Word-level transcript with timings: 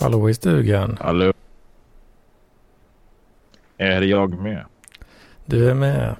Hallå 0.00 0.30
i 0.30 0.34
stugan. 0.34 0.98
Hallå. 1.00 1.32
Är 3.76 4.02
jag 4.02 4.38
med? 4.38 4.64
Du 5.44 5.70
är 5.70 5.74
med. 5.74 6.16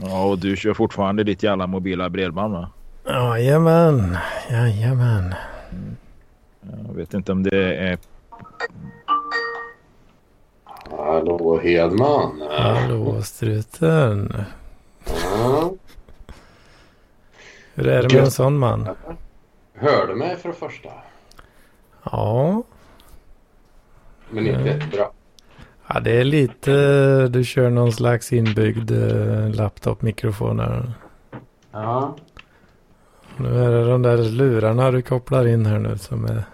Ja, 0.00 0.24
och 0.24 0.38
du 0.38 0.56
kör 0.56 0.74
fortfarande 0.74 1.24
ditt 1.24 1.42
jävla 1.42 1.66
mobila 1.66 2.08
bredband 2.08 2.54
va? 2.54 2.70
Jajamän. 3.04 4.16
Jajamän. 4.50 5.34
Jag 6.86 6.94
vet 6.94 7.14
inte 7.14 7.32
om 7.32 7.42
det 7.42 7.76
är... 7.76 7.98
Hallå 10.90 11.60
Hedman. 11.62 12.42
Hallå 12.50 13.22
struten. 13.22 14.44
Ja. 15.04 15.72
Hur 17.74 17.88
är 17.88 18.02
det 18.02 18.14
med 18.14 18.24
en 18.24 18.30
sån 18.30 18.58
man? 18.58 18.88
Hör 19.82 20.06
du 20.06 20.14
mig 20.14 20.36
för 20.36 20.48
det 20.48 20.54
första? 20.54 20.88
Ja. 22.04 22.62
Men 24.30 24.46
inte 24.46 24.62
jättebra. 24.62 25.06
Ja, 25.86 26.00
det 26.00 26.20
är 26.20 26.24
lite... 26.24 27.28
Du 27.28 27.44
kör 27.44 27.70
någon 27.70 27.92
slags 27.92 28.32
inbyggd 28.32 28.90
eh, 28.90 29.50
laptop-mikrofon 29.50 30.60
här. 30.60 30.92
Ja. 31.72 32.16
Nu 33.36 33.64
är 33.64 33.70
det 33.70 33.90
de 33.90 34.02
där 34.02 34.16
lurarna 34.16 34.90
du 34.90 35.02
kopplar 35.02 35.46
in 35.46 35.66
här 35.66 35.78
nu 35.78 35.98
som 35.98 36.24
är... 36.24 36.44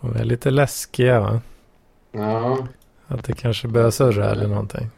De 0.00 0.16
är 0.16 0.24
lite 0.24 0.50
läskiga 0.50 1.20
va? 1.20 1.40
Ja. 2.12 2.58
Att 3.06 3.24
det 3.24 3.32
kanske 3.32 3.68
börjar 3.68 3.90
surra 3.90 4.30
eller 4.30 4.48
någonting. 4.48 4.90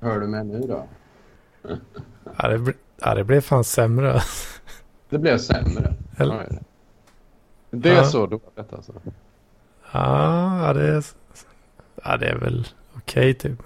Hör 0.00 0.20
du 0.20 0.26
mig 0.26 0.44
nu 0.44 0.60
då? 0.60 0.86
Ja, 2.38 2.48
det, 2.48 2.74
ja, 3.00 3.14
det 3.14 3.24
blev 3.24 3.40
fan 3.40 3.64
sämre. 3.64 4.20
Det 5.10 5.18
blev 5.18 5.38
sämre. 5.38 5.94
Eller- 6.16 6.58
Det 7.70 7.90
är 7.90 7.94
Ja. 7.94 8.04
så 8.04 8.26
dåligt 8.26 8.72
alltså. 8.72 8.92
Ja, 9.92 10.72
det 10.74 10.88
är... 10.96 11.04
Ja, 12.04 12.16
det 12.16 12.26
är 12.26 12.36
väl 12.36 12.66
okej 12.96 13.34
typ. 13.34 13.62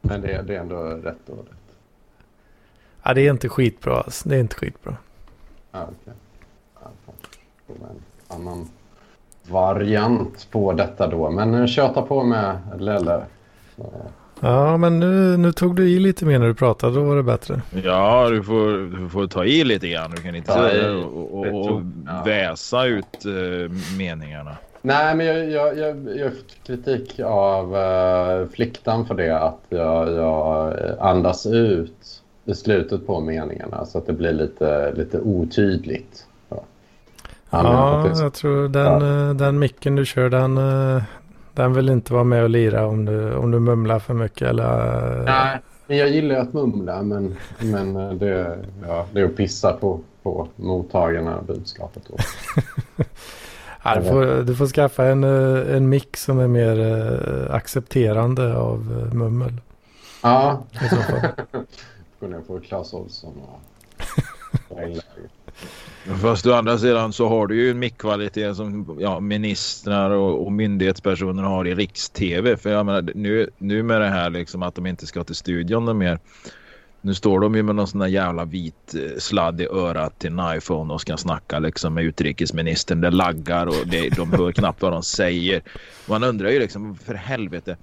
Men 0.00 0.20
det, 0.20 0.42
det 0.42 0.56
är 0.56 0.60
ändå 0.60 0.76
rätt 0.82 1.26
dåligt. 1.26 1.50
Ja, 3.02 3.14
det 3.14 3.20
är 3.20 3.30
inte 3.30 3.48
skitbra 3.48 3.96
alltså. 4.00 4.28
Det 4.28 4.36
är 4.36 4.40
inte 4.40 4.56
skitbra. 4.56 4.96
Ja, 5.72 5.88
var 7.66 7.88
en 7.88 8.02
annan 8.28 8.68
variant 9.42 10.48
på 10.50 10.72
detta 10.72 11.06
då. 11.06 11.30
Men 11.30 11.54
eh, 11.54 11.66
köta 11.66 12.02
på 12.02 12.22
med 12.24 12.58
Lelle. 12.78 13.24
Så, 13.76 13.92
Ja, 14.40 14.76
men 14.76 15.00
nu, 15.00 15.36
nu 15.36 15.52
tog 15.52 15.76
du 15.76 15.88
i 15.88 15.98
lite 15.98 16.24
mer 16.24 16.38
när 16.38 16.46
du 16.46 16.54
pratade. 16.54 16.94
Då 16.94 17.02
var 17.02 17.16
det 17.16 17.22
bättre. 17.22 17.60
Ja, 17.84 18.28
du 18.30 18.42
får, 18.42 18.98
du 19.02 19.08
får 19.08 19.26
ta 19.26 19.44
i 19.44 19.64
lite 19.64 19.88
grann. 19.88 20.10
Du 20.10 20.22
kan 20.22 20.34
inte 20.34 20.60
där 20.60 20.96
och, 21.04 21.34
och, 21.38 21.70
och. 21.72 21.82
Ja. 22.06 22.22
väsa 22.24 22.84
ut 22.86 23.24
eh, 23.24 23.72
meningarna. 23.98 24.56
Nej, 24.82 25.14
men 25.14 25.26
jag, 25.26 25.50
jag, 25.50 25.78
jag, 25.78 25.96
jag 26.18 26.32
fick 26.32 26.64
kritik 26.66 27.20
av 27.24 27.74
uh, 27.76 28.48
fliktan 28.48 29.06
för 29.06 29.14
det. 29.14 29.38
Att 29.38 29.60
jag, 29.68 30.12
jag 30.12 30.74
andas 31.00 31.46
ut 31.46 32.22
i 32.44 32.54
slutet 32.54 33.06
på 33.06 33.20
meningarna 33.20 33.84
så 33.86 33.98
att 33.98 34.06
det 34.06 34.12
blir 34.12 34.32
lite, 34.32 34.92
lite 34.96 35.20
otydligt. 35.20 36.26
Ja, 37.50 38.04
det- 38.14 38.22
jag 38.22 38.32
tror 38.34 38.68
den, 38.68 39.28
eh, 39.28 39.34
den 39.34 39.58
micken 39.58 39.96
du 39.96 40.04
kör 40.04 40.28
den, 40.28 40.58
eh, 40.58 41.02
den 41.56 41.72
vill 41.72 41.88
inte 41.88 42.12
vara 42.12 42.24
med 42.24 42.42
och 42.42 42.50
lira 42.50 42.86
om 42.86 43.04
du, 43.04 43.34
om 43.34 43.50
du 43.50 43.60
mumlar 43.60 43.98
för 43.98 44.14
mycket 44.14 44.48
eller... 44.48 45.24
Nej, 45.24 45.58
men 45.86 45.96
jag 45.96 46.08
gillar 46.08 46.36
att 46.36 46.52
mumla, 46.52 47.02
men, 47.02 47.36
men 47.58 48.18
det, 48.18 48.58
ja, 48.86 49.06
det 49.12 49.20
är 49.20 49.24
att 49.24 49.36
pissa 49.36 49.72
på, 49.72 50.00
på 50.22 50.48
mottagarna 50.56 51.42
budskapet. 51.46 52.02
Då. 52.08 52.16
Ja, 53.86 53.94
du, 53.94 54.04
får, 54.04 54.42
du 54.42 54.56
får 54.56 54.66
skaffa 54.66 55.04
en, 55.04 55.24
eh, 55.24 55.76
en 55.76 55.88
mick 55.88 56.16
som 56.16 56.38
är 56.38 56.48
mer 56.48 56.80
eh, 56.80 57.54
accepterande 57.54 58.56
av 58.56 59.06
eh, 59.06 59.14
mummel. 59.14 59.60
Ja, 60.22 60.62
I 60.72 60.88
så 60.88 60.96
fall. 60.96 61.20
gå 62.20 62.26
ner 62.26 62.40
på 62.40 62.60
Clas 62.60 62.94
Ohlson 62.94 63.42
och... 63.42 63.60
Fast 66.06 66.46
å 66.46 66.52
andra 66.52 66.78
sidan 66.78 67.12
så 67.12 67.28
har 67.28 67.46
du 67.46 67.56
ju 67.56 67.70
en 67.70 67.78
mickkvalitet 67.78 68.56
som 68.56 68.96
ja, 69.00 69.20
ministrar 69.20 70.10
och, 70.10 70.46
och 70.46 70.52
myndighetspersoner 70.52 71.42
har 71.42 71.66
i 71.66 71.74
riks-tv. 71.74 72.56
För 72.56 72.70
jag 72.70 72.86
menar, 72.86 73.10
nu, 73.14 73.50
nu 73.58 73.82
med 73.82 74.00
det 74.00 74.08
här 74.08 74.30
liksom 74.30 74.62
att 74.62 74.74
de 74.74 74.86
inte 74.86 75.06
ska 75.06 75.24
till 75.24 75.34
studion 75.34 75.98
mer. 75.98 76.18
Nu 77.00 77.14
står 77.14 77.40
de 77.40 77.54
ju 77.54 77.62
med 77.62 77.74
någon 77.74 77.86
sån 77.86 78.00
där 78.00 78.06
jävla 78.06 78.44
vit 78.44 78.94
eh, 78.94 79.18
sladd 79.18 79.60
i 79.60 79.66
örat 79.66 80.18
till 80.18 80.38
en 80.38 80.56
iPhone 80.56 80.94
och 80.94 81.00
ska 81.00 81.16
snacka 81.16 81.58
liksom 81.58 81.94
med 81.94 82.04
utrikesministern. 82.04 83.00
Det 83.00 83.10
laggar 83.10 83.66
och 83.66 83.86
det, 83.86 84.08
de 84.16 84.32
hör 84.32 84.52
knappt 84.52 84.82
vad 84.82 84.92
de 84.92 85.02
säger. 85.02 85.62
Man 86.08 86.24
undrar 86.24 86.50
ju 86.50 86.58
liksom 86.58 86.96
för 86.96 87.14
helvete. 87.14 87.76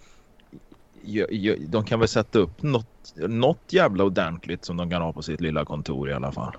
De 1.68 1.86
kan 1.86 2.00
väl 2.00 2.08
sätta 2.08 2.40
upp 2.40 2.62
något, 2.62 3.14
något 3.16 3.64
jävla 3.70 4.04
ordentligt 4.04 4.66
som 4.66 4.78
de 4.78 4.90
kan 4.90 5.02
ha 5.02 5.14
på 5.14 5.22
sitt 5.22 5.42
lilla 5.42 5.66
kontor 5.66 6.10
i 6.10 6.14
alla 6.14 6.32
fall. 6.32 6.56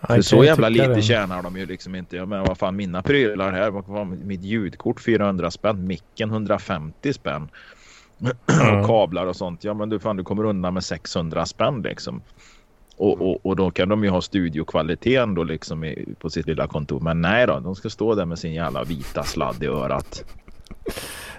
För 0.00 0.22
så 0.22 0.44
jävla 0.44 0.68
lite 0.68 0.94
det. 0.94 1.02
tjänar 1.02 1.42
de 1.42 1.56
ju 1.56 1.66
liksom 1.66 1.94
inte. 1.94 2.16
Jag 2.16 2.28
menar 2.28 2.46
vad 2.46 2.58
fan 2.58 2.76
mina 2.76 3.02
prylar 3.02 3.52
här. 3.52 3.70
Vad 3.70 3.86
fan, 3.86 4.20
mitt 4.24 4.42
ljudkort 4.42 5.00
400 5.00 5.50
spänn. 5.50 5.86
Micken 5.86 6.30
150 6.30 7.12
spänn. 7.12 7.48
och 8.80 8.86
kablar 8.86 9.26
och 9.26 9.36
sånt. 9.36 9.64
Ja 9.64 9.74
men 9.74 9.88
du 9.88 9.98
fan 9.98 10.16
du 10.16 10.24
kommer 10.24 10.44
undan 10.44 10.74
med 10.74 10.84
600 10.84 11.46
spänn 11.46 11.82
liksom. 11.82 12.22
Och, 12.96 13.22
och, 13.22 13.46
och 13.46 13.56
då 13.56 13.70
kan 13.70 13.88
de 13.88 14.04
ju 14.04 14.10
ha 14.10 14.22
studiokvaliteten 14.22 15.34
då 15.34 15.44
liksom 15.44 15.84
i, 15.84 16.14
på 16.18 16.30
sitt 16.30 16.46
lilla 16.46 16.66
kontor. 16.66 17.00
Men 17.00 17.20
nej 17.20 17.46
då, 17.46 17.60
de 17.60 17.74
ska 17.74 17.90
stå 17.90 18.14
där 18.14 18.24
med 18.24 18.38
sin 18.38 18.52
jävla 18.52 18.84
vita 18.84 19.22
sladd 19.22 19.62
i 19.62 19.66
örat. 19.66 20.24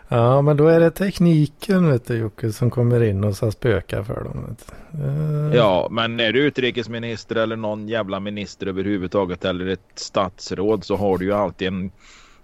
Ja, 0.09 0.41
men 0.41 0.57
då 0.57 0.67
är 0.67 0.79
det 0.79 0.91
tekniken 0.91 1.91
vet 1.91 2.07
du 2.07 2.17
Jocke 2.17 2.51
som 2.51 2.69
kommer 2.69 3.03
in 3.03 3.23
och 3.23 3.35
så 3.35 3.51
spökar 3.51 4.03
för 4.03 4.23
dem. 4.23 4.55
Eh, 4.93 5.55
Ja, 5.55 5.87
men 5.91 6.19
är 6.19 6.33
du 6.33 6.39
utrikesminister 6.39 7.35
eller 7.35 7.55
någon 7.55 7.87
jävla 7.87 8.19
minister 8.19 8.67
överhuvudtaget 8.67 9.45
eller 9.45 9.67
ett 9.67 9.91
statsråd 9.95 10.83
så 10.83 10.95
har 10.95 11.17
du 11.17 11.25
ju 11.25 11.33
alltid 11.33 11.67
en, 11.67 11.91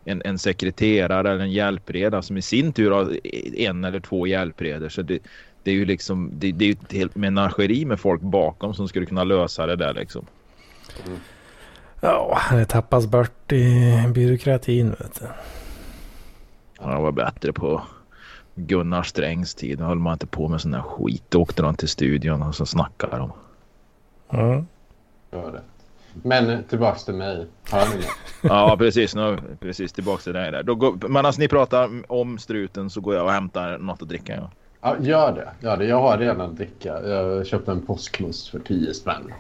en, 0.06 0.22
en 0.26 0.40
sekreterare 0.40 1.32
eller 1.32 1.44
en 1.44 1.52
hjälpreda 1.52 2.22
som 2.22 2.38
i 2.38 2.42
sin 2.42 2.74
tur 2.74 2.92
har 2.92 3.18
en 3.58 3.84
eller 3.84 4.00
två 4.00 4.28
hjälpredor. 4.28 4.90
Så 4.90 5.02
det, 5.02 5.20
det 5.64 5.72
är 5.72 5.76
ju 5.76 5.86
liksom, 5.86 6.32
det, 6.34 6.52
det 6.52 6.66
är 6.66 6.68
ju 6.68 6.74
ett 6.74 6.94
helt 6.94 7.16
menageri 7.16 7.86
med 7.86 8.00
folk 8.00 8.22
bakom 8.22 8.74
som 8.74 8.88
skulle 8.88 9.06
kunna 9.06 9.24
lösa 9.24 9.66
det 9.66 9.76
där 9.76 9.94
liksom. 9.94 10.26
Ja, 12.02 12.40
det 12.52 12.66
tappas 12.66 13.08
bort 13.08 13.52
i 13.52 13.94
byråkratin 14.14 14.90
vet 14.90 15.20
du. 15.20 15.26
Han 16.84 17.04
var 17.04 17.12
bättre 17.12 17.54
på 17.54 17.82
Gunnar 18.56 19.04
Strängs 19.04 19.56
tid. 19.56 19.78
Då 19.78 19.84
höll 19.86 20.00
man 20.00 20.14
inte 20.14 20.28
på 20.28 20.48
med 20.48 20.62
sån 20.62 20.72
där 20.72 20.82
skit. 20.82 21.24
Då 21.30 21.42
åkte 21.42 21.62
de 21.62 21.76
till 21.76 21.90
studion 21.90 22.42
och 22.42 22.56
så 22.56 22.66
snackade 22.66 23.18
de. 23.18 23.32
Det. 25.32 25.62
Men 26.14 26.50
eh, 26.50 26.60
tillbaks 26.70 27.06
till 27.06 27.14
mig. 27.14 27.48
Ja, 28.42 28.76
precis. 28.80 29.16
Nu, 29.16 29.38
precis 29.60 29.94
tillbaka 29.94 30.22
till 30.22 30.34
dig 30.34 30.52
där. 30.52 30.64
Då 30.64 30.76
går, 30.76 31.08
men 31.08 31.26
alltså 31.26 31.42
ni 31.42 31.48
pratar 31.48 31.90
om 32.08 32.38
struten 32.38 32.90
så 32.90 33.02
går 33.02 33.16
jag 33.16 33.26
och 33.26 33.32
hämtar 33.32 33.78
något 33.78 34.02
att 34.02 34.10
dricka. 34.10 34.36
Ja. 34.36 34.50
Ja, 34.82 34.96
gör 35.00 35.32
det. 35.32 35.68
Gör 35.68 35.78
det. 35.78 35.86
Jag 35.86 36.02
har 36.02 36.18
redan 36.18 36.42
att 36.42 36.56
dricka. 36.58 37.08
Jag 37.08 37.48
köpte 37.48 37.72
en 37.72 37.86
påskmust 37.86 38.48
för 38.50 38.60
10 38.60 38.94
spänn. 38.94 39.34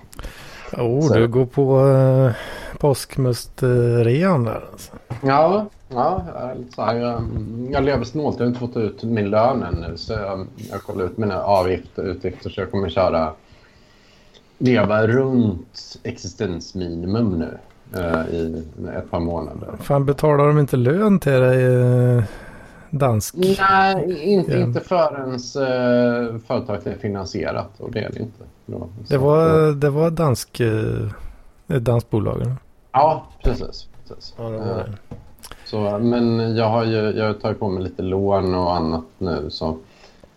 Oh, 0.77 1.07
Så- 1.07 1.13
du 1.13 1.27
går 1.27 1.45
på 1.45 1.79
uh, 1.79 2.31
påskmustrean 2.79 4.43
där 4.43 4.63
alltså. 4.71 4.91
Ja, 5.23 5.65
ja 5.93 6.23
så 6.75 6.81
här, 6.81 6.95
jag, 6.95 7.21
jag 7.71 7.83
lever 7.83 8.03
snålt. 8.03 8.35
Jag 8.39 8.45
har 8.45 8.47
inte 8.47 8.59
fått 8.59 8.77
ut 8.77 9.03
min 9.03 9.29
lön 9.29 9.63
ännu. 9.63 9.97
Så 9.97 10.13
jag, 10.13 10.47
jag 10.71 10.81
kollar 10.83 11.05
ut 11.05 11.17
mina 11.17 11.43
avgifter 11.43 12.01
och 12.03 12.07
utgifter. 12.15 12.49
Så 12.49 12.61
jag 12.61 12.71
kommer 12.71 12.89
köra 12.89 13.33
leva 14.57 15.07
runt 15.07 15.99
existensminimum 16.03 17.39
nu 17.39 17.57
eh, 17.99 18.35
i 18.35 18.63
ett 18.97 19.11
par 19.11 19.19
månader. 19.19 19.69
Fan 19.79 20.05
betalar 20.05 20.47
de 20.47 20.59
inte 20.59 20.77
lön 20.77 21.19
till 21.19 21.31
dig 21.31 21.65
eh, 22.17 22.23
dansk? 22.89 23.35
Nej, 23.59 24.23
inte, 24.23 24.59
inte 24.59 24.79
förrän 24.79 25.31
uh, 25.33 26.39
företaget 26.47 26.87
är 26.87 26.95
finansierat. 26.95 27.69
Och 27.79 27.91
det 27.91 27.99
är 27.99 28.09
det 28.11 28.19
inte. 28.19 28.43
Då, 28.65 28.89
Det 29.09 29.17
var, 29.17 29.71
det 29.71 29.89
var 29.89 30.09
dansk, 30.09 30.59
eh, 30.59 31.09
ett 31.67 31.85
danskt 31.85 32.09
bolag. 32.09 32.41
eller? 32.41 32.55
Ja, 32.91 33.27
precis. 33.43 33.87
precis. 34.07 34.33
Ja, 34.37 34.43
det 34.43 34.57
var 34.57 34.65
Eh, 34.65 34.75
det. 35.09 35.15
Så, 35.73 35.99
men 35.99 36.55
jag 36.55 36.69
har 36.69 36.83
ju 36.85 37.11
jag 37.17 37.41
tagit 37.41 37.59
på 37.59 37.69
mig 37.69 37.83
lite 37.83 38.01
lån 38.01 38.55
och 38.55 38.75
annat 38.75 39.03
nu. 39.17 39.49
Så 39.49 39.77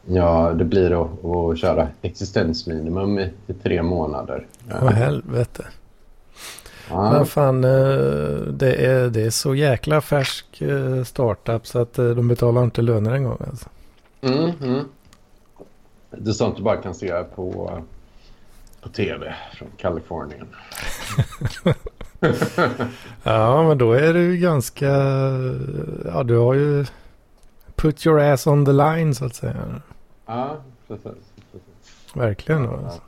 ja, 0.06 0.53
det 0.53 0.65
blir 0.65 1.03
att, 1.03 1.25
att 1.25 1.59
köra 1.59 1.88
existensminimum 2.03 3.19
i, 3.19 3.33
i 3.47 3.53
tre 3.53 3.83
månader. 3.83 4.47
Åh 4.83 4.91
helvete. 4.91 5.65
Ja, 6.91 7.12
Men 7.12 7.27
fan, 7.27 7.65
eh, 7.65 7.71
det 8.50 8.75
är, 8.87 9.09
det 9.09 9.23
är 9.23 9.31
så 9.31 9.55
jäkla 9.55 10.00
färsk 10.00 10.61
eh, 10.62 11.05
startup 11.05 11.67
så 11.67 11.79
att 11.79 11.99
eh, 11.99 12.09
de 12.09 12.29
betalar 12.29 12.65
inte 12.65 12.83
löner 12.83 13.12
en 13.12 13.25
gång. 13.25 13.38
Alltså. 13.50 13.69
mm, 14.21 14.50
mm. 14.62 14.85
Det 16.11 16.31
är 16.31 16.35
sånt 16.35 16.56
du 16.56 16.62
bara 16.62 16.77
kan 16.77 16.94
se 16.94 17.23
på, 17.35 17.71
på 18.83 18.88
tv 18.88 19.35
från 19.53 19.69
Kalifornien. 19.77 20.47
ja, 23.23 23.63
men 23.69 23.79
då 23.79 23.93
är 23.93 24.15
ju 24.15 24.37
ganska... 24.37 24.87
Ja, 26.05 26.23
du 26.25 26.37
har 26.39 26.55
ju 26.55 26.87
put 27.75 28.07
your 28.07 28.21
ass 28.21 28.47
on 28.47 28.65
the 28.67 28.73
line 28.73 29.15
så 29.15 29.25
att 29.25 29.35
säga. 29.35 29.81
Ja, 30.27 30.57
precis. 30.89 31.05
precis. 31.53 32.15
Verkligen. 32.15 32.65
Ja, 32.65 32.79
Alltså. 32.85 33.01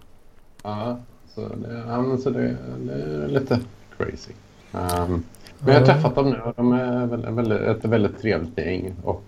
ja 0.63 0.99
så, 1.35 1.41
det, 1.49 1.83
ja, 1.89 2.17
så 2.19 2.31
det, 2.31 2.57
det 2.87 2.93
är 2.93 3.29
lite 3.29 3.61
crazy. 3.99 4.33
Um, 4.73 5.25
men 5.59 5.75
jag 5.75 5.75
har 5.75 5.81
Ja. 5.81 5.87
träffat 5.87 6.15
dem 6.15 6.31
nu 6.31 6.41
och 6.41 6.53
de 6.57 6.73
är 6.73 7.07
väldigt, 7.31 7.61
ett 7.61 7.85
väldigt 7.85 8.21
trevligt 8.21 8.59
gäng. 8.59 8.95
Och 9.05 9.23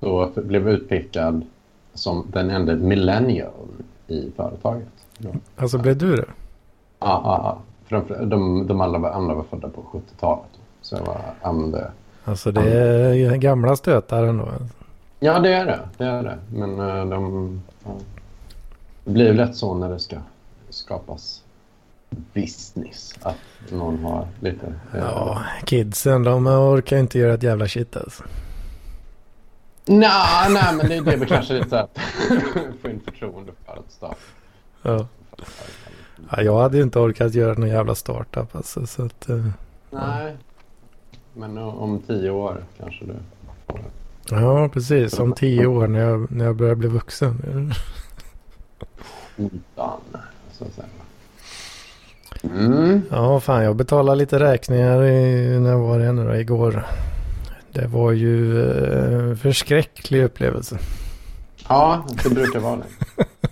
då 0.00 0.30
blev 0.36 0.68
utpekad 0.68 1.44
som 1.94 2.26
den 2.32 2.50
enda 2.50 2.74
millennial 2.74 3.68
i 4.06 4.30
företaget. 4.36 4.88
Ja, 5.18 5.30
Alltså 5.56 5.78
blev 5.78 5.96
du 5.98 6.16
det? 6.16 6.24
ja, 6.98 7.22
ja. 7.24 7.58
För 7.62 7.71
de, 7.92 8.28
de, 8.30 8.66
de 8.66 8.80
alla 8.80 8.98
var, 8.98 9.10
andra 9.10 9.34
var 9.34 9.44
födda 9.44 9.68
på 9.68 9.82
70-talet. 9.92 10.44
Så 10.80 10.96
jag 10.96 11.02
var 11.06 11.20
ande. 11.42 11.90
Alltså 12.24 12.52
det 12.52 12.72
är 12.72 13.36
gamla 13.36 13.76
stötar 13.76 14.22
ändå. 14.24 14.48
Ja, 15.20 15.38
det 15.38 15.52
är 15.52 15.66
det. 15.66 15.80
Det 15.98 16.04
är 16.04 16.22
det. 16.22 16.38
Men 16.54 16.80
eh, 16.80 17.06
de... 17.06 17.62
Ja. 17.84 17.90
Det 19.04 19.10
blir 19.10 19.32
lätt 19.32 19.56
så 19.56 19.74
när 19.74 19.88
det 19.90 19.98
ska 19.98 20.16
skapas 20.70 21.42
business. 22.10 23.14
Att 23.22 23.36
någon 23.72 24.04
har 24.04 24.26
lite... 24.40 24.66
eh, 24.66 24.98
Ja, 25.00 25.42
kidsen 25.64 26.22
de 26.22 26.46
orkar 26.46 26.96
inte 26.98 27.18
göra 27.18 27.34
ett 27.34 27.42
jävla 27.42 27.68
shit 27.68 27.96
alltså. 27.96 28.22
Nej, 29.86 30.50
nej, 30.50 30.74
men 30.76 30.88
det, 30.88 31.00
det 31.00 31.12
är 31.12 31.16
väl 31.16 31.28
kanske 31.28 31.54
lite 31.54 31.68
så 31.68 31.76
att 31.76 31.98
få 32.82 32.88
in 32.88 33.00
förtroende 33.04 33.52
för 33.66 33.72
att 33.72 33.92
starta. 33.92 34.16
Ja. 34.82 35.06
Ja, 36.30 36.42
jag 36.42 36.58
hade 36.58 36.76
ju 36.76 36.82
inte 36.82 36.98
orkat 36.98 37.34
göra 37.34 37.54
någon 37.54 37.68
jävla 37.68 37.94
startup 37.94 38.56
alltså. 38.56 38.86
Så 38.86 39.04
att, 39.04 39.28
eh, 39.28 39.46
Nej, 39.90 40.36
men 41.34 41.58
om 41.58 42.02
tio 42.06 42.30
år 42.30 42.64
kanske 42.78 43.04
du... 43.04 43.14
ja, 44.30 44.68
precis. 44.68 45.18
Om 45.18 45.32
tio 45.32 45.66
år 45.66 45.86
när 45.86 46.00
jag, 46.00 46.32
när 46.32 46.44
jag 46.44 46.56
börjar 46.56 46.74
bli 46.74 46.88
vuxen. 46.88 47.72
Utan, 49.36 50.00
så 50.52 50.64
att 50.64 50.72
säga. 50.74 50.86
Mm. 52.42 53.02
Ja, 53.10 53.40
fan 53.40 53.64
jag 53.64 53.76
betalade 53.76 54.18
lite 54.18 54.38
räkningar 54.38 55.04
i, 55.04 55.58
när 55.60 55.74
var 55.74 55.98
det 55.98 56.12
nu 56.12 56.24
då? 56.24 56.36
Igår. 56.36 56.86
Det 57.72 57.86
var 57.86 58.12
ju 58.12 58.62
eh, 58.72 59.36
förskräcklig 59.36 60.24
upplevelse. 60.24 60.78
Ja, 61.68 62.06
det 62.24 62.30
brukar 62.30 62.60
vara 62.60 62.76
det. 62.76 63.24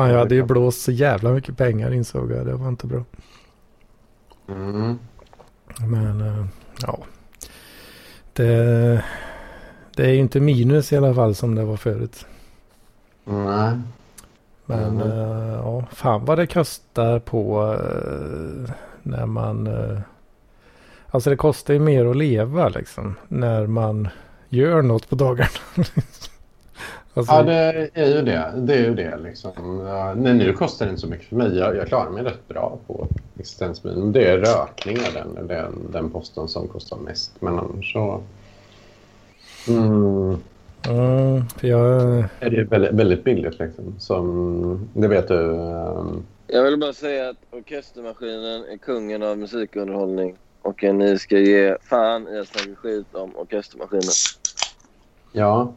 Fan 0.00 0.10
jag 0.10 0.18
hade 0.18 0.34
ju 0.34 0.42
blåst 0.42 0.80
så 0.82 0.92
jävla 0.92 1.32
mycket 1.32 1.56
pengar 1.56 1.90
insåg 1.92 2.30
jag. 2.32 2.46
Det 2.46 2.52
var 2.54 2.68
inte 2.68 2.86
bra. 2.86 3.04
Mm. 4.48 4.98
Men 5.78 6.20
eh, 6.20 6.44
ja. 6.82 6.98
Det, 8.32 9.04
det 9.96 10.04
är 10.04 10.08
ju 10.10 10.18
inte 10.20 10.40
minus 10.40 10.92
i 10.92 10.96
alla 10.96 11.14
fall 11.14 11.34
som 11.34 11.54
det 11.54 11.64
var 11.64 11.76
förut. 11.76 12.26
Nej. 13.24 13.80
Men 14.66 14.94
Mhm. 14.94 15.02
eh, 15.02 15.52
ja, 15.54 15.84
fan 15.92 16.24
vad 16.24 16.38
det 16.38 16.46
kostar 16.46 17.18
på 17.18 17.62
eh, 17.74 18.70
när 19.02 19.26
man... 19.26 19.68
alltså 21.10 21.30
det 21.30 21.36
kostar 21.36 21.74
ju 21.74 21.80
mer 21.80 22.06
att 22.06 22.16
leva 22.16 22.68
liksom. 22.68 23.14
När 23.28 23.66
man 23.66 24.08
gör 24.48 24.82
något 24.82 25.08
på 25.08 25.14
dagarna. 25.16 25.48
alltså, 27.14 27.32
Ja, 27.32 27.42
det 27.42 27.90
är 27.94 28.06
ju 28.16 28.22
det. 28.22 28.52
Det 28.56 28.74
är 28.74 28.78
ju 28.84 28.94
det 28.94 29.16
liksom. 29.18 29.52
Nej, 30.16 30.34
nu 30.34 30.52
kostar 30.52 30.86
det 30.86 30.90
inte 30.90 31.00
så 31.00 31.06
mycket 31.06 31.26
för 31.28 31.36
mig. 31.36 31.58
Jag, 31.58 31.76
jag 31.76 31.86
klarar 31.88 32.10
mig 32.10 32.22
rätt 32.24 32.48
bra 32.48 32.78
på 32.86 33.06
existensminimum. 33.38 34.12
Det 34.12 34.24
är 34.30 34.38
rökningar 34.38 35.10
den, 35.14 35.46
den, 35.46 35.86
den 35.92 36.10
posten 36.10 36.48
som 36.48 36.68
kostar 36.68 36.96
mest. 36.96 37.32
Men 37.40 37.58
annars 37.58 37.92
så... 37.92 38.22
Mm, 39.68 40.36
mm, 40.88 41.48
för 41.48 41.66
jag, 41.68 42.24
är 42.40 42.50
det 42.50 42.64
väldigt, 42.64 42.92
väldigt 42.92 43.24
billigt 43.24 43.58
liksom. 43.58 43.94
Som, 43.98 44.88
det 44.94 45.08
vet 45.08 45.28
du. 45.28 45.54
ehm, 45.54 46.26
Jag 46.46 46.62
vill 46.64 46.78
bara 46.78 46.92
säga 46.92 47.28
att 47.28 47.36
orkestermaskinen 47.50 48.64
är 48.72 48.76
kungen 48.76 49.22
av 49.22 49.38
musikunderhållning. 49.38 50.36
Och 50.62 50.82
ni 50.82 51.18
ska 51.18 51.38
ge 51.38 51.76
fan 51.82 52.28
i 52.28 52.38
att 52.38 52.48
snacka 52.48 52.74
skit 52.76 53.06
om 53.14 53.36
orkestermaskinen. 53.36 54.02
ja. 55.32 55.72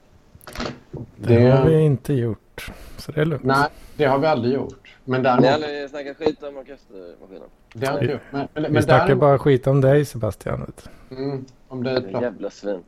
Det 1.16 1.50
har 1.50 1.66
vi 1.66 1.80
inte 1.80 2.14
gjort. 2.14 2.72
Så 2.98 3.12
det 3.12 3.22
är 3.22 3.26
lugnt. 3.26 3.44
Nej, 3.44 3.68
det 3.98 4.06
har 4.06 4.20
vi 4.20 4.28
aldrig 4.28 4.54
gjort. 4.54 4.96
Men 5.06 5.22
Ni 5.22 5.28
har 5.28 5.42
däremot... 5.42 5.64
aldrig 5.64 5.90
snackat 5.90 6.18
skit 6.18 6.44
om 6.44 6.58
orkestermaskinen? 6.58 7.50
Det 7.74 7.86
har 7.88 7.94
vi 7.94 8.02
inte 8.02 8.14
gjort. 8.14 8.22
Men, 8.32 8.48
men, 8.54 8.64
Vi 8.64 8.70
men 8.70 8.84
snackar 8.84 9.06
däremot, 9.06 9.22
bara 9.22 9.40
skit 9.40 9.68
om 9.68 9.82
dig 9.82 10.06
Sebastian. 10.06 10.72
Mm, 11.12 11.46
om 11.68 11.84
dig 11.84 12.06
jävla 12.12 12.50
svin. 12.50 12.80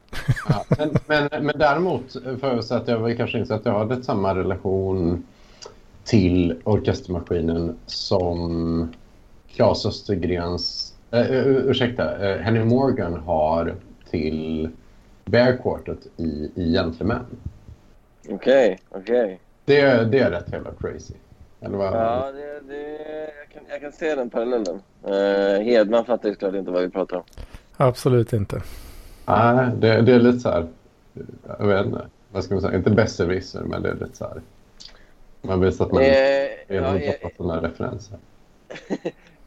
Ja, 0.49 0.65
men, 0.77 0.89
men, 1.07 1.45
men 1.45 1.59
däremot 1.59 2.11
för 2.11 2.61
så 2.61 2.75
att 2.75 2.87
jag 2.87 2.99
vill 2.99 3.17
kanske 3.17 3.37
inse 3.39 3.55
att 3.55 3.65
jag 3.65 3.79
hade 3.79 4.03
samma 4.03 4.35
relation 4.35 5.23
till 6.03 6.61
orkestermaskinen 6.63 7.75
som 7.85 8.93
Claes 9.55 9.85
Östergrens, 9.85 10.93
äh, 11.11 11.47
ursäkta, 11.47 12.29
eh, 12.29 12.41
Henry 12.41 12.63
Morgan 12.63 13.13
har 13.13 13.75
till 14.09 14.69
Bear 15.25 15.57
Quartet 15.57 16.07
i, 16.17 16.51
i 16.55 16.73
Gentlemen. 16.73 17.25
Okej, 18.29 18.79
okej. 18.89 19.39
Det, 19.65 20.03
det 20.11 20.19
är 20.19 20.31
rätt 20.31 20.51
jävla 20.51 20.71
crazy. 20.81 21.13
Eller 21.61 21.77
vad? 21.77 21.93
Ja, 21.93 22.31
det, 22.31 22.59
det, 22.67 22.91
jag, 23.39 23.49
kan, 23.53 23.63
jag 23.69 23.81
kan 23.81 23.91
se 23.91 24.15
den 24.15 24.29
parallellen. 24.29 24.81
Uh, 25.07 25.63
Hedman 25.63 26.05
fattar 26.05 26.29
ju 26.29 26.35
klart 26.35 26.55
inte 26.55 26.71
vad 26.71 26.81
vi 26.83 26.89
pratar 26.89 27.17
om. 27.17 27.23
Absolut 27.77 28.33
inte. 28.33 28.61
Nej, 29.25 29.69
det, 29.77 30.01
det 30.01 30.13
är 30.13 30.19
lite 30.19 30.39
så 30.39 30.49
här, 30.49 30.67
jag 31.59 31.67
vet 31.67 31.85
inte, 31.85 32.05
vad 32.31 32.43
ska 32.43 32.53
man 32.53 32.61
säga, 32.61 32.77
inte 32.77 32.89
besserwisser, 32.89 33.61
men 33.61 33.81
det 33.81 33.89
är 33.89 33.93
lite 33.93 34.17
så 34.17 34.25
här. 34.25 34.41
Man 35.41 35.59
visar 35.59 35.85
att 35.85 35.91
man 35.91 36.01
Eh, 36.01 36.07
är 36.09 36.55
ja, 36.67 37.13
på 37.21 37.29
sådana 37.37 37.67
referenser. 37.67 38.17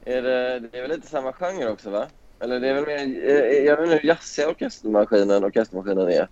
är 0.05 0.23
det, 0.23 0.61
det 0.61 0.79
är 0.79 0.83
väl 0.83 0.91
lite 0.91 1.07
samma 1.07 1.33
genre 1.33 1.71
också 1.71 1.91
va? 1.91 2.07
Eller 2.41 2.61
det 2.61 2.69
är 2.69 2.75
väl 2.75 2.87
mer, 2.87 3.31
eh, 3.31 3.65
jag 3.67 3.77
vet 3.77 3.85
inte 3.85 3.97
hur 4.03 4.07
jazziga 4.09 4.49
orkestermaskinen 4.49 5.45
orkestermaskinen 5.45 6.09
är. 6.09 6.29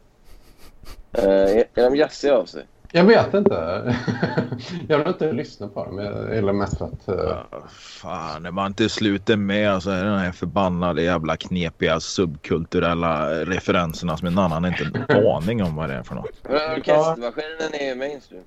Uh, 1.19 1.25
är, 1.59 1.65
de 1.75 1.97
jazziga 1.97 2.35
av 2.37 2.45
sig? 2.47 2.67
Jag 2.93 3.05
vet 3.05 3.35
inte. 3.35 3.55
jag 4.89 4.99
har 4.99 5.09
inte 5.09 5.33
lyssnat 5.33 5.75
på 5.75 5.85
dem. 5.85 5.99
Gillar 6.35 6.53
mest 6.53 6.79
för 6.79 6.85
att... 6.85 7.09
eh, 7.09 7.37
Ja, 7.51 7.67
fan, 7.71 8.43
när 8.43 8.51
man 8.51 8.75
till 8.75 8.91
slut 8.91 9.31
är 9.31 9.37
med 9.37 9.83
så 9.83 9.91
är 9.91 10.05
det 10.05 10.11
den 10.11 10.19
här 10.19 10.33
förbannade 10.33 11.03
jävla 11.03 11.37
knepiga 11.37 12.01
subkulturella 12.01 13.31
referenserna 13.45 14.17
som 14.17 14.29
en 14.29 14.39
annan 14.39 14.65
inte 14.65 15.05
har 15.09 15.17
en 15.21 15.27
aning 15.37 15.63
om 15.63 15.77
vad 15.77 15.89
det 15.89 15.95
är 15.95 16.03
för 16.03 16.15
något. 16.15 16.31
Orkestermaskinen 16.45 17.75
är 17.81 17.89
ju 17.89 17.95
mainstream. 17.95 18.45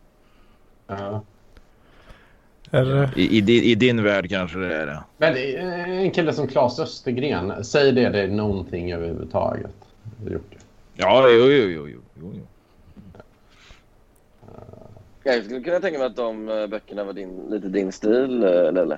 ja. 0.88 1.23
Eller, 2.71 3.17
I, 3.19 3.38
i, 3.38 3.41
din- 3.41 3.63
I 3.63 3.75
din 3.75 4.03
värld 4.03 4.29
kanske 4.29 4.59
det 4.59 4.75
är 4.75 4.85
det. 4.85 5.03
Men 5.17 5.33
det 5.33 5.55
är 5.57 5.88
en 5.88 6.11
kille 6.11 6.33
som 6.33 6.47
Claes 6.47 6.79
Östergren, 6.79 7.63
säg 7.65 7.91
det 7.91 8.09
det 8.09 8.21
är 8.21 8.27
någonting 8.27 8.93
överhuvudtaget. 8.93 9.71
Gjort 10.27 10.43
det. 10.49 10.57
Ja, 10.95 11.29
jo, 11.29 11.45
jo, 11.45 11.47
jo, 11.51 11.88
jo, 11.88 12.01
jo, 12.21 12.31
jo. 12.35 12.41
Jag 15.33 15.43
skulle 15.43 15.62
kunna 15.62 15.79
tänka 15.79 16.00
mig 16.00 16.07
att 16.07 16.15
de 16.15 16.50
eh, 16.50 16.67
böckerna 16.67 17.03
var 17.03 17.13
din, 17.13 17.48
lite 17.50 17.67
din 17.67 17.91
stil, 17.91 18.43
eh, 18.43 18.71
Lelle. 18.71 18.98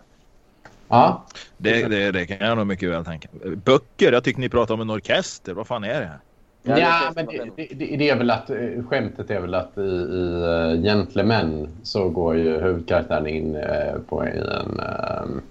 Ja, 0.88 1.24
Det, 1.58 1.88
det, 1.88 2.12
det 2.12 2.26
kan 2.26 2.48
jag 2.48 2.58
nog 2.58 2.68
mycket 2.68 2.90
väl 2.90 3.06
tänka. 3.06 3.28
Böcker? 3.66 4.12
Jag 4.12 4.24
tycker 4.24 4.40
ni 4.40 4.50
pratar 4.50 4.74
om 4.74 4.82
en 4.82 4.90
orkester. 4.90 5.54
Vad 5.54 5.68
fan 5.68 5.84
är 5.84 6.00
det 6.00 6.06
här? 6.06 6.20
Ja, 6.64 7.12
men 7.16 7.26
det, 7.26 7.50
det, 7.56 7.98
det, 7.98 8.10
är 8.10 8.16
väl 8.16 8.32
att 8.32 8.50
eh, 8.50 8.58
skämtet 8.90 9.30
är 9.30 9.40
väl 9.40 9.54
att 9.54 9.78
i, 9.78 9.82
i 9.82 10.82
Gentlemen 10.84 11.68
så 11.84 12.10
går 12.10 12.38
ju 12.38 12.62
huvudkaraktären 12.62 13.28
in 13.28 13.58
på 14.10 14.24
en 14.24 14.80
ehm, 14.80 15.42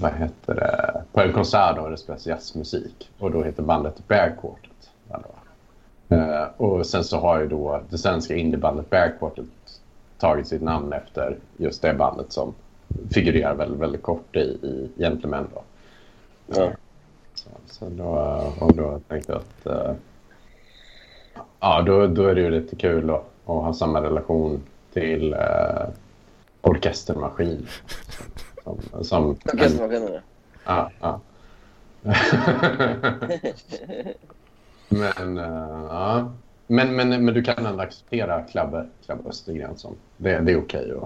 vad 0.00 0.12
heter 0.12 0.54
det, 0.54 1.02
på 1.12 1.20
en 1.20 1.32
konsert 1.32 1.76
då 1.76 1.88
det 1.88 1.96
spelas 1.96 2.26
jazzmusik 2.26 3.10
och 3.18 3.30
då 3.30 3.42
heter 3.42 3.62
bandet 3.62 4.08
Bear 4.08 4.36
Quartet. 4.40 4.70
Eh, 6.08 6.44
och 6.56 6.86
sen 6.86 7.04
så 7.04 7.20
har 7.20 7.40
ju 7.40 7.48
då 7.48 7.80
det 7.90 7.98
svenska 7.98 8.34
indiebandet 8.34 8.90
Bear 8.90 9.12
Quartet 9.18 9.44
tagit 10.18 10.48
sitt 10.48 10.62
namn 10.62 10.92
efter 10.92 11.38
just 11.56 11.82
det 11.82 11.94
bandet 11.94 12.32
som 12.32 12.54
figurerar 13.10 13.54
väldigt, 13.54 13.80
väldigt 13.80 14.02
kort 14.02 14.36
i, 14.36 14.40
i 14.40 14.90
Gentlemen 14.96 15.46
då. 15.54 15.62
Ja. 16.46 16.70
Så, 17.34 17.48
så 17.66 17.88
då, 17.88 18.04
och 18.60 18.76
då 18.76 19.00
tänkte 19.08 19.32
jag 19.32 19.40
att 19.40 19.66
eh, 19.66 19.94
ja, 21.60 21.82
då, 21.82 22.06
då 22.06 22.26
är 22.26 22.34
det 22.34 22.40
ju 22.40 22.50
lite 22.50 22.76
kul 22.76 23.10
att, 23.10 23.24
att 23.44 23.64
ha 23.64 23.74
samma 23.74 24.02
relation 24.02 24.62
till 24.92 25.32
eh, 25.32 25.88
orkestermaskin. 26.60 27.66
Som, 28.64 29.04
som 29.04 29.30
Orkestermaskinerna. 29.30 30.20
ja, 30.64 30.90
ja. 31.00 31.20
men, 34.88 35.38
eh, 35.38 35.86
ja. 35.88 36.32
Men, 36.66 36.96
men, 36.96 37.24
men 37.24 37.34
du 37.34 37.42
kan 37.42 37.66
ändå 37.66 37.82
acceptera 37.82 38.42
Klabbe, 38.42 38.86
Klabbe 39.04 39.28
Östergren 39.28 39.76
som 39.76 39.96
det, 40.16 40.38
det 40.38 40.52
är 40.52 40.58
okej 40.58 40.92
att, 40.92 41.02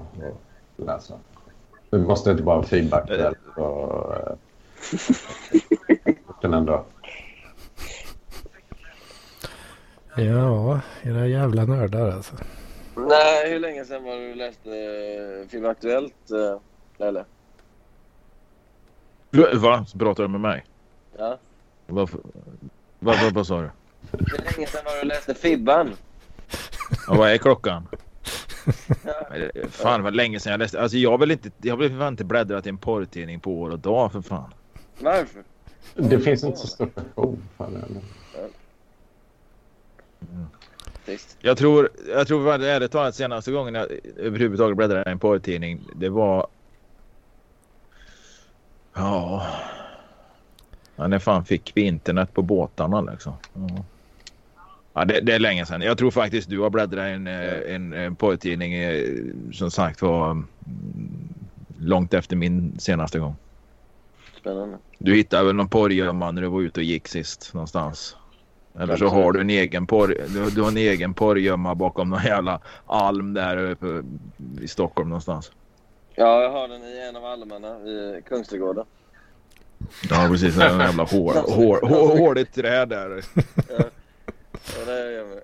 att 0.78 0.86
läsa. 0.86 1.14
Du 1.90 1.98
måste 1.98 2.30
inte 2.30 2.42
bara 2.42 2.56
vara 2.56 2.66
feedback. 2.66 3.08
där, 3.08 3.34
och, 3.58 4.38
Den 6.42 6.54
ändå. 6.54 6.84
Ja, 10.16 10.80
era 11.02 11.26
jävla 11.26 11.64
nördar 11.64 12.10
alltså. 12.10 12.34
Nej, 12.96 13.50
hur 13.50 13.60
länge 13.60 13.84
sedan 13.84 14.04
var 14.04 14.16
du 14.16 14.34
läste 14.34 14.70
eh, 14.70 15.48
Film 15.48 15.66
Aktuellt, 15.66 16.30
Lelle? 16.96 17.24
Va? 19.54 19.86
Pratar 19.98 20.22
du 20.22 20.28
med 20.28 20.40
mig? 20.40 20.64
Ja. 21.18 21.38
Vad, 21.86 22.10
vad, 22.98 23.22
vad, 23.22 23.34
vad 23.34 23.46
sa 23.46 23.60
du? 23.60 23.70
Hur 24.12 24.38
länge 24.56 24.66
sedan 24.66 24.84
var 24.84 25.02
du 25.02 25.08
läste 25.08 25.34
Fibban? 25.34 25.92
Ja, 27.06 27.14
vad 27.14 27.30
är 27.30 27.38
klockan? 27.38 27.88
Fan 29.70 30.02
vad 30.02 30.16
länge 30.16 30.40
sedan 30.40 30.50
jag 30.50 30.58
läste. 30.58 30.80
Alltså 30.80 30.96
jag 30.96 31.18
vill 31.18 31.30
inte, 31.30 31.50
jag 31.62 31.76
vill 31.76 31.98
fan 31.98 32.08
inte 32.08 32.24
bläddra 32.24 32.62
till 32.62 32.70
en 32.70 32.78
porrtidning 32.78 33.40
på 33.40 33.60
år 33.60 33.70
och 33.70 33.78
dag 33.78 34.12
för 34.12 34.22
fan. 34.22 34.54
Varför? 34.98 35.42
Det 35.94 36.20
finns 36.20 36.44
inte 36.44 36.58
så 36.58 36.66
stort 36.66 36.94
behov 36.94 37.38
för 37.56 37.70
det. 37.70 38.00
Jag 41.38 41.58
tror, 41.58 41.88
jag 42.08 42.26
tror 42.26 42.40
vad 42.40 42.60
det 42.60 42.70
ärligt 42.70 42.92
talat 42.92 43.14
senaste 43.14 43.52
gången 43.52 43.74
jag 43.74 43.86
överhuvudtaget 44.16 44.76
bläddrade 44.76 45.10
i 45.10 45.12
en 45.12 45.18
porrtidning. 45.18 45.80
Det 45.96 46.08
var... 46.08 46.46
Ja... 48.94 49.46
ja 50.96 51.06
när 51.06 51.18
fan 51.18 51.44
fick 51.44 51.72
vi 51.74 51.82
internet 51.82 52.34
på 52.34 52.42
båtarna 52.42 53.00
liksom? 53.00 53.32
Ja. 53.54 53.84
Ja, 54.98 55.04
det, 55.04 55.20
det 55.20 55.34
är 55.34 55.38
länge 55.38 55.66
sedan. 55.66 55.82
Jag 55.82 55.98
tror 55.98 56.10
faktiskt 56.10 56.50
du 56.50 56.60
har 56.60 56.70
bläddrat 56.70 57.04
en, 57.04 57.26
eh, 57.26 57.74
en, 57.74 57.92
en 57.92 58.16
porrtidning 58.16 58.74
eh, 58.74 59.04
som 59.52 59.70
sagt 59.70 60.02
var 60.02 60.30
mm, 60.30 60.46
långt 61.78 62.14
efter 62.14 62.36
min 62.36 62.78
senaste 62.78 63.18
gång. 63.18 63.36
Spännande. 64.40 64.78
Du 64.98 65.14
hittade 65.14 65.44
väl 65.46 65.54
någon 65.54 65.68
porrgömma 65.68 66.30
när 66.30 66.42
du 66.42 66.48
var 66.48 66.60
ute 66.60 66.80
och 66.80 66.84
gick 66.84 67.08
sist 67.08 67.50
någonstans? 67.54 68.16
Eller 68.78 68.96
så 68.96 69.08
har 69.08 69.32
du 69.32 69.40
en 69.40 69.50
egen 69.50 69.86
porr, 69.86 70.16
du, 70.28 70.50
du 70.50 70.62
har 70.62 70.68
en 70.68 70.76
egen 70.76 71.14
porrgömma 71.14 71.74
bakom 71.74 72.08
någon 72.10 72.24
jävla 72.24 72.60
alm 72.86 73.34
där 73.34 73.70
uppe 73.70 74.02
i 74.60 74.68
Stockholm 74.68 75.08
någonstans. 75.08 75.52
Ja, 76.14 76.42
jag 76.42 76.50
har 76.50 76.68
den 76.68 76.82
i 76.82 77.08
en 77.08 77.16
av 77.16 77.24
almarna 77.24 77.68
i 77.68 78.22
Kungsträdgården. 78.28 78.84
Ja 80.10 80.28
precis, 80.30 80.58
en 80.58 80.78
jävla 80.78 81.04
hår, 81.04 81.34
hår, 81.54 81.88
hår, 81.88 82.18
hårigt 82.18 82.54
träd 82.54 82.88
där. 82.88 83.24
Ja, 83.68 83.84
ja 84.78 84.84
det 84.92 85.12
gör 85.12 85.28
jag. 85.28 85.42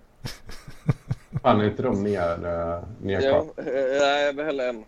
Fan, 1.43 1.61
är 1.61 1.65
inte 1.65 1.83
de 1.83 2.03
ner, 2.03 2.31
uh, 2.33 2.85
ner 3.03 3.21
Jo, 3.23 3.53
eh, 3.57 3.65
nej, 4.01 4.25
jag 4.27 4.37
behöll 4.37 4.61
en. 4.61 4.85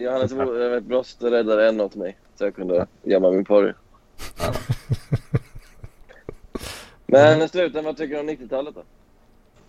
Johannes 0.00 0.32
Wo- 0.32 0.80
Brost 0.80 1.22
räddade 1.22 1.68
en 1.68 1.80
åt 1.80 1.94
mig 1.94 2.16
så 2.34 2.44
jag 2.44 2.54
kunde 2.54 2.86
gömma 3.02 3.30
min 3.30 3.44
porr. 3.44 3.74
Ja. 4.38 4.52
Men 7.06 7.48
slutligen, 7.48 7.84
vad 7.84 7.96
tycker 7.96 8.14
du 8.14 8.20
om 8.20 8.28
90-talet 8.30 8.74
då? 8.74 8.82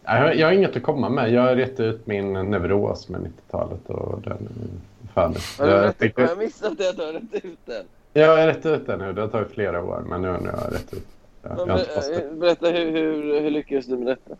Jag, 0.03 0.35
jag 0.35 0.47
har 0.47 0.53
inget 0.53 0.75
att 0.75 0.83
komma 0.83 1.09
med. 1.09 1.31
Jag 1.31 1.41
har 1.41 1.55
rätt 1.55 1.79
ut 1.79 2.07
min 2.07 2.33
neuros 2.33 3.09
med 3.09 3.21
90-talet 3.21 3.89
och 3.89 4.21
den 4.21 4.31
är 4.31 5.13
färdig. 5.13 5.39
Har, 5.57 5.65
du 5.65 5.71
Jag, 5.71 5.77
rätt, 5.79 5.85
har 5.85 5.91
tänkte, 5.91 6.21
jag 6.21 6.37
missat 6.37 6.77
det 6.77 6.89
att 6.89 6.97
du 6.97 7.05
har 7.05 7.13
rätt 7.13 7.45
ut 7.45 7.59
den? 7.65 7.85
jag 8.13 8.37
har 8.37 8.47
rätt 8.47 8.65
ut 8.65 8.87
den 8.87 8.99
nu. 8.99 9.13
Det 9.13 9.21
har 9.21 9.27
tagit 9.27 9.51
flera 9.51 9.83
år, 9.83 10.03
men 10.07 10.21
nu, 10.21 10.27
nu 10.27 10.49
har 10.49 10.61
jag 10.63 10.73
rätt 10.73 10.93
ut. 10.93 11.07
Jag. 11.43 11.57
Ber- 11.67 12.39
Berätta, 12.39 12.67
hur, 12.69 12.91
hur, 12.91 13.41
hur 13.41 13.51
lyckades 13.51 13.85
du 13.85 13.97
med 13.97 14.07
detta? 14.07 14.37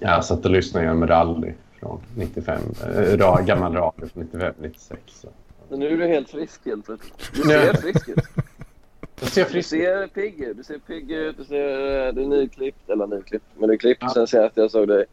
jag 0.00 0.24
satt 0.24 0.44
och 0.44 0.50
lyssnade 0.50 0.84
igenom 0.86 1.06
rally 1.06 1.52
från 1.80 2.00
95. 2.16 2.60
Eh, 2.94 3.16
ra, 3.18 3.40
gammal 3.46 3.72
radio 3.74 4.06
från 4.08 4.22
95, 4.22 4.54
96. 4.58 5.00
Så. 5.06 5.28
Så 5.68 5.76
nu 5.76 5.86
är 5.88 5.96
du 5.96 6.06
helt 6.06 6.30
frisk 6.30 6.60
helt 6.66 6.86
plötsligt. 6.86 7.30
Du 7.34 7.42
ser 7.42 7.74
frisk 7.74 8.08
ut. 8.08 8.18
Jag 9.20 9.28
ser 9.28 9.44
Du 9.44 9.50
frisk 9.50 9.68
ser 9.68 10.06
pigg 10.06 10.40
ut. 10.40 10.56
Du 10.56 10.64
ser 10.64 10.78
pigg 10.78 11.10
ut. 11.10 11.36
Du 11.36 11.44
ser 11.44 12.06
eh, 12.06 12.12
du 12.12 12.22
är 12.22 12.26
nyklippt. 12.26 12.90
Eller 12.90 13.06
nyklippt. 13.06 13.44
Men 13.58 13.68
du 13.68 13.74
är 13.74 13.78
klippt 13.78 14.02
Ja. 14.02 14.08
sen 14.08 14.26
senast 14.26 14.56
jag 14.56 14.70
såg 14.70 14.88
dig. 14.88 15.04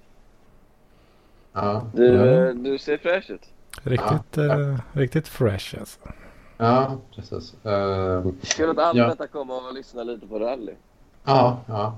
Ja, 1.53 1.87
Du, 1.95 2.05
Ja. 2.05 2.25
eh, 2.25 2.53
du 2.55 2.77
ser 2.77 2.97
fräsch 2.97 3.29
ut. 3.31 3.49
Riktigt, 3.83 4.37
eh, 4.37 4.77
riktigt 4.93 5.27
fresh 5.27 5.75
alltså. 5.79 5.99
Ja 6.57 6.97
precis. 7.15 7.53
Ehm, 7.65 8.35
Kul 8.41 8.69
att 8.69 8.77
alla 8.77 8.99
Ja. 8.99 9.07
detta 9.07 9.27
kommer 9.27 9.67
och 9.67 9.73
lyssna 9.73 10.03
lite 10.03 10.27
på 10.27 10.39
rally. 10.39 10.73
Ja, 11.23 11.59
ja. 11.67 11.97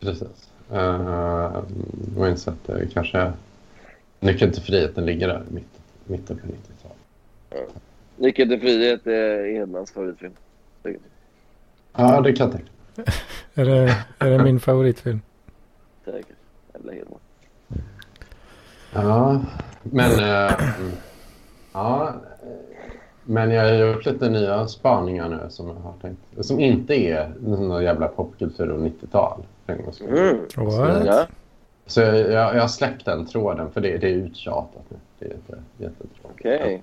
Precis. 0.00 0.48
Uh, 0.72 1.62
och 2.16 2.28
inse 2.28 2.50
att 2.50 2.64
det 2.66 2.88
kanske... 2.92 3.32
Nyckeln 4.20 4.52
till 4.52 4.62
friheten 4.62 5.06
ligger 5.06 5.28
där 5.28 5.42
i 5.50 5.54
mitten, 6.06 6.36
på 6.36 6.46
90-talet. 6.46 7.68
Nyckeln 8.16 8.48
till 8.50 8.60
frihet 8.60 9.06
är 9.06 9.46
Edmans 9.46 9.90
favoritfilm. 9.92 10.32
Ja, 11.96 12.20
det 12.20 12.32
kan 12.32 12.46
jag 12.46 12.56
tänka 12.56 12.72
Är 13.54 13.64
det, 13.64 14.04
är 14.18 14.30
det 14.30 14.44
min 14.44 14.60
favoritfilm? 14.60 15.20
Säkert. 16.04 16.36
Jävla 16.74 16.92
Edman. 16.94 17.18
Ja, 18.92 19.40
men... 19.82 20.10
mm, 20.12 20.92
ja, 21.72 22.14
men 23.24 23.50
jag 23.50 23.64
har 23.64 23.72
gjort 23.72 24.06
lite 24.06 24.28
nya 24.28 24.68
spaningar 24.68 25.28
nu 25.28 25.40
som 25.48 25.66
jag 25.66 25.74
har 25.74 25.94
tänkt. 26.02 26.20
Som 26.40 26.60
inte 26.60 26.94
är 26.94 27.32
någon 27.40 27.84
jävla 27.84 28.08
popkultur 28.08 28.70
och 28.70 28.80
90-tal. 28.80 29.42
för 29.66 29.72
en 29.72 29.82
gångs 29.82 29.96
skull. 29.96 30.18
Mm. 30.18 30.66
What? 30.66 31.06
Ja. 31.06 31.26
Så 31.86 32.00
jag, 32.00 32.18
jag, 32.18 32.56
jag 32.56 32.60
har 32.60 32.68
släppt 32.68 33.04
den 33.04 33.26
tråden 33.26 33.70
för 33.70 33.80
det, 33.80 33.98
det 33.98 34.06
är 34.06 34.14
uttjatat 34.14 34.82
nu. 34.88 34.96
Det 35.18 35.24
är 35.24 35.28
jätte, 35.28 35.62
jättetråkigt. 35.78 36.38
Okej. 36.38 36.82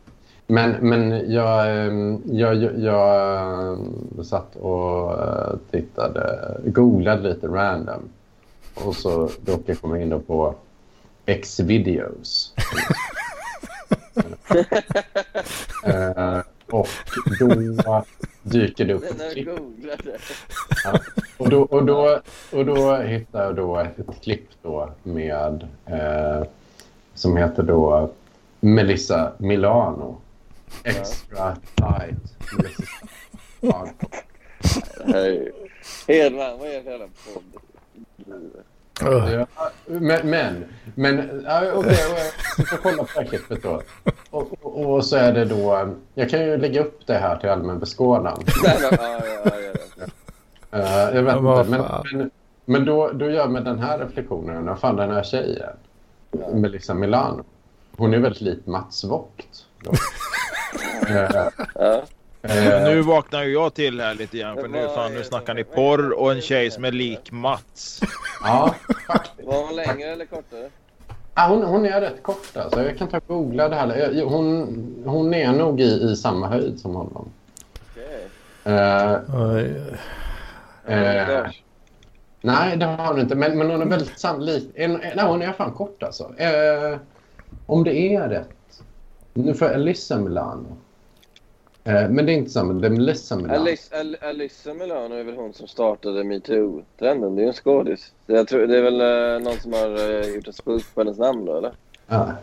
Men, 0.52 0.72
men 0.82 1.32
jag, 1.32 1.86
ehm, 1.86 2.22
jag, 2.26 2.56
jag, 2.56 2.80
jag 2.80 3.74
ehm, 3.74 4.24
satt 4.24 4.56
och 4.56 5.12
eh, 5.12 5.56
tittade, 5.72 6.58
googlade 6.66 7.30
lite 7.30 7.48
random. 7.48 8.10
Och 8.86 8.96
så 8.96 9.22
råkade 9.22 9.64
jag 9.66 9.82
komma 9.82 10.00
in 10.00 10.10
då 10.10 10.20
på 10.20 10.56
X-videos. 11.26 12.54
Eh, 15.86 16.40
och 16.72 16.88
då 17.40 18.04
dyker 18.44 18.86
det 18.86 18.94
upp 18.94 19.04
Den 19.10 19.20
har 19.28 19.34
klipp. 19.34 19.46
googlat 19.46 20.00
det. 20.04 20.18
Ja. 20.84 21.00
Och, 21.38 21.50
då, 21.50 21.62
och, 21.62 21.86
då, 21.86 22.22
och 22.52 22.66
då 22.66 22.96
hittade 22.98 23.44
jag 23.44 23.56
då 23.56 23.78
ett, 23.78 24.22
klipp 24.24 24.50
då 24.62 24.92
med 25.04 25.68
eh, 25.86 26.44
som 27.14 27.38
heter 27.38 27.64
då 27.64 28.12
Melissa 28.60 29.32
Milano. 29.38 30.18
Extra 30.84 31.56
tight. 31.76 32.54
Melissa 32.58 32.84
Milano. 33.62 33.90
Hej. 35.06 35.52
Edman, 36.08 36.60
vad 36.60 36.68
är 36.68 36.74
det 36.74 36.84
för 36.84 36.92
jävla 36.92 37.08
podd? 37.34 37.44
Ugh. 39.04 39.32
Ja, 39.56 39.72
men, 39.86 40.30
men, 40.30 40.66
men 40.96 41.20
okej, 41.74 41.98
jag 42.58 42.68
ska 42.68 42.78
kolla 42.78 42.98
på 43.04 43.10
det 43.14 43.20
här 43.20 43.26
klippet 43.26 43.64
då. 43.64 43.82
Och, 44.32 44.48
och, 44.62 44.94
och 44.94 45.06
så 45.06 45.16
är 45.16 45.34
det 45.34 45.46
då, 45.46 45.94
jag 46.14 46.30
kan 46.30 46.40
ju 46.40 46.58
lägga 46.58 46.82
upp 46.82 47.08
det 47.08 47.14
här 47.14 47.38
till 47.38 47.50
allmän 47.50 47.80
beskådan. 47.80 48.44
Ja, 48.64 48.74
ja, 48.82 48.98
ja. 49.02 49.52
Eh, 50.72 51.16
jag 51.16 51.24
vet 51.24 51.36
inte, 51.36 51.66
men, 51.70 51.86
men, 52.14 52.32
men 52.66 52.86
då, 52.86 53.12
då 53.12 53.26
gör 53.26 53.38
jag 53.38 53.52
med 53.52 53.64
den 53.66 53.80
här 53.80 54.00
reflektionen, 54.00 54.66
vad 54.66 54.80
fan 54.80 54.96
den 54.96 55.12
här 55.12 55.24
tjejen, 55.24 55.76
Melissa 56.54 56.94
Milano, 56.94 57.44
hon 57.98 58.14
är 58.14 58.18
väldigt 58.20 58.42
lik 58.42 58.66
Mats 58.66 59.04
Vogt. 59.04 59.66
eh, 62.42 62.84
Nu 62.84 63.02
vaknar 63.02 63.44
ju 63.44 63.54
jag 63.54 63.74
till 63.74 64.02
här 64.02 64.14
lite 64.14 64.38
grann 64.38 64.56
för 64.56 64.68
nu, 64.68 64.88
fan, 64.96 65.14
nu 65.14 65.24
snackar 65.24 65.54
ni 65.54 65.64
porr 65.64 66.12
och 66.12 66.32
en 66.32 66.42
tjej 66.42 66.72
som 66.72 66.86
är 66.86 66.92
lik 66.92 67.32
Mats. 67.32 68.02
ja. 68.44 68.76
Var 69.44 69.66
hon 69.66 69.76
längre 69.76 70.10
eller 70.10 70.26
kortare? 70.26 70.70
Ah, 71.42 71.48
hon, 71.48 71.64
hon 71.64 71.86
är 71.86 72.02
rätt 72.02 72.24
kort 72.24 72.58
alltså. 72.58 72.84
Jag 72.84 72.98
kan 72.98 73.08
ta 73.08 73.18
och 73.18 73.28
googla 73.28 73.70
det 73.70 73.76
här. 73.76 74.24
Hon, 74.24 74.68
hon 75.06 75.34
är 75.34 75.52
nog 75.52 75.82
i, 75.82 76.12
i 76.12 76.16
samma 76.16 76.48
höjd 76.48 76.80
som 76.80 76.96
honom. 76.96 77.30
Okej. 77.92 78.28
Eh, 78.64 79.18
Oj. 79.34 79.82
Eh, 80.86 81.46
nej, 82.42 82.78
det 82.78 82.86
har 82.86 83.08
hon 83.08 83.20
inte. 83.20 83.36
Men, 83.36 83.58
men 83.58 83.72
hon 83.72 83.82
är 83.82 83.86
väldigt 83.86 84.20
sannolik. 84.20 84.72
Nej, 84.76 85.26
hon 85.26 85.42
är 85.42 85.52
fan 85.52 85.72
kort 85.72 86.04
alltså. 86.04 86.24
Eh, 86.38 86.98
om 87.66 87.84
det 87.84 88.16
är 88.16 88.30
rätt. 88.30 88.84
Nu 89.34 89.54
får 89.54 89.68
jag 89.68 89.76
Alyssa 89.76 90.18
Milano. 90.18 90.78
Eh, 91.90 92.10
men 92.10 92.26
det 92.26 92.32
är 92.32 92.34
inte 92.34 92.52
samma. 92.52 92.74
Det 92.74 92.88
är 92.88 92.92
Melissa 92.92 93.36
Milano. 93.36 93.60
Alice, 93.60 94.00
Al, 94.00 94.18
Alyssa 94.22 94.74
Milano 94.74 95.16
är 95.16 95.24
väl 95.24 95.36
hon 95.36 95.54
som 95.54 95.68
startade 95.68 96.24
metoo-trenden. 96.24 97.36
Det 97.36 97.42
är 97.42 97.44
ju 97.44 97.48
en 97.48 97.54
skådis. 97.54 98.14
Så 98.26 98.34
jag 98.34 98.48
tror, 98.48 98.68
det 98.68 98.78
är 98.78 98.82
väl 98.82 99.02
eh, 99.02 99.44
någon 99.44 99.60
som 99.60 99.74
har 99.74 100.12
eh, 100.12 100.36
gjort 100.36 100.48
en 100.48 100.54
spoof 100.54 100.94
på 100.94 101.02
hennes 101.02 101.18
namn 101.18 101.46
då, 101.46 101.58
eller? 101.58 101.72
Ja, 102.08 102.34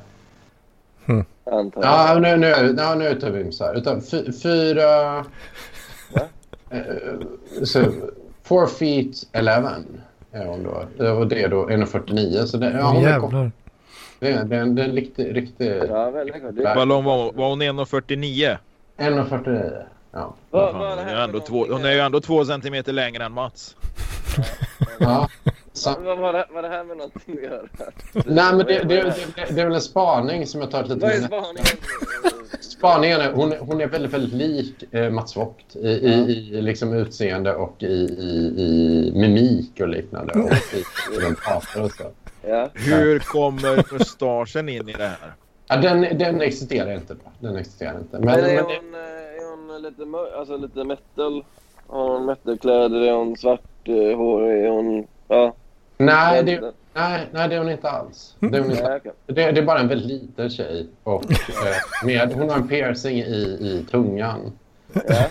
Antar 1.44 1.82
jag. 1.82 1.90
ja 1.90 2.18
nu, 2.18 2.36
nu, 2.36 2.72
nu 2.72 2.82
är 2.82 3.02
jag 3.02 3.12
ute 3.12 3.26
och 3.30 3.36
vimsar. 3.36 3.74
Utan 3.74 4.02
fy, 4.02 4.32
fyra... 4.32 5.24
Va? 6.14 6.22
Eh, 6.70 6.82
så, 7.64 7.84
four 8.42 8.66
feet 8.66 9.28
eleven 9.32 10.00
är 10.32 10.46
hon 10.46 10.62
då. 10.62 11.04
Och 11.10 11.26
det 11.26 11.42
är 11.42 11.48
då 11.48 11.68
1,49. 11.68 12.44
Så 12.44 12.56
det, 12.56 12.70
ja, 12.70 12.90
hon 12.92 13.02
jävlar. 13.02 13.50
Det 14.18 14.32
är, 14.32 14.44
det 14.44 14.56
är 14.56 14.60
en, 14.60 14.74
det 14.74 14.82
är 14.82 14.88
en 14.88 14.94
riktig... 14.94 15.36
riktig 15.36 15.72
Ja, 15.88 16.10
väldigt 16.10 16.42
kort. 16.42 16.76
Var 16.76 17.48
hon 17.48 17.62
1,49? 17.62 18.56
1,49. 18.96 19.82
Ja. 20.12 20.34
Vad, 20.50 20.74
vad 20.74 20.98
hon, 20.98 20.98
är 20.98 21.16
ändå 21.16 21.40
två, 21.40 21.66
hon 21.70 21.84
är 21.84 21.92
ju 21.92 21.98
ändå 21.98 22.20
två 22.20 22.44
centimeter 22.44 22.92
längre 22.92 23.24
än 23.24 23.32
Mats. 23.32 23.76
Ja. 24.98 25.28
Så, 25.72 25.94
Vad 26.00 26.18
var 26.18 26.32
det, 26.32 26.46
vad 26.50 26.64
det 26.64 26.68
här 26.68 26.84
med 26.84 26.96
någonting 26.96 27.36
att 27.36 27.42
göra? 27.42 27.62
nej, 28.12 28.56
men 28.56 28.58
det, 28.58 28.64
det, 28.64 28.84
det, 28.84 29.14
det, 29.50 29.60
är 29.60 29.64
väl 29.64 29.74
en 29.74 29.80
spaning 29.80 30.46
som 30.46 30.60
jag 30.60 30.70
tar 30.70 30.82
lite 30.82 30.94
Vad 30.94 31.10
är 31.10 31.20
spaningen? 31.20 31.66
Spaningen 32.60 33.20
är, 33.20 33.32
hon, 33.32 33.52
hon 33.60 33.80
är 33.80 33.86
väldigt, 33.86 34.12
väldigt 34.12 34.32
lik 34.32 34.94
eh, 34.94 35.10
Mats 35.10 35.36
Vogt 35.36 35.76
i, 35.76 35.88
i, 35.88 36.12
i 36.52 36.62
liksom 36.62 36.92
utseende 36.92 37.54
och 37.54 37.82
i, 37.82 37.86
i, 37.86 38.54
i 38.56 39.12
mimik 39.14 39.80
och 39.80 39.88
liknande. 39.88 40.32
Och 40.32 40.52
i, 40.52 40.78
i 41.16 41.20
den 41.20 41.34
pratar 41.34 41.82
och 41.82 41.92
så. 41.92 42.04
Ja. 42.48 42.68
Hur 42.74 43.18
kommer 43.18 43.92
mustaschen 43.92 44.68
in 44.68 44.88
i 44.88 44.92
det 44.92 45.06
här? 45.06 45.34
Ja, 45.68 45.76
den, 45.76 46.18
den 46.18 46.40
existerar 46.40 46.94
inte. 46.94 47.14
Då. 47.14 47.30
Den 47.48 47.56
existerar 47.56 47.98
inte. 47.98 48.18
Men, 48.18 48.24
Men 48.26 48.34
är 48.34 48.42
men 48.42 48.54
det, 48.56 48.62
hon, 48.62 48.94
eh, 48.94 49.00
är 49.00 49.72
hon 49.72 49.82
lite, 49.82 50.04
mör- 50.04 50.38
alltså 50.38 50.56
lite 50.56 50.84
metal? 50.84 51.44
Har 51.86 52.08
hon 52.08 52.26
metalkläder? 52.26 53.00
Är 53.00 53.12
hon 53.12 53.36
svart 53.36 53.60
eh, 53.84 54.16
hår? 54.16 54.42
Är 54.42 54.68
hon... 54.68 55.06
Ja. 55.28 55.54
nej, 55.96 56.42
det, 56.44 56.72
nej, 56.94 57.26
nej, 57.32 57.48
det 57.48 57.54
är 57.54 57.58
hon 57.58 57.70
inte 57.70 57.90
alls. 57.90 58.36
Det 58.38 58.56
är, 58.56 58.60
hon 58.60 58.70
inte. 58.70 59.00
Det, 59.26 59.52
det 59.52 59.60
är 59.60 59.62
bara 59.62 59.78
en 59.78 59.88
väldigt 59.88 60.08
liten 60.08 60.50
tjej. 60.50 60.86
Och, 61.02 61.30
eh, 61.30 62.06
med, 62.06 62.32
hon 62.32 62.50
har 62.50 62.56
en 62.56 62.68
piercing 62.68 63.18
i, 63.18 63.58
i 63.60 63.86
tungan. 63.90 64.52
Ja. 64.92 65.26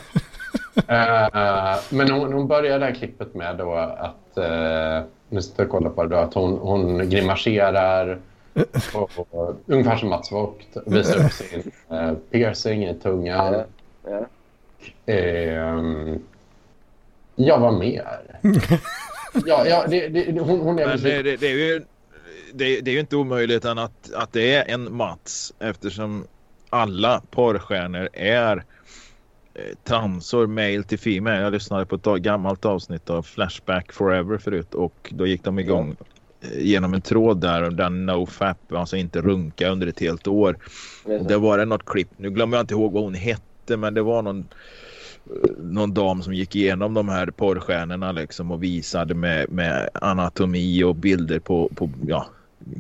Eh, 0.87 1.77
men 1.89 2.11
hon, 2.11 2.33
hon 2.33 2.47
börjar 2.47 2.79
det 2.79 2.85
här 2.85 2.93
klippet 2.93 3.33
med 3.33 3.57
då 3.57 3.73
att, 3.73 4.37
uh, 4.37 5.05
nu 5.29 5.41
ska 5.41 5.61
jag 5.61 5.69
kolla 5.69 5.89
på 5.89 6.03
det 6.03 6.09
då, 6.09 6.15
att 6.15 6.33
hon, 6.33 6.57
hon 6.57 7.09
grimaserar 7.09 8.19
och, 8.93 9.11
och, 9.31 9.55
ungefär 9.65 9.97
som 9.97 10.09
Mats 10.09 10.31
Vogt 10.31 10.77
visar 10.85 11.25
upp 11.25 11.31
sin 11.31 11.71
eh, 11.89 12.13
piercing 12.31 12.85
i 12.85 12.93
tungan. 12.93 13.53
Ja. 13.53 13.65
Ja. 14.07 14.25
Ehm, 15.13 16.19
ja, 17.35 17.57
vad 17.57 17.73
mer? 17.73 18.19
ja, 19.45 19.67
ja, 19.67 19.85
det, 19.87 20.07
det, 20.07 20.39
hon, 20.39 20.59
hon 20.59 20.79
är 20.79 20.87
Men 20.87 21.01
det, 21.01 21.23
det, 21.23 21.37
det 21.37 21.47
är 21.47 21.57
ju 21.57 21.85
det, 22.53 22.81
det 22.81 22.91
är 22.91 22.93
ju 22.93 22.99
inte 22.99 23.15
omöjligt 23.15 23.65
än 23.65 23.77
att, 23.77 24.13
att 24.13 24.33
det 24.33 24.55
är 24.55 24.73
en 24.73 24.95
Mats 24.95 25.53
eftersom 25.59 26.27
alla 26.69 27.21
porrstjärnor 27.31 28.09
är 28.13 28.63
eh, 29.53 29.61
transor, 29.83 30.47
male 30.47 30.83
till 30.83 30.99
female. 30.99 31.41
Jag 31.41 31.53
lyssnade 31.53 31.85
på 31.85 31.95
ett 31.95 32.21
gammalt 32.21 32.65
avsnitt 32.65 33.09
av 33.09 33.23
Flashback 33.23 33.91
Forever 33.91 34.37
förut 34.37 34.73
och 34.73 35.13
då 35.15 35.27
gick 35.27 35.43
de 35.43 35.59
igång 35.59 35.89
eh, 35.89 36.14
genom 36.57 36.93
en 36.93 37.01
tråd 37.01 37.41
där 37.41 37.71
den 37.71 38.05
nofap, 38.05 38.71
alltså 38.73 38.97
inte 38.97 39.21
runka 39.21 39.69
under 39.69 39.87
ett 39.87 39.99
helt 39.99 40.27
år. 40.27 40.57
Vet 41.05 41.21
Och 41.21 41.27
det 41.27 41.37
var 41.37 41.57
det 41.57 41.65
något 41.65 41.85
klipp, 41.85 42.09
nu 42.17 42.29
glömmer 42.29 42.57
jag 42.57 42.63
inte 42.63 42.73
ihåg 42.73 42.93
vad 42.93 43.03
hon 43.03 43.13
hette 43.13 43.77
men 43.77 43.93
det 43.93 44.01
var 44.01 44.21
någon 44.21 44.39
eh, 44.39 45.51
någon 45.57 45.93
dam 45.93 46.23
som 46.23 46.33
gick 46.33 46.55
igenom 46.55 46.93
de 46.93 47.09
här 47.09 47.27
porrstjärnorna 47.27 48.11
liksom 48.11 48.51
och 48.51 48.63
visade 48.63 49.13
med, 49.13 49.51
med 49.51 49.89
anatomi 49.93 50.83
och 50.83 50.95
bilder 50.95 51.39
på, 51.39 51.69
på 51.75 51.89
ja, 52.07 52.25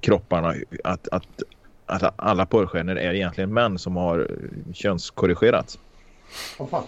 kropparna 0.01 0.55
att, 0.83 1.07
att, 1.07 1.43
att 1.85 2.13
alla 2.15 2.45
porrstjärnor 2.45 2.95
är 2.95 3.13
egentligen 3.13 3.53
män 3.53 3.79
som 3.79 3.95
har 3.95 4.19
eh, 4.19 4.73
könskorrigerats. 4.73 5.79
Fan? 6.69 6.83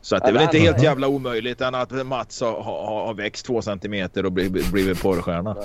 Så 0.00 0.16
att 0.16 0.22
det 0.22 0.28
är 0.28 0.32
väl 0.32 0.42
inte 0.42 0.58
helt 0.58 0.82
jävla 0.82 1.08
omöjligt 1.08 1.60
än 1.60 1.74
att 1.74 2.06
Mats 2.06 2.40
har, 2.40 2.62
har, 2.62 3.06
har 3.06 3.14
växt 3.14 3.46
två 3.46 3.62
centimeter 3.62 4.26
och 4.26 4.32
blivit, 4.32 4.72
blivit 4.72 5.02
porrstjärna. 5.02 5.56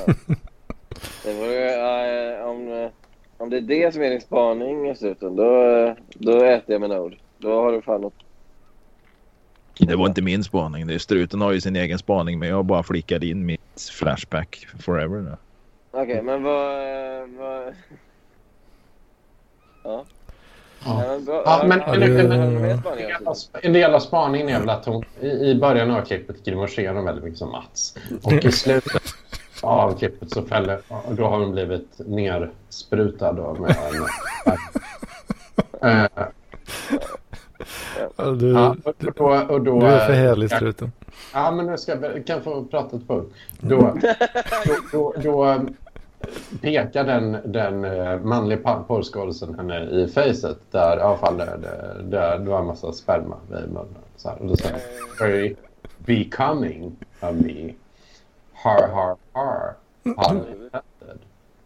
Det 1.23 1.33
var 1.33 1.47
eh, 1.47 2.49
om, 2.49 2.83
eh, 2.83 2.89
om 3.37 3.49
det 3.49 3.57
är 3.57 3.61
det 3.61 3.93
som 3.93 4.01
är 4.03 4.09
din 4.09 4.21
spaning 4.21 4.87
dessutom, 4.87 5.35
då, 5.35 5.63
eh, 5.63 5.93
då 6.13 6.43
äter 6.43 6.73
jag 6.73 6.81
med 6.81 6.99
ord. 6.99 7.15
Då 7.37 7.61
har 7.61 7.71
du 7.71 7.81
fan 7.81 8.01
något. 8.01 8.13
Det 9.79 9.95
var 9.95 10.05
inte 10.07 10.21
min 10.21 10.43
spaning. 10.43 10.87
Det 10.87 10.93
är 10.93 10.97
struten 10.99 11.41
har 11.41 11.51
ju 11.51 11.61
sin 11.61 11.75
egen 11.75 11.99
spaning 11.99 12.39
men 12.39 12.49
jag 12.49 12.65
bara 12.65 12.83
flickade 12.83 13.25
in 13.27 13.45
mitt 13.45 13.89
Flashback 13.91 14.67
Forever 14.79 15.21
nu. 15.21 15.35
Okej, 15.91 16.21
men 16.21 16.43
vad... 16.43 17.29
vad... 17.29 17.73
Ja. 19.83 20.05
Ja. 20.85 21.19
Ja, 21.45 21.63
men 21.67 21.79
mer 21.79 21.87
En 21.93 22.15
del 22.97 23.27
av- 23.27 23.35
En 23.61 23.73
del 23.73 23.93
av 23.93 23.99
spaningen 23.99 24.49
är 24.49 24.59
väl 24.59 24.69
att 24.69 24.85
hon 24.85 25.03
i, 25.21 25.27
i 25.27 25.55
början 25.55 25.91
av 25.91 26.01
klippet 26.01 26.45
grimaserar 26.45 27.01
väldigt 27.01 27.23
mycket 27.23 27.39
som 27.39 27.51
Mats. 27.51 27.95
Och 28.23 28.33
i 28.33 28.51
slutet 28.51 29.01
av 29.61 29.97
klippet 29.97 30.31
så 30.31 30.41
fäller, 30.41 30.79
då 31.09 31.25
har 31.25 31.39
hon 31.39 31.51
blivit 31.51 32.01
nersprutad 32.05 33.33
då 33.33 33.53
med 33.53 33.75
en... 35.81 36.07
Ja, 38.15 38.31
du, 38.31 38.51
ja, 38.51 38.75
och 38.83 38.95
då, 39.15 39.45
och 39.49 39.61
då, 39.61 39.79
du 39.79 39.85
är 39.85 40.05
för 40.05 40.13
härlig 40.13 40.51
struten. 40.51 40.91
Ja, 41.33 41.51
men 41.51 41.65
nu 41.65 41.77
ska 41.77 41.95
jag 42.01 42.27
kan 42.27 42.41
få 42.41 42.63
prata 42.63 42.95
ett 42.95 43.07
punkt. 43.07 43.33
Då, 43.59 43.97
då, 44.65 44.75
då, 44.91 45.13
då 45.23 45.45
eh, 45.45 45.61
pekar 46.61 47.03
den, 47.03 47.37
den 47.45 47.85
eh, 47.85 48.19
manliga 48.19 48.83
porrskådisen 48.87 49.55
henne 49.55 49.89
i 49.89 50.07
facet 50.07 50.57
där 50.71 50.97
alla 51.01 51.17
fall 51.17 51.37
det, 51.37 51.57
det, 52.03 52.49
var 52.49 52.59
en 52.59 52.65
massa 52.65 52.91
sperma 52.91 53.37
i 53.49 53.67
munnen. 53.67 53.87
Så 54.15 54.29
här, 54.29 54.41
och 54.41 54.47
då 54.47 54.55
säger 54.55 54.79
hon, 55.19 55.55
becoming 55.97 56.95
of 57.19 57.35
me. 57.35 57.73
Har, 58.63 58.87
har, 58.87 59.15
har. 59.31 59.73
Pun 60.03 60.37
intended. 60.37 61.19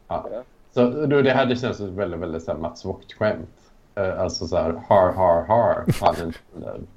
Ja. 0.08 0.28
Ja. 0.32 0.44
Så 0.74 1.06
då, 1.06 1.22
det 1.22 1.32
här 1.32 1.46
det 1.46 1.56
känns 1.56 1.78
som 1.78 1.96
väldigt, 1.96 2.20
väldigt 2.20 2.44
så 2.44 2.52
här 2.52 2.58
Mats 2.60 2.86
Vogt-skämt. 2.86 3.50
Eh, 3.96 4.22
alltså 4.22 4.48
så 4.48 4.58
här, 4.58 4.82
har, 4.88 5.12
har, 5.12 5.42
har. 5.42 5.84
Pun 5.86 6.26
intended. 6.26 6.88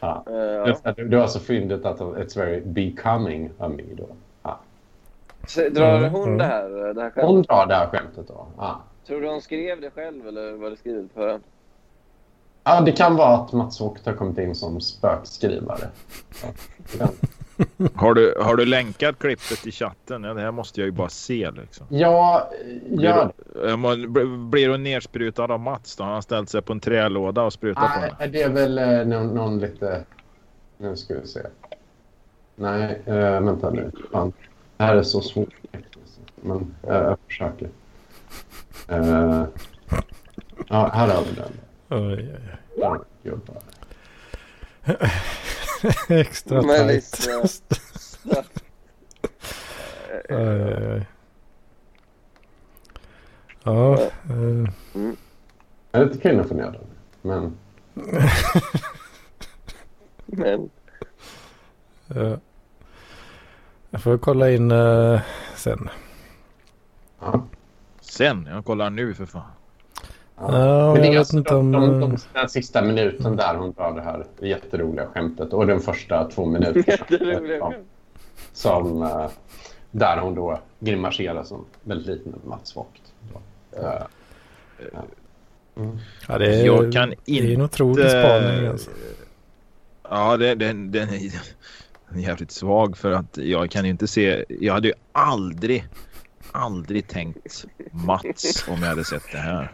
Ja. 0.00 0.24
Eh, 0.26 0.34
ja. 0.84 0.92
Det, 0.92 1.04
det 1.04 1.16
var 1.16 1.22
alltså 1.22 1.38
fyndigt 1.38 1.84
att 1.86 2.00
it's 2.00 2.38
very 2.38 2.60
becoming 2.60 3.50
of 3.58 3.72
me 3.72 3.82
då. 3.96 4.06
Ja. 4.42 4.58
Så 5.46 5.60
Drar 5.68 5.98
Mm, 5.98 6.10
hon 6.12 6.22
mm. 6.24 6.38
det 6.38 6.44
här, 6.44 6.68
det 6.94 7.02
här 7.02 7.12
Hon 7.14 7.34
skämtet? 7.34 7.48
drar 7.48 7.66
det 7.66 7.74
här 7.74 7.86
skämtet 7.86 8.28
då. 8.28 8.46
Ja. 8.56 8.80
Tror 9.06 9.20
du 9.20 9.28
hon 9.28 9.42
skrev 9.42 9.80
det 9.80 9.90
själv 9.90 10.28
eller 10.28 10.52
var 10.52 10.70
det 10.70 10.76
skrivet 10.76 11.14
på 11.14 11.26
den? 11.26 11.40
ja, 12.64 12.80
det 12.80 12.92
kan 12.92 13.16
vara 13.16 13.34
att 13.34 13.52
Mats 13.52 13.80
Vogt 13.80 14.06
har 14.06 14.12
kommit 14.12 14.38
in 14.38 14.54
som 14.54 14.80
spökskrivare. 14.80 15.88
Ja. 16.98 17.08
Har 17.94 18.14
du, 18.14 18.34
har 18.40 18.56
du 18.56 18.64
länkat 18.64 19.18
klippet 19.18 19.66
i 19.66 19.72
chatten? 19.72 20.24
Ja, 20.24 20.34
det 20.34 20.40
här 20.40 20.50
måste 20.50 20.80
jag 20.80 20.86
ju 20.86 20.90
bara 20.92 21.08
se 21.08 21.50
liksom. 21.50 21.86
Ja, 21.90 22.50
Blir, 22.86 23.04
gör 23.04 23.32
du- 23.96 24.08
blir- 24.08 24.48
blir 24.50 24.68
hon 24.68 24.82
nersprutad 24.82 25.44
av 25.44 25.60
Mats 25.60 25.96
då? 25.96 26.04
Han 26.04 26.12
har 26.14 26.20
ställt 26.20 26.50
sig 26.50 26.62
på 26.62 26.72
en 26.72 26.80
trälåda 26.80 27.42
och 27.42 27.52
sprutat 27.52 27.82
på 27.94 28.00
henne. 28.00 28.16
Nej, 28.18 28.28
det 28.28 28.42
är 28.42 28.48
väl 28.50 28.78
eh, 28.78 29.04
någon, 29.06 29.26
någon 29.34 29.58
lite... 29.58 30.04
Nu 30.78 30.96
ska 30.96 31.14
vi 31.20 31.26
se. 31.26 31.40
Nej, 32.56 33.02
äh, 33.06 33.14
vänta 33.40 33.70
nu. 33.70 33.90
Fan. 34.12 34.32
Det 34.76 34.84
här 34.84 34.96
är 34.96 35.02
så 35.02 35.20
svårt. 35.20 35.54
Men 36.34 36.74
äh, 36.82 36.94
jag 36.96 37.16
försöker. 37.26 37.68
Eh, 38.88 39.44
ja, 40.68 40.90
här 40.94 41.08
har 41.08 41.22
vi 41.24 41.32
den. 41.36 41.52
Oj, 41.88 42.12
oj, 42.12 42.30
oj. 42.34 42.56
Ja, 42.76 43.04
gubbar. 43.22 43.56
Extra 46.08 46.62
Men 46.62 46.68
tajt. 46.76 46.86
liksom- 46.88 47.48
Oj, 50.28 50.36
oj, 50.36 50.86
oj. 50.94 51.06
Ja, 53.64 53.94
eh, 54.00 54.72
Jag 55.90 56.02
är 56.02 56.06
lite 56.06 56.18
kvinnoförnedrande. 56.18 56.86
Men 57.22 57.56
Men 60.26 60.70
ja. 62.06 62.38
Jag 63.90 64.02
får 64.02 64.18
kolla 64.18 64.50
in 64.50 64.70
eh, 64.70 65.20
sen. 65.56 65.88
ja. 67.20 67.46
Sen, 68.00 68.46
jag 68.50 68.64
kollar 68.64 68.90
nu 68.90 69.14
för 69.14 69.26
fan. 69.26 69.50
Ja, 70.40 70.92
Men 70.92 70.94
det 70.94 70.98
jag 71.00 71.06
är 71.06 71.10
vet 71.10 71.18
alltså 71.18 71.36
inte 71.36 71.54
de, 71.54 71.58
om... 71.58 71.72
de, 71.72 72.00
de, 72.00 72.12
eh, 72.12 72.18
den 72.32 72.48
sista 72.48 72.82
minuten 72.82 73.36
där 73.36 73.54
hon 73.54 73.72
drar 73.72 73.92
det 73.92 74.02
här 74.02 74.24
jätteroliga 74.40 75.06
skämtet 75.06 75.52
och 75.52 75.66
den 75.66 75.80
första 75.80 76.24
två 76.30 76.46
minuterna 76.46 77.72
som, 78.52 79.02
eh, 79.02 79.26
där 79.90 80.18
hon 80.20 80.34
då 80.34 80.60
grimaserar 80.80 81.44
som 81.44 81.64
väldigt 81.82 82.06
liten 82.06 82.40
Mats 82.44 82.76
Vogt. 82.76 83.02
Eh, 83.72 84.02
Ja, 86.28 86.38
det 86.38 86.60
är, 86.60 86.66
Jag 86.66 86.92
kan 86.92 87.14
det 87.24 87.38
är 87.38 87.44
en 87.44 87.50
inte- 87.50 87.62
otrolig 87.62 88.10
spaning 88.10 88.66
alltså. 88.66 88.90
Ja, 90.10 90.36
det, 90.36 90.54
den, 90.54 90.92
den 90.92 91.08
är 91.08 91.30
jävligt 92.14 92.50
svag 92.50 92.96
för 92.96 93.12
att 93.12 93.36
jag 93.38 93.70
kan 93.70 93.84
ju 93.84 93.90
inte 93.90 94.06
se. 94.06 94.44
Jag 94.48 94.74
hade 94.74 94.88
ju 94.88 94.94
aldrig, 95.12 95.84
aldrig 96.52 97.08
tänkt 97.08 97.64
Mats 97.90 98.64
om 98.68 98.78
jag 98.82 98.88
hade 98.88 99.04
sett 99.04 99.22
det 99.32 99.38
här. 99.38 99.72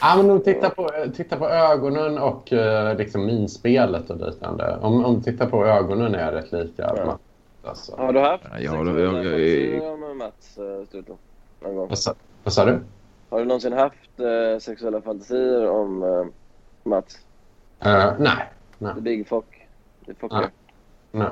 Ja, 0.00 0.16
men 0.16 0.30
om 0.30 0.38
du 0.38 0.44
tittar 0.44 0.70
på, 0.70 0.90
titta 1.16 1.36
på 1.36 1.48
ögonen 1.48 2.18
och 2.18 2.52
eh, 2.52 2.96
liksom 2.96 3.26
minspelet 3.26 4.10
och 4.10 4.16
liknande. 4.26 4.76
Om, 4.80 5.04
om 5.04 5.14
du 5.14 5.32
tittar 5.32 5.46
på 5.46 5.66
ögonen 5.66 6.14
är 6.14 6.32
rätt 6.32 6.52
lika. 6.52 6.92
Ja. 6.96 7.18
Alltså. 7.64 7.96
Har 7.96 8.12
du 8.12 8.20
haft 8.20 8.44
Ja, 8.52 8.58
jag- 8.58 8.86
jag- 8.86 9.00
jag- 9.00 9.12
fantasier 9.12 9.92
om 10.10 10.18
Mats 10.18 10.58
uh? 10.58 11.04
Någon 11.60 11.76
gång? 11.76 11.88
Vad, 11.88 11.98
sa, 11.98 12.14
vad 12.44 12.52
sa 12.52 12.64
du? 12.64 12.80
Har 13.30 13.38
du 13.38 13.44
någonsin 13.44 13.72
haft 13.72 14.20
eh, 14.20 14.58
sexuella 14.60 15.00
fantasier 15.00 15.68
om 15.70 16.02
eh, 16.02 16.24
Mats? 16.82 17.18
Eh, 17.80 18.12
nej. 18.18 18.50
Nej. 18.78 18.94
The 18.94 19.00
Big 19.00 19.28
Fock. 19.28 19.66
The. 20.06 20.12
Nej. 20.30 20.46
Nej. 21.12 21.28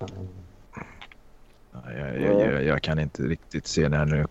Nej. 0.00 0.08
Nej, 1.72 1.98
Jag, 1.98 2.20
jag, 2.40 2.52
jag, 2.52 2.64
jag 2.64 2.82
kan 2.82 2.98
inte 2.98 3.22
riktigt 3.22 3.66
se 3.66 3.88
det 3.88 3.96
här 3.96 4.04
nu. 4.04 4.26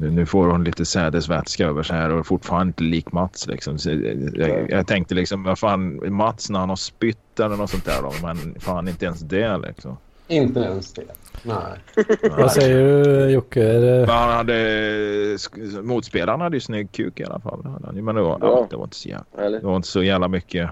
Nu, 0.00 0.10
nu 0.10 0.26
får 0.26 0.46
hon 0.46 0.64
lite 0.64 0.84
sädesvätska 0.84 1.66
över 1.66 1.82
sig 1.82 1.96
här 1.96 2.12
och 2.12 2.26
fortfarande 2.26 2.68
inte 2.68 2.82
lik 2.82 3.12
Mats. 3.12 3.46
Liksom. 3.46 3.78
Så 3.78 3.90
jag, 4.34 4.70
jag, 4.70 4.86
tänkte 4.86 5.14
liksom, 5.14 5.42
vad 5.42 5.58
fan, 5.58 6.12
Mats 6.14 6.50
när 6.50 6.58
han 6.60 6.68
har 6.68 6.76
spytt 6.76 7.40
eller 7.40 7.56
något 7.56 7.70
sånt 7.70 7.84
där. 7.84 8.02
Då, 8.02 8.12
men 8.22 8.60
fan 8.60 8.88
inte 8.88 9.04
ens 9.06 9.20
det 9.20 9.58
liksom. 9.58 9.96
Inte 10.28 10.60
ens 10.60 10.92
det. 10.92 11.04
Nej. 11.42 11.78
Vad 12.38 12.52
säger 12.52 13.04
du 13.04 13.30
Jocke? 13.30 13.62
Det... 13.62 14.06
Han 14.12 14.30
hade, 14.30 15.38
motspelaren 15.82 16.40
hade 16.40 16.56
ju 16.56 16.60
snygg 16.60 16.92
kuk 16.92 17.20
i 17.20 17.24
alla 17.24 17.40
fall. 17.40 17.78
Men 17.92 18.14
det 18.14 18.22
var, 18.22 18.38
Ja. 18.40 18.66
det 18.70 18.76
var 18.76 18.84
inte 18.84 18.96
så 18.96 19.08
jävla, 19.08 19.50
det 19.50 19.66
var 19.66 19.76
inte 19.76 19.88
så 19.88 20.02
jävla 20.02 20.28
mycket. 20.28 20.70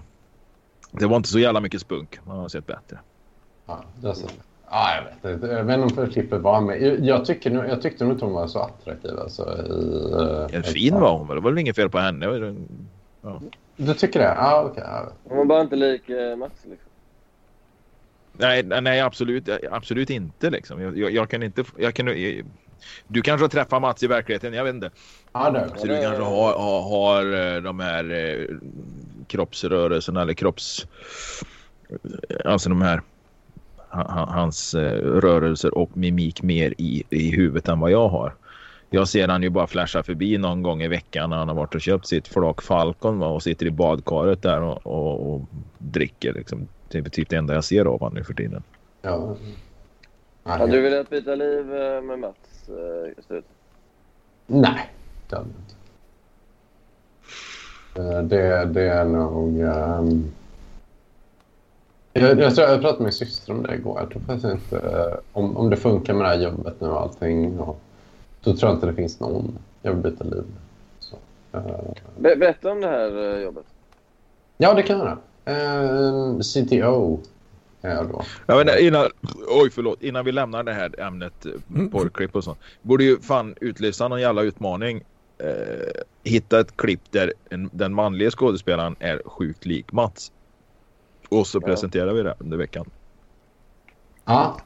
Det 0.90 1.06
var 1.06 1.16
inte 1.16 1.28
så 1.28 1.38
jävla 1.38 1.60
mycket 1.60 1.80
spunk. 1.80 2.18
Man 2.24 2.38
har 2.38 2.48
sett 2.48 2.66
bättre. 2.66 2.98
Ja, 3.66 3.84
det 4.00 4.08
är 4.08 4.12
så. 4.12 4.28
Ja, 4.70 4.94
jag 4.94 5.04
vet 5.04 5.34
inte. 5.34 5.46
Jag 5.46 5.64
vet 5.64 5.78
inte 5.78 6.00
om 6.00 6.10
klippet 6.10 6.40
var 6.40 6.60
med. 6.60 7.04
Jag, 7.04 7.24
tycker, 7.24 7.64
jag 7.64 7.82
tyckte 7.82 8.04
nog 8.04 8.12
inte 8.12 8.24
hon 8.24 8.34
var 8.34 8.46
så 8.46 8.58
attraktiv. 8.58 9.18
Alltså, 9.18 9.42
i, 9.42 10.12
eh, 10.50 10.56
En 10.56 10.62
fin 10.62 10.94
var 10.94 11.18
hon 11.18 11.28
väl? 11.28 11.36
Det 11.36 11.42
var 11.42 11.50
väl 11.50 11.58
inget 11.58 11.76
fel 11.76 11.90
på 11.90 11.98
henne. 11.98 12.54
Du 13.76 13.94
tycker 13.94 14.20
det? 14.20 14.34
Ja, 14.38 14.62
okej. 14.70 14.82
ja. 14.86 15.12
Hon 15.24 15.38
var 15.38 15.44
bara 15.44 15.60
inte 15.60 15.76
lik 15.76 16.08
eh, 16.08 16.36
Mats 16.36 16.52
liksom. 16.64 16.90
Nej, 18.32 18.62
nej 18.62 19.00
absolut, 19.00 19.48
absolut 19.70 20.10
inte 20.10 20.50
liksom. 20.50 20.80
Jag, 20.80 20.98
jag, 20.98 21.10
jag 21.10 21.30
kan 21.30 21.42
inte... 21.42 21.64
Jag 21.76 21.94
kan, 21.94 22.06
jag, 22.06 22.44
du 23.08 23.22
kanske 23.22 23.44
har 23.44 23.48
träffat 23.48 23.82
Mats 23.82 24.02
i 24.02 24.06
verkligheten, 24.06 24.52
jag 24.54 24.64
vet 24.64 24.74
inte. 24.74 24.90
Ja, 25.32 25.50
det 25.50 25.70
Så 25.76 25.86
det. 25.86 25.96
du 25.96 26.02
kanske 26.02 26.22
har, 26.22 26.52
har, 26.52 26.82
har 26.82 27.54
eh, 27.56 27.62
de 27.62 27.80
här 27.80 28.10
eh, 28.10 28.56
kroppsrörelserna 29.26 30.22
eller 30.22 30.34
kropps... 30.34 30.86
Alltså 32.44 32.68
de 32.68 32.82
här... 32.82 33.02
ha- 33.96 34.14
ha- 34.14 34.32
Hans 34.32 34.74
eh, 34.74 35.02
rörelser 35.02 35.78
och 35.78 35.96
mimik 35.96 36.42
mer 36.42 36.74
i, 36.78 37.04
i 37.10 37.30
huvudet 37.36 37.68
än 37.68 37.80
vad 37.80 37.90
jag 37.90 38.08
har. 38.08 38.34
Jag 38.90 39.08
ser 39.08 39.28
han 39.28 39.42
ju 39.42 39.50
bara 39.50 39.66
flasha 39.66 40.02
förbi 40.02 40.38
någon 40.38 40.62
gång 40.62 40.82
i 40.82 40.88
veckan 40.88 41.30
när 41.30 41.36
han 41.36 41.48
har 41.48 41.54
varit 41.54 41.74
och 41.74 41.80
köpt 41.80 42.06
sitt 42.06 42.28
flak 42.28 42.62
Falcon 42.62 43.18
va, 43.18 43.28
och 43.28 43.42
sitter 43.42 43.66
i 43.66 43.70
badkaret 43.70 44.42
där 44.42 44.62
och, 44.62 44.86
och, 44.86 45.34
och 45.34 45.48
dricker. 45.78 46.32
Liksom. 46.34 46.68
Det 46.88 46.98
är 46.98 47.02
typ 47.02 47.30
det 47.30 47.36
enda 47.36 47.54
jag 47.54 47.64
ser 47.64 47.84
av 47.84 48.00
honom 48.00 48.14
nu 48.14 48.24
för 48.24 48.34
tiden. 48.34 48.64
Ja. 49.02 49.36
Nej, 50.44 50.58
Hade 50.58 50.72
du 50.72 50.80
velat 50.82 51.10
byta 51.10 51.34
liv 51.34 51.74
eh, 51.74 52.02
med 52.02 52.18
Mats 52.18 52.68
eh, 52.68 53.12
just 53.16 53.30
ut? 53.30 53.46
Nej, 54.46 54.94
det 55.26 55.36
hade 55.36 55.50
jag 55.50 55.60
inte. 55.60 55.74
Det, 58.28 58.64
det 58.64 58.88
är 58.88 59.04
nog... 59.04 59.60
ehm, 59.60 60.32
jag, 62.20 62.40
jag, 62.40 62.54
tror 62.54 62.68
jag 62.68 62.80
pratade 62.80 62.98
med 62.98 63.04
min 63.04 63.12
syster 63.12 63.52
om 63.52 63.62
det 63.62 63.74
igår. 63.74 64.00
Jag 64.00 64.10
tror 64.10 64.22
faktiskt 64.22 64.44
inte... 64.72 64.86
eh, 64.88 65.18
om, 65.32 65.56
om 65.56 65.70
det 65.70 65.76
funkar 65.76 66.14
med 66.14 66.24
det 66.24 66.28
här 66.28 66.40
jobbet 66.40 66.80
nu 66.80 66.88
och 66.88 67.00
allting. 67.00 67.58
Och, 67.58 67.80
då 68.40 68.56
tror 68.56 68.70
jag 68.70 68.76
inte 68.76 68.86
det 68.86 68.94
finns 68.94 69.20
någon 69.20 69.58
jag 69.82 69.92
vill 69.92 70.02
byta 70.10 70.24
liv. 70.24 70.44
Så, 70.98 71.16
eh, 71.52 71.60
Ber- 72.18 72.36
berätta 72.36 72.70
om 72.72 72.80
det 72.80 72.86
här 72.88 73.34
eh, 73.36 73.42
jobbet. 73.42 73.64
ja, 74.56 74.74
det 74.74 74.82
kan 74.82 74.98
jag 74.98 75.06
göra. 75.06 75.18
Eh, 75.44 76.38
CTO 76.40 77.20
är 77.82 77.94
jag 77.94 78.08
då. 78.08 78.22
Ja, 78.46 78.56
men 78.56 78.78
innan, 78.80 79.06
oj 79.48 79.70
förlåt, 79.70 80.02
innan 80.02 80.24
vi 80.24 80.32
lämnar 80.32 80.62
det 80.62 80.72
här 80.72 81.00
ämnet 81.00 81.46
eh, 81.46 81.52
porrklipp 81.92 82.36
och 82.36 82.44
sånt. 82.44 82.58
Borde 82.82 83.04
ju 83.04 83.20
fan 83.20 83.54
utlysa 83.60 84.08
någon 84.08 84.20
jävla 84.20 84.42
utmaning. 84.42 85.02
Eh, 85.38 86.02
hitta 86.24 86.60
ett 86.60 86.76
klipp 86.76 87.00
där 87.10 87.32
en, 87.50 87.70
den 87.72 87.94
manliga 87.94 88.30
skådespelaren 88.30 88.96
är 88.98 89.22
sjukt 89.24 89.66
lik 89.66 89.92
Mats. 89.92 90.32
Och 91.28 91.46
så 91.46 91.58
Ja. 91.62 91.66
presenterar 91.66 92.12
vi 92.12 92.22
det 92.22 92.34
under 92.38 92.56
veckan. 92.56 92.90
Ja, 94.24 94.56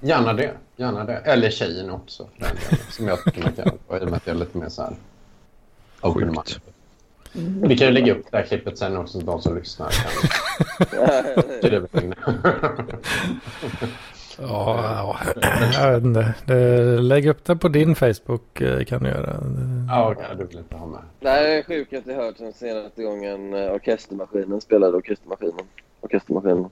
gärna 0.00 0.32
det. 0.32 0.52
Gärna 0.76 1.04
det. 1.04 1.16
Eller 1.16 1.50
tjejen 1.50 1.90
också. 1.90 2.28
För 2.38 2.40
den 2.46 2.56
delen, 2.70 2.84
som 2.90 3.08
jag 3.08 3.24
tycker 3.24 3.42
man 3.42 3.52
kan 3.52 3.64
göra. 3.64 4.00
I 4.00 4.04
och 4.04 4.10
med 4.10 4.14
att 4.16 4.26
jag 4.26 4.36
är 4.36 4.40
lite 4.40 4.58
mer 4.58 4.68
så 4.68 4.82
här... 4.82 4.96
open. 6.00 6.36
Sjukt. 6.36 6.60
Vi 7.62 7.78
kan 7.78 7.86
ju 7.86 7.92
lägga 7.92 8.12
upp 8.14 8.26
det 8.30 8.36
här 8.36 8.44
klippet 8.44 8.78
sen 8.78 8.96
också 8.96 9.20
så 9.20 9.26
de 9.26 9.42
som 9.42 9.56
lyssnar 9.56 9.90
kan... 9.90 10.10
Ja, 14.38 15.16
ja, 15.38 15.42
jag 15.72 15.92
vet 15.92 16.04
inte. 16.04 16.34
Det, 16.46 17.00
lägg 17.00 17.26
upp 17.26 17.44
det 17.44 17.56
på 17.56 17.68
din 17.68 17.94
Facebook 17.94 18.60
eh, 18.60 18.84
kan 18.84 19.02
du 19.02 19.08
göra. 19.08 19.36
Ja, 19.88 20.10
okej. 20.12 20.24
Du 20.38 20.44
vill 20.44 20.58
inte 20.58 20.76
ha 20.76 20.86
med. 20.86 21.00
Det 21.20 21.28
här 21.28 21.42
är 21.44 21.56
det 21.56 21.62
sjukaste 21.62 22.10
jag 22.10 22.16
hört 22.18 22.36
sen 22.38 22.52
senaste 22.52 23.02
gången 23.02 23.54
eh, 23.54 23.72
orkestermaskinen 23.72 24.60
spelade 24.60 24.96
orkestermaskinen. 24.96 25.64
Orkestermaskinen. 26.02 26.70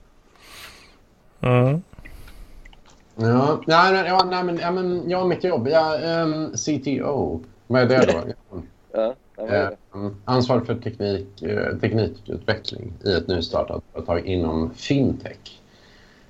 Mm. 1.41 1.81
Ja, 3.15 3.61
nej, 3.67 3.93
nej, 3.93 4.03
ja, 4.07 4.23
nej, 4.29 4.43
men, 4.43 4.57
ja, 4.57 4.71
men 4.71 5.09
ja, 5.09 5.25
mitt 5.25 5.43
jobb. 5.43 5.67
Ja, 5.67 5.97
ehm, 5.97 6.51
CTO. 6.57 7.39
Vad 7.67 7.81
är 7.81 7.87
det 7.87 8.13
då? 8.13 8.61
Ja, 8.93 9.15
är 9.47 9.47
det? 9.47 9.77
Ansvarig 10.25 10.65
för 10.65 10.75
teknik, 10.75 11.41
eh, 11.41 11.77
teknikutveckling 11.77 12.93
i 13.05 13.13
ett 13.13 13.27
nystartat 13.27 13.83
företag 13.93 14.25
inom 14.25 14.73
fintech. 14.73 15.59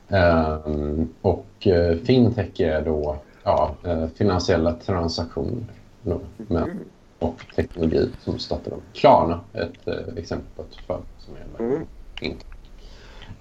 Ehm, 0.08 1.10
och 1.22 1.68
eh, 1.68 1.98
fintech 1.98 2.60
är 2.60 2.82
då 2.82 3.18
ja, 3.44 3.76
eh, 3.84 4.08
finansiella 4.08 4.74
transaktioner 4.74 5.64
då, 6.04 6.22
men, 6.38 6.80
och 7.20 7.36
teknologi 7.56 8.10
som 8.20 8.40
stöttar 8.40 8.72
dem. 8.72 8.82
Klarna 8.94 9.40
är 9.54 9.62
ett 9.62 10.18
exempel 10.18 10.48
på 10.56 10.62
ett 10.62 10.76
företag 10.76 11.06
som 11.18 11.34
är 11.36 11.66
Mm. 11.66 11.86
fintech. 12.20 12.51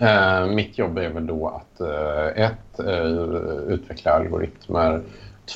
Eh, 0.01 0.47
mitt 0.47 0.79
jobb 0.79 0.99
är 0.99 1.09
väl 1.09 1.27
då 1.27 1.49
att 1.49 1.81
eh, 1.81 2.45
ett, 2.45 2.81
eh, 2.81 3.05
utveckla 3.69 4.13
algoritmer. 4.13 5.03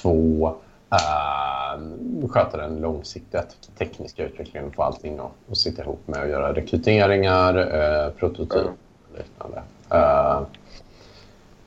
Två, 0.02 0.54
eh, 0.92 2.28
sköta 2.28 2.57
den 2.57 2.76
långsiktiga 2.80 3.42
te- 3.42 3.72
tekniska 3.78 4.24
utvecklingen 4.24 4.70
på 4.70 4.83
allting 4.83 5.20
och, 5.20 5.33
och 5.50 5.57
sitta 5.57 5.83
ihop 5.83 6.00
med 6.07 6.22
att 6.22 6.28
göra 6.28 6.52
rekryteringar, 6.54 7.57
eh, 7.57 8.11
prototyper 8.12 8.61
Mm. 8.61 8.72
och 9.12 9.18
liknande. 9.18 9.62
Eh, 9.90 10.40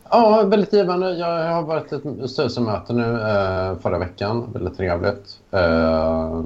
ja, 0.10 0.44
väldigt 0.46 0.74
givande. 0.74 1.14
Jag, 1.14 1.52
har 1.54 1.62
varit 1.64 1.92
ett 1.94 2.30
styrelsemöte 2.30 2.94
nu 2.94 3.22
eh, 3.22 3.78
förra 3.80 3.98
veckan. 4.00 4.50
Väldigt 4.54 4.78
trevligt. 4.78 5.40
Eh, 5.52 6.42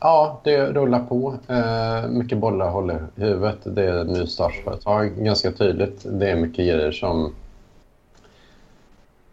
Ja, 0.00 0.40
det 0.44 0.72
rullar 0.72 1.00
på. 1.00 1.34
Eh, 1.48 2.08
mycket 2.08 2.38
bollar 2.38 2.70
håller 2.70 3.06
i 3.16 3.20
huvudet. 3.20 3.58
Det 3.64 3.84
är 3.84 4.02
ett 4.02 4.08
nystartsföretag, 4.08 5.12
ganska 5.16 5.52
tydligt. 5.52 6.06
Det 6.10 6.30
är 6.30 6.36
mycket 6.36 6.66
grejer 6.66 6.92
som 6.92 7.32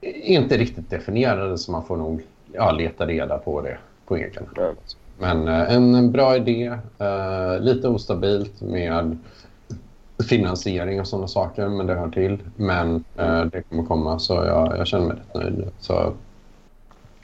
inte 0.02 0.58
riktigt 0.58 0.89
definierade 0.89 1.58
så 1.58 1.71
man 1.71 1.86
får 1.86 1.97
nog 1.97 2.21
ja, 2.54 2.71
leta 2.71 3.08
reda 3.08 3.38
på 3.38 3.62
det 3.62 3.78
på 4.06 4.15
egen 4.15 4.45
hand. 4.56 4.78
Men 5.17 5.47
eh, 5.47 5.74
en, 5.74 5.95
en 5.95 6.12
bra 6.12 6.36
idé, 6.36 6.78
eh, 7.00 7.60
lite 7.60 7.88
ostabilt 7.88 8.62
med 8.62 9.17
finansiering 10.30 11.00
och 11.00 11.08
sådana 11.08 11.28
saker, 11.28 11.67
men 11.67 11.88
det 11.88 11.93
hör 11.93 12.10
till. 12.10 12.39
Men 12.56 13.04
eh, 13.17 13.45
det 13.45 13.62
kommer 13.62 13.84
komma, 13.84 14.19
så 14.19 14.34
jag, 14.34 14.78
jag 14.78 14.88
känner 14.88 15.06
mig 15.06 15.17
rätt 15.17 15.36
nöjd. 15.36 15.69
Så, 15.80 16.13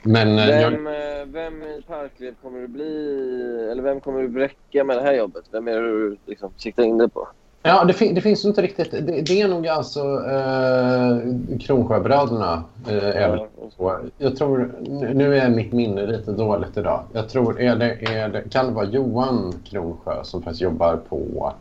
men 0.02 0.38
eh, 0.38 0.60
jag, 0.60 0.70
Vem, 0.70 0.86
eh, 0.86 0.92
vem 1.26 1.62
i 1.62 1.82
Parkliv 1.86 2.34
kommer 2.42 2.60
du 2.60 2.68
bli, 2.68 3.68
eller 3.72 3.82
vem 3.82 4.00
kommer 4.00 4.22
du 4.22 4.28
bräcka 4.28 4.84
med 4.84 4.96
det 4.96 5.02
här 5.02 5.14
jobbet? 5.14 5.44
Vem 5.52 5.68
är 5.68 5.72
det 5.72 5.88
du 5.88 6.16
liksom 6.26 6.52
siktar 6.56 6.82
in 6.82 6.98
dig 6.98 7.08
på? 7.08 7.28
Ja, 7.62 7.84
det, 7.84 7.92
fin- 7.92 8.14
det 8.14 8.20
finns 8.20 8.44
inte 8.44 8.62
riktigt. 8.62 8.90
Det, 8.90 9.00
det 9.00 9.40
är 9.40 9.48
nog 9.48 9.66
alltså 9.68 10.00
eh, 10.00 11.58
Kronsjöbröderna. 11.60 12.64
Eh, 12.88 12.94
väl 13.30 13.46
så. 13.76 13.98
Jag 14.18 14.36
tror, 14.36 14.74
nu 15.14 15.36
är 15.38 15.48
mitt 15.50 15.72
minne 15.72 16.06
lite 16.06 16.32
dåligt 16.32 16.76
idag. 16.76 17.02
Jag 17.12 17.28
tror, 17.28 17.60
är 17.60 17.76
det, 17.76 17.92
är 18.14 18.28
det, 18.28 18.42
kan 18.50 18.66
det 18.66 18.72
vara 18.72 18.84
Johan 18.84 19.52
Kronsjö 19.64 20.24
som 20.24 20.42
faktiskt 20.42 20.62
jobbar 20.62 20.96
på, 20.96 21.52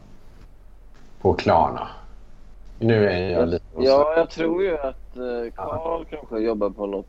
på 1.22 1.34
Klarna? 1.34 1.88
Nu 2.80 3.08
är 3.08 3.30
jag 3.30 3.50
lite 3.50 3.66
osäker. 3.74 3.92
Ja, 3.92 4.14
jag 4.18 4.30
tror 4.30 4.64
ju 4.64 4.78
att 4.78 5.18
eh, 5.18 5.54
Karl 5.56 6.06
kanske 6.10 6.40
jobbar 6.40 6.70
på 6.70 6.86
något 6.86 7.06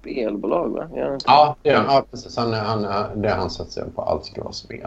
spelbolag, 0.00 0.68
va? 0.68 0.88
Ja, 1.26 1.56
det 1.62 1.68
ja 1.70 2.04
precis. 2.10 2.36
Han, 2.36 2.52
han, 2.52 2.82
det 3.22 3.28
är 3.28 3.36
han 3.36 3.50
satsar 3.50 3.86
på 3.94 4.02
allt 4.02 4.24
ska 4.24 4.42
vara 4.42 4.52
spel. 4.52 4.86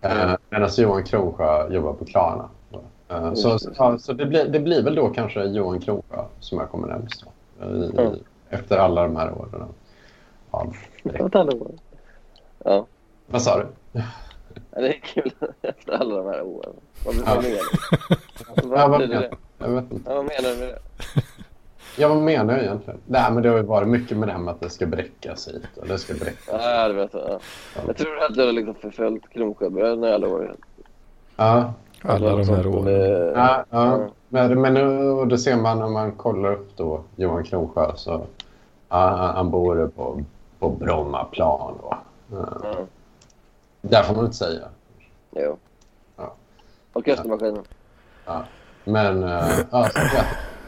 Eh, 0.00 0.32
Medan 0.50 0.70
Johan 0.76 1.04
Kronsjö 1.04 1.68
jobbar 1.68 1.92
på 1.92 2.04
Klarna. 2.04 2.48
Eh, 3.08 3.34
så 3.34 3.48
Just 3.48 3.64
det. 3.64 3.74
ja, 3.78 3.98
så 3.98 4.12
det, 4.12 4.26
blir, 4.26 4.44
det 4.48 4.60
blir 4.60 4.82
väl 4.82 4.94
då 4.94 5.08
kanske 5.08 5.44
Johan 5.44 5.80
Kronsjö 5.80 6.24
som 6.40 6.58
jag 6.58 6.70
kommer 6.70 6.88
I, 6.88 7.92
Ja. 7.96 8.12
Efter 8.50 8.78
alla 8.78 9.02
de 9.02 9.16
här 9.16 9.32
åren. 9.32 9.68
Ja. 10.50 10.66
Åt 11.20 11.34
alla 11.34 11.52
år. 11.52 11.70
Ja, 12.64 12.86
Vad 13.26 13.42
sa 13.42 13.58
du? 13.58 13.66
Ja, 13.92 14.02
det 14.80 14.88
är 14.88 15.00
kul 15.00 15.30
efter 15.62 15.92
alla 15.92 16.16
de 16.16 16.26
här 16.26 16.42
åren. 16.42 16.72
Menar 17.04 17.42
du? 17.42 17.60
Vad 18.64 20.24
menar 20.24 20.50
du 20.54 20.58
med 20.58 20.68
det? 20.68 20.80
Ja, 21.98 22.08
vad 22.08 22.16
menar 22.22 22.54
jag 22.54 22.62
egentligen? 22.62 23.00
Nej, 23.06 23.32
men 23.32 23.42
det 23.42 23.48
har 23.48 23.56
ju 23.56 23.62
varit 23.62 23.88
mycket 23.88 24.16
med 24.16 24.28
det 24.28 24.32
här 24.32 24.40
med 24.40 24.54
att 24.54 24.60
det 24.60 24.70
ska 24.70 24.86
bräckas 24.86 25.48
hit 25.48 25.62
och 25.76 25.86
det 25.88 25.98
ska 25.98 26.14
bräckas. 26.14 26.44
Ja, 26.64 26.88
det 26.88 26.94
vet 26.94 27.14
jag. 27.14 27.22
Ja. 27.30 27.38
Jag 27.86 27.96
tror 27.96 28.22
att 28.24 28.34
du 28.34 28.46
har 28.46 28.52
liksom 28.52 28.74
förföljt 28.74 29.28
Kronsjöbröderna 29.30 30.08
i 30.08 30.12
alla 30.12 30.28
år. 30.28 30.56
Ja, 31.36 31.72
alla 32.02 32.36
de 32.36 32.48
här 32.48 32.66
åren. 32.66 32.84
Det- 32.84 33.32
Ja, 33.36 33.64
ja. 33.70 34.08
Men, 34.28 34.60
men 34.60 34.74
nu- 34.74 35.10
och 35.10 35.28
det 35.28 35.38
ser 35.38 35.56
man 35.56 35.78
när 35.78 35.88
man 35.88 36.12
kollar 36.12 36.52
upp 36.52 36.76
då 36.76 37.02
Johan 37.16 37.44
Kronsjö 37.44 37.92
så 37.96 38.26
ja, 38.88 39.32
han- 39.36 39.50
bor 39.50 39.88
på, 39.96 40.22
på 40.58 40.68
Brommaplan. 40.70 41.74
Då. 41.82 41.96
Ja. 42.32 42.46
Ja. 42.62 42.74
Där 43.80 44.02
får 44.02 44.14
man 44.14 44.24
inte 44.24 44.36
säga. 44.36 44.68
Jo. 45.30 45.56
Ja. 46.16 46.32
Och 46.92 47.08
Östermaskinen. 47.08 47.62
Ja. 48.26 48.44
Men 48.88 49.22
äh, 49.24 49.48
ja, 49.70 49.88
så 49.88 49.98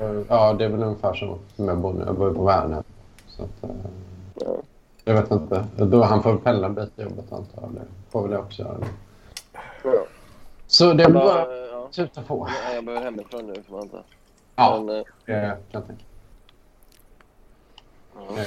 jag, 0.00 0.24
ja, 0.28 0.52
det 0.52 0.64
är 0.64 0.68
väl 0.68 0.82
ungefär 0.82 1.14
som 1.14 1.38
bor 1.82 1.92
nu. 1.92 2.04
Jag 2.06 2.14
bor 2.18 2.34
på 2.34 2.44
Värnhem. 2.44 2.82
Så 3.26 3.42
att, 3.42 3.64
äh, 3.64 3.70
Ja. 4.34 4.56
jag 5.04 5.14
vet 5.14 5.30
inte. 5.30 5.64
Då, 5.76 6.02
han 6.02 6.22
får 6.22 6.36
pendla 6.36 6.66
en 6.66 6.74
bit 6.74 6.94
till 6.94 7.04
jobbet 7.04 7.32
antar 7.32 7.62
jag. 7.62 7.70
Det 7.70 7.80
får 8.10 8.22
väl 8.22 8.32
jag 8.32 8.40
också 8.40 8.62
göra. 8.62 8.76
Ja. 9.84 9.90
Så 10.66 10.92
det 10.92 11.04
är 11.04 11.10
bara 11.10 11.24
Bara, 11.24 11.56
ja. 11.56 11.88
tuta 11.92 12.22
på. 12.22 12.48
Ja, 12.68 12.74
Jag 12.74 12.84
behöver 12.84 13.04
hemifrån 13.04 13.46
nu 13.46 13.62
får 13.68 13.74
man 13.76 13.82
inte. 13.82 13.96
Ja, 14.56 14.82
Men, 14.86 14.96
eh, 14.96 15.02
det 15.26 15.56
kan 15.72 15.80
jag 15.80 15.86
tänka. 15.86 16.02
ja. 18.14 18.44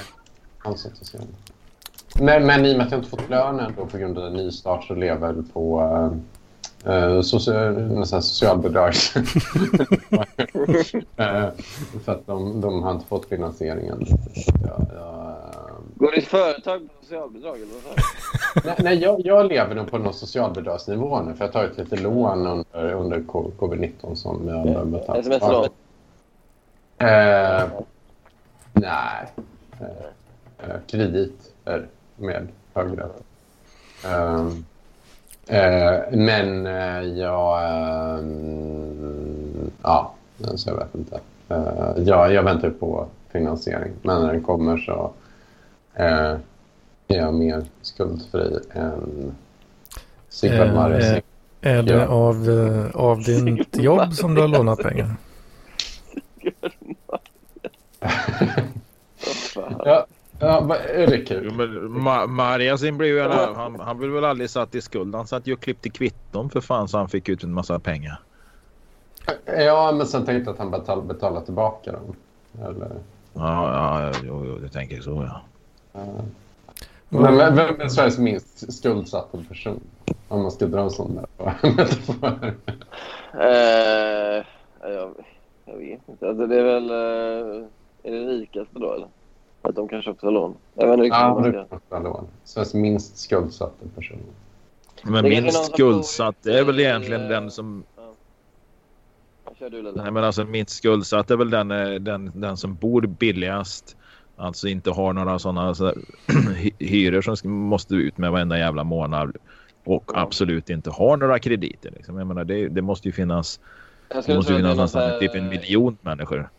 Att 0.71 0.79
se. 0.79 0.89
Men, 2.21 2.45
men 2.45 2.65
i 2.65 2.73
och 2.73 2.77
med 2.77 2.85
att 2.85 2.91
jag 2.91 2.99
inte 2.99 3.09
fått 3.09 3.29
lönen 3.29 3.73
då 3.77 3.85
på 3.85 3.97
grund 3.97 4.17
av 4.17 4.31
nystart 4.31 4.83
så 4.83 4.93
lever 4.95 5.27
jag 5.27 5.53
på 5.53 5.81
uh, 6.87 6.93
uh, 6.93 7.21
social, 7.21 7.73
nästan. 7.73 8.21
Eh, 11.17 11.49
för 12.05 12.11
att 12.11 12.27
de, 12.27 12.61
de 12.61 12.83
har 12.83 12.91
inte 12.91 13.05
fått 13.05 13.25
finansieringen. 13.25 14.05
Ja, 14.67 14.79
ja, 14.95 15.37
Går 15.95 16.11
ditt 16.11 16.27
företag 16.27 16.81
på 16.81 16.93
socialbidrag 17.05 17.55
eller 17.55 17.65
vad 17.87 18.65
nej, 18.65 18.75
nej 18.79 18.97
jag, 18.97 19.21
jag 19.25 19.45
lever 19.47 19.75
nog 19.75 19.91
på 19.91 19.97
någon 19.97 20.13
socialbidragsnivå 20.13 21.21
nu 21.21 21.33
för 21.33 21.45
jag 21.45 21.53
har 21.53 21.61
tagit 21.61 21.77
lite 21.77 21.97
lån 21.97 22.47
under, 22.47 22.93
under 22.93 23.23
co- 23.27 23.51
covid-19 23.59 24.15
som 24.15 24.47
jag 24.47 24.73
har 24.77 24.85
betalat. 24.85 25.25
Sms-lån? 25.25 25.65
Eh, 26.97 27.63
nej. 28.73 29.27
Eh, 29.79 30.67
eh, 30.69 30.75
krediter 30.87 31.87
med 32.15 32.47
högre. 32.73 33.03
Eh, 34.05 34.47
men 36.11 36.65
eh, 36.67 37.01
jag... 37.19 37.63
Eh, 37.63 38.19
ja, 39.83 40.13
så 40.55 40.69
jag 40.69 40.75
vet 40.75 40.95
inte. 40.95 41.19
Eh, 41.49 41.93
jag, 42.03 42.33
jag 42.33 42.43
väntar 42.43 42.69
på 42.69 43.05
finansiering. 43.31 43.91
Men 44.01 44.21
när 44.21 44.33
den 44.33 44.43
kommer 44.43 44.77
så 44.77 45.11
eh, 45.93 46.35
är 47.07 47.17
jag 47.17 47.33
mer 47.33 47.63
skuldfri 47.81 48.59
än 48.71 49.35
Sigvard 50.29 50.67
Eh, 50.67 50.73
Marres. 50.73 51.03
eh, 51.11 51.21
Är 51.61 51.83
det 51.83 51.93
Ja. 51.93 52.07
av, 52.07 52.49
eh, 52.49 52.95
av 53.01 53.23
ditt 53.23 53.77
jobb 53.83 54.13
som 54.13 54.35
du 54.35 54.41
har 54.41 54.47
lånat 54.47 54.79
pengar? 54.79 55.15
Vad 59.25 59.35
fan. 59.53 59.81
ja, 59.85 60.05
ja, 60.41 60.75
är 60.75 61.07
det 61.07 61.17
kul? 61.17 61.51
Men 61.53 61.67
Ma- 61.89 62.27
Mariasin 62.27 62.97
blev 62.97 63.09
ju, 63.09 63.21
han, 63.21 63.79
han 63.79 63.97
blev 63.97 64.11
väl 64.11 64.25
aldrig 64.25 64.49
satt 64.49 64.75
i 64.75 64.81
skuld. 64.81 65.15
Han 65.15 65.27
satt 65.27 65.47
ju 65.47 65.53
och 65.53 65.59
klippte 65.61 65.89
kvitton 65.89 66.49
för 66.49 66.61
fan 66.61 66.87
så 66.87 66.97
han 66.97 67.09
fick 67.09 67.29
ut 67.29 67.43
en 67.43 67.53
massa 67.53 67.79
pengar. 67.79 68.19
Ja, 69.45 69.91
men 69.97 70.07
sen 70.07 70.25
tänkte 70.25 70.49
jag 70.49 70.53
att 70.53 70.59
han 70.59 70.71
betal, 70.71 71.01
betalar 71.01 71.41
tillbaka 71.41 71.91
dem. 71.91 72.15
Eller, 72.65 72.91
Ja, 73.33 73.73
ja 74.03 74.11
jo, 74.23 74.45
jo, 74.47 74.59
jag 74.61 74.71
tänker 74.71 75.01
så 75.01 75.29
ja. 75.29 75.41
uh, 76.01 76.07
men 77.09 77.37
vem 77.37 77.55
vem 77.55 77.81
är 77.81 77.87
Sveriges 77.87 78.17
minst 78.17 78.73
skuldsatta 78.73 79.37
person? 79.49 79.79
Om 80.27 80.41
man 80.41 80.51
ska 80.51 80.65
dra 80.65 80.81
en 80.81 80.91
sån 80.91 81.15
där 81.15 81.53
metafor. 81.77 82.53
Eh, 83.33 84.45
jag, 84.91 85.13
jag 85.65 85.77
vet 85.77 86.09
inte. 86.09 86.27
Alltså, 86.27 86.47
det 86.47 86.59
är 86.59 86.63
väl... 86.63 86.89
Eh, 86.89 87.65
är 88.03 88.11
det 88.11 88.25
rikaste 88.27 88.79
då 88.79 88.93
eller? 88.93 89.07
Att 89.61 89.75
de 89.75 89.87
kanske 89.87 90.11
också 90.11 90.27
har 90.27 90.31
lån. 90.31 90.55
Jag 90.73 90.85
vet 90.85 90.93
inte 90.93 91.03
riktigt 91.03 91.19
Ja, 91.19 91.79
kan 91.89 92.03
vara 92.03 92.13
lån. 92.13 92.27
Sveriges 92.43 92.73
minst 92.73 93.17
skuldsatta 93.17 93.85
person. 93.95 94.17
Men 95.03 95.23
minst 95.29 95.65
skuldsatt 95.65 96.45
är 96.45 96.63
väl 96.63 96.79
egentligen 96.79 97.27
den 97.27 97.51
som... 97.51 97.83
Kör 99.59 99.69
du 99.69 99.81
Lelle. 99.81 100.03
Nej 100.03 100.11
men 100.11 100.23
alltså 100.23 100.45
minst 100.45 100.71
skuldsatt 100.71 101.31
är 101.31 101.35
väl 101.35 101.49
den, 101.49 101.71
eh, 101.71 101.93
den, 101.93 102.31
den 102.35 102.57
som 102.57 102.75
bor 102.75 103.01
billigast. 103.01 103.97
Alltså 104.35 104.67
inte 104.67 104.91
har 104.91 105.13
några 105.13 105.39
sådana 105.39 105.75
så 105.75 105.93
hyror 106.79 107.35
som 107.35 107.51
måste 107.51 107.95
ut 107.95 108.17
med 108.17 108.31
varenda 108.31 108.57
jävla 108.57 108.83
månad. 108.83 109.37
Och 109.83 110.11
absolut 110.15 110.69
inte 110.69 110.89
har 110.89 111.17
några 111.17 111.39
krediter. 111.39 111.91
Liksom. 111.91 112.17
Jag 112.17 112.27
menar, 112.27 112.43
det, 112.43 112.67
det 112.67 112.81
måste 112.81 113.07
ju 113.07 113.11
finnas, 113.11 113.59
det 114.07 114.35
måste 114.35 114.53
ju 114.53 114.57
finnas 114.59 114.77
nästan 114.77 115.01
här, 115.01 115.19
typ 115.19 115.35
en 115.35 115.49
miljon 115.49 115.97
människor. 116.01 116.49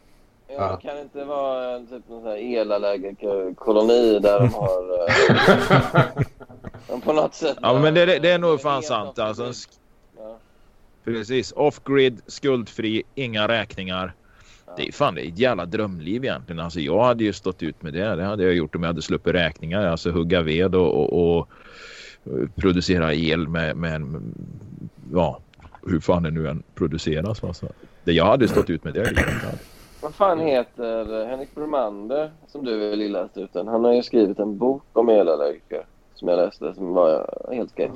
Ja, 0.57 0.77
kan 0.77 0.97
det 0.97 1.03
inte 1.03 1.25
vara 1.25 1.75
en 1.75 1.87
typ 1.87 2.09
någon 2.09 2.23
sån 2.23 2.31
här 2.31 2.57
elallergikerkoloni 2.61 4.19
där 4.19 4.41
de 4.41 4.55
har... 4.55 5.09
Eh, 5.09 6.25
de 6.89 7.01
på 7.01 7.13
något 7.13 7.35
sätt... 7.35 7.59
Ja 7.63 7.79
men 7.79 7.95
det, 7.95 8.07
det, 8.19 8.31
är 8.31 8.39
nog 8.39 8.61
fan 8.61 8.75
något 8.75 8.85
sant. 8.85 9.19
Alltså, 9.19 9.45
en 9.45 9.53
Ja. 10.17 10.39
precis. 11.05 11.53
Off-grid, 11.53 12.21
skuldfri, 12.27 13.03
inga 13.15 13.49
räkningar. 13.49 14.15
Ja. 14.67 14.73
Det 14.77 14.89
är 14.89 14.93
fan 14.93 15.15
det 15.15 15.27
är 15.27 15.29
ett 15.29 15.39
jävla 15.39 15.67
drömliv 15.67 16.25
egentligen. 16.25 16.61
Alltså 16.61 16.81
jag 16.81 17.05
hade 17.05 17.25
ju 17.25 17.33
stått 17.33 17.63
ut 17.63 17.83
med 17.83 17.93
det. 17.93 18.17
Det 18.17 18.25
hade 18.25 18.43
jag 18.43 18.55
gjort 18.55 18.75
om 18.75 18.83
jag 18.83 18.89
hade 18.89 19.03
sluppit 19.03 19.35
räkningar. 19.35 19.87
Alltså 19.87 20.11
hugga 20.11 20.43
ved 20.43 20.75
och, 20.75 21.13
och, 21.13 21.39
och 21.39 21.49
producera 22.57 23.15
el 23.15 23.49
med, 23.49 23.77
med 23.77 24.23
ja, 25.13 25.39
hur 25.87 26.01
fan 26.01 26.23
det 26.23 26.31
nu 26.31 26.49
än 26.49 26.63
produceras. 26.75 27.45
Alltså. 27.45 27.69
Det 28.05 28.13
jag 28.13 28.25
hade 28.25 28.49
stått 28.49 28.71
ut 28.71 28.85
med 28.85 28.95
det. 28.95 29.13
Vad 30.03 30.15
fan 30.15 30.41
heter 30.41 31.27
Henrik 31.27 31.55
Bromander, 31.55 32.33
som 32.47 32.65
du 32.65 32.79
väl 32.79 33.13
läst 33.13 33.37
ut 33.37 33.53
den? 33.53 33.69
Han 33.69 33.85
har 33.85 33.93
ju 33.93 34.03
skrivit 34.03 34.39
en 34.39 34.59
bok 34.59 34.83
om 34.93 35.09
elallergiker 35.09 35.87
som 36.15 36.29
jag 36.29 36.37
läste 36.37 36.75
som 36.75 36.95
var 36.95 37.35
helt 37.53 37.71
skoj. 37.71 37.91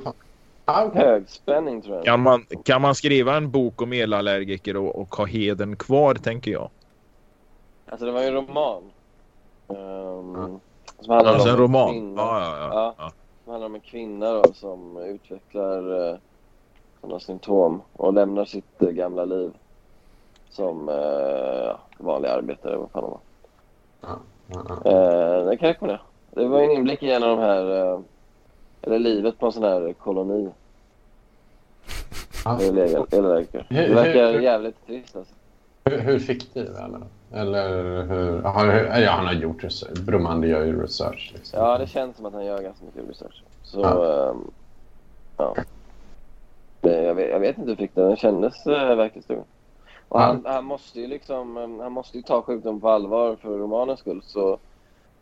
Ah, 0.65 0.85
okej. 0.85 1.01
Högspänning 1.01 1.81
tror 1.81 1.95
jag. 1.95 2.05
Kan 2.05 2.19
man, 2.21 2.45
kan 2.63 2.81
man 2.81 2.95
skriva 2.95 3.37
en 3.37 3.51
bok 3.51 3.81
om 3.81 3.93
elallergiker 3.93 4.77
och, 4.77 4.95
och 5.01 5.15
ha 5.15 5.25
heden 5.25 5.75
kvar 5.75 6.15
tänker 6.15 6.51
jag? 6.51 6.69
Alltså 7.89 8.05
det 8.05 8.11
var 8.11 8.21
ju 8.21 8.27
en 8.27 8.33
roman. 8.33 8.83
Um. 9.67 10.59
Som 10.99 11.13
handlar 11.13 11.33
Alltså 11.33 11.49
om 11.49 11.55
en 11.55 11.61
roman? 11.61 11.91
kvinna. 11.91 12.21
Ja, 12.21 12.39
ja, 12.41 12.57
ja. 12.57 12.69
Ja. 12.73 12.93
ja. 12.97 13.11
Som 13.43 13.51
handlar 13.51 13.65
om 13.65 13.75
en 13.75 13.81
kvinna 13.81 14.33
då, 14.33 14.53
som 14.53 14.97
utvecklar 14.97 16.09
eh, 16.11 16.17
sådana 17.01 17.19
symptom 17.19 17.81
och 17.93 18.13
lämnar 18.13 18.45
sitt 18.45 18.81
eh, 18.81 18.89
gamla 18.89 19.25
liv 19.25 19.51
som 20.49 20.89
eh, 20.89 21.75
vanlig 21.97 22.29
arbetare. 22.29 22.77
Vad 22.77 22.91
fan 22.91 23.01
de 23.03 23.11
var. 23.11 23.19
Ja, 24.01 24.17
ja. 24.47 24.91
Eh, 24.91 25.45
det 25.45 25.57
kan 25.57 25.67
jag 25.67 25.73
rekommendera. 25.75 26.01
Det 26.31 26.45
var 26.47 26.61
en 26.61 26.71
inblick 26.71 27.03
i 27.03 27.11
en 27.11 27.23
av 27.23 27.29
de 27.37 27.39
här, 27.43 27.93
eh, 27.93 27.99
eller 28.81 28.99
livet 28.99 29.39
på 29.39 29.45
en 29.45 29.51
sån 29.51 29.63
här 29.63 29.93
koloni. 29.93 30.49
Ja. 32.45 32.57
Det 32.59 32.71
verkar 33.71 34.39
jävligt 34.39 34.85
trist 34.87 35.15
alltså. 35.15 35.33
Hur, 35.85 35.99
hur 35.99 36.19
fiktiv 36.19 36.75
är 36.75 36.81
han? 36.81 36.91
då? 36.91 37.37
Eller 37.37 37.69
hur? 38.03 38.41
Har, 38.41 38.65
ja, 38.99 39.11
han 39.11 39.25
har 39.25 39.33
gjort 39.33 39.63
research. 39.63 39.99
Bromander 39.99 40.47
gör 40.47 40.63
ju 40.65 40.81
research. 40.81 41.31
Liksom. 41.33 41.59
Ja, 41.59 41.77
det 41.77 41.87
känns 41.87 42.15
som 42.17 42.25
att 42.25 42.33
han 42.33 42.45
gör 42.45 42.61
ganska 42.61 42.85
mycket 42.85 43.09
research. 43.09 43.43
Så, 43.63 43.79
Ja. 43.81 44.29
ehm, 44.29 44.51
ja. 45.37 45.55
Det, 46.81 47.01
jag, 47.03 47.15
vet, 47.15 47.29
jag 47.29 47.39
vet 47.39 47.57
inte 47.57 47.69
hur 47.69 47.75
fick 47.75 47.95
den. 47.95 48.07
Den 48.07 48.17
kändes 48.17 48.67
äh, 48.67 48.95
verklighetstrogen. 48.95 49.43
Och 50.09 50.19
han, 50.21 50.41
han 50.45 50.65
måste 50.65 51.01
ju 51.01 51.07
liksom, 51.07 51.57
ehm, 51.57 51.79
han 51.79 51.91
måste 51.91 52.17
ju 52.17 52.23
ta 52.23 52.41
sjukdomen 52.41 52.81
på 52.81 52.89
allvar 52.89 53.35
för 53.35 53.57
romanens 53.57 53.99
skull. 53.99 54.21
Så 54.23 54.57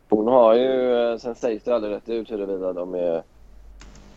hon 0.08 0.26
har 0.28 0.54
ju, 0.54 0.94
eh, 1.12 1.18
sen 1.18 1.34
sägs 1.34 1.64
det 1.64 1.74
aldrig 1.74 1.92
rätt 1.92 2.08
ut 2.08 2.30
huruvida 2.30 2.72
de 2.72 2.94
är 2.94 3.22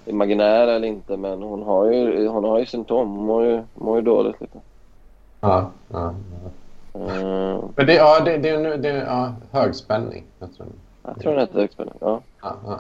imaginära 0.06 0.72
eller 0.72 0.88
inte. 0.88 1.18
Men 1.18 1.42
hon 1.42 1.64
har 1.64 1.92
ju, 1.92 2.28
hon 2.28 2.44
har 2.44 2.60
ju 2.60 2.66
symptom. 2.66 3.10
Hon 3.10 3.26
mår 3.26 3.46
ju, 3.46 3.64
mår 3.74 3.96
ju 3.96 4.02
dåligt 4.02 4.42
lite. 4.42 4.60
Ja, 5.42 5.72
ja, 5.88 6.14
ja. 6.94 7.00
Ehm, 7.00 7.62
Men 7.76 7.86
det, 7.86 7.94
ja, 7.94 8.20
det, 8.26 8.38
det, 8.38 8.78
det 8.78 8.90
är 8.90 9.06
ja, 9.06 9.34
högspänning. 9.52 10.24
Jag 10.40 10.54
tror. 10.54 10.68
jag 11.04 11.20
tror 11.20 11.32
den 11.32 11.40
hette 11.40 11.60
högspänning. 11.60 11.96
Ja. 12.00 12.22
Ja, 12.42 12.56
ja. 12.66 12.80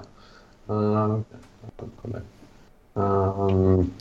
Uh, 0.69 1.21
um, 2.93 3.91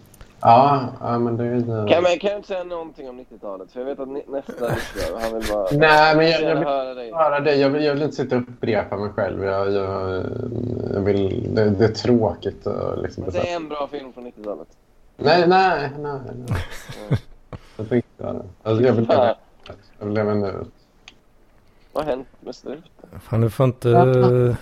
ja, 0.40 0.88
ja, 1.00 1.18
men 1.18 1.36
det 1.36 1.44
är 1.44 1.54
ju... 1.54 1.62
Kan, 1.62 2.02
man, 2.02 2.18
kan 2.18 2.30
du 2.30 2.36
inte 2.36 2.48
säga 2.48 2.64
någonting 2.64 3.08
om 3.08 3.20
90-talet? 3.20 3.72
För 3.72 3.80
jag 3.80 3.86
vet 3.86 4.00
att 4.00 4.08
ni, 4.08 4.24
nästa 4.28 4.52
lyssnare, 4.52 5.20
han 5.22 5.34
vill 5.38 5.48
bara... 5.52 5.66
Nej, 5.72 6.16
men 6.16 6.26
jag, 6.26 6.34
jag 6.34 6.42
gärna 6.42 6.54
vill 6.60 6.68
höra 6.68 6.94
dig. 6.94 7.12
höra 7.12 7.40
det. 7.40 7.54
Jag 7.54 7.70
vill, 7.70 7.84
jag 7.84 7.94
vill 7.94 8.02
inte 8.02 8.16
sitta 8.16 8.36
och 8.36 8.42
upprepa 8.42 8.96
mig 8.96 9.10
själv. 9.10 9.44
Jag, 9.44 9.72
jag, 9.72 10.24
jag 10.94 11.00
vill, 11.00 11.54
det, 11.54 11.70
det 11.70 11.84
är 11.84 11.88
tråkigt 11.88 12.66
att 12.66 13.02
liksom... 13.02 13.22
Men 13.22 13.32
säg 13.32 13.52
en 13.52 13.68
bra 13.68 13.88
film 13.90 14.12
från 14.12 14.26
90-talet. 14.26 14.68
Nej, 15.16 15.48
nej, 15.48 15.90
nej. 15.98 16.18
nej. 16.48 17.18
Jag 17.76 17.88
tänkte 17.88 18.22
göra 18.22 18.32
det. 18.32 18.44
Alltså, 18.62 18.84
jag 18.84 18.92
vill 18.92 19.08
leva, 19.08 19.34
jag 19.98 20.06
vill 20.06 20.14
leva 20.14 20.34
nu. 20.34 20.54
Vad 21.92 22.04
har 22.04 22.10
hänt 22.10 22.28
med 22.40 22.54
slutet? 22.54 22.90
Fan, 23.22 23.40
du 23.40 23.50
får 23.50 23.66
inte 23.66 23.88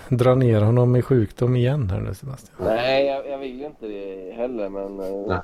dra 0.09 0.35
ner 0.35 0.61
honom 0.61 0.95
i 0.95 1.01
sjukdom 1.01 1.55
igen 1.55 1.89
här 1.89 1.99
nu 1.99 2.13
Sebastian. 2.13 2.57
Nej, 2.63 3.05
jag, 3.05 3.27
jag 3.27 3.37
vill 3.37 3.59
ju 3.59 3.65
inte 3.65 3.87
det 3.87 4.33
heller, 4.35 4.69
men... 4.69 4.99
eh, 4.99 5.27
Nej. 5.27 5.37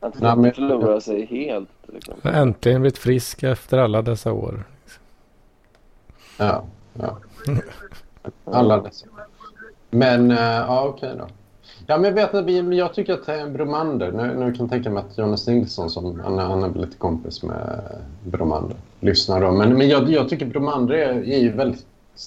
Han 0.00 0.12
Nej, 0.20 0.36
men- 0.36 0.52
förlorar 0.52 1.00
sig 1.00 1.24
helt. 1.26 1.68
Liksom. 1.86 2.14
Jag 2.22 2.32
har 2.32 2.40
äntligen 2.40 2.80
blivit 2.80 2.98
frisk 2.98 3.42
efter 3.42 3.78
alla 3.78 4.02
dessa 4.02 4.32
år. 4.32 4.64
Ja, 6.38 6.64
ja. 6.92 7.16
Alla 8.44 8.80
dessa. 8.80 9.06
Men, 9.90 10.30
eh, 10.30 10.38
ja 10.40 10.84
okej 10.84 11.14
då. 11.18 11.26
Ja, 11.86 11.96
men 11.98 12.04
jag 12.04 12.12
vet 12.12 12.34
att 12.34 12.44
vi, 12.44 12.76
jag 12.76 12.94
tycker 12.94 13.12
att 13.12 13.50
Bromander, 13.52 14.12
nu, 14.12 14.34
nu 14.34 14.52
kan 14.52 14.64
jag 14.64 14.70
tänka 14.70 14.90
mig 14.90 15.02
att 15.10 15.18
Jonas 15.18 15.46
Nilsson, 15.46 15.90
som, 15.90 16.20
han, 16.20 16.38
han 16.38 16.62
är 16.62 16.68
väl 16.68 16.80
lite 16.80 16.96
kompis 16.96 17.42
med 17.42 17.80
Bromander, 18.24 18.76
lyssnar 19.00 19.40
då. 19.40 19.50
Men, 19.52 19.78
men 19.78 19.88
jag, 19.88 20.10
jag 20.10 20.28
tycker 20.28 20.46
Bromander 20.46 20.94
är, 20.94 21.08
är 21.08 21.38
ju 21.38 21.52
väldigt 21.52 21.86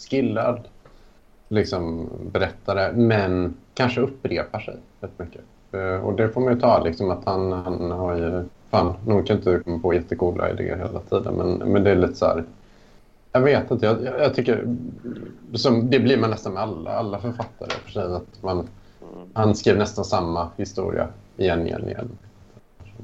skillad 0.09 0.61
liksom, 1.49 2.09
berättare, 2.31 2.91
men 2.93 3.53
kanske 3.73 4.01
upprepar 4.01 4.59
sig 4.59 4.75
rätt 5.01 5.19
mycket. 5.19 5.41
Eh, 5.73 6.05
och 6.05 6.13
det 6.13 6.29
får 6.29 6.41
man 6.41 6.53
ju 6.53 6.59
ta, 6.59 6.83
liksom, 6.83 7.11
att 7.11 7.25
han, 7.25 7.51
han 7.51 7.91
har 7.91 8.17
ju, 8.17 8.43
fan, 8.69 8.93
nog 9.07 9.27
kan 9.27 9.37
inte 9.37 9.59
komma 9.59 9.79
på 9.79 9.93
jättecoola 9.93 10.49
idéer 10.49 10.77
hela 10.77 10.99
tiden, 10.99 11.33
men, 11.33 11.71
men 11.71 11.83
det 11.83 11.91
är 11.91 11.95
lite 11.95 12.15
så 12.15 12.25
här, 12.25 12.43
jag 13.31 13.41
vet 13.41 13.71
inte. 13.71 13.85
Jag, 13.85 13.97
jag, 14.03 14.33
tycker... 14.33 14.75
Som, 15.53 15.89
det 15.89 15.99
blir 15.99 16.17
man 16.17 16.29
nästan 16.29 16.53
med 16.53 16.63
alla, 16.63 16.91
alla 16.91 17.19
författare. 17.19 17.69
För 17.69 17.91
sig, 17.91 18.03
att 18.03 18.43
man, 18.43 18.67
han 19.33 19.55
skrev 19.55 19.77
nästan 19.77 20.05
samma 20.05 20.47
historia 20.57 21.07
igen, 21.37 21.67
igen, 21.67 21.87
igen. 21.87 22.09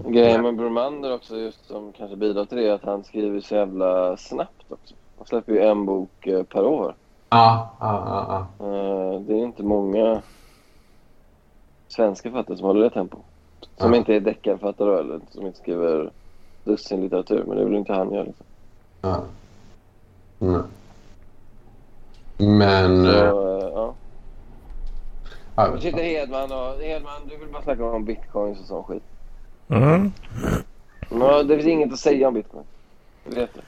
Grejen 0.08 0.42
med 0.42 0.56
Bromander 0.56 1.14
också, 1.14 1.38
just 1.38 1.68
som 1.68 1.92
kanske 1.92 2.16
bidrar 2.16 2.46
till 2.46 2.58
det, 2.58 2.68
är 2.68 2.74
att 2.74 2.84
han 2.84 3.04
skriver 3.04 3.42
så 3.42 3.56
jävla 3.56 4.18
snabbt 4.18 4.66
också. 4.70 4.94
Han 5.18 5.28
släpper 5.28 5.54
ju 5.54 5.60
en 5.60 5.86
bok 5.86 6.28
eh, 6.28 6.44
per 6.44 6.66
år. 6.66 6.96
Ja, 7.30 7.76
ja, 7.80 8.04
ja. 8.08 8.48
ja. 8.60 8.66
Eh, 8.66 9.22
Det 9.22 9.34
är 9.34 9.44
inte 9.44 9.64
många 9.64 10.22
svenska 11.90 12.30
författare 12.32 12.58
som 12.58 12.66
håller 12.66 12.82
det 12.82 12.90
tempo. 12.90 13.18
Som 13.78 13.94
Ja. 13.94 13.98
inte 14.00 14.16
är 14.16 14.20
deckarförfattare 14.20 15.00
eller 15.00 15.20
som 15.32 15.46
inte 15.48 15.60
skriver 15.60 16.12
dussinlitteratur. 16.64 17.44
Men 17.48 17.58
det 17.58 17.66
vill 17.66 17.76
inte 17.76 17.94
han 17.94 18.14
göra. 18.14 18.24
Liksom. 18.24 18.46
ja. 19.02 19.24
Nej. 20.40 20.62
Men... 22.38 23.06
Så, 23.06 23.10
eh, 23.12 23.70
ja. 23.74 23.94
ja, 25.56 25.72
Nu 25.74 25.82
sitter 25.82 26.04
Hedman 26.04 26.52
och... 26.52 26.82
Hedman, 26.82 27.22
du 27.30 27.38
vill 27.38 27.48
bara 27.48 27.64
snacka 27.64 27.86
om 27.86 28.06
bitcoins 28.06 28.60
och 28.60 28.66
sån 28.66 28.84
skit. 28.84 29.04
Mm. 29.68 30.12
Ja, 31.10 31.44
det 31.44 31.56
finns 31.56 31.68
inget 31.68 31.94
att 31.94 32.00
säga 32.00 32.28
om 32.28 32.34
bitcoin. 32.34 32.64
Du 33.30 33.36
vet 33.36 33.50
det. 33.54 33.62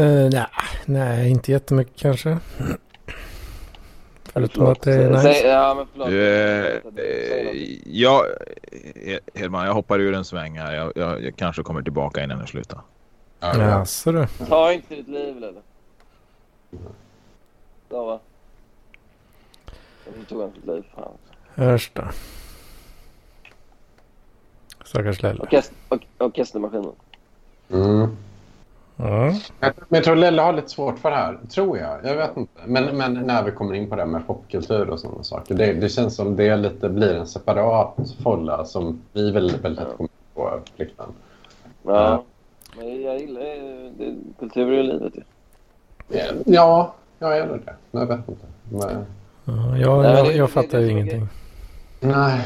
Uh, 0.00 0.30
nej, 0.30 0.46
nej, 0.86 1.30
inte 1.30 1.52
jättemycket 1.52 1.96
kanske. 1.96 2.38
Förutom 4.36 4.60
Förlåt. 4.64 4.78
att 4.78 4.82
det 4.84 4.92
är 4.94 5.16
Säg- 5.20 5.28
nice. 5.28 5.46
Ja, 5.48 5.74
men 5.74 5.86
förlåt. 5.92 6.08
Säg 6.08 7.72
eh, 7.72 7.78
ja, 7.86 8.24
Hedman, 9.34 9.66
jag 9.66 9.74
hoppar 9.74 9.98
ur 10.00 10.14
en 10.14 10.24
sväng 10.24 10.58
här. 10.58 10.74
Jag, 10.74 10.92
jag, 10.96 11.24
jag 11.24 11.36
kanske 11.36 11.62
kommer 11.62 11.82
tillbaka 11.82 12.24
innan 12.24 12.38
det 12.38 12.46
slutar. 12.46 12.80
ja, 13.40 13.52
ja. 13.58 13.60
Jaså 13.62 14.12
du. 14.12 14.26
Ta 14.48 14.72
inte 14.72 14.94
ditt 14.94 15.08
liv, 15.08 15.36
Lelle. 15.40 15.60
Så, 17.90 18.06
va? 18.06 18.20
Nu 20.18 20.24
tog 20.28 20.40
han 20.40 20.52
sitt 20.52 20.66
liv. 20.66 20.84
Fan. 20.94 21.12
Hörs 21.54 21.90
då. 21.94 22.02
Stackars 24.84 25.22
Lelle. 25.22 25.40
Orkest- 25.44 25.72
or- 25.88 26.06
Orkestermaskinen. 26.18 26.92
Mm. 27.70 28.16
Ja. 28.96 29.34
Men 29.60 29.72
jag 29.88 30.04
tror 30.04 30.16
Lelle 30.16 30.42
har 30.42 30.52
lite 30.52 30.68
svårt 30.68 30.98
för 30.98 31.10
det 31.10 31.16
här. 31.16 31.38
Tror 31.50 31.78
jag. 31.78 32.04
Jag 32.04 32.16
vet 32.16 32.36
inte. 32.36 32.60
Men, 32.66 32.96
men 32.96 33.14
när 33.14 33.42
vi 33.42 33.50
kommer 33.50 33.74
in 33.74 33.90
på 33.90 33.96
det 33.96 34.02
här 34.02 34.08
med 34.08 34.26
popkultur 34.26 34.90
och 34.90 35.00
sådana 35.00 35.22
saker. 35.22 35.54
Det, 35.54 35.72
det 35.72 35.88
känns 35.88 36.16
som 36.16 36.36
det 36.36 36.56
lite 36.56 36.88
blir 36.88 37.14
en 37.14 37.26
separat 37.26 37.96
folla 38.22 38.64
som 38.64 39.02
vi 39.12 39.30
väldigt, 39.30 39.64
väldigt 39.64 39.96
kommer 39.96 40.10
på. 40.34 40.60
Flickan. 40.76 41.12
Ja. 41.82 42.24
Men 42.76 43.02
jag 43.02 43.18
gillar 43.20 43.40
det. 43.98 44.14
Kultur 44.38 44.72
ju 44.72 44.82
livet 44.82 45.12
ju. 45.16 45.22
Ja, 46.44 46.94
jag 47.18 47.36
gör 47.36 47.60
det. 47.64 47.74
Jag 47.90 48.06
vet 48.06 48.28
inte. 48.28 48.46
Men, 48.70 49.06
Ja, 49.46 49.76
jag, 49.78 50.04
jag, 50.04 50.36
jag 50.36 50.50
fattar 50.50 50.78
ju 50.78 50.90
ingenting. 50.90 51.28
nej. 52.00 52.40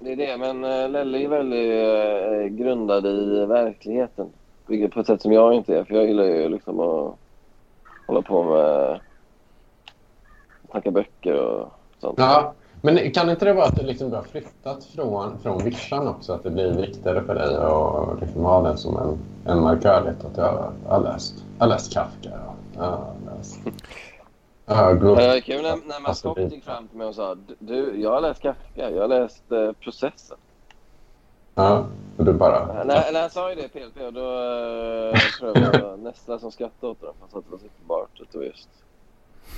Det 0.00 0.12
är 0.12 0.16
det, 0.16 0.36
men 0.36 0.64
uh, 0.64 0.90
Lelle 0.90 1.18
är 1.18 1.28
väldigt 1.28 2.52
uh, 2.52 2.58
grundad 2.58 3.06
i 3.06 3.46
verkligheten. 3.46 4.28
Vilket 4.68 4.92
på 4.94 5.00
ett 5.00 5.06
sätt 5.06 5.22
som 5.22 5.32
jag 5.32 5.54
inte 5.54 5.78
är. 5.78 5.84
För 5.84 5.94
jag 5.94 6.06
gillar 6.06 6.24
ju 6.24 6.48
liksom 6.48 6.80
att 6.80 7.14
hålla 8.06 8.22
på 8.22 8.42
med 8.44 9.00
snacka 10.70 10.90
böcker 10.90 11.34
och 11.40 11.68
sånt. 11.98 12.18
Ja, 12.18 12.52
men 12.82 13.10
kan 13.12 13.30
inte 13.30 13.44
det 13.44 13.52
vara 13.52 13.66
att 13.66 13.76
det 13.76 13.82
liksom 13.82 14.12
har 14.12 14.22
flyttat 14.22 14.84
från, 14.84 15.38
från 15.38 15.64
vischan 15.64 16.08
också? 16.08 16.32
Att 16.32 16.42
det 16.42 16.50
blir 16.50 16.70
viktigare 16.72 17.22
för 17.22 17.34
dig 17.34 17.56
att 17.56 18.20
liksom 18.20 18.44
ha 18.44 18.62
den 18.62 18.78
som 18.78 18.96
en, 18.96 19.18
en 19.52 19.62
markörligt? 19.62 20.24
Att 20.24 20.36
jag 20.36 20.72
har 20.88 21.00
läst, 21.00 21.34
jag 21.58 21.64
har 21.66 21.70
läst 21.70 21.92
Kafka. 21.92 22.30
Ja. 22.30 22.54
Jag 22.76 22.82
har 22.82 23.14
läst... 23.38 23.58
Jag 24.66 24.74
har 24.74 24.94
Det 24.94 25.04
var 25.28 25.40
kul 25.40 25.62
när, 25.62 25.62
när 25.62 25.76
Alltså, 25.76 26.00
Maskott 26.02 26.36
det- 26.36 26.42
gick 26.54 26.64
fram 26.64 26.88
till 26.88 26.98
mig 26.98 27.06
och 27.06 27.14
sa 27.14 27.36
du, 27.58 28.00
jag 28.02 28.10
har 28.10 28.20
läst 28.20 28.42
Kafka, 28.42 28.90
jag 28.90 29.00
har 29.00 29.08
läst 29.08 29.52
eh, 29.52 29.72
Processen. 29.72 30.36
Ja, 31.58 31.86
och 32.16 32.24
du 32.24 32.32
bara... 32.32 32.84
När, 32.84 33.12
när 33.12 33.20
han 33.20 33.30
sa 33.30 33.50
ju 33.50 33.54
det 33.54 33.68
PLP 33.68 33.96
och 34.06 34.12
då 34.12 34.20
uh, 34.20 35.14
tror 35.38 35.58
jag 35.58 35.72
det 35.72 35.82
var 35.82 35.96
Nessla 36.02 36.38
som 36.38 36.52
skrattade 36.52 36.92
åt 36.92 37.00
honom. 37.00 37.14
Han 37.20 37.30
sa 37.30 37.38
att 37.38 37.44
det 37.44 37.50
var 37.50 37.58
så 37.58 37.64
uppenbart 37.64 38.20
att 38.20 38.32
det 38.32 38.38
var 38.38 38.44
just 38.44 38.68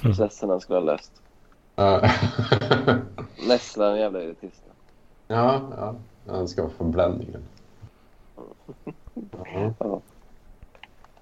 Processen 0.03 0.51
han 0.51 0.61
skulle 0.61 0.79
ha 0.79 0.85
läst. 0.85 1.13
Ja. 1.77 2.01
Den 3.77 3.97
jävla 3.97 4.23
elitisten. 4.23 4.71
ja, 5.27 5.61
ja. 5.77 5.95
Han 6.29 6.49
ska 6.49 6.63
vara 6.63 6.73
förbländningen. 6.73 7.43
Ja. 8.35 9.73
Ja. 9.79 10.01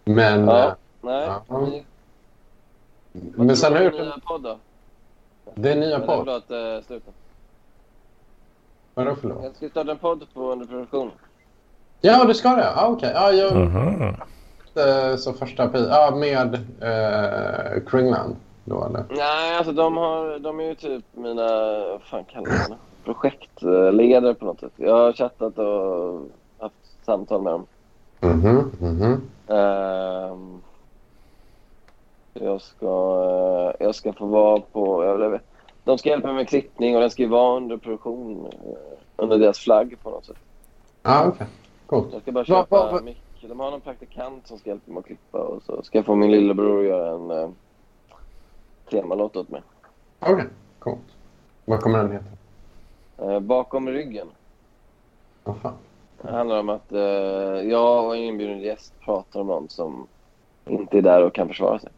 Men... 0.05 0.45
Ja. 0.45 0.67
eh, 0.67 0.75
Nej. 1.01 1.31
Ja. 1.49 1.83
Men 3.13 3.57
sen 3.57 3.73
har 3.73 3.81
jag 3.81 3.93
du 3.93 3.97
gjort 3.97 4.07
nya 4.07 4.15
en... 4.15 4.21
podd 4.21 4.43
då? 4.43 4.59
Det 5.55 5.73
är 5.73 5.77
nya 5.77 6.01
podd. 6.01 6.25
förlåt, 6.25 6.51
uh, 6.51 6.87
sluta. 6.87 7.11
Vadå 8.99 9.15
förlåt? 9.21 9.45
Jag 9.45 9.57
ska 9.57 9.69
starta 9.69 9.91
en 9.91 9.99
podd 9.99 10.25
på 10.35 10.53
underproduktion. 10.53 11.11
Ja, 12.01 12.25
du 12.25 12.35
ska 12.35 12.49
det? 12.49 12.73
Ja, 12.77 12.89
okej. 12.89 13.11
Ja, 13.15 13.33
jag... 13.33 13.57
Mhm. 13.57 14.03
eh, 14.75 15.17
Så 15.17 15.33
första 15.33 15.63
april. 15.63 15.87
Ja, 15.91 16.11
med 16.17 16.55
eh, 16.55 17.83
Kringland 17.87 18.37
då, 18.65 18.85
eller? 18.85 19.05
Nej, 19.11 19.57
alltså 19.57 19.73
de, 19.73 19.97
har, 19.97 20.39
de 20.39 20.61
är 20.61 20.65
ju 20.65 20.75
typ 20.75 21.05
mina, 21.13 21.47
vad 21.89 22.03
fan 22.03 22.25
kallar 22.25 22.57
man 22.57 22.71
det? 22.71 22.79
Projektledare 23.05 24.35
på 24.35 24.45
något 24.45 24.61
sätt. 24.61 24.73
Jag 24.77 24.95
har 24.95 25.13
chattat 25.13 25.59
och 25.59 26.21
haft 26.61 27.05
samtal 27.07 27.43
med 27.43 27.53
dem. 27.53 27.67
Mhm, 28.21 28.73
mhm. 28.81 29.31
Ehm, 29.49 30.63
jag, 32.33 32.61
ska, 32.61 32.87
eh, 33.81 33.87
jag 33.87 33.95
ska 33.95 34.13
få 34.13 34.27
vara 34.27 34.61
på... 34.61 35.05
Jag 35.05 35.31
vet, 35.31 35.43
de 35.89 35.99
ska 35.99 36.09
hjälpa 36.09 36.27
mig 36.27 36.37
med 36.37 36.49
klippning 36.49 36.95
och 36.95 37.01
den 37.01 37.11
ska 37.11 37.23
ju 37.23 37.29
vara 37.29 37.57
under 37.57 37.77
produktion 37.77 38.47
eh, 38.47 38.73
under 39.17 39.39
deras 39.39 39.59
flagg 39.59 39.97
på 40.03 40.11
något 40.11 40.25
sätt. 40.27 40.37
Ja, 41.03 41.25
okej. 41.29 41.47
Coolt. 41.87 42.13
Jag 42.13 42.23
ska 42.23 42.33
bara 42.33 42.41
Va- 42.41 42.45
köpa 42.45 42.77
va- 42.85 42.93
va- 42.93 43.01
mick. 43.05 43.23
De 43.41 43.61
har 43.61 43.71
någon 43.71 43.81
praktikant 43.81 44.47
som 44.47 44.59
ska 44.59 44.71
hjälpa 44.71 44.91
mig 44.93 44.99
att 45.01 45.07
klippa 45.07 45.39
och 45.39 45.63
så 45.63 45.83
ska 45.83 45.99
jag 45.99 46.05
få 46.07 46.15
min 46.15 46.31
lillebror 46.31 46.79
att 46.81 46.87
göra 46.87 47.15
en 47.15 47.31
eh, 47.31 47.51
temalåt 48.91 49.37
åt 49.37 49.49
mig. 49.49 49.63
Okej, 50.21 50.47
coolt. 50.79 50.99
Vad 51.65 51.81
kommer 51.81 51.99
den 51.99 52.13
heta? 52.13 52.25
Eh, 53.33 53.41
bakom 53.41 53.89
ryggen. 53.89 54.29
Fan? 55.63 55.75
Det 56.23 56.31
handlar 56.31 56.61
om 56.61 56.69
att 56.69 56.93
eh, 56.93 57.01
jag 57.71 58.05
och 58.07 58.17
en 58.17 58.23
inbjuden 58.23 58.61
gäst 58.61 58.93
pratar 59.01 59.41
om 59.41 59.47
någon 59.47 59.69
som 59.69 60.07
inte 60.67 60.99
är 60.99 61.03
där 61.03 61.23
och 61.25 61.35
kan 61.35 61.49
försvara 61.49 61.79
sig. 61.79 61.91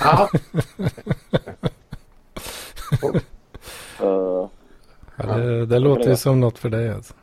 Ja. 0.00 0.28
Så, 3.00 3.12
Ja, 5.16 5.36
det, 5.36 5.66
det 5.66 5.78
låter 5.78 6.10
ju 6.10 6.16
som 6.16 6.40
något 6.40 6.58
för 6.58 6.68
dig 6.68 6.90
alltså. 6.90 7.14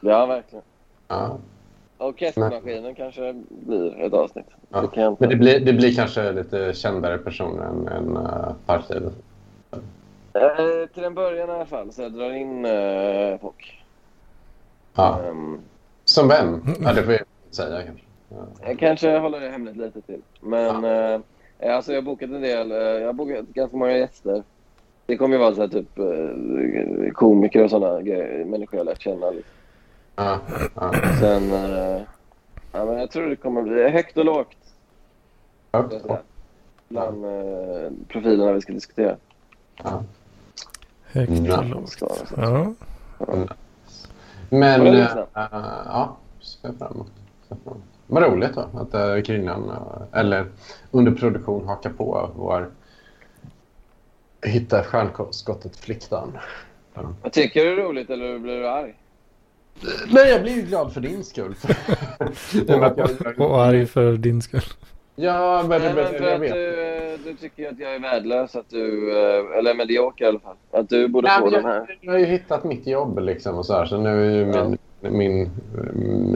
ja, 0.00 0.26
verkligen. 0.26 0.64
ja. 1.08 1.38
Orkestermaskinen 1.98 2.94
kanske 2.94 3.42
blir 3.48 4.00
ett 4.00 4.12
avsnitt. 4.12 4.46
Ja. 4.70 4.80
Det 4.80 4.86
inte. 4.86 5.16
Men 5.18 5.28
det 5.28 5.36
blir, 5.36 5.60
det 5.60 5.72
blir 5.72 5.94
kanske 5.94 6.32
lite 6.32 6.72
kändare 6.74 7.18
personer 7.18 7.64
än, 7.64 7.88
än 7.88 8.16
uh, 8.16 8.52
Parklivet. 8.66 9.12
Eh, 10.32 10.88
till 10.94 11.04
en 11.04 11.14
början 11.14 11.48
i 11.48 11.52
alla 11.52 11.66
fall, 11.66 11.92
så 11.92 12.02
jag 12.02 12.12
drar 12.12 12.30
in 12.30 12.64
eh, 12.64 13.40
folk. 13.40 13.84
Ja. 14.94 15.20
Ehm, 15.24 15.60
Som 16.04 16.28
vem? 16.28 16.62
Ja, 16.80 16.92
det 16.92 17.02
får 17.02 17.12
jag 17.12 17.22
säga 17.50 17.82
kanske. 17.82 18.04
Ja. 18.28 18.36
jag 18.62 18.78
kanske 18.78 19.18
håller 19.18 19.40
det 19.40 19.50
hemligt 19.50 19.76
lite 19.76 20.00
till. 20.00 20.22
Men 20.40 20.84
eh, 20.84 21.20
alltså 21.76 21.92
jag 21.92 21.98
har 22.00 22.06
bokat 22.06 22.30
en 22.30 22.42
del. 22.42 22.72
Eh, 22.72 22.78
jag 22.78 23.06
har 23.06 23.12
bokat 23.12 23.46
ganska 23.46 23.76
många 23.76 23.96
gäster. 23.96 24.42
Det 25.08 25.16
kommer 25.16 25.34
ju 25.36 25.40
vara 25.40 25.54
så 25.54 25.60
här, 25.60 25.68
typ 25.68 25.98
eh, 25.98 27.12
komiker 27.12 27.64
och 27.64 27.70
sådana 27.70 28.02
grejer, 28.02 28.44
människor 28.44 28.78
jag 28.78 28.86
lärt 28.86 29.02
känna. 29.02 29.30
Liksom. 29.30 29.52
Ja. 30.16 30.38
Ja. 30.74 30.92
Sen, 31.20 31.52
eh, 31.52 32.00
ja, 32.72 32.84
men 32.84 32.98
jag 32.98 33.10
tror 33.10 33.26
det 33.26 33.36
kommer 33.36 33.62
bli 33.62 33.88
högt 33.88 34.16
och 34.16 34.24
lågt. 34.24 34.56
Här, 35.72 35.88
Bland 36.88 37.24
eh, 37.24 37.90
profilerna 38.08 38.52
vi 38.52 38.60
ska 38.60 38.72
diskutera. 38.72 39.16
Ja. 39.82 40.02
Högt 41.12 41.30
Ja. 41.30 41.58
och 41.58 41.64
lågt. 41.64 41.88
Ska, 41.88 42.06
alltså. 42.06 42.34
Ja. 42.36 42.72
Men 44.50 44.84
Var 44.84 44.92
det 44.92 45.26
äh, 45.34 45.46
ja, 45.86 46.16
ser 46.40 46.72
fram 46.72 46.92
emot. 46.92 47.10
Vad 48.06 48.22
roligt 48.22 48.54
då 48.54 48.60
att 48.60 48.94
äh, 48.94 49.36
äh, 49.36 50.20
eller 50.20 50.46
under 50.90 51.12
produktion, 51.12 51.68
hakar 51.68 51.90
på 51.90 52.30
vår 52.36 52.70
hitta 54.42 54.82
stjärnskottet 54.82 55.76
flickan. 55.76 56.38
Jag 57.22 57.32
tycker 57.32 57.64
du 57.64 57.76
det 57.76 57.82
är 57.82 57.86
roligt 57.86 58.10
eller 58.10 58.38
blir 58.38 58.60
du 58.60 58.68
arg? 58.68 58.94
Nej, 60.12 60.30
jag 60.30 60.42
blir 60.42 60.52
ju 60.52 60.62
glad 60.62 60.92
för 60.92 61.00
din 61.00 61.24
skull. 61.24 61.54
Och 63.38 63.62
arg 63.62 63.86
för 63.86 64.12
din 64.12 64.42
skull. 64.42 64.62
Ja, 65.20 65.64
men, 65.68 65.82
Nej, 65.82 65.94
men, 65.94 66.04
men 66.04 66.14
för 66.14 66.24
jag 66.24 66.34
att 66.34 66.40
vet. 66.40 66.52
du, 66.52 66.96
eh, 67.12 67.18
du 67.24 67.34
tycker 67.34 67.68
att 67.68 67.78
jag 67.78 67.94
är 67.94 67.98
värdelös, 67.98 68.56
att 68.56 68.70
du, 68.70 69.10
eh, 69.18 69.58
eller 69.58 69.74
medioker 69.74 70.24
i 70.24 70.28
alla 70.28 70.38
fall. 70.38 70.56
Att 70.70 70.88
du 70.88 71.08
borde 71.08 71.28
Nej, 71.28 71.40
få 71.40 71.50
den 71.50 71.62
jag, 71.62 71.70
här. 71.70 71.98
jag 72.00 72.12
har 72.12 72.18
ju 72.18 72.26
hittat 72.26 72.64
mitt 72.64 72.86
jobb 72.86 73.18
liksom 73.18 73.58
och 73.58 73.66
så 73.66 73.72
här. 73.74 73.86
Så 73.86 73.96
nu 73.96 74.26
är 74.26 74.30
ju 74.30 74.44
min, 74.46 74.78
min, 75.00 75.50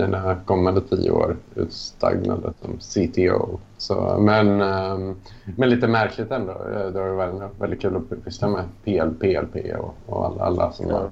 mina 0.06 0.36
kommande 0.44 0.80
tio 0.80 1.10
år 1.10 1.36
utstagnade 1.54 2.52
som 2.60 2.78
CTO. 2.80 3.58
Så, 3.78 4.18
men, 4.20 4.60
ehm, 4.60 5.16
men 5.56 5.70
lite 5.70 5.88
märkligt 5.88 6.30
ändå. 6.30 6.52
Det 6.92 6.98
har 7.00 7.08
varit 7.08 7.60
väldigt 7.60 7.82
kul 7.82 7.96
att 7.96 8.24
pyssla 8.24 8.48
med 8.48 8.64
PL, 8.84 9.10
PLP 9.20 9.56
och, 9.78 9.94
och 10.06 10.26
alla, 10.26 10.44
alla 10.44 10.72
som 10.72 10.90
har... 10.90 11.10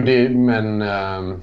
Det, 0.00 0.28
men 0.28 0.82
ehm, 0.82 1.42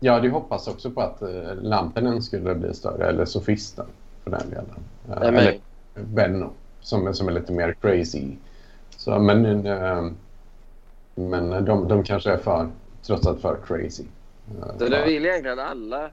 jag 0.00 0.12
hade 0.12 0.28
hoppats 0.28 0.68
också 0.68 0.90
på 0.90 1.00
att 1.00 1.22
uh, 1.22 1.54
Lampinen 1.62 2.22
skulle 2.22 2.54
bli 2.54 2.74
större, 2.74 3.08
eller 3.08 3.24
Sofisten 3.24 3.86
för 4.24 4.30
den 4.30 4.50
delen. 4.50 4.84
Eh, 5.08 5.18
Nej, 5.20 5.28
eller 5.28 5.60
Benno 5.94 6.50
som, 6.80 7.06
är- 7.06 7.12
som 7.12 7.28
är 7.28 7.32
lite 7.32 7.52
mer 7.52 7.74
crazy. 7.80 8.36
Så, 8.96 9.18
men 9.18 9.66
eh, 9.66 10.02
men 11.14 11.64
de, 11.64 11.88
de 11.88 12.02
kanske 12.04 12.30
är 12.32 12.36
för, 12.36 12.68
trots 13.06 13.26
allt 13.26 13.40
för 13.40 13.58
crazy. 13.66 14.04
Så 14.78 14.84
du 14.84 15.04
vill 15.04 15.26
egentligen 15.26 15.58
att 15.58 15.70
alla, 15.70 16.10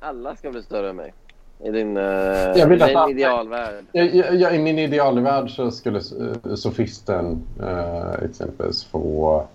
alla 0.00 0.36
ska 0.36 0.50
bli 0.50 0.62
större 0.62 0.90
än 0.90 0.96
mig? 0.96 1.12
I 1.58 1.70
din, 1.70 1.96
uh, 1.96 2.48
att 2.50 2.54
din 2.54 2.82
alla- 2.82 3.10
idealvärld? 3.10 3.84
Jag, 3.92 4.54
I 4.54 4.58
min 4.58 4.78
idealvärld 4.78 5.50
så 5.50 5.70
skulle 5.70 5.98
uh, 5.98 6.54
Sofisten 6.54 7.42
uh, 7.60 8.24
exempelvis 8.24 8.84
få 8.84 9.46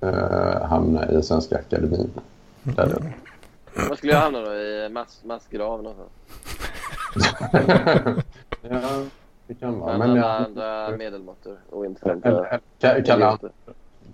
eh, 0.00 0.62
hamna 0.62 1.10
i 1.10 1.22
Svenska 1.22 1.58
Akademin. 1.58 2.10
Där 2.62 2.86
det- 2.86 3.88
Var 3.88 3.96
skulle 3.96 4.12
jag 4.12 4.20
hamna 4.20 4.40
då? 4.40 4.54
I 4.54 4.88
mas 4.92 5.20
massgraven 5.24 5.86
och 5.86 5.94
så? 5.96 6.04
ja, 8.62 8.80
det 9.46 9.54
kan 9.54 9.78
vara. 9.78 9.98
Men 9.98 10.10
alla 10.10 10.38
andra 10.38 10.96
medelmåttor 10.96 11.58
och 11.70 11.86
intressanta. 11.86 12.58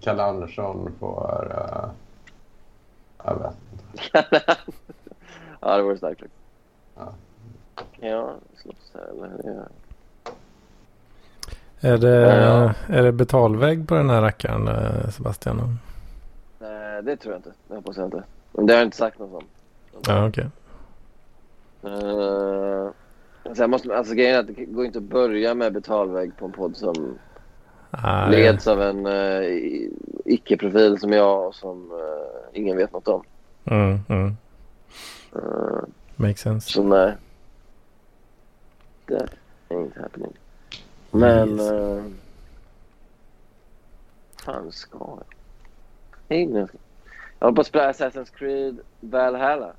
Kalle 0.01 0.23
Andersson 0.23 0.93
får... 1.01 1.53
Uh, 1.55 1.91
jag 3.27 3.39
vet 3.39 3.55
inte. 3.73 4.35
ja, 5.61 5.77
det 5.77 5.83
vore 5.83 5.97
starkt 5.97 6.21
faktiskt. 6.21 6.41
Ja. 6.97 7.13
Jag 8.01 8.35
slåss 8.63 8.93
här 8.95 9.09
eller? 9.11 9.69
Är 11.81 11.99
det, 11.99 12.37
Ja. 12.45 12.75
är 12.89 13.03
det 13.03 13.13
betalvägg 13.13 13.89
på 13.89 13.95
den 13.95 14.11
här 14.11 14.21
rackaren 14.23 14.69
eh, 14.69 15.09
Sebastian? 15.11 15.79
Nej, 16.59 17.03
det 17.03 17.17
tror 17.17 17.33
jag 17.35 17.39
inte. 17.39 17.53
Det 17.69 17.75
hoppas 17.75 17.97
jag 17.97 18.07
inte. 18.07 18.23
Men 18.53 18.67
det 18.67 18.73
har 18.73 18.79
jag 18.79 18.87
inte 18.87 18.97
sagt 18.97 19.19
något 19.19 19.43
om. 19.43 19.49
Ja 20.07 20.29
okej. 20.29 20.47
Uh, 21.85 22.91
alltså 23.43 23.63
jag 23.63 23.71
måste, 23.71 23.97
alltså 23.97 24.15
grejen 24.15 24.35
är 24.35 24.41
att 24.41 24.47
det 24.47 24.65
går 24.65 24.85
inte 24.85 24.99
att 24.99 25.05
börja 25.05 25.55
med 25.55 25.73
betalvägg 25.73 26.37
på 26.37 26.45
en 26.45 26.53
podd 26.53 26.77
som 26.77 27.19
Nej, 27.91 28.31
leds 28.31 28.67
av 28.67 28.83
en 28.83 29.07
uh, 29.07 29.89
icke-profil 30.25 30.99
som 30.99 31.13
jag 31.13 31.47
och 31.47 31.55
som 31.55 31.91
eh, 31.91 32.61
ingen 32.61 32.77
vet 32.77 32.93
något 32.93 33.09
om. 33.09 33.23
Mm, 33.65 34.01
mm. 34.09 34.37
Uh, 35.37 35.83
Makes 36.17 36.41
sense. 36.41 36.73
så 36.73 36.83
nej. 36.83 37.15
Det 39.07 39.29
ain't 39.69 40.03
happening. 40.03 40.33
Men... 41.11 41.51
Yes. 41.51 41.71
Uh, 41.73 42.03
fan 44.45 44.73
ska 44.73 44.99
jag? 44.99 45.25
Hej 46.29 46.47
nu. 46.47 46.69
Jag 47.39 47.47
håller 47.47 47.55
på 47.55 47.61
att 47.61 47.67
spela 47.67 47.93
Assassin's 47.93 48.35
Creed 48.35 48.79
Valhalla. 49.01 49.73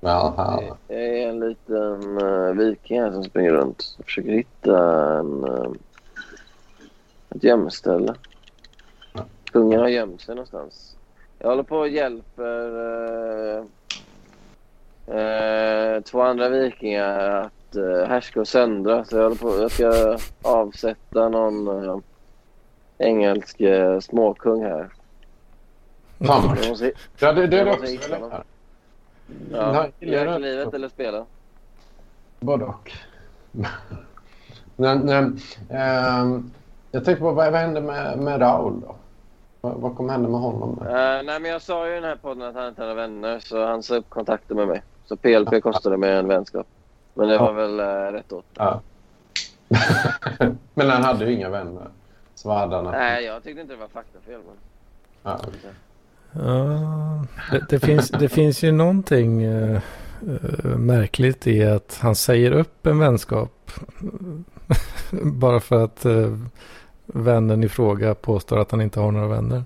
Ja, 0.00 0.34
ja. 0.36 0.76
Jag 0.88 0.98
är 0.98 1.28
en 1.28 1.40
liten 1.40 2.22
uh, 2.22 2.52
viking 2.52 3.00
här 3.00 3.12
som 3.12 3.24
springer 3.24 3.52
runt 3.52 3.96
och 3.98 4.04
försöker 4.04 4.30
hitta 4.30 4.78
en, 5.18 5.44
uh, 5.44 5.72
ett 7.34 7.44
gömställe. 7.44 8.14
Kungen 9.52 9.80
har 9.80 9.88
gömt 9.88 10.20
sig 10.20 10.34
någonstans. 10.34 10.96
Jag 11.38 11.48
håller 11.48 11.62
på 11.62 11.76
och 11.78 11.88
hjälper 11.88 12.68
uh, 12.68 13.64
uh, 15.08 16.00
två 16.02 16.22
andra 16.22 16.48
vikingar 16.48 17.18
att 17.18 17.76
uh, 17.76 18.04
härska 18.04 18.40
och 18.40 18.48
söndra. 18.48 19.04
Så 19.04 19.16
jag, 19.16 19.22
håller 19.22 19.36
på, 19.36 19.48
jag 19.48 19.70
ska 19.70 20.18
avsätta 20.42 21.28
någon 21.28 21.68
uh, 21.68 21.98
engelsk 22.98 23.60
uh, 23.60 24.00
småkung 24.00 24.62
här. 24.62 24.88
Jag 26.18 26.68
måste, 26.68 26.92
Ja, 27.18 27.32
det, 27.32 27.46
det 27.46 27.60
är 27.60 27.66
Jag 27.66 27.80
det 27.80 27.86
också. 28.24 28.44
Ja, 29.52 29.88
gillar 30.00 30.26
det. 30.26 30.38
livet 30.38 30.74
eller 30.74 30.88
spela. 30.88 31.26
Både 32.40 32.64
och. 32.64 32.92
men, 34.76 34.98
men, 34.98 35.38
ehm, 35.70 36.50
jag 36.94 37.04
tänkte 37.04 37.20
på 37.20 37.32
vad, 37.32 37.52
vad 37.52 37.60
hände 37.60 37.80
med, 37.80 38.18
med 38.18 38.40
Raul 38.40 38.80
då? 38.80 38.96
Vad, 39.60 39.74
vad 39.74 39.96
kommer 39.96 40.12
hända 40.12 40.28
med 40.28 40.40
honom? 40.40 40.78
Uh, 40.78 40.92
nej, 41.24 41.40
men 41.40 41.44
jag 41.44 41.62
sa 41.62 41.86
ju 41.86 41.92
i 41.92 41.94
den 41.94 42.04
här 42.04 42.16
podden 42.16 42.48
att 42.48 42.54
han 42.54 42.68
inte 42.68 42.82
hade 42.82 42.94
vänner, 42.94 43.38
så 43.38 43.66
han 43.66 43.82
sa 43.82 43.96
upp 43.96 44.10
kontakter 44.10 44.54
med 44.54 44.68
mig. 44.68 44.82
Så 45.04 45.16
PLP 45.16 45.62
kostade 45.62 45.96
mig 45.96 46.12
en 46.12 46.28
vänskap. 46.28 46.66
Men 47.14 47.28
det 47.28 47.34
Ja. 47.34 47.44
var 47.44 47.52
väl 47.52 47.80
uh, 47.80 48.12
rätt 48.12 48.32
åt. 48.32 48.44
Ja. 48.54 48.80
men 50.74 50.90
han 50.90 51.02
hade 51.02 51.24
ju 51.24 51.32
inga 51.32 51.48
vänner. 51.48 51.88
Så 52.34 52.48
vad 52.48 52.58
hade 52.58 52.76
han? 52.76 52.84
Nej, 52.84 53.24
jag 53.24 53.42
tyckte 53.42 53.60
inte 53.60 53.74
det 53.74 53.80
var 53.80 53.88
faktafel. 53.88 54.40
Men... 54.46 54.56
Ja. 55.22 55.38
Ja, 56.32 57.24
det, 57.50 57.64
det, 57.68 57.80
finns, 57.80 58.08
det 58.08 58.28
finns 58.28 58.62
ju 58.64 58.72
någonting 58.72 59.42
eh, 59.42 59.80
märkligt 60.76 61.46
i 61.46 61.64
att 61.64 61.98
han 62.02 62.14
säger 62.14 62.52
upp 62.52 62.86
en 62.86 62.98
vänskap. 62.98 63.70
bara 65.22 65.60
för 65.60 65.84
att 65.84 66.04
eh, 66.04 66.38
vännen 67.14 67.64
i 67.64 67.68
fråga 67.68 68.14
påstår 68.14 68.58
att 68.58 68.70
han 68.70 68.80
inte 68.80 69.00
har 69.00 69.12
några 69.12 69.26
vänner. 69.28 69.62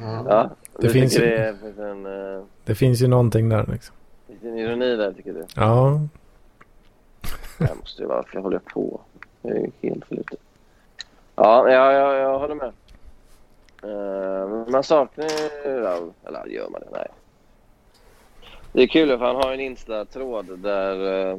Ja. 0.00 0.24
Ja, 0.28 0.50
Det 0.80 0.88
finns 0.88 1.16
ju- 1.18 1.20
det 1.26 1.56
finns 1.62 1.78
en, 1.78 2.06
uh, 2.06 2.44
Det 2.64 2.74
finns 2.74 3.02
ju 3.02 3.06
någonting 3.06 3.48
där 3.48 3.66
liksom. 3.72 3.94
finns 4.26 4.42
en 4.42 4.58
ironi 4.58 4.96
där, 4.96 5.12
tycker 5.12 5.32
du? 5.32 5.44
Ja, 5.54 6.00
Det 7.58 7.74
måste 7.80 8.02
ju 8.02 8.08
vara, 8.08 8.24
jag 8.32 8.42
håller 8.42 8.58
på. 8.58 9.00
Jag 9.42 9.56
är 9.56 9.60
ju 9.60 9.70
helt 9.82 10.04
för 10.06 10.14
lite. 10.14 10.36
Ja, 11.36 11.70
jag, 11.70 11.94
jag, 11.94 12.14
jag 12.16 12.38
håller 12.38 12.54
med. 12.54 12.72
Uh, 13.84 14.68
man 14.68 14.82
saknar 14.82 15.24
ju 15.24 15.80
Raul. 15.80 16.12
Eller 16.24 16.46
gör 16.46 16.68
man 16.70 16.80
det? 16.80 16.88
Nej. 16.92 17.08
Det 18.72 18.82
är 18.82 18.86
kul 18.86 19.08
för 19.18 19.26
han 19.26 19.36
har 19.36 19.52
en 19.52 19.60
Insta-tråd 19.60 20.58
där 20.58 20.96
uh, 21.00 21.38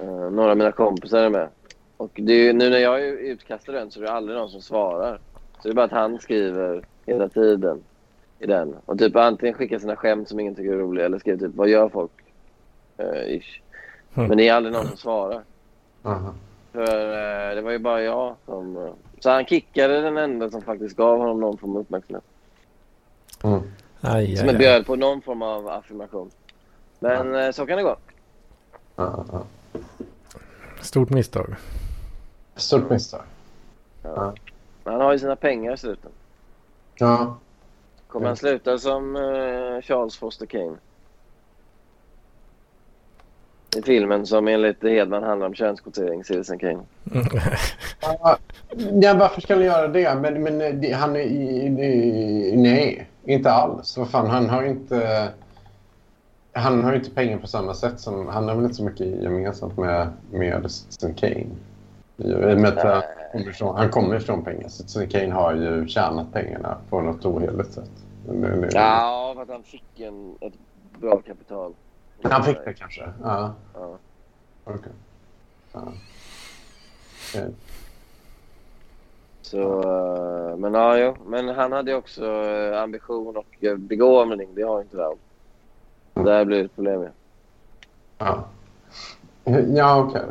uh, 0.00 0.30
några 0.30 0.50
av 0.50 0.56
mina 0.56 0.72
kompisar 0.72 1.18
är 1.18 1.30
med. 1.30 1.48
Och 1.96 2.10
det 2.14 2.32
är 2.32 2.38
ju, 2.38 2.52
nu 2.52 2.70
när 2.70 2.78
jag 2.78 3.00
i 3.00 3.38
den 3.66 3.90
så 3.90 4.00
är 4.00 4.04
det 4.04 4.12
aldrig 4.12 4.38
någon 4.38 4.50
som 4.50 4.60
svarar. 4.60 5.18
Så 5.56 5.68
det 5.68 5.72
är 5.72 5.74
bara 5.74 5.84
att 5.84 5.90
han 5.90 6.18
skriver 6.18 6.84
hela 7.06 7.28
tiden 7.28 7.82
i 8.38 8.46
den. 8.46 8.76
Och 8.84 8.98
typ 8.98 9.16
antingen 9.16 9.54
skickar 9.54 9.78
sina 9.78 9.96
skämt 9.96 10.28
som 10.28 10.40
ingen 10.40 10.54
tycker 10.54 10.72
är 10.72 10.78
roliga 10.78 11.06
eller 11.06 11.18
skriver 11.18 11.38
typ 11.38 11.56
vad 11.56 11.68
gör 11.68 11.88
folk? 11.88 12.12
Uh, 13.00 13.36
ish. 13.36 13.60
Mm. 14.14 14.28
Men 14.28 14.38
det 14.38 14.48
är 14.48 14.54
aldrig 14.54 14.74
någon 14.74 14.86
som 14.86 14.96
svarar. 14.96 15.42
Aha. 16.02 16.34
För 16.72 17.50
eh, 17.50 17.54
det 17.54 17.62
var 17.62 17.70
ju 17.70 17.78
bara 17.78 18.02
jag 18.02 18.36
som... 18.44 18.76
eh, 18.76 18.92
så 19.20 19.30
han 19.30 19.46
kickade 19.46 20.00
den 20.00 20.16
enda 20.16 20.50
som 20.50 20.62
faktiskt 20.62 20.96
gav 20.96 21.18
honom 21.18 21.40
någon 21.40 21.58
form 21.58 21.76
av 21.76 21.80
uppmärksamhet. 21.80 22.24
Mm. 23.44 23.60
aj, 24.00 24.36
Som 24.36 24.48
aj, 24.48 24.56
bjöd 24.56 24.86
på 24.86 24.96
någon 24.96 25.22
form 25.22 25.42
av 25.42 25.68
affirmation. 25.68 26.30
Men 26.98 27.34
eh, 27.34 27.50
så 27.50 27.66
kan 27.66 27.76
det 27.76 27.82
gå. 27.82 27.96
Stort 30.80 31.10
misstag. 31.10 31.54
Stort 32.56 32.90
misstag. 32.90 33.22
Ja. 34.02 34.34
Han 34.84 35.00
har 35.00 35.12
ju 35.12 35.18
sina 35.18 35.36
pengar 35.36 35.74
i 35.74 35.76
slutet. 35.76 36.10
Ja. 36.94 37.36
Kommer 38.08 38.26
han 38.26 38.36
sluta 38.36 38.78
som 38.78 39.16
eh, 39.16 39.82
Charles 39.82 40.16
Foster 40.16 40.46
Kane? 40.46 40.76
I 43.76 43.82
filmen 43.82 44.26
som 44.26 44.48
enligt 44.48 44.82
Hedman 44.82 45.22
handlar 45.22 45.46
om 45.46 45.54
könskvotering, 45.54 46.24
Citizen 46.24 46.58
Kane. 46.58 46.78
Ja, 48.00 48.38
Ja, 49.02 49.14
varför 49.14 49.40
ska 49.40 49.54
han 49.54 49.64
göra 49.64 49.88
det? 49.88 50.14
Men, 50.20 50.42
men 50.42 50.60
eh, 50.60 50.74
det, 50.74 50.92
han 50.92 51.16
är... 51.16 51.20
i- 51.20 51.66
i- 51.66 52.56
Nej, 52.56 53.08
inte 53.24 53.50
alls. 53.52 53.96
Vad 53.96 54.10
fan, 54.10 54.30
han 54.30 54.48
har 54.50 54.62
inte... 54.62 55.28
Han 56.52 56.84
har 56.84 56.92
ju 56.92 56.98
inte 56.98 57.10
pengar 57.10 57.38
på 57.38 57.46
samma 57.46 57.74
sätt 57.74 58.00
som... 58.00 58.28
Han 58.28 58.48
har 58.48 58.54
väl 58.54 58.64
inte 58.64 58.76
så 58.76 58.84
mycket 58.84 59.06
gemensamt 59.06 59.76
med, 59.78 60.08
med 60.30 60.70
Citizen 60.70 61.14
Kane. 61.14 61.46
I 62.16 62.34
och 62.34 62.38
med 62.60 62.66
att 62.78 62.84
han 62.84 63.02
kommer 63.32 63.50
ifrån, 63.50 63.76
han 63.76 63.90
kommer 63.90 64.16
ifrån 64.16 64.44
pengar. 64.44 64.68
Så 64.68 65.06
Kane 65.06 65.30
har 65.32 65.54
ju 65.54 65.88
tjänat 65.88 66.32
pengarna 66.32 66.76
på 66.90 67.00
något 67.00 67.24
oheligt 67.24 67.72
sätt. 67.72 67.90
Det- 68.26 68.60
det- 68.60 68.70
Ja, 68.74 69.32
för 69.36 69.42
att 69.42 69.48
han 69.48 69.62
fick 69.62 70.00
en, 70.00 70.34
ett 70.40 70.54
bra 71.00 71.16
kapital. 71.26 71.74
Han 72.22 72.44
fick 72.44 72.64
det 72.64 72.72
kanske? 72.74 73.12
Ja. 73.22 73.54
Ja. 73.74 73.98
Okej. 74.64 74.92
Ja. 75.72 75.80
Okej. 77.30 77.50
Så, 79.42 79.80
eh, 80.50 80.56
men 80.56 80.74
ja, 80.74 80.98
jo. 80.98 81.16
Men 81.26 81.48
han 81.48 81.72
hade 81.72 81.90
ju 81.90 81.96
också 81.96 82.26
eh, 82.26 82.82
ambition 82.82 83.36
och 83.36 83.64
eh, 83.64 83.76
begåvning. 83.76 84.54
Det 84.54 84.62
har 84.62 84.80
inte 84.80 84.96
Raul. 84.96 85.18
Mm. 86.14 86.26
Där 86.26 86.44
blir 86.44 86.58
det 86.58 86.64
ett 86.64 86.74
problem. 86.74 87.06
Ja, 88.18 88.44
ja 89.74 90.00
okej. 90.08 90.22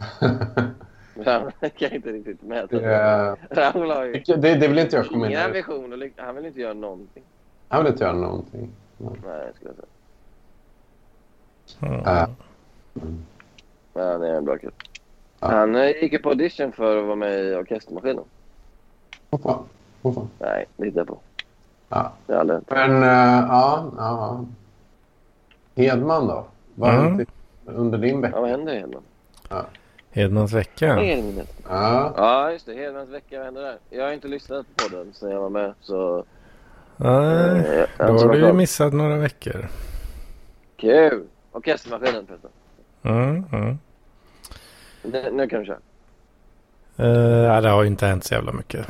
Raul 1.14 1.50
kan 1.76 1.92
inte 1.92 2.12
riktigt 2.12 2.42
mäta 2.42 2.66
Det, 2.78 2.84
är- 2.94 3.36
Raul 3.50 3.90
har 3.90 4.04
ju 4.04 4.12
det, 4.12 4.36
det 4.54 4.68
vill 4.68 4.78
inte 4.78 4.96
jag 4.96 5.06
komma 5.06 5.26
in 5.26 5.32
i. 5.32 5.96
ly- 5.96 6.12
Han 6.16 6.34
vill 6.36 6.46
inte 6.46 6.60
göra 6.60 6.72
någonting. 6.74 7.22
Han 7.68 7.82
vill 7.84 7.92
inte 7.92 8.04
göra 8.04 8.12
någonting. 8.16 8.70
Nej, 8.98 9.50
skulle 9.54 9.70
jag 9.70 9.76
säga. 9.76 9.86
Mm. 11.92 12.00
Ja. 12.04 12.26
Men 13.94 14.08
han 14.08 14.22
är 14.22 14.34
en 14.34 14.44
bra 14.44 14.58
kille. 14.58 14.72
Ja. 15.40 15.46
Han 15.48 15.74
eh, 15.76 15.86
gick 16.02 16.12
ju 16.12 16.18
på 16.18 16.28
audition 16.28 16.72
för 16.72 16.96
att 16.96 17.04
vara 17.04 17.16
med 17.16 17.44
i 17.44 17.54
Orkestermaskinen. 17.54 18.24
Vad 19.30 19.40
fan. 19.42 19.64
Vad 20.02 20.14
fan. 20.14 20.28
Nej, 20.38 20.66
det 20.76 20.84
hittar 20.84 21.00
jag 21.00 21.06
på. 21.08 21.18
Ja. 21.88 22.12
Det 22.26 22.32
har 22.32 22.40
aldrig. 22.40 22.60
Men 22.68 23.02
äh, 23.02 23.08
ja, 23.48 23.84
ja. 23.96 24.44
Hedman 25.76 26.26
då? 26.26 26.44
Vad 26.74 26.94
Mm. 27.06 27.26
under 27.66 27.98
din 27.98 28.14
Ja, 28.14 28.20
vecka? 28.20 28.40
vad 28.40 28.50
händer 28.50 28.72
egentligen? 28.72 29.02
Hedmans 30.10 30.52
vecka. 30.52 31.02
Ja. 31.68 32.14
Ja, 32.16 32.52
just 32.52 32.66
det. 32.66 32.74
Hedmans 32.74 33.10
vecka. 33.10 33.36
Vad 33.36 33.44
hände 33.44 33.60
där? 33.60 33.78
Jag 33.90 34.04
har 34.04 34.12
inte 34.12 34.28
lyssnat 34.28 34.66
på 34.76 34.84
podden 34.84 35.12
sen 35.12 35.30
jag 35.30 35.40
var 35.40 35.50
med. 35.50 35.74
Så... 35.80 36.24
Nej, 36.96 37.86
eh, 37.98 38.06
då 38.06 38.12
har 38.12 38.28
du 38.28 38.38
ju 38.38 38.52
missat 38.52 38.92
några 38.92 39.16
veckor. 39.16 39.68
Kul! 40.76 41.26
Orkestermaskinen 41.52 42.26
förresten. 42.26 42.50
Mm, 43.02 43.44
mm. 43.52 43.78
Nu, 45.02 45.30
nu 45.32 45.48
kan 45.48 45.60
du 45.60 45.66
köra. 45.66 45.78
Uh, 47.00 47.44
ja, 47.44 47.60
det 47.60 47.68
har 47.68 47.82
ju 47.82 47.88
inte 47.88 48.06
hänt 48.06 48.24
så 48.24 48.34
jävla 48.34 48.52
mycket. 48.52 48.86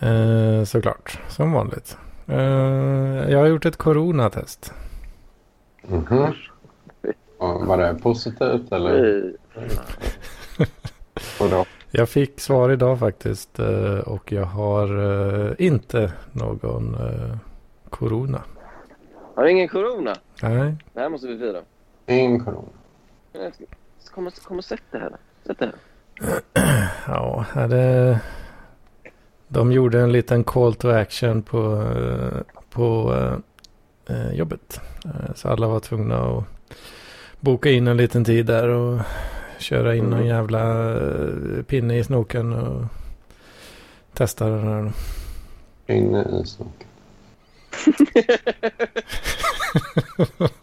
Eh, 0.00 0.64
såklart, 0.64 1.18
som 1.28 1.52
vanligt. 1.52 1.96
Eh, 2.26 3.30
jag 3.30 3.38
har 3.38 3.46
gjort 3.46 3.66
ett 3.66 3.76
coronatest. 3.76 4.72
Mhm. 5.82 6.18
Och 6.18 6.34
Var 7.40 7.78
det 7.78 7.94
positivt 8.02 8.72
eller? 8.72 9.32
Jag 11.90 12.08
fick 12.08 12.40
svar 12.40 12.70
idag 12.70 12.98
faktiskt 12.98 13.58
eh, 13.58 13.98
och 13.98 14.32
jag 14.32 14.44
har 14.44 14.98
eh, 15.48 15.52
inte 15.58 16.12
någon 16.32 16.94
eh, 16.94 17.36
corona. 17.90 18.42
Har 19.34 19.44
du 19.44 19.50
ingen 19.50 19.68
corona? 19.68 20.14
Nej, 20.42 20.74
Det 20.92 21.00
här 21.00 21.08
måste 21.08 21.26
vi 21.26 21.38
fira. 21.38 21.60
Ingen 22.06 22.44
corona. 22.44 22.68
Kom, 24.14 24.30
kom 24.44 24.58
och 24.58 24.64
sätt 24.64 24.82
det 24.90 24.98
här. 24.98 25.16
Sätt 25.46 25.58
det 25.58 25.66
här. 25.66 25.74
ja, 27.06 27.44
är 27.54 27.68
det... 27.68 28.20
De 29.48 29.72
gjorde 29.72 30.00
en 30.00 30.12
liten 30.12 30.44
call 30.44 30.74
to 30.74 30.88
action 30.88 31.42
på, 31.42 31.92
på 32.70 33.14
jobbet. 34.32 34.80
Så 35.34 35.48
alla 35.48 35.68
var 35.68 35.80
tvungna 35.80 36.18
att 36.18 36.44
boka 37.40 37.70
in 37.70 37.88
en 37.88 37.96
liten 37.96 38.24
tid 38.24 38.46
där 38.46 38.68
och 38.68 39.00
köra 39.58 39.94
in 39.94 40.04
någon 40.04 40.12
Mm. 40.12 40.26
jävla 40.26 40.92
eh, 40.94 41.62
pinne 41.66 41.98
i 41.98 42.04
snoken 42.04 42.52
och 42.52 42.84
testa 44.12 44.48
den 44.48 44.68
här. 44.68 44.92
Inne 45.96 46.22
i 46.42 46.46
snoken. 46.46 46.86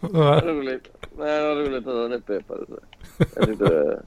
Va? 0.00 0.40
roligt. 0.40 0.88
Nej, 1.18 1.40
det 1.42 1.48
var 1.48 1.54
roligt 1.56 1.86
att 1.86 1.94
han 1.96 2.12
upprepade 2.12 2.64
det. 2.68 2.80
Jag 3.36 3.46
tyckte 3.46 3.64
det, 3.64 4.02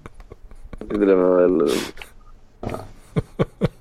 jag 0.79 0.89
tyckte 0.89 1.05
det 1.05 1.15
var 1.15 1.41
väldigt 1.41 1.61
roligt. 1.69 2.01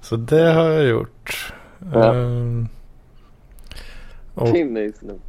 Så 0.00 0.16
det 0.16 0.52
har 0.52 0.64
jag 0.70 0.84
gjort. 0.88 1.52
Ja. 1.92 2.14
Ehm, 2.14 2.68
och, 4.34 4.52
Pinne 4.52 4.80
i 4.80 4.92
snok. 4.92 5.20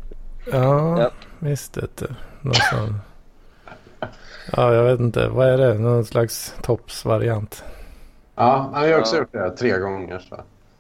ja, 0.52 1.02
Ja. 1.02 1.12
visst 1.40 1.74
du. 1.96 2.08
Någon. 2.46 3.00
Ja, 4.56 4.74
jag 4.74 4.84
vet 4.84 5.00
inte. 5.00 5.28
Vad 5.28 5.48
är 5.50 5.58
det? 5.58 5.74
Någon 5.74 6.06
slags 6.06 6.56
toppsvariant. 6.62 7.64
Ja, 8.36 8.70
jag 8.74 8.80
har 8.94 9.00
också 9.00 9.16
Ja. 9.16 9.20
gjort 9.20 9.32
det 9.32 9.50
tre 9.52 9.80
gånger. 9.80 10.20
Så. 10.30 10.36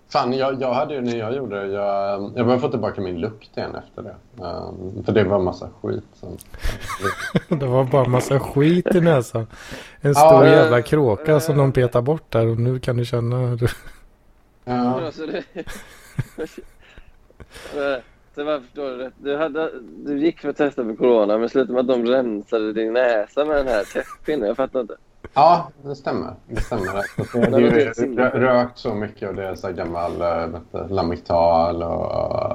Fan, 0.09 0.33
jag, 0.33 0.61
jag 0.61 0.73
hade 0.73 0.93
ju 0.93 1.01
när 1.01 1.15
jag 1.15 1.35
gjorde 1.35 1.61
det, 1.61 1.67
jag, 1.73 2.21
jag 2.35 2.45
började 2.45 2.59
få 2.59 2.69
tillbaka 2.69 3.01
min 3.01 3.19
lukt 3.21 3.57
igen 3.57 3.75
efter 3.75 4.01
det. 4.01 4.15
Um, 4.45 5.03
för 5.05 5.11
det 5.11 5.23
var 5.23 5.39
massa 5.39 5.69
skit. 5.81 6.03
Som, 6.13 6.37
Det 7.59 7.65
var 7.65 7.83
bara 7.83 8.07
massa 8.07 8.39
skit 8.39 8.95
i 8.95 9.01
näsan. 9.01 9.47
En 10.01 10.13
Ja, 10.15 10.29
stor 10.29 10.45
eh, 10.45 10.51
jävla 10.51 10.81
kråka 10.81 11.39
som 11.39 11.55
eh. 11.55 11.61
de 11.61 11.71
petar 11.71 12.01
bort 12.01 12.31
där 12.31 12.47
och 12.47 12.59
nu 12.59 12.79
kan 12.79 12.97
du 12.97 13.05
känna. 13.05 13.37
hur 13.37 13.57
du- 13.57 13.67
ja, 14.65 15.01
Det... 18.35 18.41
Så 18.41 18.43
vad 18.43 18.61
förstår 18.61 18.97
du? 18.97 19.11
Du, 19.17 19.37
hade, 19.37 19.71
du 19.81 20.19
gick 20.19 20.39
för 20.39 20.49
att 20.49 20.57
testa 20.57 20.83
för 20.83 20.95
corona 20.95 21.37
men 21.37 21.49
slutade 21.49 21.73
med 21.73 21.79
att 21.79 21.87
de 21.87 22.05
rensade 22.11 22.73
din 22.73 22.93
näsa 22.93 23.45
med 23.45 23.57
den 23.57 23.67
här 23.67 23.83
testpinnen. 23.83 24.47
Jag 24.47 24.57
fattar 24.57 24.81
inte. 24.81 24.95
ja, 25.33 25.71
det 25.83 25.95
stämmer. 25.95 26.33
Det 26.47 26.61
stämmer. 26.61 26.93
Är 27.55 27.59
ju 27.59 27.69
rö- 27.69 28.39
rökt 28.39 28.77
så 28.77 28.95
mycket 28.95 29.29
och 29.29 29.35
det 29.35 29.47
är 29.47 29.55
så 29.55 29.67
här 29.67 29.73
gammal 29.73 30.11
du, 30.71 30.93
Lamictal 30.93 31.83
och, 31.83 32.05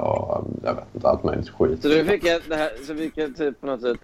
och 0.07 0.45
jag 0.65 0.75
vet 0.75 0.95
inte, 0.95 1.09
allt 1.09 1.25
möjligt 1.25 1.49
skit. 1.49 1.83
Så 1.83 1.89
du 1.89 2.05
fick 2.05 2.23
det 2.23 2.57
här, 2.57 2.71
så 2.87 2.95
fick 2.95 3.19
ett 3.19 3.37
typ 3.37 3.61
på 3.61 3.67
något 3.67 3.81
sätt... 3.81 3.99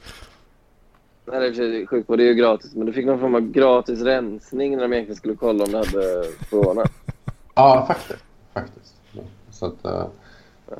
Det 1.24 1.36
är 1.36 1.42
i 1.42 1.50
och 1.50 1.56
för 1.56 1.86
sjukvård, 1.86 2.18
det 2.18 2.24
är 2.24 2.28
ju 2.28 2.34
gratis. 2.34 2.74
Men 2.74 2.86
du 2.86 2.92
fick 2.92 3.06
någon 3.06 3.20
form 3.20 3.34
av 3.34 3.40
gratis 3.40 4.02
rensning 4.02 4.76
när 4.76 4.82
de 4.82 4.92
egentligen 4.92 5.16
skulle 5.16 5.36
kolla 5.36 5.64
om 5.64 5.70
du 5.70 5.76
hade 5.76 6.24
corona. 6.50 6.84
Ja, 7.54 7.84
faktiskt. 7.88 8.24
faktiskt. 8.54 8.94
Så 9.50 9.66
att... 9.66 9.84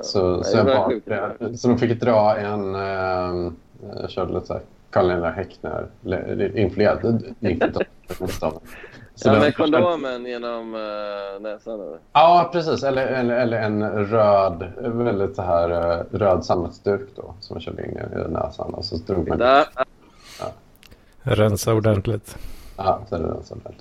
Så, 0.01 0.43
så, 0.43 0.57
jag 0.57 1.59
så 1.59 1.67
de 1.67 1.77
fick 1.77 2.01
dra 2.01 2.37
en... 2.37 2.75
Eh, 2.75 3.51
jag 4.01 4.09
körde 4.09 4.33
lite 4.33 4.45
så 4.45 4.53
här 4.53 4.61
Karl 4.89 5.07
Lennart 5.07 5.35
Häckner 5.35 5.87
influerad. 6.55 7.23
Så 9.15 9.29
Ja, 9.29 9.39
med 9.39 9.55
kondomen 9.55 10.25
genom 10.25 10.75
uh, 10.75 11.41
näsan 11.41 11.73
eller? 11.81 11.99
Ja, 12.13 12.49
precis. 12.53 12.83
Eller, 12.83 13.07
eller, 13.07 13.35
eller 13.35 13.61
en 13.61 14.05
röd, 14.05 14.73
väldigt 14.77 15.35
så 15.35 15.41
här 15.41 15.69
eh, 15.69 16.03
röd 16.11 16.45
sammetsduk 16.45 17.09
då 17.15 17.33
som 17.39 17.55
jag 17.55 17.63
körde 17.63 17.85
in 17.85 17.97
i, 17.97 18.19
i 18.19 18.31
näsan. 18.31 18.73
Och 18.73 18.85
så 18.85 18.95
drog 18.95 19.27
man... 19.27 19.37
Där. 19.37 19.65
Rensa 21.21 21.73
ordentligt. 21.73 22.37
Ja, 22.77 23.01
så 23.09 23.15
är 23.15 23.19
det 23.19 23.27
den 23.27 23.43
som 23.43 23.61
är 23.65 23.71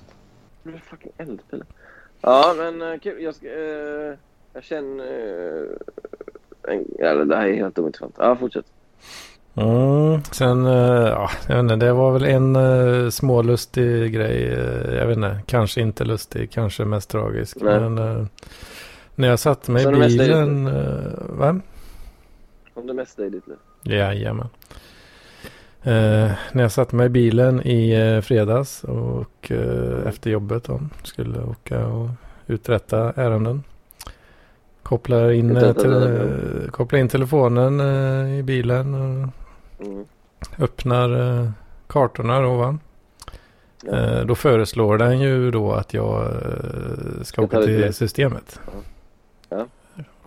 Det 0.62 0.70
är 0.70 0.78
fucking 0.78 1.12
eldpil. 1.16 1.64
Ja, 2.20 2.54
men 2.56 2.82
uh, 2.82 2.98
kul. 2.98 3.22
Jag, 3.22 3.34
ska, 3.34 3.46
jag 4.56 4.64
känner... 4.64 5.04
Uh, 5.04 5.76
en, 6.68 6.84
eller 6.98 7.24
det 7.24 7.36
här 7.36 7.46
är 7.46 7.54
helt 7.54 7.78
ointressant. 7.78 8.14
Ja, 8.18 8.36
fortsätt. 8.36 8.64
Mm. 9.54 10.22
Sen, 10.32 10.66
eh, 10.66 11.08
ja, 11.08 11.30
jag 11.48 11.54
vet 11.54 11.72
inte, 11.72 11.86
det 11.86 11.92
var 11.92 12.12
väl 12.12 12.24
en 12.24 12.56
uh, 12.56 13.10
smålustig 13.10 14.12
grej. 14.12 14.48
eh, 14.52 14.94
jag 14.94 15.06
vet 15.06 15.16
inte, 15.16 15.38
kanske 15.46 15.80
inte 15.80 16.04
lustig, 16.04 16.50
kanske 16.50 16.84
mest 16.84 17.10
tragisk. 17.10 17.56
Nej. 17.60 17.80
Men 17.80 17.98
eh, 17.98 18.26
när 19.14 19.28
jag 19.28 19.38
satte 19.38 19.70
mig 19.70 19.82
i 19.82 20.16
bilen. 20.18 20.66
Uh, 20.66 21.12
va? 21.28 21.60
Om 22.74 22.86
det 22.86 22.94
mesta 22.94 23.26
i 23.26 23.28
ditt 23.30 23.46
liv. 23.46 23.56
Jajamän. 23.82 24.48
Eh, 25.82 26.30
när 26.52 26.62
jag 26.62 26.72
satte 26.72 26.96
mig 26.96 27.06
i 27.06 27.08
bilen 27.08 27.66
i 27.66 27.90
eh, 27.90 28.20
fredags 28.20 28.84
och 28.84 29.50
eh, 29.52 30.06
efter 30.06 30.30
jobbet 30.30 30.64
då, 30.64 30.80
skulle 31.02 31.40
åka 31.40 31.86
och 31.86 32.08
uträtta 32.46 33.12
ärenden. 33.16 33.62
Kopplar 34.86 35.30
in, 35.30 35.56
eh, 35.56 35.72
te- 35.72 36.70
kopplar 36.70 36.98
in 36.98 37.08
telefonen 37.08 37.80
eh, 37.80 38.38
i 38.38 38.42
bilen 38.42 38.94
och 38.94 39.28
Mm. 39.86 40.04
öppnar 40.58 41.10
eh, 41.40 41.50
kartorna 41.86 42.40
då 42.40 42.56
va. 42.56 42.78
Ja. 43.84 44.24
Då 44.24 44.34
föreslår 44.34 44.98
den 44.98 45.20
ju 45.20 45.50
då 45.50 45.72
att 45.72 45.94
jag 45.94 46.32
ska 47.22 47.42
åka 47.42 47.58
det 47.60 47.66
till 47.66 47.82
till- 47.82 47.94
systemet. 47.94 48.60
Ja. 49.48 49.66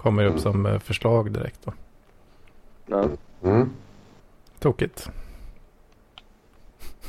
Kommer 0.01 0.25
upp 0.25 0.39
som 0.39 0.79
förslag 0.83 1.31
direkt 1.31 1.59
då. 1.65 1.73
Ja. 2.85 3.05
Mm. 3.43 3.69
Tokigt. 4.59 5.09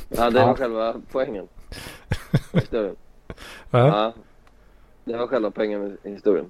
ja, 0.09 0.29
det 0.29 0.39
Ja. 0.39 0.45
var 0.45 0.55
själva 0.55 0.95
poängen. 1.11 1.47
Historien. 2.53 2.95
Va? 3.69 3.79
Ja. 3.87 4.13
Det 5.03 5.17
var 5.17 5.27
själva 5.27 5.51
poängen 5.51 5.81
med 5.81 5.97
historien. 6.03 6.49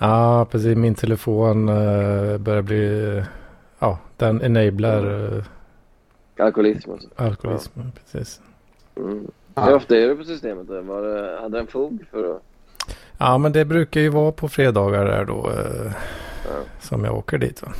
Ja, 0.00 0.44
precis. 0.50 0.76
Min 0.76 0.94
telefon 0.94 1.68
uh, 1.68 2.38
börjar 2.38 2.62
bli... 2.62 3.22
ja, 3.78 3.98
den 4.16 4.42
enablar 4.42 5.06
uh, 5.06 5.44
Alkoholism 6.38 6.90
och 6.90 7.02
så. 7.02 7.08
alkoholism. 7.16 7.80
Precis. 7.94 8.40
Mm. 8.96 9.30
Ja. 9.54 9.64
Hur 9.64 9.74
ofta 9.74 9.96
är 9.96 10.08
du 10.08 10.16
på 10.16 10.24
systemet? 10.24 10.68
Då? 10.68 10.80
Var 10.80 11.02
det, 11.02 11.38
hade 11.40 11.58
den 11.58 11.66
fog 11.66 12.04
för 12.10 12.36
att... 12.36 12.42
Ja, 13.18 13.38
men 13.38 13.52
det 13.52 13.64
brukar 13.64 14.00
ju 14.00 14.08
vara 14.08 14.32
på 14.32 14.48
fredagar 14.48 15.04
där 15.04 15.24
då 15.24 15.50
eh, 15.50 15.92
Ja. 16.44 16.56
som 16.80 17.04
jag 17.04 17.16
åker 17.18 17.38
dit. 17.38 17.62
Va? 17.62 17.72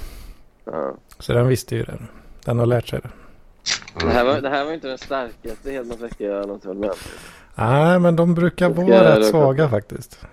Ja. 0.64 0.94
Så 1.18 1.32
den 1.32 1.48
visste 1.48 1.76
ju 1.76 1.82
det. 1.82 1.98
Den 2.44 2.58
har 2.58 2.66
lärt 2.66 2.88
sig 2.88 3.00
det. 3.02 3.10
Det, 4.06 4.12
här 4.12 4.24
var, 4.24 4.40
det 4.40 4.48
här 4.48 4.64
var 4.64 4.72
inte 4.72 4.88
den 4.88 4.98
starkaste 4.98 5.70
Hedmans 5.70 6.00
vecka 6.00 6.24
jag 6.24 6.46
någonsin 6.46 6.68
varit 6.68 6.80
med 6.80 6.90
om. 6.90 6.96
Nej, 7.54 7.98
men 7.98 8.16
de 8.16 8.34
brukar 8.34 8.68
vara 8.68 9.16
rätt 9.18 9.26
svaga 9.26 9.68
faktiskt. 9.68 10.26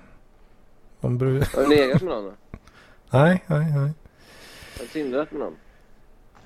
De 1.02 1.18
bru... 1.18 1.42
Har 1.56 1.64
du 1.64 1.70
legat 1.70 2.02
med 2.02 2.12
någon 2.14 2.24
då? 2.26 2.32
nej, 3.10 3.44
nej, 3.48 3.60
nej. 3.76 3.92
Har 4.78 4.82
du 4.82 4.88
tindrat 4.88 5.32
med 5.32 5.40
någon? 5.40 5.56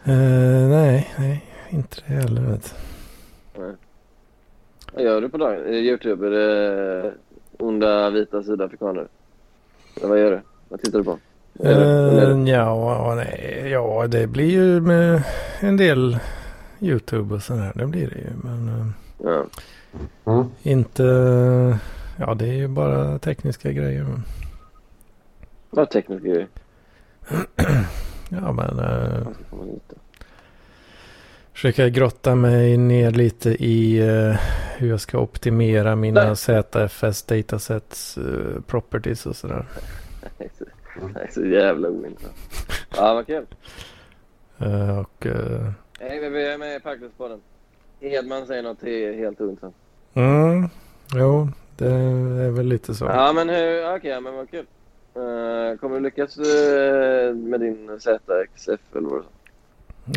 Eh, 0.03 0.69
nej, 0.69 1.13
nej, 1.19 1.45
inte 1.69 1.97
det 2.07 2.13
heller. 2.13 2.41
Vet. 2.41 2.75
du. 3.55 3.75
Vad 4.93 5.03
gör 5.03 5.21
du 5.21 5.29
på 5.29 5.37
dagen? 5.37 5.67
Youtube? 5.67 6.27
Är 6.27 6.31
det 6.31 7.13
onda 7.59 8.09
vita 8.09 8.43
sydafrikaner? 8.43 9.07
Eller 9.97 10.07
vad 10.07 10.19
gör 10.19 10.31
du? 10.31 10.41
Vad 10.69 10.81
tittar 10.81 10.97
du 10.99 11.03
på? 11.03 11.19
Eh, 11.63 12.49
ja, 12.49 13.13
nej, 13.15 13.67
ja, 13.71 14.07
det 14.07 14.27
blir 14.27 14.49
ju 14.51 14.81
med 14.81 15.23
en 15.59 15.77
del 15.77 16.19
YouTube 16.79 17.35
och 17.35 17.41
sådär. 17.43 17.71
Det 17.75 17.85
blir 17.85 18.07
det 18.09 18.19
ju. 18.19 18.29
Men 18.43 18.67
eh, 18.69 18.85
Ja. 19.23 19.45
Mm. 20.25 20.45
inte... 20.63 21.03
Ja, 22.19 22.33
det 22.33 22.45
är 22.47 22.53
ju 22.53 22.67
bara 22.67 23.19
tekniska 23.19 23.71
grejer. 23.71 24.03
men- 24.03 24.23
Vad 25.71 25.89
tekniska 25.89 26.27
grejer? 26.27 26.47
Ja, 28.33 28.51
men... 28.51 28.79
eh, 28.79 29.27
försöka 31.53 31.89
grotta 31.89 32.35
mig 32.35 32.77
ner 32.77 33.11
lite 33.11 33.49
i 33.49 33.99
eh, 33.99 34.35
hur 34.77 34.89
jag 34.89 35.01
ska 35.01 35.19
optimera 35.19 35.95
mina 35.95 36.23
Nej. 36.25 36.35
ZFS 36.35 37.23
datasets 37.23 38.17
uh, 38.17 38.61
properties 38.67 39.25
och 39.25 39.35
sådär. 39.35 39.65
Det 41.13 41.19
är 41.21 41.31
så- 41.31 41.45
jävla 41.45 41.89
ointressant. 41.89 42.35
Ja, 42.97 43.13
vad 43.13 43.25
kul. 43.27 43.45
Eh, 44.59 44.99
och... 44.99 45.25
eh, 45.25 45.71
Hej, 45.99 46.29
vi 46.29 46.47
är 46.47 46.57
med 46.57 46.75
i 46.75 46.79
Parklivspodden. 46.79 47.39
Hedman 48.01 48.45
säger 48.47 48.63
något 48.63 48.81
he- 48.81 49.17
helt 49.17 49.41
ointressant. 49.41 49.75
mm, 50.13 50.69
jo, 51.15 51.49
det 51.77 51.87
är 51.91 52.49
väl 52.49 52.65
lite 52.65 52.95
så. 52.95 53.05
Ja, 53.05 53.33
men 53.33 53.49
hur... 53.49 53.95
Okej, 53.95 54.21
men 54.21 54.35
vad 54.35 54.51
kul. 54.51 54.65
Uh, 55.17 55.77
kommer 55.77 55.95
du 55.95 55.99
lyckas 55.99 56.37
eh, 56.37 57.35
med 57.35 57.59
din 57.59 57.99
ZXF 57.99 58.79
eller 58.95 59.09
vad 59.09 59.21
det 59.21 59.25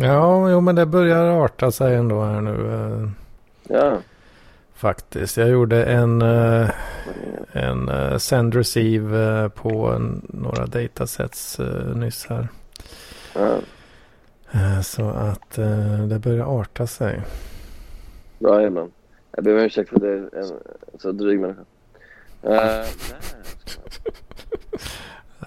Ja, 0.05 0.49
jo, 0.49 0.61
men 0.61 0.75
det 0.75 0.85
börjar 0.85 1.43
arta 1.45 1.71
sig 1.71 1.95
ändå 1.95 2.23
här 2.23 2.41
nu. 2.41 2.73
eh, 2.73 3.09
Ja. 3.67 3.97
faktiskt. 4.73 5.37
Jag 5.37 5.49
gjorde 5.49 5.83
en, 5.85 6.21
eh, 6.21 6.69
en 7.51 7.89
eh, 7.89 8.17
send 8.17 8.55
receive 8.55 9.41
eh, 9.43 9.47
på 9.47 9.97
några 10.23 10.65
datasets 10.65 11.59
eh, 11.59 11.95
nyss 11.95 12.25
här. 12.29 12.47
ja. 13.35 13.57
Eh, 14.51 14.81
så 14.81 15.09
att 15.09 15.57
eh, 15.57 15.99
det 16.07 16.19
börjar 16.19 16.61
arta 16.61 16.87
sig. 16.87 17.21
Hedman. 18.41 18.91
Jag 19.31 19.43
ber 19.43 19.53
om 19.53 19.59
ursäkt 19.59 19.89
för 19.89 19.95
att 19.95 20.01
det 20.01 20.09
är 20.09 20.29
en 20.93 20.99
så 20.99 21.11
dryg 21.11 21.39
människa. 21.39 21.61
Uh. 22.47 22.85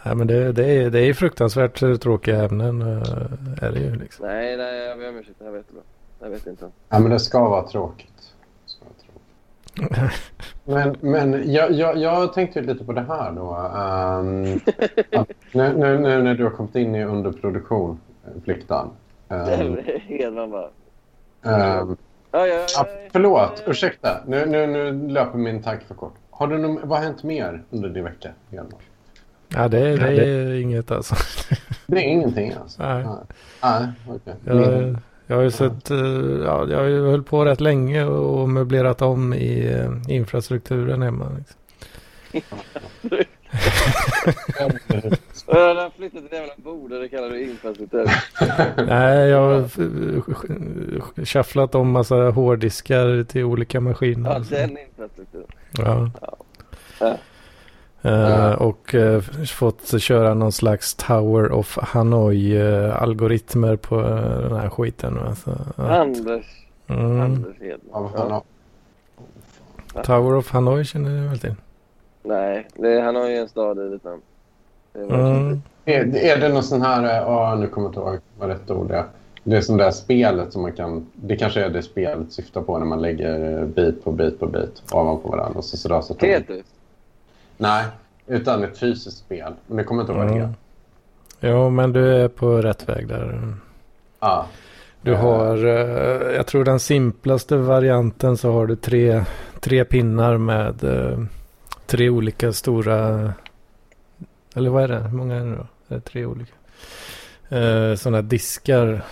Nej, 0.05 0.15
men 0.15 0.27
det, 0.27 0.53
det, 0.53 0.65
är, 0.65 0.91
det 0.91 1.01
är 1.01 1.15
fruktansvärt 1.15 2.01
tråkiga 2.03 2.45
ämnen. 2.45 2.83
eh, 2.83 3.65
är 3.65 3.73
det 3.73 3.81
ju 3.81 3.95
liksom. 3.97 4.27
Nej, 4.27 4.57
nej, 4.57 4.79
jag 4.89 4.99
ber 4.99 5.09
om 5.09 5.17
ursäkt. 5.17 5.37
Här 5.41 5.51
var 5.51 5.57
jättebra. 5.57 5.83
Jag 6.21 6.31
vet 6.31 6.47
inte. 6.47 6.71
Ja, 6.89 6.99
men 6.99 7.11
det 7.11 7.19
ska 7.21 7.49
vara 7.49 7.69
tråkigt. 7.69 8.33
Ska 8.67 8.85
vara 8.85 8.95
tråkigt. 8.95 10.13
Men, 10.65 10.97
men 11.01 11.53
jag, 11.53 11.73
jag, 11.73 11.97
jag 11.99 12.33
tänkte 12.33 12.61
lite 12.61 12.85
på 12.85 12.93
det 12.93 13.01
här 13.09 13.33
då. 13.33 13.51
att 13.55 15.29
nu, 15.53 15.73
nu, 15.73 15.99
nu 15.99 16.23
när 16.23 16.35
du 16.35 16.45
har 16.45 16.51
kommit 16.51 16.75
in 16.75 16.95
i 16.95 17.05
underproduktion, 17.05 18.01
Fliktan. 18.45 18.91
Um, 19.29 19.79
Hedman 20.07 20.51
bara... 20.51 20.69
um, 21.83 21.97
Ja, 22.31 22.47
ja, 22.47 22.67
ja, 22.77 22.87
förlåt, 23.13 23.63
ursäkta. 23.67 24.21
Nu, 24.27 24.47
nu, 24.47 24.67
nu 24.67 25.09
löper 25.09 25.39
min 25.39 25.63
tanke 25.63 25.85
för 25.85 25.95
kort. 25.95 26.15
Har 26.31 26.47
du 26.47 26.59
någon, 26.59 26.89
vad 26.89 26.99
har 26.99 27.05
hänt 27.05 27.23
mer 27.23 27.63
under 27.71 27.89
din 27.89 28.05
vecka? 28.05 28.31
Hjalmar? 28.51 28.81
Ja, 29.49 29.69
det, 29.69 29.97
det 29.97 30.25
är 30.25 30.53
inget 30.61 30.91
alltså. 30.91 31.15
Det 31.87 31.97
är 31.97 32.09
ingenting 32.09 32.53
alltså? 32.63 32.83
Nej. 32.83 33.07
Nej, 33.63 33.89
okej. 34.09 34.35
Jag, 34.45 34.97
jag 35.27 35.37
har 35.37 35.43
ju 35.43 35.51
sett, 35.51 35.91
eh, 35.91 35.99
ja, 36.45 36.67
jag 36.71 36.79
har 36.79 36.85
ju 36.85 37.11
höll 37.11 37.23
på 37.23 37.45
rätt 37.45 37.61
länge 37.61 38.05
och 38.05 38.49
möblerat 38.49 39.03
om 39.03 39.35
i 39.35 39.67
eh, 39.75 40.15
infrastrukturen 40.15 41.03
hemma. 41.03 41.31
Liksom. 41.37 42.59
Har 45.47 45.91
flyttat 45.97 46.29
till 46.29 46.39
jävla 46.39 46.53
bord 46.57 46.93
och 46.93 47.01
det 47.01 47.09
kallar 47.09 47.31
du 47.31 47.43
infrastruktur. 47.43 48.11
Nej, 48.87 49.29
jag 49.29 49.41
har 49.41 51.25
shufflat 51.25 51.75
om 51.75 51.91
massa 51.91 52.15
hårddiskar 52.31 53.25
till 53.25 53.45
olika 53.45 53.81
maskiner. 53.81 54.31
Ja, 54.31 54.39
den 54.39 54.79
infrastrukturen. 54.79 55.47
Ja. 55.71 56.11
Ja. 57.01 57.17
Eh, 58.03 58.13
Ja. 58.13 58.57
och 58.57 58.95
eh, 58.95 59.21
fått 59.47 60.01
köra 60.01 60.35
någon 60.35 60.53
slags 60.53 60.95
Tower 60.95 61.53
of 61.53 61.79
Hanoi-algoritmer 61.83 63.77
på 63.77 64.01
eh, 64.01 64.41
den 64.49 64.57
här 64.57 64.69
skiten. 64.69 65.15
va. 65.15 65.35
Så, 65.35 65.51
ja. 65.77 65.83
Anders, 66.01 66.47
mm. 66.87 67.21
Anders 67.21 67.57
Hedman. 67.61 68.43
Ja, 69.95 70.03
Tower 70.03 70.35
of 70.37 70.51
Hanoi 70.51 70.85
känner 70.85 71.11
du 71.23 71.29
väl 71.29 71.39
till? 71.39 71.55
Nej, 72.23 72.69
det, 72.77 73.01
han 73.01 73.17
har 73.17 73.29
ju 73.29 73.37
en 73.37 73.49
stad 73.49 73.79
i 73.79 73.89
Vietnam. 73.89 74.21
Mm. 74.95 75.63
Är, 75.85 76.17
är 76.17 76.37
det 76.41 76.49
någon 76.49 76.63
sån 76.63 76.83
här, 76.83 77.21
ja 77.21 77.55
nu 77.61 77.67
kommer 77.67 77.87
jag 77.87 77.91
inte 77.91 78.01
ihåg 78.01 78.19
vad 78.39 78.49
rätt 78.49 78.71
ord 78.71 78.91
är. 78.91 79.05
Det 79.45 79.57
är 79.57 79.61
sån 79.61 79.77
där 79.77 79.91
spelet 79.91 80.53
som 80.53 80.63
man 80.63 80.73
kan, 80.73 81.07
det 81.15 81.37
kanske 81.37 81.65
är 81.65 81.69
det 81.71 81.83
spelet 81.83 82.33
syftar 82.33 82.61
på 82.63 82.79
när 82.79 82.87
man 82.87 83.03
lägger 83.03 83.65
bit 83.65 84.05
på 84.05 84.13
bit 84.13 84.41
på 84.41 84.47
bit 84.47 84.83
ovanpå 84.93 85.29
varandra. 85.29 85.59
Och 85.59 85.65
så, 85.65 85.77
så, 85.77 85.89
där, 85.89 86.01
så 86.01 86.15
tar 86.15 86.27
man- 86.29 86.37
Tetris. 86.37 86.67
Nej, 87.59 87.85
utan 88.27 88.65
ett 88.65 88.79
fysiskt 88.79 89.19
spel. 89.19 89.53
Men 89.67 89.77
det 89.77 89.85
kommer 89.85 90.01
inte 90.03 90.13
vad 90.13 90.27
det 90.27 90.33
Mm. 90.33 90.43
är. 90.49 90.55
Jo, 91.51 91.71
men 91.71 91.93
du 91.93 92.15
är 92.17 92.29
på 92.29 92.63
rätt 92.63 92.89
väg 92.89 93.09
där. 93.09 93.55
Ja. 94.21 94.47
Du 95.03 95.13
Eh, 95.13 95.21
har, 95.21 95.57
eh, 95.65 96.35
jag 96.37 96.47
tror 96.47 96.65
den 96.65 96.81
simplaste 96.81 97.57
varianten 97.57 98.37
så 98.37 98.53
har 98.53 98.67
du 98.67 98.77
tre, 98.77 99.25
tre 99.61 99.85
pinnar 99.85 100.37
med 100.39 100.85
eh, 100.85 101.19
tre 101.87 102.09
olika 102.11 102.53
stora, 102.53 103.33
eller 104.55 104.71
vad 104.71 104.83
är 104.85 104.89
det? 104.89 104.99
Hur 105.01 105.17
många 105.17 105.35
är 105.37 105.45
det 105.45 105.57
då? 105.57 105.67
Är 105.89 105.95
det 105.95 106.01
tre 106.01 106.27
olika? 106.27 106.53
Sådana 107.97 108.23
diskar 108.23 109.05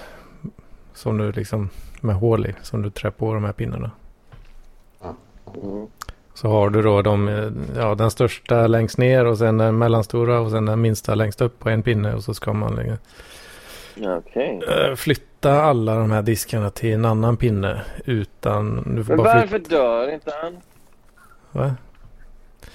som 0.95 1.19
du 1.19 1.33
liksom, 1.33 1.69
med 2.01 2.15
hål 2.17 2.47
i, 2.47 2.55
som 2.63 2.83
du 2.83 2.91
trär 2.91 3.11
på 3.11 3.35
de 3.35 3.45
här 3.45 3.53
pinnarna. 3.53 3.91
Mm. 5.03 5.87
Så 6.37 6.49
har 6.49 6.71
du 6.71 6.83
då 6.83 7.03
de, 7.03 7.29
eh, 7.29 7.49
ja, 7.77 7.95
den 7.95 8.11
största 8.11 8.67
längst 8.67 8.99
ner 8.99 9.25
och 9.27 9.39
sen 9.39 9.59
den 9.59 9.79
mellanstora 9.79 10.41
och 10.41 10.51
sen 10.51 10.67
den 10.67 10.81
minsta 10.81 11.15
längst 11.15 11.41
upp 11.41 11.59
på 11.59 11.71
en 11.71 11.83
pinne 11.83 12.15
och 12.15 12.25
så 12.25 12.35
ska 12.35 12.53
man 12.53 12.75
lägga, 12.75 12.99
Okej. 14.19 14.61
eh, 14.69 14.95
flytta 14.95 15.63
alla 15.63 15.95
de 15.95 16.11
här 16.11 16.23
diskarna 16.23 16.71
till 16.71 16.93
en 16.95 17.05
annan 17.05 17.37
pinne 17.37 17.83
utan... 18.05 18.95
Du 18.97 19.05
får 19.05 19.15
Men 19.17 19.25
bara 19.25 19.35
varför 19.35 19.49
flytta, 19.49 19.69
dör 19.77 20.15
inte 20.15 20.33
han? 20.43 20.57
va? 21.53 21.75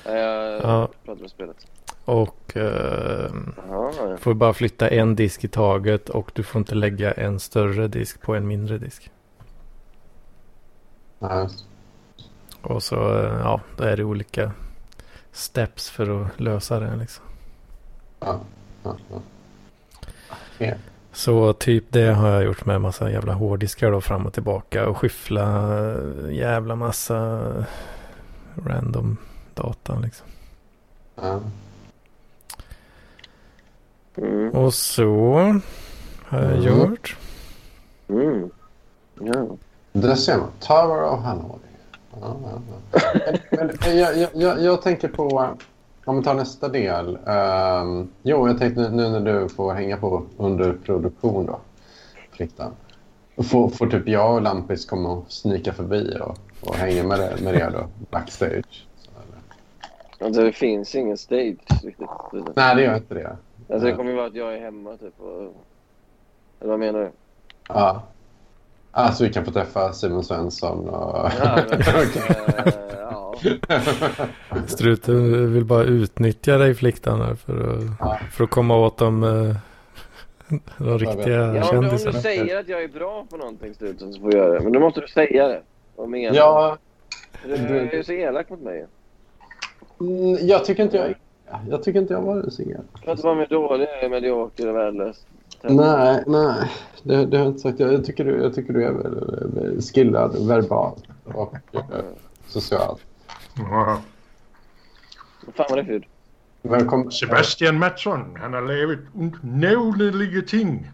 Jag 0.06 0.62
Ja. 0.62 0.88
pratar 1.06 1.24
om 1.24 1.30
spelet. 1.30 1.68
Och 2.06 2.58
eh, 2.58 3.32
Jaha, 3.70 3.92
ja. 4.00 4.18
får 4.18 4.34
bara 4.34 4.54
flytta 4.54 4.88
en 4.90 5.16
disk 5.16 5.44
i 5.44 5.48
taget 5.48 6.10
och 6.10 6.32
du 6.34 6.44
får 6.44 6.60
inte 6.60 6.76
lägga 6.76 7.12
en 7.12 7.40
större 7.40 7.88
disk 7.88 8.22
på 8.22 8.36
en 8.36 8.48
mindre 8.48 8.78
disk. 8.78 9.12
Nej. 11.20 11.48
Och 12.62 12.84
så, 12.84 12.96
eh, 13.20 13.40
ja, 13.40 13.62
då 13.78 13.84
är 13.84 13.98
det 13.98 14.04
olika 14.04 14.52
steps 15.32 15.90
för 15.90 16.22
att 16.26 16.40
lösa 16.40 16.80
det 16.80 16.96
liksom. 16.96 17.26
Ja. 18.20 18.40
Ja. 18.84 18.96
Ja. 20.58 20.74
Så 21.14 21.54
typ 21.54 21.86
det 21.90 22.14
har 22.14 22.30
jag 22.30 22.44
gjort 22.44 22.66
med 22.66 22.82
massa 22.82 23.12
jävla 23.12 23.34
hårddiskar 23.34 23.92
då 23.92 24.02
fram 24.02 24.26
och 24.26 24.34
tillbaka 24.34 24.88
och 24.88 24.98
skyffla 24.98 25.78
eh, 25.92 26.32
jävla 26.32 26.76
massa 26.76 27.42
random 28.66 29.18
data 29.54 30.00
liksom. 30.00 30.28
Ja. 31.16 31.40
Mm. 34.18 34.50
Och 34.52 34.74
så 34.74 35.36
har 36.26 36.40
jag 36.42 36.52
Mm. 36.54 36.64
gjort. 36.64 37.18
Mm. 38.10 38.50
Ja. 39.20 39.48
Där 39.92 40.16
ser 40.16 40.38
man. 40.38 40.50
Tower 40.60 41.04
of 41.04 41.20
Hanoi. 41.20 41.60
Ja, 42.22 42.36
ja, 42.44 42.62
ja. 42.92 43.20
Men, 43.52 43.72
men 43.86 43.98
jag, 43.98 44.28
jag, 44.34 44.62
jag, 44.62 44.82
tänker 44.82 45.08
på, 45.08 45.56
om 46.06 46.18
vi 46.18 46.24
tar 46.24 46.34
nästa 46.34 46.70
del. 46.70 47.18
Ehm, 47.28 48.08
jo, 48.22 48.48
jag 48.48 48.58
tänkte 48.58 48.90
nu 48.90 49.10
när 49.10 49.20
du 49.20 49.50
får 49.50 49.74
hänga 49.74 49.98
på 49.98 50.24
under 50.38 50.74
produktion 50.74 51.46
då, 51.46 51.60
Friktan. 52.32 52.72
får, 53.44 53.70
får 53.70 53.88
typ 53.88 54.08
jag 54.08 54.36
och 54.36 54.42
Lampis 54.42 54.86
komma 54.86 55.12
och 55.12 55.26
snika 55.28 55.74
förbi 55.74 56.18
och, 56.22 56.38
och 56.70 56.76
hänga 56.76 57.04
med, 57.04 57.20
det, 57.20 57.44
med 57.44 57.56
er 57.56 57.72
då, 57.72 57.88
backstage? 58.12 58.88
Alltså 60.20 60.44
det 60.44 60.52
finns 60.52 60.96
ingen 60.96 61.18
stage 61.18 61.58
riktigt. 61.84 62.10
Nej, 62.56 62.76
det 62.76 62.82
gör 62.82 62.96
inte 62.96 63.14
det. 63.14 63.38
Alltså 63.70 63.88
det 63.88 63.96
kommer 63.96 64.10
ju 64.12 64.16
vara 64.16 64.28
att 64.28 64.36
jag 64.36 64.54
är 64.54 64.60
hemma 64.60 64.98
typ. 64.98 65.20
Och... 65.20 65.42
Eller 66.60 66.72
vad 66.72 66.80
menar 66.80 67.00
du? 67.00 67.12
Ja. 67.68 68.04
Alltså 68.92 69.24
vi 69.24 69.34
kan 69.34 69.46
få 69.46 69.52
träffa 69.52 69.94
Simon 69.94 70.24
Svensson 70.24 70.90
och... 70.90 71.30
Ja, 71.40 71.60
men, 71.70 71.80
Okej. 72.08 72.74
ja. 73.00 73.36
Struten 74.68 75.54
vill 75.54 75.66
bara 75.66 75.84
utnyttja 75.84 76.58
dig 76.58 76.74
fliktan 76.76 77.22
här 77.22 77.36
för 77.36 77.54
att, 77.78 77.84
Ja. 78.00 78.20
för 78.32 78.44
att 78.44 78.50
komma 78.50 78.78
åt 78.78 78.98
de, 78.98 79.24
eh, 79.24 79.56
de 80.78 81.00
riktiga 81.00 81.36
Ja, 81.36 81.48
om, 81.48 81.54
du, 81.54 81.60
om 81.60 81.66
kändisarna. 81.68 82.12
du 82.12 82.22
säger 82.22 82.60
att 82.60 82.68
jag 82.70 82.84
är 82.84 82.88
bra 82.88 83.26
på 83.30 83.38
någonting 83.38 83.74
Struten 83.74 84.14
så 84.14 84.22
får 84.22 84.32
du 84.32 84.38
göra 84.38 84.54
det. 84.54 84.60
Men 84.60 84.72
då 84.74 84.80
måste 84.80 85.02
du 85.02 85.08
säga 85.08 85.48
det. 85.48 85.62
Och 85.96 86.10
mena 86.10 86.36
Ja, 86.36 86.78
det. 87.46 87.56
Du 87.68 87.78
är 87.78 87.96
ju 87.96 88.04
så 88.04 88.12
elak 88.12 88.50
mot 88.50 88.62
mig. 88.62 88.86
mm, 90.00 90.38
jag 90.48 90.66
tycker 90.66 90.84
inte 90.84 90.98
jag... 90.98 91.16
Jag 91.70 91.84
tycker 91.84 92.00
inte 92.00 92.14
jag 92.14 92.22
var 92.22 92.50
så 92.50 92.62
elak. 92.62 92.82
Du 92.94 93.02
kan 93.02 93.12
inte 93.12 93.24
vara 93.26 93.36
med 93.36 93.50
dålig, 93.50 93.88
jag 94.02 94.12
medioker 94.12 94.70
och 94.70 94.76
värdelös. 94.76 95.26
Nej, 95.64 96.24
nej. 96.28 96.72
Det, 97.04 97.26
det 97.26 97.38
har 97.38 97.46
jag 97.46 97.52
inte 97.52 97.60
sagt. 97.60 97.80
Jag, 97.80 98.06
tycker, 98.06 98.26
du, 98.26 98.42
jag 98.42 98.56
tycker 98.56 98.74
du 98.74 98.86
är 98.86 99.82
skillad 99.82 100.48
verbalt 100.48 101.04
och 101.24 101.56
eh, 101.74 101.82
socialt. 102.48 103.02
Ja. 103.58 104.02
Vad 105.46 105.56
fan 105.56 105.66
var 105.70 105.78
det 105.78 105.86
för? 105.86 106.08
Välkommen. 106.62 107.12
Sebastian 107.12 107.80
Mattsson, 107.80 108.38
han 108.40 108.54
har 108.54 108.62
lavet 108.62 109.00
unävneliga 109.14 110.42
ting. 110.42 110.92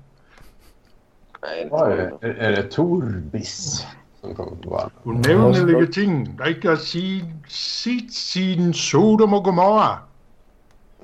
Nej, 1.42 1.70
är, 1.72 2.28
är 2.28 2.52
det 2.52 2.64
Torbis 2.64 3.86
som 4.22 4.36
kommer 4.36 4.52
på 4.52 4.70
banan? 4.70 4.92
Unävneliga 5.04 5.88
ting. 5.88 6.40
Set, 6.78 7.52
set 7.52 8.14
sin 8.14 8.74
Sodom 8.74 9.34
och 9.34 9.44
Gomorra. 9.44 9.98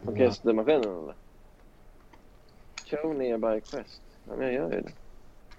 Orkestermaskinen 0.06 0.84
eller? 0.84 1.23
Show 3.02 3.16
nearby 3.16 3.62
quest. 3.62 4.02
Ja, 4.28 4.34
men 4.38 4.46
jag 4.46 4.54
gör 4.54 4.72
ju 4.72 4.82
det. 4.82 4.92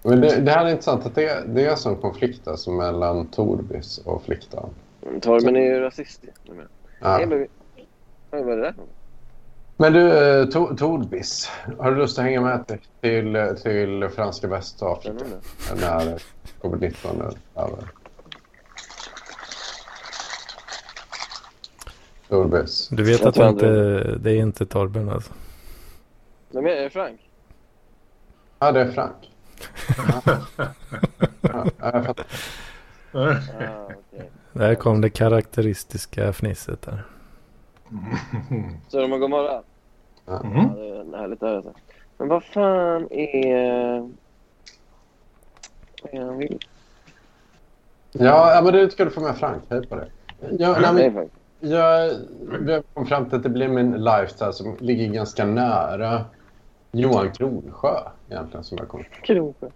Men 0.03 0.21
det, 0.21 0.41
det 0.41 0.51
här 0.51 0.65
är 0.65 0.69
intressant 0.69 1.05
att 1.05 1.15
det, 1.15 1.43
det 1.47 1.65
är 1.65 1.75
som 1.75 1.95
konflikt 1.95 2.47
alltså 2.47 2.71
mellan 2.71 3.27
Torbis 3.27 3.97
och 3.97 4.23
Fliktan. 4.23 4.69
Mm, 5.07 5.21
Torben 5.21 5.55
är 5.55 5.61
ju 5.61 5.79
rasist 5.79 6.23
ju. 6.23 6.29
Ja. 7.01 7.17
Nej, 7.17 7.25
men 7.27 7.47
vad 8.31 8.51
är 8.51 8.55
det 8.57 8.61
där? 8.61 8.75
Men 9.77 9.93
du, 9.93 10.07
eh, 10.11 10.45
To- 10.45 10.77
Torbis. 10.77 11.49
Har 11.79 11.91
du 11.91 11.97
lust 11.97 12.19
att 12.19 12.25
hänga 12.25 12.41
med 12.41 12.67
till, 12.67 12.79
till, 13.01 13.55
till 13.63 14.09
franska 14.15 14.47
Västafrika 14.47 15.13
när 15.75 16.21
covid-19 16.61 17.21
är 17.55 17.61
över? 17.61 17.83
Torbis. 22.29 22.87
Du 22.91 23.03
vet 23.03 23.25
att 23.25 23.37
inte, 23.37 23.67
det 24.17 24.31
är 24.31 24.35
inte 24.37 24.65
Torben 24.65 25.09
alltså. 25.09 25.33
Vem 26.49 26.65
är 26.65 26.75
det? 26.81 26.89
Frank? 26.89 27.24
Ja, 28.59 28.71
det 28.71 28.81
är 28.81 28.91
Frank. 28.91 29.31
Ja, 29.97 30.21
ja, 31.41 31.65
jag 31.79 32.05
fattar. 32.05 32.25
Ah, 33.13 33.35
okej. 33.85 34.29
Där 34.53 34.75
kom 34.75 35.01
det 35.01 35.09
karaktäristiska 35.09 36.33
fnisset 36.33 36.81
där. 36.81 37.03
Så 38.87 39.01
de 39.01 39.11
har 39.11 39.19
Gomorra? 39.19 39.61
Ja. 40.25 40.39
Mm. 40.43 40.57
Ja, 40.57 41.03
det 41.03 41.17
är 41.17 41.19
härligt 41.19 41.43
att 41.43 41.49
höra. 41.49 41.73
Men 42.17 42.27
vad 42.27 42.43
fan 42.43 43.11
är... 43.11 43.99
Vad 46.01 46.13
är 46.13 46.25
han 46.25 46.37
vill? 46.37 46.59
Ja, 48.11 48.55
ja, 48.55 48.61
men 48.61 48.73
det 48.73 48.91
ska 48.91 49.05
du 49.05 49.11
få 49.11 49.21
med 49.21 49.37
Frank. 49.37 49.63
Hej 49.69 49.87
på 49.87 49.95
det. 49.95 50.07
Ja, 50.59 50.77
nej, 50.81 50.93
Nej, 50.93 51.09
men 51.11 51.29
jag, 51.59 52.11
jag 52.67 52.83
kom 52.93 53.05
fram 53.05 53.25
till 53.25 53.35
att 53.35 53.43
det 53.43 53.49
blir 53.49 53.67
min 53.67 53.91
lifestyle 53.91 54.53
som 54.53 54.77
ligger 54.79 55.07
ganska 55.07 55.45
nära 55.45 56.25
Johan 56.99 57.31
Kronsjö 57.31 57.99
egentligen 58.29 58.63
som 58.63 58.77
jag 58.77 58.87
kom 58.87 59.03
Kronsjö. 59.23 59.69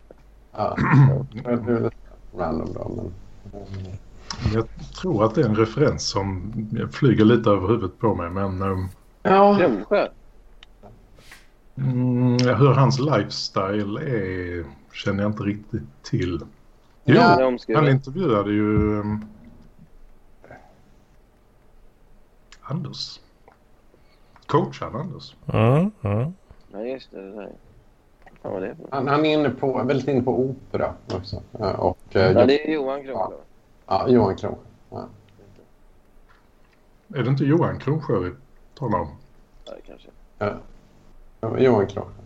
Ja, 0.52 0.76
det 1.32 1.50
är 1.50 1.84
lite 1.84 1.96
random 2.38 2.74
då, 2.74 2.92
men... 2.96 3.12
Jag 4.54 4.68
tror 5.02 5.26
att 5.26 5.36
det 5.36 5.42
är 5.42 5.46
en 5.46 5.56
referens 5.56 6.08
som 6.10 6.54
flyger 6.94 7.26
lite 7.26 7.50
över 7.50 7.68
huvudet 7.68 8.00
på 8.00 8.16
mig. 8.16 8.30
Men 8.30 8.62
um, 8.62 8.90
Ja, 9.24 9.58
Kronsjö? 9.58 10.08
mm, 11.78 12.32
hur 12.58 12.74
hans 12.74 13.00
lifestyle 13.00 13.98
är 13.98 14.66
känner 14.94 15.24
jag 15.24 15.30
inte 15.32 15.44
riktigt 15.44 16.04
till. 16.04 16.40
Jo, 17.04 17.16
Ja. 17.16 17.58
Han 17.76 17.88
intervjuade 17.88 18.52
ju 18.52 19.00
um, 19.00 19.26
Anders. 22.62 23.20
Coachade 24.46 24.98
Anders. 24.98 25.36
Ja, 25.46 25.92
ja. 26.72 26.78
Nej, 26.78 26.92
just 26.92 27.12
det. 27.12 27.32
det 28.44 28.76
han, 28.92 29.08
han 29.08 29.26
är 29.26 29.34
inne 29.34 29.50
på, 29.50 29.84
väldigt 29.84 30.08
inne 30.08 30.22
på 30.22 30.40
opera 30.40 30.94
också. 31.14 31.42
Ja, 31.52 31.74
Och 31.78 32.16
eh, 32.16 32.22
Ja, 32.22 32.42
Jo- 32.42 32.48
det 32.48 32.68
är 32.70 32.74
Johan 32.74 33.04
Kronsjö. 33.04 33.36
ja, 33.88 34.08
Johan 34.10 34.36
Kronsjö. 34.36 34.62
Ja. 34.90 35.08
Är 37.16 37.24
det 37.24 37.30
inte 37.30 37.44
Johan 37.46 37.80
Kronsjö 37.80 38.20
vi 38.20 38.32
talar 38.76 39.00
om? 39.00 39.08
Ja, 39.66 39.74
kanske. 39.88 40.10
Ja. 40.38 41.58
Johan 41.60 41.88
Kronsjö. 41.88 42.12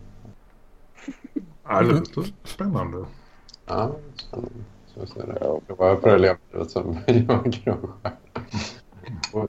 Ja, 1.68 1.82
det 1.82 1.91
låter 1.94 2.24
spännande. 2.44 3.06
Ja, 3.66 3.91
spännande. 4.16 4.52
Så 4.88 5.06
ser 5.06 5.28
det. 5.28 5.38
Ja. 5.41 5.60
Var 5.68 5.96
på 5.96 6.08
det 6.08 6.18
levet 6.18 6.72
som 6.72 6.98
Johan 7.08 7.52
Kronsjö. 7.52 8.00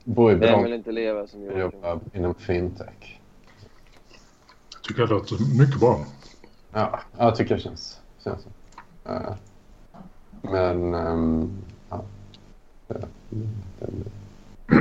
Bo- 0.03 0.31
i 0.31 0.35
Bronx 0.35 0.65
vill 0.65 0.73
inte 0.73 0.91
leva 0.91 1.27
som 1.27 1.43
Johan 1.43 1.55
Kronsjö? 1.71 1.87
jobba 1.89 1.99
inom 2.13 2.33
fintech. 2.35 3.21
Tycker 4.87 5.01
jag 5.01 5.09
låter 5.09 5.57
mycket 5.57 5.79
bra. 5.79 5.99
Ja, 6.73 6.99
jag 7.17 7.35
tycker 7.35 7.55
det 7.55 7.61
känns, 7.61 7.99
känns 8.23 8.41
så. 8.41 8.49
Ja. 9.03 9.35
Men, 10.41 10.93
ehm, 10.93 11.51
ja. 11.89 12.01
Det- 12.87 13.07
det- 13.29 14.75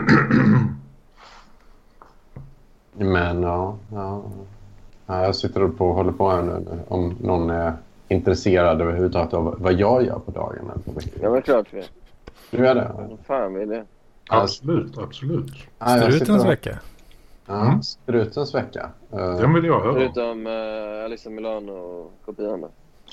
Men 2.92 3.42
ja, 3.42 3.76
ja. 3.92 4.22
ja, 5.06 5.24
jag 5.24 5.36
sitter 5.36 5.68
på 5.68 5.88
och 5.88 5.94
håller 5.94 6.12
på 6.12 6.30
här 6.30 6.42
nu 6.42 6.78
om 6.88 7.14
någon 7.20 7.50
är 7.50 7.72
intresserad 8.08 8.80
överhuvudtaget 8.80 9.34
av 9.34 9.56
vad 9.58 9.72
jag 9.72 10.04
gör 10.06 10.18
på 10.18 10.30
dagarna. 10.30 10.72
Ja, 11.22 11.30
men 11.30 11.42
klart 11.42 11.66
vi 11.70 11.78
är. 11.78 11.86
Du 12.50 12.66
är 12.68 12.74
det? 12.74 12.90
Fan 13.26 13.54
vill 13.54 13.68
det? 13.68 13.84
Absolut, 14.28 14.98
absolut. 14.98 15.52
Ja, 15.78 15.86
Strutens 15.88 16.44
och- 16.44 16.50
vecka. 16.50 16.78
Ja, 17.46 17.80
strutens 17.82 18.54
vecka. 18.54 18.90
Eh, 19.12 19.36
Den 19.36 19.54
vill 19.54 19.64
jag 19.64 19.80
höra. 19.80 19.92
Förutom 19.92 20.46
uh, 20.46 21.04
Alissa 21.04 21.30
Milano 21.30 21.72
och 21.72 22.12
kopian 22.24 22.60
där. 22.60 22.70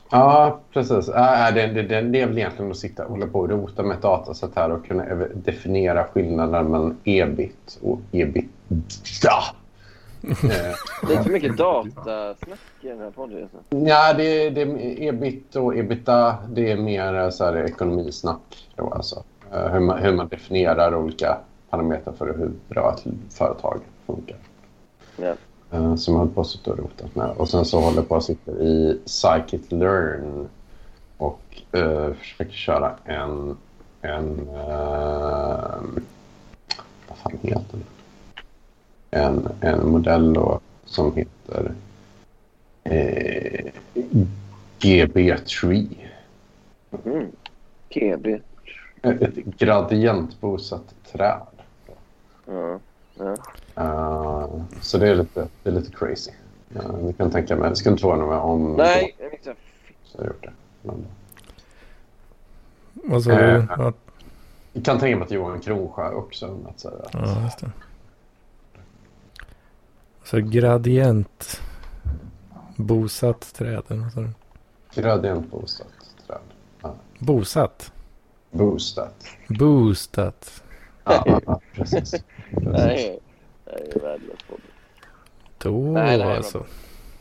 Ja, 0.09 0.59
precis. 0.73 1.07
Ja, 1.13 1.51
det, 1.51 1.67
det, 1.67 1.81
det, 1.81 2.01
det 2.01 2.21
är 2.21 2.27
väl 2.27 2.37
egentligen 2.37 2.71
att 2.71 2.77
sitta 2.77 3.05
och 3.05 3.11
hålla 3.11 3.27
på 3.27 3.39
och 3.39 3.49
rota 3.49 3.83
med 3.83 3.95
ett 3.95 4.01
datasätt 4.01 4.51
här 4.55 4.71
och 4.71 4.85
kunna 4.85 5.05
definiera 5.33 6.03
skillnaden 6.03 6.65
mellan 6.71 6.97
ebit 7.03 7.79
och 7.81 7.99
ebitda. 8.11 8.51
Eh, 10.23 11.09
Lite 11.09 11.23
för 11.23 11.29
mycket 11.31 11.57
datasnack 11.57 12.59
i 12.81 12.87
den 12.87 12.99
här 12.99 13.11
podden. 13.11 13.49
nu. 13.69 13.87
Ja, 13.89 14.13
det, 14.13 14.49
det, 14.49 14.61
ebit 15.07 15.55
och 15.55 15.77
ebita, 15.77 16.35
det 16.49 16.71
är 16.71 16.77
mer 16.77 17.13
eh, 17.15 17.29
så 17.29 17.45
här, 17.45 17.55
ekonomisnack. 17.65 18.69
Då, 18.75 18.89
alltså. 18.89 19.23
Eh, 19.53 19.67
hur, 19.67 19.79
man, 19.79 19.99
hur 19.99 20.13
man 20.13 20.27
definierar 20.27 20.95
olika 20.95 21.37
parametrar 21.71 22.13
för 22.13 22.37
hur 22.37 22.51
bra 22.69 22.93
ett 22.93 23.33
företag 23.33 23.79
funkar. 24.05 24.37
Eh, 25.71 25.95
som 25.95 26.13
jag 26.13 26.19
håller 26.19 26.33
på 26.33 26.41
att 26.41 26.47
sitta 26.47 26.71
och 26.71 26.77
rotat 26.77 27.15
med. 27.15 27.29
Och 27.29 27.49
sen 27.49 27.65
så 27.65 27.79
håller 27.79 27.97
jag 27.97 28.07
på 28.07 28.15
att 28.15 28.23
sitta 28.23 28.51
i 28.51 28.99
Scikit-learn 29.05 30.47
och 31.17 31.61
uh, 31.75 32.13
försöker 32.13 32.51
köra 32.51 32.95
en... 33.05 33.57
en 34.01 34.39
uh, 34.39 35.81
vad 37.07 37.17
fan 37.17 37.37
heter 37.41 37.77
det? 37.77 37.85
En, 39.11 39.47
en 39.61 39.89
modell 39.89 40.33
då, 40.33 40.59
som 40.85 41.15
heter 41.15 41.73
eh, 42.83 43.71
GB3. 44.79 45.87
Mm. 47.05 47.31
KB. 47.89 48.27
Ett 49.01 49.35
gradientbosatt 49.35 50.95
träd. 51.11 51.41
Ja. 52.51 52.79
ja. 53.17 53.35
Eh, 53.75 54.49
så 54.81 54.97
det 54.97 55.09
är 55.09 55.15
lite, 55.15 55.47
det 55.63 55.69
är 55.69 55.73
lite 55.73 55.91
crazy. 55.91 56.31
Uh, 56.75 56.95
vi 57.07 57.13
kan 57.13 57.31
tänka 57.31 57.55
mig, 57.55 57.69
det 57.69 57.75
ska 57.75 57.89
inte 57.89 58.01
förvåna 58.01 58.25
mig 58.25 58.37
om 58.37 58.73
Nej, 58.75 59.15
jag 59.19 59.31
mixar. 59.31 59.55
jag 60.13 60.19
har 60.21 60.27
gjort 60.27 60.43
det. 60.43 60.51
Men, 60.81 61.05
Vad 62.93 63.23
sa 63.23 63.31
Eh, 63.31 63.37
du? 63.61 63.67
Ja, 63.77 63.93
jag 64.73 64.85
kan 64.85 64.99
tänka 64.99 65.17
mig 65.17 65.25
att 65.25 65.31
Johan 65.31 65.59
Kronsjö 65.59 66.09
också 66.13 66.57
att 66.69 66.79
säga. 66.79 66.93
ja, 67.13 67.43
just 67.43 67.59
det. 67.59 67.71
Så 70.23 70.37
gradient. 70.39 71.61
Bosatt 72.75 73.53
träd. 73.53 73.83
sa 74.13 74.19
du? 74.21 74.29
Gradientboostat 75.01 75.87
träd. 76.27 76.91
Bosatt. 77.19 77.91
Boostat. 78.51 79.25
Boostat. 79.47 80.63
Ja, 81.03 81.23
ja, 81.25 81.41
ja, 81.45 81.59
precis. 81.73 82.11
precis. 82.11 82.23
Nej, 82.51 83.19
det 83.65 83.95
är 83.95 83.99
värdelöst. 83.99 84.45
Då 85.57 85.71
Nej, 85.71 86.17
nej, 86.17 86.37
alltså. 86.37 86.65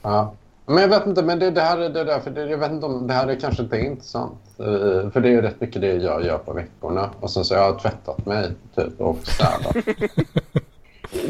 Ja. 0.03 0.35
Men 0.67 0.79
jag 0.79 0.89
vet 0.89 1.07
inte, 1.07 1.23
men 1.23 1.39
det, 1.39 1.51
det 1.51 1.61
här 1.61 1.79
är 1.79 1.91
det 1.91 2.05
där, 2.05 2.21
för 2.21 2.31
det, 2.31 2.47
jag 2.47 2.59
vet 2.59 2.73
inte 2.73 2.87
om 2.87 3.07
det 3.07 3.15
här 3.15 3.27
är 3.27 3.41
kanske 3.41 3.63
inte 3.63 3.77
är 3.77 3.81
intressant. 3.85 4.39
Eh, 4.59 5.11
För 5.11 5.21
det 5.21 5.29
är 5.29 5.33
ju 5.33 5.41
rätt 5.43 5.61
mycket 5.61 5.83
det 5.83 5.95
jag 5.95 6.25
gör 6.25 6.39
på 6.39 6.53
veckorna. 6.53 7.11
Och 7.21 7.31
sen 7.31 7.45
så 7.45 7.55
har 7.55 7.63
jag 7.63 7.79
tvättat 7.79 8.27
mig 8.27 8.53
typ 8.75 9.01
och 9.01 9.19
städat. 9.23 9.75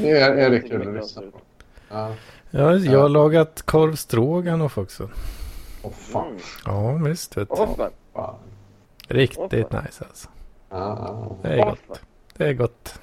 det 0.01 0.11
är, 0.11 0.31
är 0.31 0.51
det 0.51 0.61
kul 0.61 0.89
att 0.89 0.95
lyssna 0.95 1.23
på. 1.23 1.39
Ja. 1.89 2.15
Ja, 2.51 2.77
jag 2.77 3.01
har 3.01 3.09
lagat 3.09 3.63
korv 3.63 3.95
stroganoff 3.95 4.79
också. 4.79 5.09
Åh 5.83 5.91
fan. 5.91 6.27
Mm. 6.27 6.41
Ja, 6.67 6.93
visst. 6.93 7.37
Vet 7.37 7.49
du. 7.51 7.57
Fan. 7.57 7.91
fan. 8.15 8.35
Riktigt 9.09 9.73
nice 9.73 10.05
alltså. 10.09 10.29
Ja, 10.71 10.77
ja, 10.99 11.37
Det 11.43 11.49
är 11.49 11.65
gott. 11.65 12.01
Det 12.41 12.49
är 12.49 12.55
gott. 12.55 13.01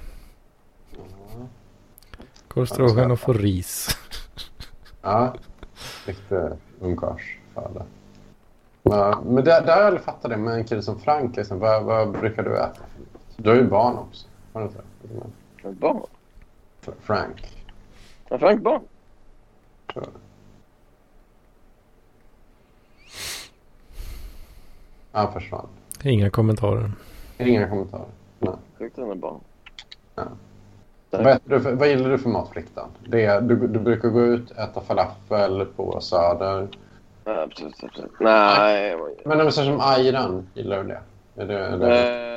ja. 0.91 1.47
Korv 2.47 3.11
och 3.29 3.35
ris. 3.35 3.97
ja. 5.01 5.33
Riktig 6.05 6.37
ungkarlsföda. 6.79 7.85
Ja, 8.83 9.21
men 9.25 9.35
där, 9.35 9.43
där 9.61 9.73
har 9.73 9.77
jag 9.77 9.85
aldrig 9.87 10.03
fattat 10.03 10.31
det 10.31 10.37
med 10.37 10.53
en 10.53 10.63
kille 10.63 10.81
som 10.81 10.99
Frank. 10.99 11.35
Liksom. 11.35 11.59
Vad, 11.59 11.83
vad 11.83 12.11
brukar 12.11 12.43
du 12.43 12.57
äta? 12.57 12.81
Du 13.35 13.49
har 13.49 13.55
ju 13.57 13.67
barn 13.67 13.97
också. 13.97 14.27
Har 14.53 14.61
du 14.61 14.67
inte 14.67 14.81
det? 15.63 15.69
Barn? 15.71 16.01
Fr- 16.85 16.93
Frank. 17.01 17.63
Har 18.29 18.37
Frank 18.37 18.61
barn? 18.61 18.81
tror 19.93 20.05
jag. 20.05 20.21
Han 25.11 25.33
försvann. 25.33 25.67
Inga 26.03 26.29
kommentarer. 26.29 26.91
Inga 27.37 27.69
kommentarer. 27.69 28.16
Nej. 28.39 28.53
Sjukt 28.79 28.97
har 28.97 29.15
barn. 29.15 29.39
Ja. 30.15 30.23
Nej. 31.11 31.23
Vad, 31.23 31.33
äter 31.33 31.49
du 31.49 31.61
för, 31.61 31.73
vad 31.73 31.87
gillar 31.89 32.09
du 32.09 32.17
för 32.17 32.29
mat, 32.29 32.49
Fliktan? 32.49 32.89
Det 33.07 33.25
är, 33.25 33.41
du, 33.41 33.67
du 33.67 33.79
brukar 33.79 34.09
gå 34.09 34.21
ut, 34.21 34.51
äta 34.51 34.81
falafel 34.81 35.65
på 35.65 36.01
Söder. 36.01 36.67
Ja, 37.23 37.41
absolut, 37.41 37.83
absolut. 37.83 38.11
Nej, 38.19 38.95
vad- 38.95 39.11
Men 39.25 39.41
om 39.45 39.51
som 39.51 39.79
ayran, 39.81 40.49
gillar 40.53 40.83
du 40.83 40.87
det? 40.89 41.01
Är 41.41 41.45
det, 41.47 41.59
är 41.59 41.77
det 41.77 42.27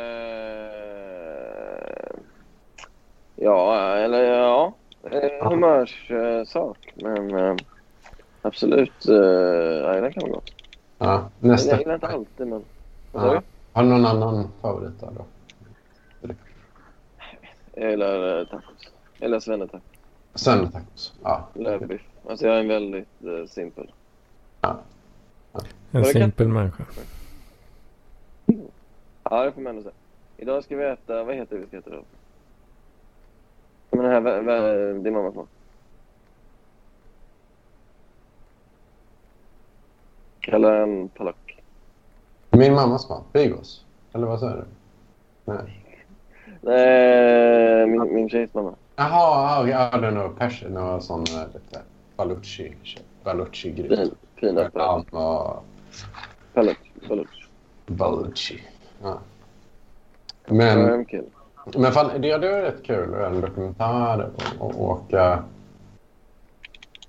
Eh, 2.11 2.17
ja, 3.35 3.95
eller 3.97 4.23
ja. 4.23 4.75
Eh, 5.11 5.49
Humörssak. 5.49 6.93
Men 6.95 7.35
eh, 7.35 7.57
absolut. 8.43 9.09
Eh, 9.09 9.83
nej, 9.87 10.01
den 10.01 10.13
kan 10.13 10.23
vara 10.23 10.33
gott. 10.33 10.51
ja, 10.99 11.31
Men 11.39 11.51
nästa. 11.51 11.71
jag 11.71 11.79
gillar 11.79 11.95
inte 11.95 12.07
alltid, 12.07 12.47
men... 12.47 12.65
Ja. 13.13 13.43
Har 13.73 13.83
du 13.83 13.89
någon 13.89 14.07
annan 14.07 14.49
favorit 14.63 15.01
där 15.01 15.11
då? 15.17 15.25
Gillar 17.89 18.41
eh, 18.41 18.47
tacos. 18.47 18.93
Eller 19.21 19.41
svennetacos. 19.41 19.83
Söndertacos. 20.35 21.15
Ja. 21.23 21.49
Lövbiff. 21.55 22.03
Alltså 22.29 22.47
jag 22.47 22.57
är 22.57 22.61
en 22.61 22.69
väldigt 22.69 23.25
eh, 23.25 23.47
simpel. 23.47 23.93
En 24.61 24.77
Var 25.91 26.01
det 26.01 26.05
simpel 26.05 26.49
människa. 26.49 26.85
Ja, 29.23 29.45
det 29.45 29.53
får 29.53 29.61
man 29.61 29.71
ändå 29.71 29.83
säga. 29.83 29.95
Idag 30.37 30.65
ska 30.65 30.77
vi 30.77 30.85
äta... 30.85 31.25
Vad 31.25 31.35
heter 31.35 31.57
det 31.57 31.61
vi 31.63 31.67
ska 31.67 31.79
äta 31.79 31.91
då? 31.91 32.03
Men 33.91 34.01
den 34.05 34.11
här... 34.13 34.21
vä- 34.21 34.43
vä- 34.43 35.03
Din 35.03 35.13
mammas 35.15 35.35
mat. 35.35 35.49
Kallar 40.41 40.81
den 40.81 41.09
palack. 41.09 41.59
Min 42.51 42.75
mammas 42.75 43.09
mat. 43.09 43.33
Bigos. 43.33 43.85
Eller 44.13 44.27
vad 44.27 44.41
säger 44.41 44.57
du? 44.57 44.65
Nej. 45.53 45.80
Nej, 46.61 47.87
min, 47.87 48.15
min 48.15 48.29
tjejs 48.29 48.55
mamma. 48.55 48.75
Jaha, 48.97 49.69
ja, 49.69 49.99
det 49.99 50.07
är 50.07 50.11
nog 50.11 50.39
pers, 50.39 50.65
någon 50.69 51.03
sån 51.03 51.25
eh, 51.25 51.47
lite 51.55 51.83
palack. 52.17 53.65
Lam 54.75 55.01
och 55.01 55.65
Palack. 56.55 56.93
Palack. 57.09 57.49
baluchi. 57.87 58.63
Ja. 59.03 59.19
Men, 60.47 61.07
men 61.77 61.93
fan, 61.93 62.21
det, 62.21 62.39
det 62.39 62.49
är 62.49 62.63
rätt 62.63 62.83
kul 62.83 63.15
att 63.15 63.21
göra 63.21 63.27
en 63.27 63.41
dokumentär 63.41 64.31
och, 64.59 64.83
åka. 64.83 65.45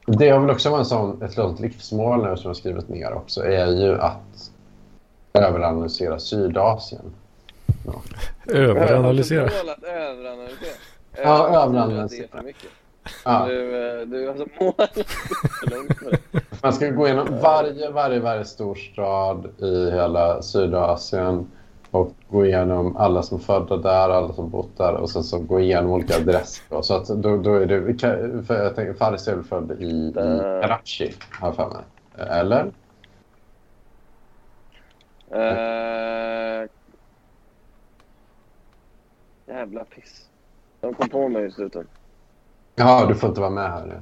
Det 0.06 0.30
har 0.30 0.40
väl 0.40 0.50
också 0.50 0.70
varit 0.70 0.80
en 0.80 0.86
sån, 0.86 1.22
ett 1.22 1.34
sånt 1.34 1.60
livsmål 1.60 2.30
nu 2.30 2.38
som 2.38 2.50
jag 2.50 2.58
skrivit 2.58 2.90
ner 2.90 3.14
också, 3.14 3.44
är 3.44 3.68
ju 3.68 4.00
att 4.00 4.52
överanalysera 5.34 6.20
Sydasien. 6.20 7.14
Överanalysera. 8.48 9.42
Jag 9.42 9.52
har 9.52 9.64
målat 9.64 9.84
överanalysera. 9.84 10.76
Ja, 11.24 11.48
överanalysera. 11.48 12.44
Ja. 13.26 13.46
Du, 13.48 14.00
eh, 14.02 14.08
du 14.08 14.30
alltså. 14.30 14.46
Man 16.62 16.74
ska 16.74 16.90
gå 16.90 17.08
igenom 17.08 17.28
varje, 17.42 17.90
varje, 17.90 18.20
varje 18.20 18.46
storstad 18.46 19.48
i 19.58 19.92
hela 19.92 20.42
Sydasien 20.42 21.52
och 21.92 22.12
gå 22.30 22.46
igenom 22.46 22.98
alla 22.98 23.24
som 23.24 23.38
är 23.38 23.42
födda 23.42 23.78
där, 23.78 24.10
alla 24.10 24.34
som 24.34 24.50
bott 24.50 24.78
där 24.78 24.94
och 24.94 25.10
sen 25.10 25.24
så 25.24 25.40
gå 25.40 25.60
igenom 25.60 25.92
olika 25.92 26.16
adresser. 26.16 26.64
då. 26.70 26.82
Så 26.82 26.96
att 26.96 27.08
då, 27.08 27.38
då 27.38 27.54
är 27.56 27.66
det, 27.66 27.94
för 28.44 28.64
jag 28.64 28.76
tänker, 28.76 28.94
Faris 28.94 29.28
är 29.28 29.36
väl 29.36 29.44
född 29.44 29.72
i, 29.72 30.14
Karachi, 30.62 31.14
har 31.40 31.48
jag 31.48 31.56
för 31.56 31.70
mig. 31.70 31.84
Eller? 32.30 32.72
Eh, 35.32 36.68
jävla 39.52 39.84
piss. 39.86 40.30
De 40.82 40.94
kom 40.94 41.10
på 41.10 41.30
mig 41.30 41.46
i 41.46 41.52
slutet. 41.52 41.88
Ja, 42.76 43.06
du 43.06 43.16
får 43.16 43.30
inte 43.30 43.42
vara 43.42 43.52
med 43.52 43.72
här. 43.72 44.02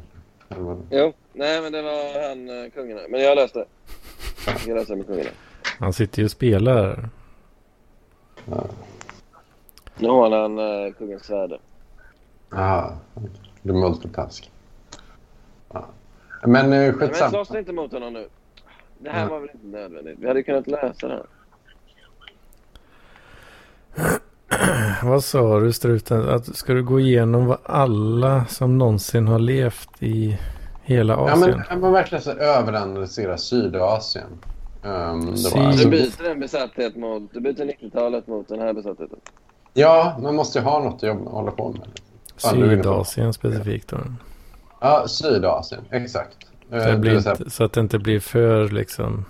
Eller 0.50 0.62
vad? 0.62 0.88
Jo, 0.91 1.14
nej 1.34 1.62
men 1.62 1.72
det 1.72 1.82
var 1.82 2.30
han 2.30 2.64
eh, 2.64 2.72
kungen 2.72 2.97
här. 2.97 3.08
Men 3.08 3.22
jag 3.22 3.36
löste 3.36 3.60
det. 3.60 3.66
Jag 4.68 4.76
lösa 4.76 4.93
det 4.93 4.97
med 4.97 5.08
kungen 5.08 5.26
här. 5.26 5.34
Han 5.80 5.93
sitter 5.93 6.20
ju 6.20 6.26
och 6.26 6.32
spelar. 6.32 7.10
Nu 9.97 10.08
har 10.08 10.32
han 10.41 10.60
uh, 10.60 10.93
kungens 10.93 11.24
svärd. 11.24 11.60
Ja, 12.50 12.97
du 13.62 13.74
multitask. 13.74 14.52
Ja. 15.74 15.86
Men 16.43 16.74
eh, 16.74 16.80
Men 16.80 16.93
skitsamma. 16.93 17.30
slåss 17.30 17.56
inte 17.56 17.74
mot 17.74 17.91
honom 17.91 18.14
nu. 18.14 18.28
Det 18.97 19.10
här 19.10 19.20
Nej. 19.20 19.30
var 19.30 19.39
väl 19.39 19.50
inte 19.54 19.68
nödvändigt. 19.68 20.20
Vi 20.20 20.28
hade 20.28 20.43
kunnat 20.43 20.68
lösa 20.68 21.08
det 21.08 21.14
här. 21.14 21.26
Vad 25.03 25.24
sa 25.24 25.60
du 25.60 25.74
struten? 25.74 26.30
Att 26.30 26.55
ska 26.55 26.74
du 26.74 26.84
gå 26.84 26.99
igenom 26.99 27.45
vad 27.45 27.57
alla 27.64 28.45
som 28.45 28.78
någonsin 28.78 29.28
har 29.28 29.39
levt 29.39 29.89
i 29.99 30.38
hela 30.84 31.14
Ja, 31.14 31.20
Asien? 31.34 31.39
men, 31.39 31.64
ja, 31.70 31.76
men 31.76 31.91
verkligen 31.91 32.22
så 32.24 32.32
överanalysera 32.32 33.38
Sydasien. 33.38 34.26
Um, 34.84 35.26
var, 35.26 35.36
Syd- 35.36 35.78
Du 35.86 35.89
byter 35.89 36.32
en 36.32 36.39
besatthet 36.39 36.95
mot... 36.95 37.34
Du 37.34 37.39
byter 37.39 37.66
90-talet 37.66 38.28
mot 38.28 38.47
den 38.47 38.60
här 38.60 38.74
besattheten. 38.74 39.20
ja, 39.74 40.18
man 40.22 40.36
måste 40.36 40.60
ju 40.60 40.66
ha 40.66 40.84
något 40.84 41.03
att 41.03 41.18
hålla 41.34 41.51
på 41.51 41.70
med. 41.70 41.82
Fan, 42.38 42.55
Sydasien 42.55 43.34
specifikt 43.34 43.88
då. 43.89 43.97
Ja, 44.82 45.07
Sydasien, 45.07 45.82
exakt. 45.89 46.38
Eh, 46.72 46.80
Så, 46.80 46.86
det 46.86 46.91
det 46.91 46.97
blir 46.97 47.49
så 47.49 47.64
att 47.64 47.74
det 47.74 47.80
inte 47.82 47.99
blir 47.99 48.20
för 48.20 48.68
liksom 48.70 49.26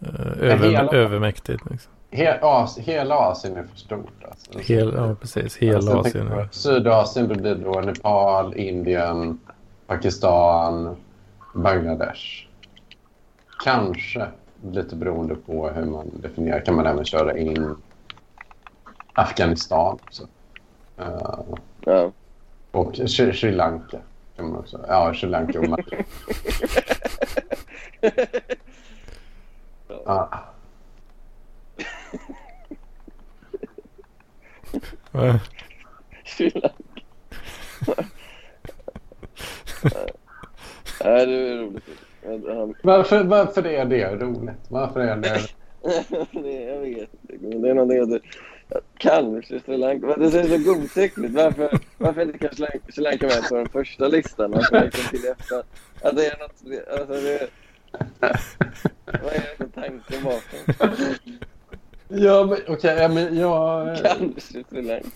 eh, 0.00 0.50
över, 0.50 0.70
hela- 0.70 0.92
övermäktigt. 0.92 1.70
Liksom. 1.70 1.92
He, 2.16 2.38
As, 2.42 2.78
hela 2.78 3.14
Asien 3.14 3.56
är 3.56 3.62
för 3.62 3.76
stort. 3.76 4.24
Alltså. 4.28 4.58
Hel, 4.58 4.92
ja, 4.96 5.14
precis. 5.20 5.56
Hela 5.56 5.76
Alltså, 5.76 5.98
Asien. 5.98 6.28
på 6.28 6.46
Sydasien 6.50 7.28
blir 7.28 7.54
då 7.54 7.80
Nepal, 7.80 8.54
Indien, 8.56 9.40
Pakistan, 9.86 10.96
Bangladesh. 11.54 12.22
Kanske, 13.64 14.26
lite 14.72 14.96
beroende 14.96 15.34
på 15.34 15.68
hur 15.68 15.84
man 15.84 16.10
definierar, 16.22 16.60
kan 16.60 16.74
man 16.74 16.86
även 16.86 17.04
köra 17.04 17.38
in 17.38 17.76
Afghanistan 19.12 19.98
också. 20.04 20.22
Eh, 20.98 21.38
Ja. 21.84 22.10
och 22.70 22.96
Sri, 22.96 23.32
Sri 23.32 23.52
Lanka. 23.52 23.98
Kan 24.36 24.48
man 24.50 24.56
också. 24.58 24.84
Ja, 24.88 25.14
Sri 25.14 25.28
Lanka 25.28 25.60
och 25.60 25.68
Mali. 25.68 25.84
ja. 30.04 30.30
Sri 36.26 36.50
Lanka. 36.54 36.76
Nej, 41.04 41.26
det 41.26 41.32
är 41.48 41.58
roligt. 41.58 41.84
Han- 42.46 42.74
Varför, 42.82 43.24
varför 43.24 43.66
är 43.66 43.84
det 43.84 44.14
roligt? 44.16 44.56
Varför 44.68 45.00
är 45.00 45.16
det... 45.16 45.40
det, 46.42 46.62
jag 46.62 46.80
vet 46.80 46.98
inte. 47.28 47.46
Men 47.48 47.62
det 47.62 47.70
är 47.70 47.74
någonting 47.74 48.00
att 48.00 48.10
det, 48.10 48.20
kanske 48.98 49.60
Sri 49.60 49.76
Lanka. 49.76 50.16
Det 50.16 50.24
är 50.38 50.58
så 50.58 50.72
godtyckligt. 50.74 51.34
Varför, 51.34 51.78
varför 51.98 52.22
inte 52.22 52.38
kanske 52.38 52.66
Sri 52.92 53.02
Lanka- 53.04 53.26
med 53.26 53.48
på 53.48 53.54
den 53.56 53.68
första 53.68 54.08
listan? 54.08 54.50
Varför 54.50 54.84
liksom 54.84 55.04
till 55.10 55.28
efter? 55.30 55.62
Att 56.02 56.16
det 56.16 56.26
är 56.26 56.38
något... 56.38 56.98
Alltså 57.00 57.14
det, 57.14 57.48
vad 59.06 59.32
är 59.32 59.40
det 59.40 59.56
för 59.56 59.66
tanke 59.80 60.20
bakom. 60.24 60.94
Ja, 62.08 62.44
men 62.44 62.58
okej. 62.68 62.96
ja, 63.00 63.08
men 63.08 63.38
jag... 63.38 63.96
Kanske 63.96 64.40
Sri 64.40 64.82
Lanka. 64.82 65.08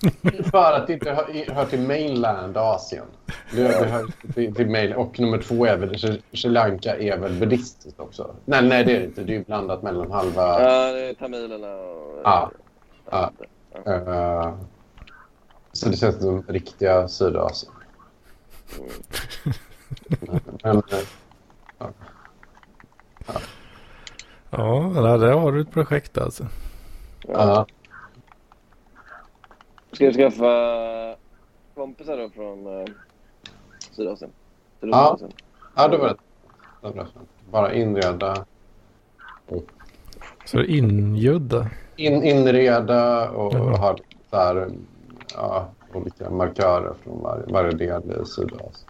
För 0.51 0.73
att 0.73 0.87
det 0.87 0.93
inte 0.93 1.11
hör, 1.13 1.53
hör 1.55 1.65
till 1.65 1.81
mainland 1.81 2.57
Asien. 2.57 3.05
Det, 3.53 3.63
det 3.63 3.87
hör 3.87 4.07
till, 4.35 4.55
till 4.55 4.71
main, 4.71 4.93
och 4.93 5.21
nummer 5.21 5.39
två 5.39 5.67
är 5.67 5.77
väl 5.77 5.99
Sri- 5.99 6.49
Lanka 6.49 6.97
är 6.97 7.19
väl 7.19 7.33
buddhistiskt 7.33 8.01
också. 8.01 8.35
Nej, 8.45 8.63
nej 8.69 8.85
det 8.85 8.97
är 8.97 8.99
det 9.01 9.05
inte. 9.05 9.23
Det 9.23 9.37
är 9.37 9.45
blandat 9.45 9.83
mellan 9.83 10.11
halva... 10.11 10.63
Ja, 10.63 10.93
det 10.93 11.01
är 11.01 11.15
tamilerna 11.15 11.75
och... 11.75 12.21
Ja. 12.25 12.51
Ja. 13.11 13.31
eh, 13.87 14.55
så 15.73 15.89
det 15.89 15.97
känns 15.97 16.19
som 16.21 16.43
riktiga 16.49 17.09
Sydasien. 17.09 17.73
Men, 20.63 20.77
eh, 20.77 21.89
Ja, 24.51 24.93
där 24.95 25.19
där 25.19 25.33
har 25.33 25.53
du 25.53 25.61
ett 25.61 25.71
projekt 25.71 26.19
alltså. 26.19 26.47
Ja. 27.33 27.67
Ska 29.93 30.07
du 30.07 30.13
skaffa 30.13 31.17
kompisar 31.75 32.17
då 32.17 32.31
från 32.31 32.67
uh, 32.67 32.85
Sydasien? 33.91 34.31
Ja. 34.81 35.19
Ja, 35.77 35.89
det 35.89 35.97
var 35.99 36.09
det. 36.09 36.17
det. 36.83 36.89
var 36.89 37.05
det. 37.05 37.07
Bara 37.51 37.75
inreda, 37.75 38.45
Så 40.45 40.63
ingödda. 40.63 41.71
in, 41.97 42.23
inreda 42.25 43.31
och 43.31 43.55
Jaha. 43.55 43.77
ha 43.77 43.97
så 44.31 44.37
här, 44.37 44.71
ja, 45.35 45.69
olika 45.95 46.31
markörer 46.31 46.95
från 47.05 47.23
varje, 47.23 47.45
varje 47.53 47.71
del 47.71 48.03
i 48.23 48.27
Sydasien. 48.27 48.90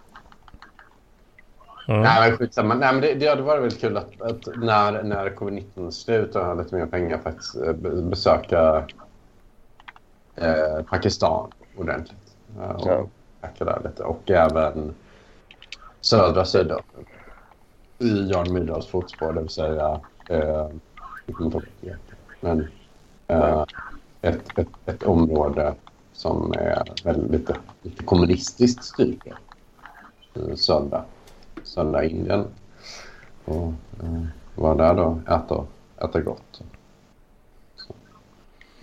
Nej, 1.99 2.29
men 2.29 2.37
skitsamma. 2.37 2.75
Nej, 2.75 2.93
men 2.93 3.01
det, 3.01 3.13
det 3.13 3.27
hade 3.27 3.41
varit 3.41 3.63
väldigt 3.63 3.81
kul 3.81 3.97
att, 3.97 4.21
att 4.21 4.47
när, 4.57 5.03
när 5.03 5.29
covid-19 5.29 5.87
är 5.87 5.91
slut 5.91 6.35
och 6.35 6.41
jag 6.41 6.45
har 6.45 6.55
lite 6.63 6.75
mer 6.75 6.85
pengar 6.85 7.17
faktiskt 7.17 7.55
eh, 7.55 7.73
be- 7.73 8.01
besöka 8.01 8.87
eh, 10.35 10.83
Pakistan 10.89 11.51
ordentligt. 11.77 12.35
Eh, 12.59 12.69
och 12.69 12.87
Ja. 12.87 13.07
knacka 13.39 13.65
där 13.65 13.81
lite. 13.89 14.03
Och 14.03 14.31
även 14.31 14.93
södra 16.01 16.45
Sydafrika. 16.45 17.11
I 17.99 18.29
Jan 18.31 18.53
Myrdals 18.53 18.87
fotspår, 18.87 19.33
det 19.33 19.39
vill 19.41 19.49
säga... 19.49 19.99
Eh. 20.27 20.67
Men 22.41 22.67
eh, 23.27 23.63
ett, 24.21 24.59
ett, 24.59 24.67
ett 24.85 25.03
område 25.03 25.73
som 26.13 26.53
är 26.53 26.83
väldigt 27.03 27.31
lite, 27.31 27.55
lite 27.81 28.03
kommunistiskt 28.03 28.83
styrt. 28.83 29.25
eh, 30.35 30.55
Södra 31.71 32.03
Indien. 32.05 32.45
Och 33.45 33.67
eh, 34.03 34.23
vara 34.55 34.75
där 34.75 34.93
då, 34.93 35.19
äta, 35.27 35.65
äta 36.05 36.21
gott. 36.21 36.61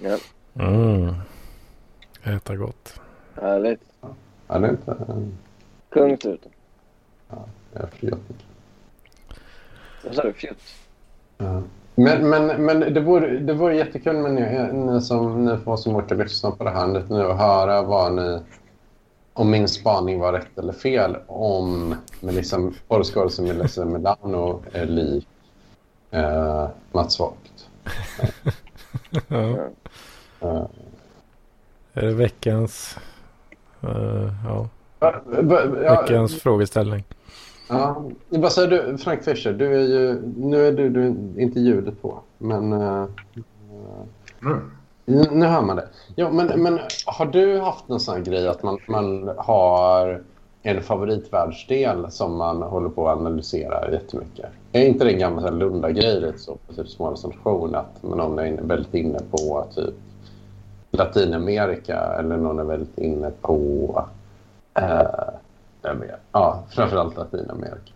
Ja, 0.02 0.18
Mm. 0.54 1.14
Äta 2.24 2.56
gott. 2.56 3.00
härligt. 3.42 3.80
Ja, 4.48 4.58
det 4.58 4.66
är 4.66 4.70
inte... 4.70 4.90
eh, 4.90 5.16
Kungsruten. 5.90 6.50
Jag 7.72 7.82
är 7.82 7.86
för 7.86 8.06
jättemycket. 8.06 8.46
Vad 10.04 10.14
sa 10.14 10.22
du? 10.22 10.32
Fjutt? 10.32 10.62
Ja. 11.38 11.62
Men, 11.94 12.28
men, 12.30 12.46
men 12.64 12.80
det, 12.94 13.00
vore, 13.00 13.38
det 13.38 13.54
vore 13.54 13.76
jättekul 13.76 14.16
med 14.16 14.32
ni, 14.34 14.72
ni, 14.92 15.00
som, 15.00 15.44
ni 15.44 15.56
få 15.56 15.76
som 15.76 15.96
orkar 15.96 16.16
lyssna 16.16 16.50
på 16.50 16.64
det 16.64 16.70
här 16.70 16.86
nu 16.86 17.24
och 17.24 17.36
höra 17.38 17.82
vad 17.82 18.12
ni, 18.14 18.40
om 19.38 19.50
min 19.50 19.68
spaning 19.68 20.18
var 20.20 20.32
rätt 20.32 20.58
eller 20.58 20.72
fel 20.72 21.16
om 21.26 21.94
Melissa, 22.20 22.72
porrskådisen 22.88 23.44
Melissa 23.44 23.84
Milano 23.84 24.62
är 24.72 24.86
lik 24.86 25.28
eh, 26.10 26.68
Mats 26.92 27.20
Vogt. 27.20 27.68
Ja. 29.28 29.58
Eh, 30.40 30.66
Är 31.92 32.02
det 32.02 32.14
veckans, 32.14 32.96
eh, 33.80 34.32
ja, 34.44 34.68
veckans 35.82 36.42
frågeställning? 36.42 37.04
Ja, 37.68 38.04
vad 38.28 38.52
säger 38.52 38.68
du, 38.68 38.98
Frank 38.98 39.22
Fischer? 39.24 39.52
Du 39.52 39.74
är 39.76 39.86
ju, 39.86 40.22
nu 40.36 40.66
är 40.66 40.72
du, 40.72 40.88
du 40.88 41.06
är 41.06 41.40
inte 41.40 41.60
ljudet 41.60 42.02
på, 42.02 42.20
men 42.38 42.72
eh, 42.72 43.06
nu. 45.08 45.46
hör 45.46 45.62
man 45.62 45.76
det. 45.76 45.88
Ja, 46.16 46.30
men, 46.30 46.62
men 46.62 46.78
har 47.06 47.26
du 47.26 47.60
haft 47.60 47.88
någon 47.88 48.00
sån 48.00 48.14
här 48.14 48.22
grej 48.22 48.48
att 48.48 48.62
man, 48.62 48.78
man 48.88 49.30
har 49.36 50.22
en 50.62 50.82
favoritvärldsdel 50.82 52.10
som 52.10 52.36
man 52.36 52.62
håller 52.62 52.88
på 52.88 53.08
att 53.08 53.18
analysera 53.18 53.92
jättemycket? 53.92 54.46
Är 54.72 54.86
inte 54.86 55.04
det 55.04 55.12
en 55.12 55.18
gammal 55.18 55.58
Lunda-grej 55.58 56.20
lite 56.20 56.38
så 56.38 56.56
på 56.66 56.72
typ 56.72 56.88
Smålands 56.88 57.24
Nation 57.24 57.74
att 57.74 58.02
någon 58.02 58.38
är 58.38 58.44
inne, 58.44 58.62
väldigt 58.62 58.94
inne 58.94 59.18
på 59.30 59.66
typ 59.74 59.94
Latinamerika 60.90 61.96
eller 61.98 62.36
någon 62.36 62.58
är 62.58 62.64
väldigt 62.64 62.98
inne 62.98 63.30
på 63.40 64.04
eh, 64.74 65.90
ja, 66.32 66.62
framförallt 66.70 67.16
Latinamerika. 67.16 67.92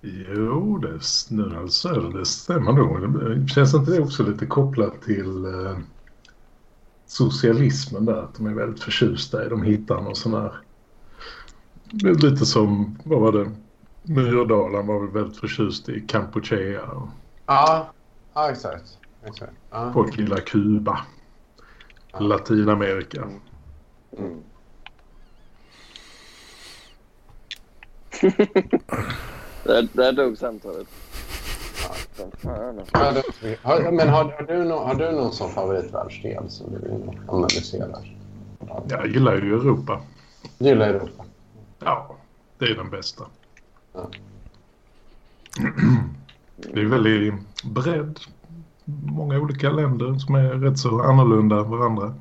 Jo, 0.00 0.78
det, 0.78 0.92
du 1.28 1.68
säger 1.68 2.00
det, 2.00 2.18
det 2.18 2.26
stämmer 2.26 2.72
nog. 2.72 3.50
Känns 3.50 3.74
inte 3.74 3.90
det 3.90 4.00
också 4.00 4.22
lite 4.22 4.46
kopplat 4.46 5.02
till 5.02 5.44
eh, 5.44 5.78
socialismen 7.06 8.04
där? 8.04 8.22
Att 8.22 8.34
de 8.34 8.46
är 8.46 8.54
väldigt 8.54 8.82
förtjusta 8.82 9.46
i 9.46 9.48
de 9.48 9.62
hittar 9.62 10.00
någon 10.00 10.16
sån 10.16 10.34
här... 10.34 10.60
Det 11.84 12.08
är 12.08 12.14
lite 12.14 12.46
som, 12.46 12.98
vad 13.04 13.20
var 13.20 13.32
det? 13.32 13.50
Myrdalen 14.02 14.86
var 14.86 15.00
väl 15.00 15.10
väldigt 15.10 15.38
förtjust 15.38 15.88
i 15.88 16.00
Kampuchea 16.00 16.82
och 16.82 17.08
Ja, 17.46 17.92
ja 18.34 18.50
exakt. 18.50 18.98
exakt. 19.24 19.52
Ja. 19.70 19.92
folk 19.92 20.18
gillar 20.18 20.40
Kuba. 20.40 20.98
Latinamerika. 22.18 23.28
Mm. 24.18 24.42
där, 29.68 29.88
där 29.92 30.12
dog 30.12 30.38
samtalet. 30.38 30.86
Har, 33.62 33.92
men 33.92 34.08
har, 34.08 34.24
har, 34.24 34.46
du 34.48 34.64
no, 34.64 34.72
har 34.72 34.94
du 34.94 35.12
någon 35.12 35.32
sån 35.32 35.50
favoritvärldsdel 35.50 36.50
som 36.50 36.70
du 36.70 37.10
analyserar? 37.28 38.16
Jag 38.88 39.06
gillar 39.06 39.34
ju 39.34 39.54
Europa. 39.54 40.00
Du 40.58 40.68
gillar 40.68 40.88
Europa. 40.88 41.24
Ja, 41.78 42.16
det 42.58 42.64
är 42.64 42.74
den 42.74 42.90
bästa. 42.90 43.24
Ja. 43.92 44.10
Det 46.56 46.80
är 46.80 46.84
väldigt 46.84 47.34
bredd. 47.64 48.18
Många 49.04 49.38
olika 49.38 49.70
länder 49.70 50.14
som 50.14 50.34
är 50.34 50.48
rätt 50.48 50.78
så 50.78 51.00
annorlunda 51.00 51.62
varandra. 51.62 52.14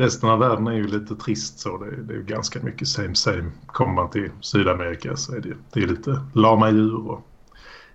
Resten 0.00 0.30
av 0.30 0.38
världen 0.38 0.66
är 0.66 0.72
ju 0.72 0.86
lite 0.86 1.16
trist 1.16 1.58
så. 1.58 1.78
Det 1.78 1.86
är, 1.86 1.90
det 1.90 2.14
är 2.14 2.16
ju 2.16 2.24
ganska 2.24 2.62
mycket 2.62 2.88
same 2.88 3.14
same. 3.14 3.50
Kommer 3.66 3.92
man 3.94 4.10
till 4.10 4.30
Sydamerika 4.40 5.16
så 5.16 5.34
är 5.34 5.40
det, 5.40 5.54
det 5.72 5.82
är 5.82 5.86
lite 5.86 6.20
lama 6.32 6.70
djur 6.70 7.10
och 7.10 7.26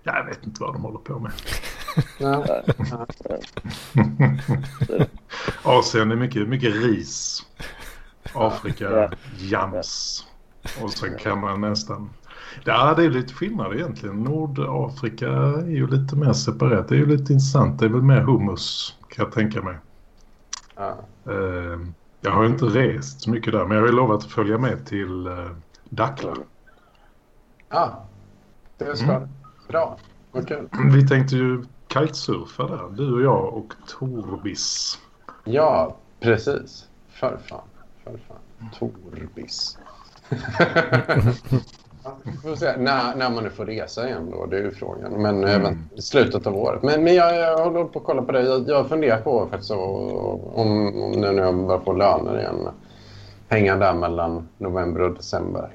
ja, 0.02 0.16
jag 0.16 0.24
vet 0.24 0.46
inte 0.46 0.62
vad 0.62 0.74
de 0.74 0.82
håller 0.82 0.98
på 0.98 1.18
med. 1.18 1.32
Asien 5.62 6.10
är 6.10 6.16
mycket, 6.16 6.48
mycket 6.48 6.74
ris. 6.74 7.42
Afrika, 8.34 8.90
Ja. 8.90 9.10
jams. 9.38 10.24
Och 10.82 10.90
sen 10.90 11.18
kan 11.18 11.40
man 11.40 11.60
nästan... 11.60 12.10
Ja, 12.64 12.94
det 12.96 13.04
är 13.04 13.10
lite 13.10 13.34
skillnad 13.34 13.74
egentligen. 13.74 14.22
Nordafrika 14.22 15.28
är 15.28 15.70
ju 15.70 15.86
lite 15.86 16.16
mer 16.16 16.32
separat. 16.32 16.88
Det 16.88 16.94
är 16.94 16.98
ju 16.98 17.06
lite 17.06 17.32
intressant. 17.32 17.78
Det 17.78 17.84
är 17.84 17.88
väl 17.90 18.02
mer 18.02 18.20
hummus 18.20 18.94
kan 19.08 19.24
jag 19.24 19.32
tänka 19.34 19.62
mig. 19.62 19.76
Ja. 20.76 20.98
Eh, 21.26 21.78
jag 22.20 22.30
har 22.30 22.46
inte 22.46 22.64
rest 22.64 23.20
så 23.20 23.30
mycket 23.30 23.52
där 23.52 23.64
men 23.64 23.76
jag 23.76 23.84
har 23.84 23.92
lovat 23.92 24.24
att 24.24 24.30
följa 24.32 24.58
med 24.58 24.86
till 24.86 25.26
eh, 25.26 25.50
Dakhla. 25.84 26.34
ja, 27.68 28.08
det 28.76 28.96
ska 28.96 29.12
Mm. 29.16 29.28
Bra, 29.68 29.98
vad 30.30 30.48
kul. 30.48 30.68
Vi 30.92 31.08
tänkte 31.08 31.36
ju 31.36 31.64
kitesurfa 31.88 32.66
där. 32.66 32.90
Du 32.96 33.14
och 33.14 33.22
jag 33.22 33.54
och 33.54 33.74
Torbis. 33.86 34.98
Ja, 35.44 35.96
precis. 36.20 36.88
För 37.08 37.38
fan. 37.48 37.68
För 38.04 38.18
fan. 38.28 38.70
Torbis. 38.78 39.78
När, 42.78 43.16
när 43.16 43.30
man 43.30 43.44
nu 43.44 43.50
får 43.50 43.66
resa 43.66 44.08
igen 44.08 44.30
då, 44.32 44.46
det 44.46 44.56
är 44.58 44.62
ju 44.62 44.70
frågan. 44.70 45.12
Men 45.22 45.44
även 45.44 45.88
i 45.94 46.02
slutet 46.02 46.46
av 46.46 46.56
året. 46.56 46.82
Men, 46.82 47.04
men 47.04 47.14
jag, 47.14 47.36
jag 47.36 47.64
håller 47.64 47.84
på 47.84 47.98
att 47.98 48.04
kolla 48.04 48.22
på 48.22 48.32
det. 48.32 48.42
Jag, 48.42 48.68
jag 48.68 48.88
funderar 48.88 49.20
på 49.20 49.46
faktiskt 49.50 49.70
att- 49.70 49.78
om, 49.78 51.02
om 51.02 51.10
nu 51.12 51.32
när 51.32 51.42
jag 51.42 51.66
börjar 51.66 51.80
få 51.80 51.92
löner 51.92 52.38
igen. 52.38 52.68
Hänga 53.48 53.76
där 53.76 53.94
mellan 53.94 54.48
november 54.58 55.02
och 55.02 55.14
december. 55.16 55.70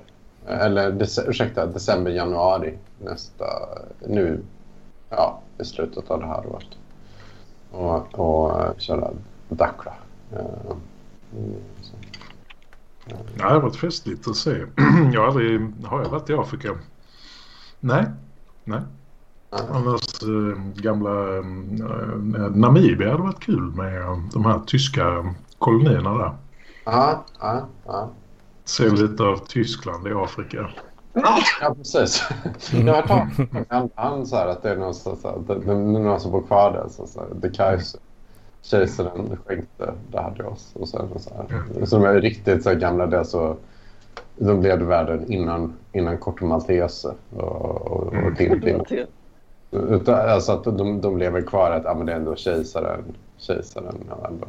Eller 0.47 0.91
dece, 0.91 1.21
ursäkta, 1.27 1.65
december, 1.65 2.11
januari 2.11 2.73
nästa, 2.99 3.45
nu, 4.07 4.39
ja, 5.09 5.39
i 5.59 5.65
slutet 5.65 6.11
av 6.11 6.19
det 6.19 6.25
här 6.27 6.43
året. 6.47 6.67
Och, 7.71 8.19
och 8.19 8.61
eh, 8.61 8.71
köra 8.77 9.11
Dakra. 9.49 9.93
Eh, 10.31 10.39
mm. 11.37 11.55
Ja, 11.81 12.00
det 13.37 13.43
har 13.43 13.59
varit 13.59 13.75
festligt 13.75 14.27
att 14.27 14.35
se. 14.35 14.51
Jag 15.13 15.21
har 15.21 15.27
aldrig... 15.27 15.73
Har 15.83 16.01
jag 16.01 16.09
varit 16.09 16.29
i 16.29 16.33
Afrika? 16.33 16.77
Nej. 17.79 18.05
Nej. 18.63 18.81
Annars 19.49 20.23
eh, 20.23 20.81
gamla 20.81 21.37
eh, 21.37 21.43
Namibia 22.55 23.11
hade 23.11 23.23
varit 23.23 23.39
kul 23.39 23.71
med 23.75 24.01
eh, 24.01 24.17
de 24.33 24.45
här 24.45 24.59
tyska 24.67 25.35
kolonierna 25.57 26.17
där. 26.17 26.35
Ja, 26.85 27.25
ja, 27.39 27.67
ja. 27.85 28.09
Se 28.65 28.89
lite 28.89 29.23
av 29.23 29.37
Tyskland 29.37 30.07
i 30.07 30.11
Afrika. 30.11 30.69
Ja, 31.13 31.75
precis. 31.77 32.23
Jag 32.71 32.93
har 32.93 33.25
hört 33.71 33.95
talas 33.95 34.13
om 34.13 34.25
så 34.25 34.35
här 34.35 34.47
att 34.47 34.63
det 34.63 34.69
är 34.69 34.75
någon, 34.77 34.93
så, 34.93 35.15
så, 35.15 35.27
att 35.27 35.47
det, 35.47 35.59
det 35.59 35.71
är 35.71 35.75
någon 35.75 36.19
som 36.19 36.31
bor 36.31 36.47
kvar 36.47 36.71
där. 36.71 36.87
Så, 36.89 37.07
så, 37.07 37.39
the 37.41 37.49
Kaiser. 37.49 37.99
Kejsaren 38.61 39.37
skänkte 39.45 39.93
det 40.11 40.21
här 40.21 40.31
till 40.31 40.45
oss. 40.45 40.71
Och 40.73 40.89
sen, 40.89 41.19
så, 41.19 41.33
här. 41.33 41.85
så 41.85 41.97
de 41.97 42.05
är 42.05 42.21
riktigt 42.21 42.63
så 42.63 42.69
här, 42.69 42.75
gamla. 42.75 43.05
Det 43.07 43.25
så, 43.25 43.57
de 44.37 44.61
levde 44.61 44.85
världen 44.85 45.31
innan, 45.31 45.73
innan 45.91 46.17
Corto 46.17 46.45
Maltese 46.45 47.13
och, 47.29 47.81
och, 47.91 48.13
och 48.13 48.37
Tintin. 48.37 48.85
Utan, 49.71 50.29
alltså 50.29 50.51
att 50.51 50.63
de, 50.63 51.01
de 51.01 51.17
lever 51.17 51.41
kvar 51.41 51.71
att 51.71 51.85
ah, 51.85 51.93
men 51.93 52.05
det 52.05 52.11
är 52.11 52.15
ändå 52.15 52.35
kejsaren. 52.35 53.03
Kejsaren 53.37 54.09
har 54.09 54.27
ändå 54.27 54.47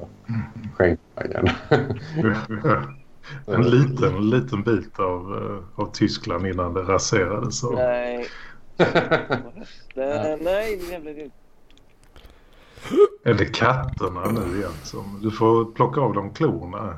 skänkt 0.77 1.03
vägen. 1.15 1.49
En 3.47 3.71
liten, 3.71 4.17
en 4.17 4.31
liten 4.31 4.63
bit 4.63 4.99
av, 4.99 5.21
eh, 5.37 5.83
av 5.83 5.93
Tyskland 5.93 6.47
innan 6.47 6.75
det 6.75 6.81
raserades. 6.81 7.59
Så. 7.59 7.71
Nej. 7.71 8.27
det, 9.95 10.39
nej, 10.41 10.77
det 10.77 10.93
jävla 10.93 11.11
idiot. 11.11 11.33
Är 13.24 13.35
det 13.35 13.45
katterna 13.45 14.30
nu 14.30 14.57
igen? 14.59 14.72
Som, 14.83 15.20
du 15.22 15.30
får 15.30 15.64
plocka 15.64 16.01
av 16.01 16.14
dem 16.14 16.30
klorna. 16.30 16.97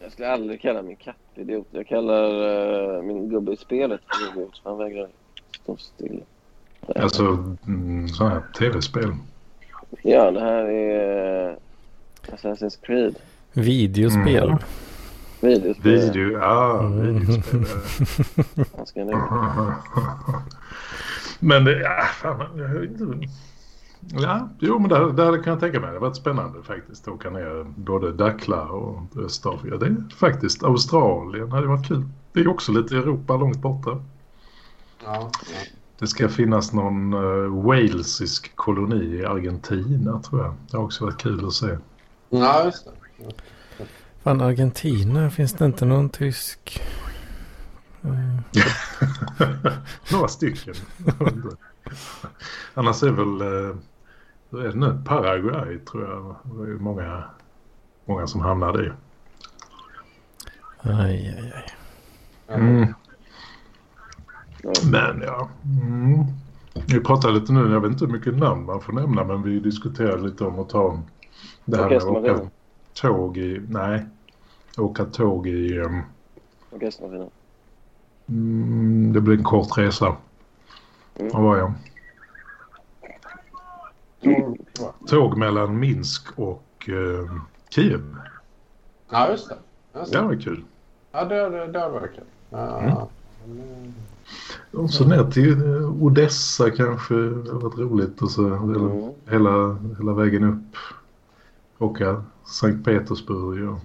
Jag 0.00 0.12
skulle 0.12 0.28
aldrig 0.32 0.60
kalla 0.60 0.82
min 0.82 0.96
katt 0.96 1.16
idiot. 1.34 1.66
Jag 1.70 1.86
kallar 1.86 2.30
uh, 2.96 3.02
min 3.02 3.28
gubbe 3.28 3.52
i 3.52 3.56
spelet 3.56 4.00
för 4.08 4.38
idiot. 4.38 4.60
Han 4.64 4.78
vägrar 4.78 5.08
stå 5.62 5.76
still. 5.76 6.22
Alltså 6.96 7.22
mm, 7.66 8.08
sådana 8.08 8.34
här 8.34 8.42
tv-spel. 8.58 9.14
Ja, 10.02 10.30
det 10.30 10.40
här 10.40 10.64
är 10.64 11.48
uh, 11.50 11.56
Assassin's 12.32 12.78
Creed. 12.82 13.16
Videospel. 13.52 14.48
Mm. 14.48 14.58
Videospel. 15.40 15.92
Video, 15.92 16.30
ja, 16.38 16.80
Mm. 16.80 17.18
videospel. 17.18 17.64
Han 18.76 18.86
ska 18.86 19.04
nu. 19.04 19.12
men 21.40 21.64
det, 21.64 21.80
ja, 21.80 22.02
fan, 22.22 22.58
jag 22.58 22.68
vet 22.68 23.00
inte. 23.00 23.28
Ja, 24.00 24.48
jo 24.58 24.78
men 24.78 24.88
det, 24.88 25.12
det 25.12 25.24
hade 25.24 25.42
jag 25.44 25.60
tänka 25.60 25.80
mig. 25.80 25.80
Det 25.80 25.86
hade 25.86 25.98
varit 25.98 26.16
spännande 26.16 26.62
faktiskt 26.62 27.08
att 27.08 27.14
åka 27.14 27.30
ner 27.30 27.66
både 27.76 28.12
Dakla 28.12 28.62
och 28.62 29.16
Östafrika. 29.16 29.76
Det 29.76 29.86
är 29.86 30.16
faktiskt 30.16 30.62
Australien 30.62 31.52
hade 31.52 31.66
varit 31.66 31.88
kul. 31.88 32.04
Det 32.32 32.40
är 32.40 32.48
också 32.48 32.72
lite 32.72 32.96
Europa 32.96 33.36
långt 33.36 33.58
borta. 33.58 34.02
Ja. 35.04 35.30
Det 35.98 36.06
ska 36.06 36.28
finnas 36.28 36.72
någon 36.72 37.14
uh, 37.14 37.64
walesisk 37.64 38.56
koloni 38.56 39.16
i 39.16 39.24
Argentina 39.24 40.22
tror 40.22 40.42
jag. 40.42 40.54
Det 40.70 40.76
har 40.76 40.84
också 40.84 41.04
varit 41.04 41.18
kul 41.18 41.46
att 41.46 41.52
se. 41.52 41.78
ja 42.28 42.64
just 42.64 42.84
det. 42.84 42.90
Fan, 44.22 44.40
Argentina, 44.40 45.30
finns 45.30 45.52
det 45.52 45.64
inte 45.64 45.84
någon 45.84 46.08
tysk? 46.08 46.82
Några 50.12 50.28
stycken. 50.28 50.74
Annars 52.74 53.02
är 53.02 53.10
väl 53.10 53.42
uh, 53.42 53.76
hur 54.50 54.64
är 54.64 54.68
det 54.68 54.78
nu? 54.78 54.98
Paraguay 55.04 55.78
tror 55.78 56.04
jag. 56.04 56.36
Det 56.56 56.70
är 56.72 56.78
många, 56.78 57.24
många 58.04 58.26
som 58.26 58.40
hamnar 58.40 58.86
i. 58.86 58.90
Aj, 60.78 61.36
aj, 61.38 61.52
aj. 61.54 61.74
Mm. 62.48 62.94
Men 64.90 65.22
ja. 65.22 65.48
Mm. 65.64 66.24
Vi 66.86 67.00
pratar 67.00 67.30
lite 67.30 67.52
nu, 67.52 67.72
jag 67.72 67.80
vet 67.80 67.92
inte 67.92 68.04
hur 68.04 68.12
mycket 68.12 68.38
namn 68.38 68.64
man 68.64 68.80
får 68.80 68.92
nämna 68.92 69.24
men 69.24 69.42
vi 69.42 69.60
diskuterar 69.60 70.18
lite 70.18 70.44
om 70.44 70.58
att 70.58 70.68
ta 70.68 71.02
det 71.64 71.76
här 71.76 71.88
med 71.88 71.96
att 71.96 72.04
åka 72.04 72.50
tåg 72.94 73.36
i, 73.36 73.62
nej, 73.68 74.06
åka 74.78 75.04
tåg 75.04 75.46
i, 75.46 75.78
um, 75.78 76.02
Orkestermaskinen. 76.70 77.30
mm, 78.28 79.12
det 79.12 79.20
blir 79.20 79.36
en 79.36 79.44
kort 79.44 79.78
resa. 79.78 80.16
Mm. 81.18 81.32
Var 81.32 81.40
var 81.42 81.56
jag? 81.56 81.72
Mm. 84.20 84.56
Tåg 85.08 85.36
mellan 85.36 85.78
Minsk 85.78 86.38
och 86.38 86.88
eh, 86.88 87.30
Kiev. 87.70 88.16
Ja, 89.10 89.30
just 89.30 89.48
det. 89.48 89.56
Just 89.98 90.12
Det 90.12 90.18
det. 90.18 90.24
var 90.24 90.40
kul. 90.40 90.64
Ja, 91.12 91.24
det, 91.24 91.48
det, 91.50 91.66
det 91.66 91.88
varit 91.88 92.14
kul. 92.14 92.24
Ja. 92.50 93.08
Och 94.72 94.90
så 94.90 95.04
ner 95.04 95.30
till 95.30 95.74
eh, 95.74 96.02
Odessa 96.02 96.70
kanske. 96.70 97.14
Det 97.14 97.52
har 97.52 97.60
varit 97.60 97.78
roligt. 97.78 98.22
Och 98.22 98.30
så 98.30 98.42
Mm. 98.46 99.10
hela, 99.30 99.78
hela 99.98 100.12
vägen 100.12 100.44
upp. 100.44 100.76
Åka 101.78 102.24
Sankt 102.44 102.84
Petersburg 102.84 103.68
och 103.68 103.78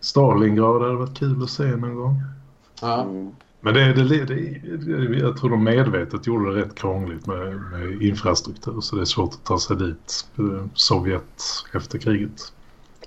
Stalingrad 0.00 0.82
hade 0.82 0.94
varit 0.96 1.18
kul 1.18 1.42
att 1.42 1.50
se 1.50 1.76
någon 1.76 1.94
gång. 1.94 2.22
Ja. 2.80 3.02
Mm. 3.02 3.30
Men 3.60 3.74
det, 3.74 3.92
det, 3.92 4.24
det, 4.24 5.18
jag 5.18 5.36
tror 5.36 5.50
de 5.50 5.64
medvetet 5.64 6.26
gjorde 6.26 6.54
det 6.54 6.60
rätt 6.60 6.74
krångligt 6.74 7.26
med, 7.26 7.60
med 7.72 8.02
infrastruktur. 8.02 8.80
Så 8.80 8.96
det 8.96 9.02
är 9.02 9.04
svårt 9.04 9.34
att 9.34 9.44
ta 9.44 9.58
sig 9.58 9.76
dit. 9.76 10.26
eh, 10.38 10.66
Sovjet 10.74 11.44
efter 11.74 11.98
kriget. 11.98 12.52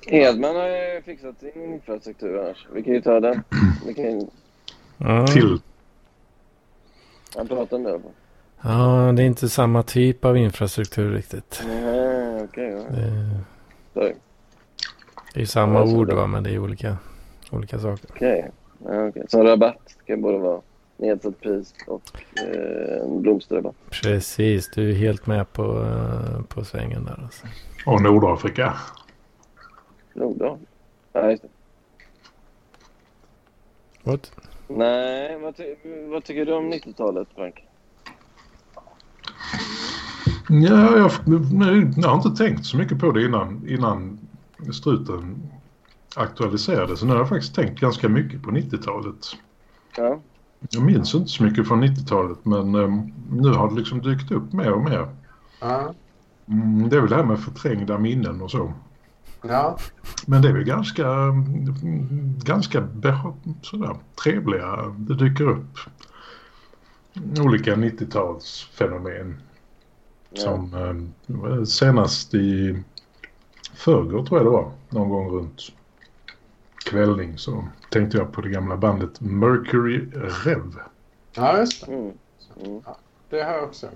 Edman 0.06 0.56
har 0.56 0.68
ju 0.68 1.02
fixat 1.06 1.40
sin 1.40 1.74
infrastruktur 1.74 2.40
annars. 2.40 2.68
Vi 2.74 2.84
kan 2.84 2.94
ju 2.94 3.02
ta 3.02 3.20
den. 3.20 3.44
Vi 3.88 3.94
kan 3.94 4.06
ju... 4.06 4.28
Ja. 4.98 5.28
Till 5.28 5.60
Han 7.36 7.48
pratar 7.48 7.78
om 7.78 7.84
det 7.84 8.02
ja, 8.62 9.12
det 9.16 9.24
är 9.24 9.26
inte 9.26 9.50
samma 9.50 9.84
typ 9.84 10.26
av 10.26 10.38
infrastruktur 10.38 11.14
riktigt. 11.14 11.64
Nej, 11.68 12.44
okej. 12.44 12.70
ja. 12.70 12.84
Det, 13.94 14.16
det 15.34 15.42
är 15.42 15.46
samma 15.46 15.84
ord 15.84 16.14
va, 16.14 16.28
men 16.28 16.44
det 16.44 16.50
är 16.50 16.60
olika, 16.60 16.98
olika 17.52 17.80
saker. 17.80 18.10
Okej. 18.10 18.52
Ja, 18.86 19.08
okej. 19.08 19.26
Så 19.28 19.44
rabatt 19.44 19.98
kan 20.06 20.22
både 20.22 20.38
vara 20.38 20.62
nedsatt 20.98 21.42
pris 21.42 21.74
och 21.88 22.02
eh, 22.40 23.04
en 23.04 23.22
blomsterrabatt. 23.22 23.76
Precis, 23.90 24.70
du 24.76 24.90
är 24.90 24.94
helt 24.94 25.28
med 25.28 25.54
på, 25.54 25.64
eh, 25.64 26.42
på 26.44 26.66
svängen 26.66 27.06
där 27.06 27.20
alltså. 27.24 27.48
och 27.86 28.02
Nordafrika. 28.02 28.74
Nordal. 30.14 30.58
Ja, 31.14 31.32
just 31.32 31.44
det. 31.44 31.50
What? 34.04 34.32
Nej, 34.68 35.40
vad, 35.40 35.56
ty 35.56 35.76
vad 36.08 36.24
tycker 36.24 36.46
du 36.46 36.54
om 36.54 36.74
90-talet, 36.74 37.28
Frank? 37.36 37.66
Ja, 40.50 40.98
jag, 40.98 41.12
jag 41.98 42.10
har 42.10 42.16
inte 42.16 42.44
tänkt 42.44 42.66
så 42.66 42.78
mycket 42.78 43.00
på 43.00 43.12
det 43.12 43.26
innan, 43.26 43.68
innan 43.68 44.20
struten 44.74 45.52
aktualiserades. 46.16 47.00
Så 47.00 47.06
nu 47.06 47.12
har 47.12 47.20
jag 47.20 47.30
faktiskt 47.30 47.56
tänkt 47.56 47.80
ganska 47.80 48.10
mycket 48.10 48.44
på 48.44 48.52
90-talet. 48.52 49.26
Ja. 49.98 50.20
Jag 50.70 50.84
minns 50.84 51.16
inte 51.16 51.30
så 51.30 51.44
mycket 51.44 51.68
från 51.68 51.84
90-talet 51.84 52.46
men 52.46 52.76
eh, 52.76 53.04
nu 53.30 53.50
har 53.50 53.70
det 53.70 53.76
liksom 53.76 54.02
dykt 54.02 54.32
upp 54.32 54.54
mer 54.54 54.72
och 54.72 54.84
mer. 54.84 55.08
Ja. 55.60 55.94
Mm, 56.48 56.90
det 56.90 56.96
är 56.96 57.02
väl 57.02 57.10
det 57.10 57.16
här 57.16 57.24
med 57.24 57.40
förträngda 57.40 57.98
minnen 57.98 58.42
och 58.42 58.52
så. 58.52 58.74
Ja. 59.42 59.78
Men 60.26 60.42
det 60.42 60.50
är 60.50 60.54
väl 60.54 60.64
ganska, 60.64 61.08
ganska 62.44 62.88
sådär, 63.62 63.96
trevliga. 64.24 64.96
Det 64.98 65.16
dyker 65.16 65.50
upp 65.50 65.80
olika 67.40 67.76
90-talsfenomen. 67.76 69.34
ja. 70.30 70.42
Som 70.42 70.74
eh, 70.74 71.64
senast 71.64 72.34
i 72.34 72.84
förrgår 73.74 74.26
tror 74.26 74.40
jag 74.40 74.46
det 74.46 74.52
var. 74.52 74.72
Någon 74.90 75.10
gång 75.10 75.30
runt 75.30 75.62
kvällning 76.84 77.38
så 77.38 77.68
tänkte 77.90 78.18
jag 78.18 78.32
på 78.32 78.42
det 78.42 78.50
gamla 78.50 78.78
bandet 78.78 79.22
Mercury 79.22 80.10
Rev. 80.46 80.80
ja, 81.36 81.58
just 81.58 81.86
det. 81.86 81.94
Mm. 81.94 82.12
Mm. 82.66 82.82
Det 83.30 83.44
har 83.44 83.54
jag 83.54 83.64
också 83.64 83.86
gjort. 83.86 83.96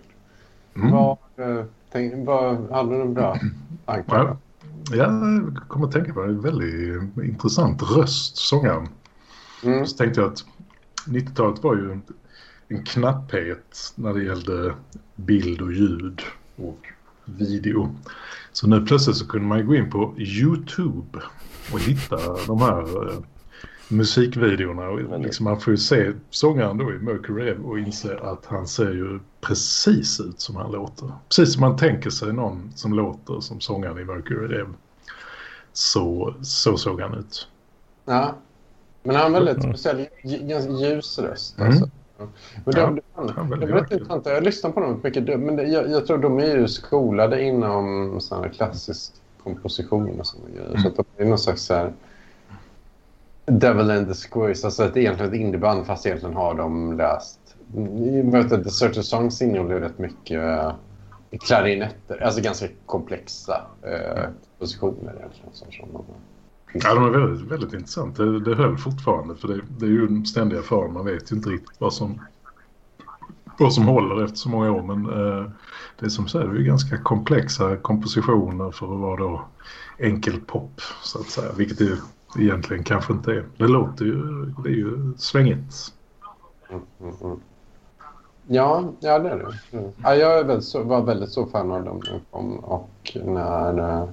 Mm. 0.75 0.91
Vad, 0.91 1.17
eh, 1.35 1.65
tänk, 1.91 2.27
vad, 2.27 2.71
hade 2.71 2.89
du 2.89 2.97
några 2.97 3.11
bra 3.11 3.39
tankar? 3.85 4.17
Ja. 4.17 4.37
Jag 4.95 5.57
kommer 5.67 5.87
att 5.87 5.93
tänka 5.93 6.13
på 6.13 6.21
det. 6.21 6.27
En 6.27 6.41
väldigt 6.41 7.17
intressant 7.23 7.81
röst, 7.81 8.37
sångaren. 8.37 8.87
Mm. 9.63 9.85
Så 9.85 9.97
tänkte 9.97 10.21
jag 10.21 10.31
att 10.31 10.45
90-talet 11.05 11.63
var 11.63 11.75
ju 11.75 11.91
en, 11.91 12.01
en 12.67 12.83
knapphet 12.83 13.93
när 13.95 14.13
det 14.13 14.23
gällde 14.23 14.73
bild 15.15 15.61
och 15.61 15.73
ljud 15.73 16.21
och 16.55 16.87
video. 17.25 17.95
Så 18.51 18.67
nu 18.67 18.85
plötsligt 18.85 19.17
så 19.17 19.27
kunde 19.27 19.47
man 19.47 19.57
ju 19.57 19.65
gå 19.65 19.75
in 19.75 19.89
på 19.89 20.15
YouTube 20.17 21.21
och 21.73 21.79
hitta 21.79 22.17
de 22.47 22.61
här 22.61 23.07
eh, 23.09 23.19
musikvideorna. 23.89 25.17
Liksom 25.17 25.43
man 25.43 25.59
får 25.59 25.71
ju 25.71 25.77
se 25.77 26.11
sångaren 26.29 26.77
då 26.77 26.93
i 26.93 26.97
Mercury 26.97 27.55
och 27.65 27.79
inse 27.79 28.19
att 28.19 28.45
han 28.45 28.67
ser 28.67 28.91
ju 28.91 29.19
precis 29.41 30.19
ut 30.19 30.41
som 30.41 30.55
han 30.55 30.71
låter. 30.71 31.11
Precis 31.29 31.53
som 31.53 31.61
man 31.61 31.77
tänker 31.77 32.09
sig 32.09 32.33
någon 32.33 32.71
som 32.75 32.93
låter 32.93 33.39
som 33.39 33.59
sångaren 33.59 33.99
i 33.99 34.03
Mercury 34.03 34.47
Rev. 34.47 34.67
Så, 35.73 36.33
så 36.41 36.77
såg 36.77 37.01
han 37.01 37.13
ut. 37.13 37.47
Ja. 38.05 38.35
Men 39.03 39.15
han 39.15 39.33
har 39.33 39.39
en 39.39 39.45
väldigt 39.45 39.63
speciell, 39.63 40.07
j- 40.23 40.39
ganska 40.43 40.71
ljus 40.71 41.19
röst. 41.19 41.57
Mm. 41.59 41.67
Alltså. 41.71 41.89
Men 42.65 42.73
de, 42.75 43.01
ja, 43.15 43.23
de, 43.35 43.49
väldigt 43.49 43.69
de 43.69 43.75
är 43.75 43.93
intressanta. 43.93 44.33
Jag 44.33 44.43
lyssnar 44.43 44.71
på 44.71 44.79
dem 44.79 44.99
mycket. 45.03 45.39
Men 45.39 45.55
det, 45.55 45.63
jag, 45.63 45.89
jag 45.91 46.07
tror 46.07 46.17
de 46.17 46.39
är 46.39 46.57
ju 46.57 46.67
skolade 46.67 47.41
inom 47.43 48.15
sån 48.21 48.49
klassisk 48.49 49.13
komposition 49.53 50.19
och 50.19 50.27
såna 50.27 50.49
grejer. 50.49 50.77
Så 50.77 50.87
att 50.87 50.95
de 50.95 51.23
är 51.23 51.25
någon 51.25 51.39
slags 51.39 51.63
så 51.63 51.73
här 51.73 51.93
Devil 53.45 53.91
and 53.91 54.07
the 54.07 54.13
Squiz. 54.13 54.65
Alltså 54.65 54.85
ett 54.85 54.97
egentligen 54.97 55.33
ett 55.33 55.39
indieband 55.39 55.85
fast 55.85 56.05
egentligen 56.05 56.35
har 56.35 56.55
de 56.55 56.97
läst. 56.97 57.39
Vet 58.23 58.49
The 58.49 58.99
of 58.99 59.05
Songs 59.05 59.41
innehåller 59.41 59.79
rätt 59.79 59.99
mycket 59.99 60.43
eh, 60.43 60.73
klarinetter. 61.39 62.23
Alltså 62.23 62.41
ganska 62.41 62.67
komplexa 62.85 63.61
eh, 63.81 64.23
kompositioner 64.57 65.15
egentligen. 65.17 65.49
Så, 65.53 65.65
som 65.71 65.93
de. 65.93 66.03
Ja, 66.73 66.93
de 66.93 67.05
är 67.05 67.09
väldigt, 67.09 67.51
väldigt 67.51 67.73
intressant. 67.73 68.17
Det, 68.17 68.39
det 68.39 68.55
höll 68.55 68.77
fortfarande 68.77 69.35
för 69.35 69.47
det, 69.47 69.61
det 69.79 69.85
är 69.85 69.89
ju 69.89 70.07
en 70.07 70.25
ständiga 70.25 70.61
fara. 70.61 70.87
Man 70.87 71.05
vet 71.05 71.31
ju 71.31 71.35
inte 71.35 71.49
riktigt 71.49 71.81
vad 71.81 71.93
som, 71.93 72.21
vad 73.59 73.73
som 73.73 73.85
håller 73.85 74.23
efter 74.23 74.37
så 74.37 74.49
många 74.49 74.71
år. 74.71 74.81
Men 74.81 75.05
eh, 75.05 75.51
det 75.99 76.05
är 76.05 76.09
som 76.09 76.27
säger, 76.27 76.47
det 76.47 76.59
är 76.59 76.63
ganska 76.63 76.97
komplexa 76.97 77.75
kompositioner 77.75 78.71
för 78.71 78.93
att 78.93 78.99
vara 78.99 79.17
då 79.17 79.41
enkel 79.97 80.39
pop 80.39 80.81
så 81.03 81.19
att 81.19 81.29
säga. 81.29 81.51
Vilket 81.57 81.77
det 81.77 81.97
egentligen 82.37 82.83
kanske 82.83 83.13
inte 83.13 83.31
är. 83.31 83.45
Det 83.57 83.67
låter 83.67 84.05
ju, 84.05 84.45
det 84.63 84.69
är 84.69 84.73
ju 84.73 85.13
svängigt. 85.17 85.93
Mm, 86.69 86.81
mm, 87.01 87.13
mm. 87.23 87.39
Ja, 88.47 88.83
ja, 88.99 89.19
det 89.19 89.29
är 89.29 89.37
det. 89.37 89.77
Mm. 89.77 89.91
Ja, 90.03 90.15
jag 90.15 90.39
är 90.39 90.43
väldigt, 90.43 90.65
så, 90.65 90.83
var 90.83 91.01
väldigt 91.01 91.31
stor 91.31 91.45
fan 91.45 91.71
av 91.71 91.83
dem 91.83 92.01
när 92.03 92.11
de 92.11 92.19
kom 92.31 92.59
och 92.59 93.17
när... 93.25 94.01
Äh, 94.01 94.09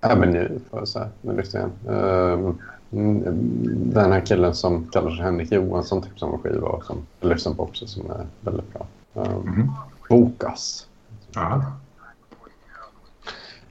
även 0.00 0.30
nu, 0.30 0.60
får 0.70 0.78
jag 0.78 0.88
säga. 0.88 1.08
Nu 1.22 1.36
lyssnar 1.36 1.60
jag 1.60 2.58
den 2.90 4.12
här 4.12 4.26
killen 4.26 4.54
som 4.54 4.86
kallar 4.86 5.10
sig 5.10 5.24
Henrik 5.24 5.52
Johansson 5.52 6.02
tipsade 6.02 6.32
om 6.32 6.40
en 6.44 6.52
skiva 6.52 6.68
och 6.68 6.84
som 6.84 6.96
jag 7.20 7.28
lyssnar 7.28 7.54
på 7.54 7.62
också 7.62 7.86
som 7.86 8.10
är 8.10 8.26
väldigt 8.40 8.72
bra. 8.72 8.86
Um, 9.14 9.42
Mhm. 9.44 9.72
Bokas. 10.08 10.86
Ja. 11.34 11.62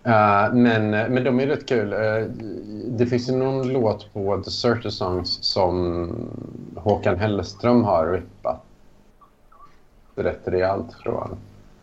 Eh, 0.04 0.54
men, 0.54 0.90
men 0.90 1.24
de 1.24 1.40
är 1.40 1.48
rätt 1.48 1.66
kul. 1.66 1.94
Eh, 1.94 2.26
det 2.88 3.06
finns 3.06 3.30
ju 3.30 3.36
någon 3.36 3.68
låt 3.68 4.14
på 4.14 4.38
The 4.38 4.52
Certain 4.52 4.92
Songs 4.92 5.44
som 5.44 6.10
Håkan 6.76 7.20
Hellström 7.20 7.84
har 7.84 8.08
rippat 8.08 8.64
rätt 10.16 10.42
rejält 10.44 10.96
jag. 11.06 11.38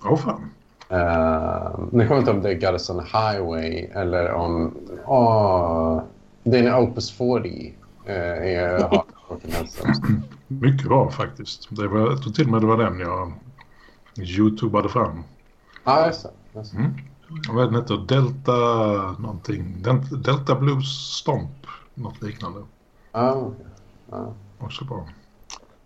Åh 0.04 0.16
fan. 0.16 0.50
Uh, 0.92 1.78
nu 1.92 2.06
kommer 2.06 2.08
jag 2.08 2.18
inte 2.18 2.30
om 2.30 2.42
det 2.42 2.50
är 2.50 2.54
Garrison 2.54 3.00
Highway 3.00 3.88
eller 3.94 4.32
om... 4.32 4.74
åh, 5.06 6.02
det 6.44 6.58
är 6.58 6.62
en 6.62 6.74
Opus 6.74 7.10
40. 7.12 7.74
Uh, 8.06 8.12
är, 8.14 8.82
har 8.88 9.04
Håkan 9.14 9.50
Hellström. 9.50 9.92
Mycket 10.48 10.88
bra 10.88 11.10
faktiskt. 11.10 11.68
Det 11.76 11.88
var, 11.88 11.98
jag 12.00 12.22
tror 12.22 12.32
till 12.32 12.44
och 12.46 12.52
med 12.52 12.60
det 12.60 12.66
var 12.66 12.76
den 12.76 13.00
jag 13.00 13.32
youtubade 14.18 14.88
fram. 14.88 15.22
Ja, 15.84 16.06
just 16.06 16.26
det. 16.52 16.76
Mm. 16.76 16.90
Vad 17.52 17.66
den 17.66 17.74
heter? 17.74 17.96
Delta 18.08 18.52
någonting. 19.22 19.82
Del- 19.82 20.22
Delta 20.22 20.54
Blues 20.54 20.86
Stomp. 21.18 21.50
Något 21.94 22.22
liknande. 22.22 22.60
Ja, 23.12 23.32
okej. 23.34 23.66
Ja, 24.10 24.34
Också 24.58 24.84
bra. 24.84 25.06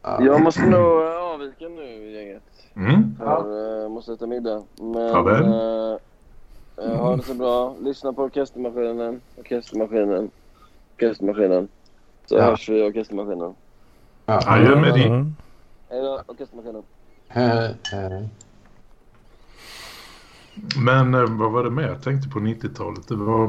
ja. 0.03 0.25
Jag 0.25 0.43
måste 0.43 0.63
nog 0.67 1.03
eh, 1.03 1.17
avvika 1.35 1.69
nu 1.69 2.11
gänget. 2.13 2.43
Mm. 2.75 3.17
För 3.19 3.83
eh, 3.85 3.89
måste 3.91 4.13
äta 4.13 4.27
middag. 4.27 4.63
Men 4.81 5.13
Farväl. 5.13 5.45
eh, 5.45 5.99
eh, 6.91 6.97
ha 7.01 7.17
det 7.17 7.23
så 7.23 7.35
bra. 7.35 7.75
Lyssna 7.81 8.13
på 8.13 8.23
orkestermaskinen. 8.23 9.21
Orkestermaskinen. 9.37 10.31
Orkestermaskinen. 11.03 11.69
Så 12.27 12.35
Ja. 12.37 12.43
hörs 12.45 12.69
vi 12.69 12.79
i 12.79 12.83
orkestermaskinen. 12.83 13.55
Ja. 14.27 14.41
Adjö 14.47 14.81
med 14.81 14.95
dig. 14.95 15.07
Mm. 15.07 15.35
Hej 15.91 16.01
då 16.01 16.23
orkestermaskinen. 16.27 16.83
Hej, 17.29 17.77
hej. 17.93 18.29
Men 20.85 21.15
eh, 21.15 21.25
vad 21.39 21.53
var 21.53 21.65
det 21.65 21.71
mer 21.71 21.83
jag 21.89 22.03
tänkte 22.03 22.29
på 22.29 22.39
90-talet? 22.39 23.09
Det 23.09 23.17
var... 23.17 23.45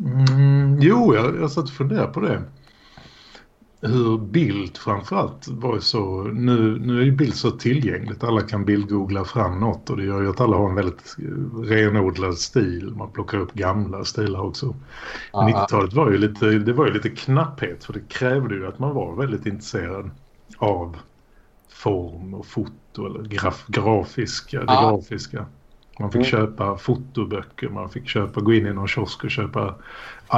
Mm, 0.00 0.78
jo, 0.80 1.14
jag, 1.14 1.40
jag 1.40 1.50
satt 1.50 1.64
och 1.64 1.70
funderade 1.70 2.12
på 2.12 2.20
det. 2.20 2.42
Hur 3.86 4.18
bild 4.18 4.76
framförallt 4.76 5.48
var 5.48 5.78
så... 5.78 6.22
Nu, 6.22 6.78
nu 6.78 7.00
är 7.00 7.04
ju 7.04 7.12
bild 7.12 7.34
så 7.34 7.50
tillgängligt. 7.50 8.24
Alla 8.24 8.40
kan 8.40 8.64
bildgoogla 8.64 9.24
fram 9.24 9.60
något 9.60 9.90
och 9.90 9.96
det 9.96 10.04
gör 10.04 10.22
ju 10.22 10.30
att 10.30 10.40
alla 10.40 10.56
har 10.56 10.68
en 10.68 10.74
väldigt 10.74 11.16
eh, 11.18 11.60
renodlad 11.60 12.38
stil. 12.38 12.92
Man 12.96 13.10
plockar 13.10 13.38
upp 13.38 13.52
gamla 13.54 14.04
stilar 14.04 14.40
också. 14.40 14.74
Ja, 15.32 15.48
90-talet 15.48 15.92
var 15.92 16.10
ju 16.10 16.18
lite, 16.18 16.46
det 16.46 16.72
var 16.72 16.86
ju 16.86 16.92
lite 16.92 17.10
knapphet 17.10 17.84
för 17.84 17.92
det 17.92 18.08
krävde 18.08 18.54
ju 18.54 18.66
att 18.66 18.78
man 18.78 18.94
var 18.94 19.16
väldigt 19.16 19.46
intresserad 19.46 20.10
av 20.58 20.96
form 21.68 22.34
och 22.34 22.46
foto 22.46 23.06
eller 23.06 23.22
graf, 23.28 23.64
grafiska, 23.68 24.58
det 24.58 24.72
Ja. 24.72 24.90
grafiska. 24.90 25.46
Man 26.00 26.10
fick 26.12 26.16
Mm. 26.16 26.30
köpa 26.30 26.76
fotoböcker, 26.76 27.68
man 27.68 27.88
fick 27.90 28.08
köpa, 28.08 28.40
gå 28.40 28.52
in 28.54 28.66
i 28.66 28.72
någon 28.72 28.88
kiosk 28.88 29.24
och 29.24 29.30
köpa 29.30 29.74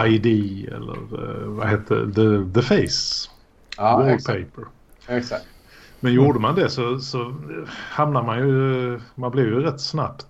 ID 0.06 0.26
eller 0.72 0.92
eh, 0.94 1.46
vad 1.48 1.66
hette 1.66 2.12
The, 2.14 2.52
the 2.54 2.62
Face, 2.62 3.30
ja 3.76 4.08
exakt. 4.10 4.28
Wallpaper. 4.28 4.64
exakt. 5.06 5.46
Men 6.00 6.12
gjorde 6.12 6.38
man 6.40 6.54
det 6.54 6.70
så, 6.70 6.98
så 6.98 7.34
hamnar 7.68 8.22
man 8.22 8.38
ju, 8.38 9.00
man 9.14 9.30
blev 9.30 9.46
ju 9.46 9.60
rätt 9.60 9.80
snabbt, 9.80 10.26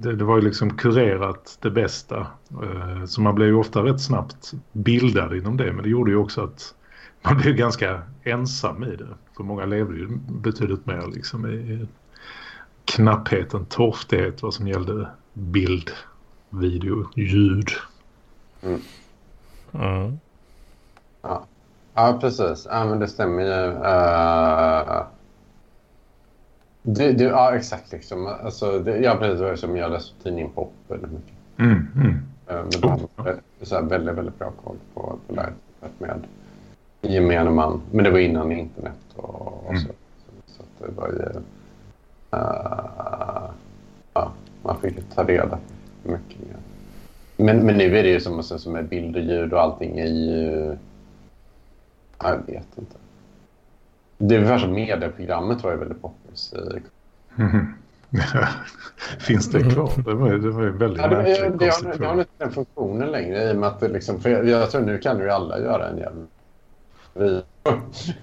det, 0.00 0.16
det 0.16 0.24
var 0.24 0.36
ju 0.36 0.42
liksom 0.42 0.76
kurerat 0.76 1.58
det 1.60 1.70
bästa. 1.70 2.26
Eh, 2.62 3.04
Så 3.04 3.20
man 3.20 3.34
blev 3.34 3.48
ju 3.48 3.54
ofta 3.54 3.84
rätt 3.84 4.00
snabbt 4.00 4.52
bildad 4.72 5.34
inom 5.36 5.56
det. 5.56 5.72
Men 5.72 5.82
det 5.82 5.88
gjorde 5.90 6.10
ju 6.10 6.16
också 6.16 6.44
att 6.44 6.74
man 7.22 7.36
blev 7.38 7.54
ganska 7.54 8.02
ensam 8.22 8.84
i 8.84 8.96
det. 8.96 9.08
För 9.36 9.44
många 9.44 9.64
levde 9.64 9.98
ju 9.98 10.08
betydligt 10.28 10.86
mer 10.86 11.06
liksom 11.06 11.46
i 11.46 11.86
knappheten, 12.84 13.66
torftighet 13.66 14.42
vad 14.42 14.54
som 14.54 14.68
gällde 14.68 15.08
bild, 15.32 15.90
video, 16.50 17.10
ljud. 17.14 17.68
Mm. 18.62 18.80
Ja, 21.22 21.46
precis. 22.20 22.66
Ja, 22.70 22.84
men 22.84 22.98
det 22.98 23.08
stämmer 23.08 23.42
ju. 23.42 23.66
Uh, 23.72 25.02
det, 26.82 27.12
det, 27.12 27.24
ja, 27.24 27.54
exakt. 27.56 27.92
Liksom. 27.92 28.26
Alltså, 28.26 28.78
det, 28.78 28.98
ja, 28.98 29.16
precis. 29.18 29.38
Det 29.40 29.44
var 29.44 29.56
som 29.56 29.76
jag 29.76 29.90
läste 29.90 30.22
tidningen 30.22 30.50
Pop 30.50 30.72
väldigt 30.88 31.12
mycket. 31.12 31.34
Mm, 31.58 31.86
mm. 31.96 32.08
Uh, 32.50 32.66
men 32.72 32.80
de 32.80 33.08
hade 33.16 33.36
så 33.62 33.74
här 33.74 33.82
väldigt, 33.82 34.14
väldigt 34.14 34.38
bra 34.38 34.52
koll 34.64 34.76
på, 34.94 35.18
på 35.28 35.40
här 35.40 35.52
med 35.98 36.20
gemene 37.02 37.50
man. 37.50 37.80
Men 37.90 38.04
det 38.04 38.10
var 38.10 38.18
innan 38.18 38.52
internet 38.52 38.98
och, 39.16 39.64
och 39.66 39.78
så. 39.78 39.88
Så 40.46 40.62
att 40.62 40.68
det 40.78 41.00
var 41.00 41.08
ju... 41.08 41.42
eh, 42.30 43.50
ja, 44.12 44.32
man 44.62 44.80
fick 44.80 44.96
ju 44.96 45.02
ta 45.02 45.24
reda 45.24 45.58
på 46.02 46.10
mycket 46.10 46.38
mer. 46.38 46.56
Men, 47.36 47.66
men 47.66 47.78
nu 47.78 47.98
är 47.98 48.02
det 48.02 48.08
ju 48.08 48.20
som, 48.20 48.42
som 48.42 48.72
med 48.72 48.88
bild 48.88 49.16
och 49.16 49.22
ljud 49.22 49.52
och 49.52 49.60
allting 49.60 49.98
är 49.98 50.06
ju... 50.06 50.76
Jag 52.22 52.46
vet 52.46 52.78
inte. 52.78 52.96
Det 54.18 54.34
är 54.34 54.38
ungefär 54.38 54.58
som 54.58 54.72
medieprogrammet 54.72 55.60
tror 55.60 55.72
jag 55.72 55.76
är 55.76 55.84
väldigt 55.84 56.02
poppis 56.02 56.54
Mhm. 57.34 57.74
Finns 59.18 59.50
det 59.50 59.62
kvar? 59.62 59.92
Det 60.04 60.14
var, 60.14 60.30
det 60.30 60.50
var 60.50 60.62
ju 60.62 60.70
väldigt 60.70 61.02
Ja, 61.02 61.08
det, 61.08 61.16
märklig 61.16 61.52
det, 61.52 61.58
det, 61.58 61.70
har, 61.70 61.98
det 61.98 62.06
har 62.06 62.18
inte 62.18 62.30
den 62.38 62.50
funktionen 62.50 63.10
längre 63.10 63.50
i 63.50 63.52
och 63.52 63.56
med 63.56 63.68
att 63.68 63.80
det 63.80 63.88
liksom, 63.88 64.20
för 64.20 64.30
jag, 64.30 64.48
jag 64.48 64.70
tror 64.70 64.80
nu 64.80 64.98
kan 64.98 65.18
ju 65.18 65.30
alla 65.30 65.58
göra 65.58 65.88
en 65.88 65.98
jävla 65.98 66.26
video 67.14 67.42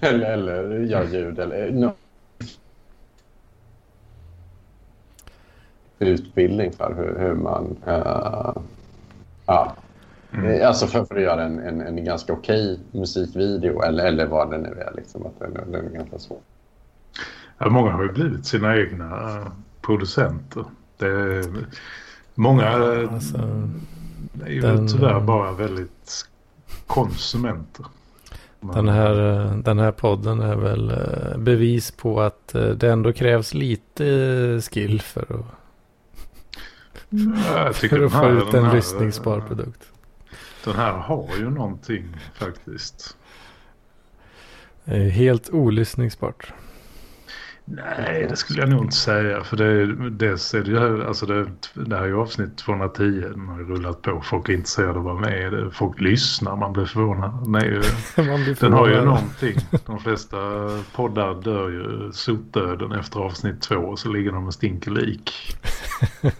eller, 0.00 0.34
eller 0.34 0.78
göra 0.78 1.04
ljud 1.04 1.38
eller 1.38 1.70
no. 1.70 1.92
utbildning 5.98 6.72
för 6.72 6.94
hur, 6.94 7.18
hur 7.18 7.34
man 7.34 7.76
uh, 7.86 8.62
ja. 9.46 9.74
Mm. 10.44 10.66
Alltså 10.68 10.86
för, 10.86 11.04
för 11.04 11.16
att 11.16 11.22
göra 11.22 11.42
en, 11.44 11.58
en, 11.58 11.80
en 11.80 12.04
ganska 12.04 12.32
okej 12.32 12.80
musikvideo 12.92 13.82
eller, 13.82 14.06
eller 14.06 14.26
vad 14.26 14.50
det 14.50 14.58
nu 14.58 14.68
är. 14.68 14.92
Liksom, 14.96 15.26
att 15.26 15.38
den, 15.38 15.72
den 15.72 15.86
är 15.86 15.90
ganska 15.90 16.18
svår. 16.18 16.38
Ja, 17.58 17.68
många 17.68 17.90
har 17.92 18.02
ju 18.02 18.12
blivit 18.12 18.46
sina 18.46 18.76
egna 18.76 19.36
eh, 19.38 19.46
producenter. 19.82 20.64
Det 20.98 21.06
är, 21.06 21.44
många 22.34 22.62
eh, 22.64 23.12
Alltså, 23.14 23.38
är 24.44 24.50
ju 24.50 24.60
den- 24.60 24.88
tyvärr 24.88 25.20
bara 25.20 25.52
väldigt 25.52 26.26
konsumenter. 26.86 27.86
Man- 28.60 28.74
den, 28.74 28.88
här, 28.88 29.40
eh, 29.46 29.56
den 29.56 29.78
här 29.78 29.92
podden 29.92 30.40
är 30.40 30.56
väl 30.56 30.90
eh, 30.90 31.38
bevis 31.38 31.90
på 31.90 32.20
att 32.20 32.54
eh, 32.54 32.62
det 32.68 32.90
ändå 32.92 33.12
krävs 33.12 33.54
lite 33.54 34.06
eh, 34.06 34.60
skill 34.60 35.00
för 35.00 35.22
att, 35.22 35.44
Ja, 37.10 37.72
för 37.72 38.04
att 38.04 38.12
få 38.12 38.28
ut 38.30 38.54
en 38.54 38.70
lyssningsbar 38.70 39.40
produkt. 39.40 39.92
Den 40.64 40.74
här 40.74 40.92
har 40.92 41.28
ju 41.38 41.50
någonting 41.50 42.16
faktiskt. 42.34 43.16
Är 44.84 45.08
Helt 45.08 45.50
olyssningsbart. 45.50 46.52
Nej, 47.70 48.26
det 48.30 48.36
skulle 48.36 48.60
jag 48.60 48.68
nog 48.68 48.84
inte 48.84 48.96
säga. 48.96 49.44
För 49.44 49.56
det, 49.56 50.10
dels 50.10 50.54
är 50.54 50.62
det 50.62 50.70
ju, 50.70 51.04
alltså 51.06 51.26
det, 51.26 51.46
det 51.74 51.96
här 51.96 52.02
är 52.02 52.06
ju 52.08 52.20
avsnitt 52.20 52.56
210. 52.58 53.20
Den 53.20 53.48
har 53.48 53.58
ju 53.58 53.64
rullat 53.64 54.02
på. 54.02 54.20
Folk 54.20 54.48
är 54.48 54.52
intresserade 54.52 54.90
av 54.92 54.98
att 54.98 55.04
vara 55.04 55.18
med. 55.20 55.72
Folk 55.74 56.00
lyssnar, 56.00 56.56
man 56.56 56.72
blir 56.72 56.84
förvånad. 56.84 57.48
Nej, 57.48 57.70
Man 58.16 58.44
blir 58.44 58.54
den 58.60 58.72
har 58.72 58.88
ju 58.88 58.94
förvånad. 58.94 59.04
någonting. 59.04 59.56
De 59.86 59.98
flesta 60.00 60.36
poddar 60.94 61.42
dör 61.42 61.68
ju 61.68 62.12
sotdöden 62.12 62.92
efter 62.92 63.20
avsnitt 63.20 63.62
två. 63.62 63.76
Och 63.76 63.98
så 63.98 64.08
ligger 64.08 64.32
de 64.32 64.46
och 64.46 64.54
stinker 64.54 64.90
lik. 64.90 65.32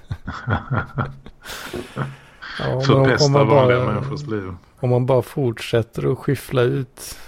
Ja, 2.58 2.82
man 3.30 3.48
vanliga 3.48 3.84
bara, 3.84 3.92
människors 3.94 4.26
liv. 4.26 4.54
om 4.80 4.90
man 4.90 5.06
bara 5.06 5.22
fortsätter 5.22 6.12
att 6.12 6.18
skyffla 6.18 6.62
ut 6.62 7.18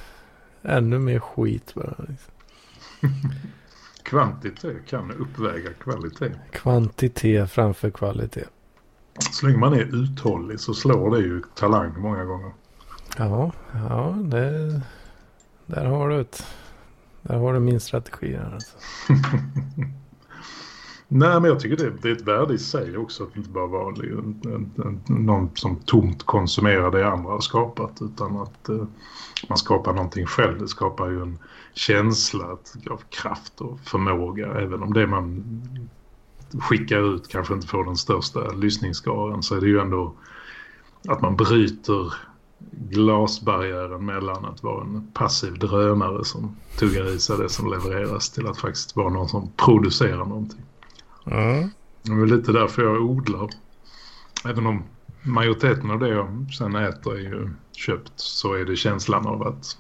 ännu 0.63 0.99
mer 0.99 1.19
skit 1.19 1.75
bara. 1.75 1.95
Liksom. 1.99 2.33
Kvantitet 4.03 4.87
kan 4.87 5.13
uppväga 5.13 5.73
kvalitet. 5.73 6.33
Kvantitet 6.51 7.51
framför 7.51 7.91
kvalitet. 7.91 8.45
Så 9.33 9.47
länge 9.47 9.59
man 9.59 9.73
är 9.73 10.05
uthållig 10.05 10.61
så 10.61 10.75
slår 10.75 11.17
det 11.17 11.23
ju 11.23 11.43
talang 11.55 12.01
många 12.01 12.25
gånger. 12.25 12.53
Ja, 13.17 13.53
ja 13.73 14.17
det, 14.25 14.81
där 15.67 15.85
har 15.85 16.09
du 16.09 16.21
ett. 16.21 16.47
Där 17.23 17.37
har 17.37 17.55
du 17.55 17.61
min 17.61 17.81
strategi. 17.81 18.37
Alltså. 18.37 18.77
Nej, 21.13 21.41
men 21.41 21.45
jag 21.45 21.61
tycker 21.61 21.77
det, 21.77 21.91
det 22.03 22.09
är 22.09 22.13
ett 22.13 22.29
värde 22.29 22.55
i 22.55 22.59
sig 22.59 22.97
också 22.97 23.25
att 23.25 23.37
inte 23.37 23.51
bara 23.51 23.67
vara 23.67 23.89
en, 23.89 24.41
en, 24.45 24.73
en, 24.85 25.25
någon 25.25 25.51
som 25.55 25.77
tomt 25.77 26.23
konsumerar 26.23 26.91
det 26.91 27.09
andra 27.09 27.31
har 27.31 27.41
skapat 27.41 28.03
utan 28.03 28.37
att 28.37 28.69
eh, 28.69 28.85
man 29.49 29.59
skapar 29.59 29.93
någonting 29.93 30.27
själv. 30.27 30.59
Det 30.59 30.69
skapar 30.69 31.11
ju 31.11 31.23
en 31.23 31.39
känsla 31.75 32.45
av 32.91 33.01
kraft 33.09 33.61
och 33.61 33.81
förmåga 33.81 34.47
även 34.47 34.83
om 34.83 34.93
det 34.93 35.07
man 35.07 35.45
skickar 36.61 37.15
ut 37.15 37.29
kanske 37.29 37.55
inte 37.55 37.67
får 37.67 37.85
den 37.85 37.97
största 37.97 38.51
lyssningsskaran 38.51 39.43
så 39.43 39.57
är 39.57 39.61
det 39.61 39.69
ju 39.69 39.81
ändå 39.81 40.15
att 41.09 41.23
man 41.23 41.37
bryter 41.37 42.15
glasbarriären 42.71 44.05
mellan 44.05 44.45
att 44.45 44.63
vara 44.63 44.85
en 44.85 45.11
passiv 45.15 45.59
drönare 45.59 46.25
som 46.25 46.57
tuggar 46.79 47.15
i 47.15 47.19
sig 47.19 47.39
det 47.39 47.49
som 47.49 47.71
levereras 47.71 48.31
till 48.31 48.47
att 48.47 48.59
faktiskt 48.59 48.97
vara 48.97 49.09
någon 49.09 49.29
som 49.29 49.51
producerar 49.57 50.25
någonting. 50.25 50.61
Mm. 51.31 51.71
Det 52.03 52.13
är 52.13 52.27
lite 52.27 52.53
därför 52.53 52.83
jag 52.83 53.03
odlar. 53.03 53.49
Även 54.45 54.67
om 54.67 54.83
majoriteten 55.23 55.91
av 55.91 55.99
det 55.99 56.09
jag 56.09 56.47
sen 56.59 56.77
äter 56.77 57.15
är 57.15 57.21
ju 57.21 57.51
köpt 57.73 58.13
så 58.17 58.55
är 58.55 58.65
det 58.65 58.77
känslan 58.77 59.27
av 59.27 59.43
att, 59.47 59.79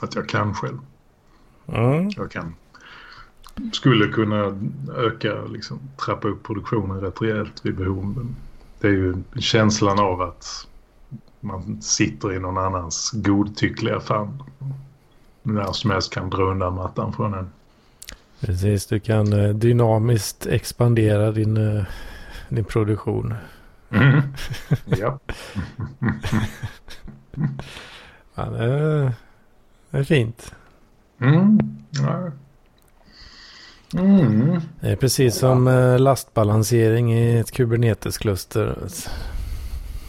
att 0.00 0.14
jag 0.14 0.28
kan 0.28 0.54
själv. 0.54 0.78
Mm. 1.66 2.10
Jag 2.16 2.30
kan, 2.30 2.54
skulle 3.72 4.08
kunna 4.08 4.58
öka, 4.96 5.44
liksom, 5.44 5.78
trappa 6.04 6.28
upp 6.28 6.42
produktionen 6.42 7.00
rätt 7.00 7.22
rejält 7.22 7.66
vid 7.66 7.76
behov. 7.76 8.34
Det 8.80 8.88
är 8.88 8.92
ju 8.92 9.14
känslan 9.38 9.98
av 9.98 10.22
att 10.22 10.66
man 11.40 11.82
sitter 11.82 12.32
i 12.32 12.38
någon 12.38 12.58
annans 12.58 13.10
godtyckliga 13.14 14.00
famn. 14.00 14.42
När 15.42 15.72
som 15.72 15.90
helst 15.90 16.12
kan 16.12 16.30
dra 16.30 16.42
undan 16.42 16.74
mattan 16.74 17.12
från 17.12 17.34
en. 17.34 17.50
Precis, 18.40 18.86
du 18.86 19.00
kan 19.00 19.32
eh, 19.32 19.48
dynamiskt 19.48 20.46
expandera 20.46 21.32
din, 21.32 21.56
eh, 21.56 21.84
din 22.48 22.64
produktion. 22.64 23.34
Mm. 23.90 24.22
ja. 24.84 25.18
Ja, 28.34 28.44
det, 28.44 28.64
är, 29.90 30.02
fint. 30.02 30.54
Mm. 31.20 31.58
Ja. 31.90 32.30
Mm. 34.00 34.60
Det 34.80 34.90
är 34.90 34.96
precis 34.96 35.36
som 35.36 35.68
eh, 35.68 35.98
lastbalansering 35.98 37.14
i 37.14 37.38
ett 37.38 37.52
Kubernetes-kluster. 37.52 38.78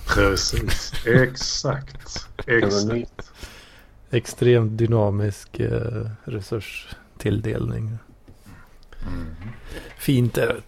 Precis, 0.07 0.93
exakt. 1.05 2.27
exakt. 2.47 3.31
Extremt 4.11 4.77
dynamisk 4.77 5.61
resurstilldelning. 6.23 7.97
Mm. 9.07 9.25
Fint 9.97 10.37
är 10.37 10.47
det. 10.47 10.53
vet 10.53 10.67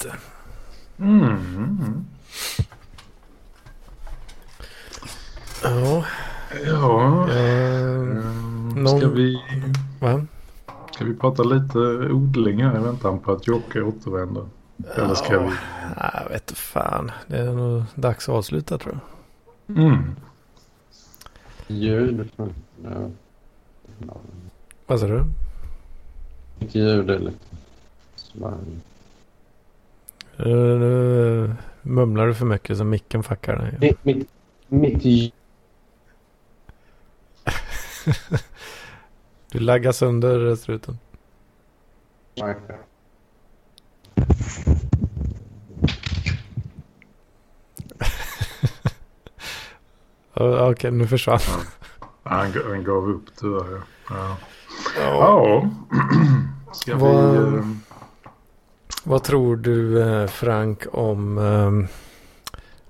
du. 0.98 1.04
Mm. 1.06 2.06
Ja, 5.64 6.06
Ja, 6.66 7.30
eh, 7.30 7.38
ehm, 7.38 8.72
ska, 8.88 8.98
någon- 8.98 9.16
vi, 9.16 9.42
va? 10.00 10.26
ska 10.92 11.06
vi 11.06 11.14
prata 11.16 11.44
lite 11.44 11.78
odling 12.12 12.64
här 12.64 12.80
i 12.80 12.84
väntan 12.84 13.20
på 13.20 13.32
att 13.32 13.48
Jocke 13.48 13.82
återvänder? 13.82 14.46
Eller 14.96 15.16
ska 15.16 15.40
vi? 15.40 15.50
Ja, 15.98 16.12
jag 16.24 16.30
vet 16.30 16.52
fan. 16.52 17.12
Det 17.28 17.38
är 17.38 17.54
nog 17.54 17.84
dags 17.96 18.30
att 18.30 18.36
avsluta 18.36 18.78
tror 18.78 19.00
jag. 19.68 19.78
Mm. 19.78 20.16
Ljud. 21.68 22.30
Ja. 22.84 23.10
Vad 24.88 25.00
sa 25.00 25.08
du? 25.08 25.24
Inte 26.60 26.80
ljud 26.80 27.10
är 27.10 27.20
sådär. 28.34 28.58
Uh, 30.40 30.80
nu 30.80 31.56
mumlar 31.82 32.28
du 32.28 32.36
för 32.36 32.46
mycket 32.46 32.78
så 32.78 32.84
micken 32.84 33.24
fuckar 33.24 33.56
dig. 33.56 33.78
Mitt, 33.82 34.06
mitt, 34.06 34.30
mitt. 35.04 35.34
Du 39.52 39.60
laggar 39.60 39.92
sönder 39.92 40.56
struten. 40.56 40.98
Uh, 50.42 50.70
Okej, 50.70 50.92
nu 50.92 51.08
försvann 51.08 51.40
Han, 52.24 52.52
han 52.68 52.84
gav 52.84 53.10
upp 53.10 53.26
tyvärr. 53.40 53.82
Ja. 54.10 54.38
Ja. 54.98 55.16
Ja. 55.18 55.70
Ska 56.74 56.96
Vad- 56.98 57.52
vi... 57.54 57.62
ehm, 59.06 59.10
Vad 59.10 59.24
tror 59.24 59.56
du 59.56 60.02
eh, 60.02 60.28
Frank 60.28 60.84
om, 60.92 61.38
eh, 61.38 61.90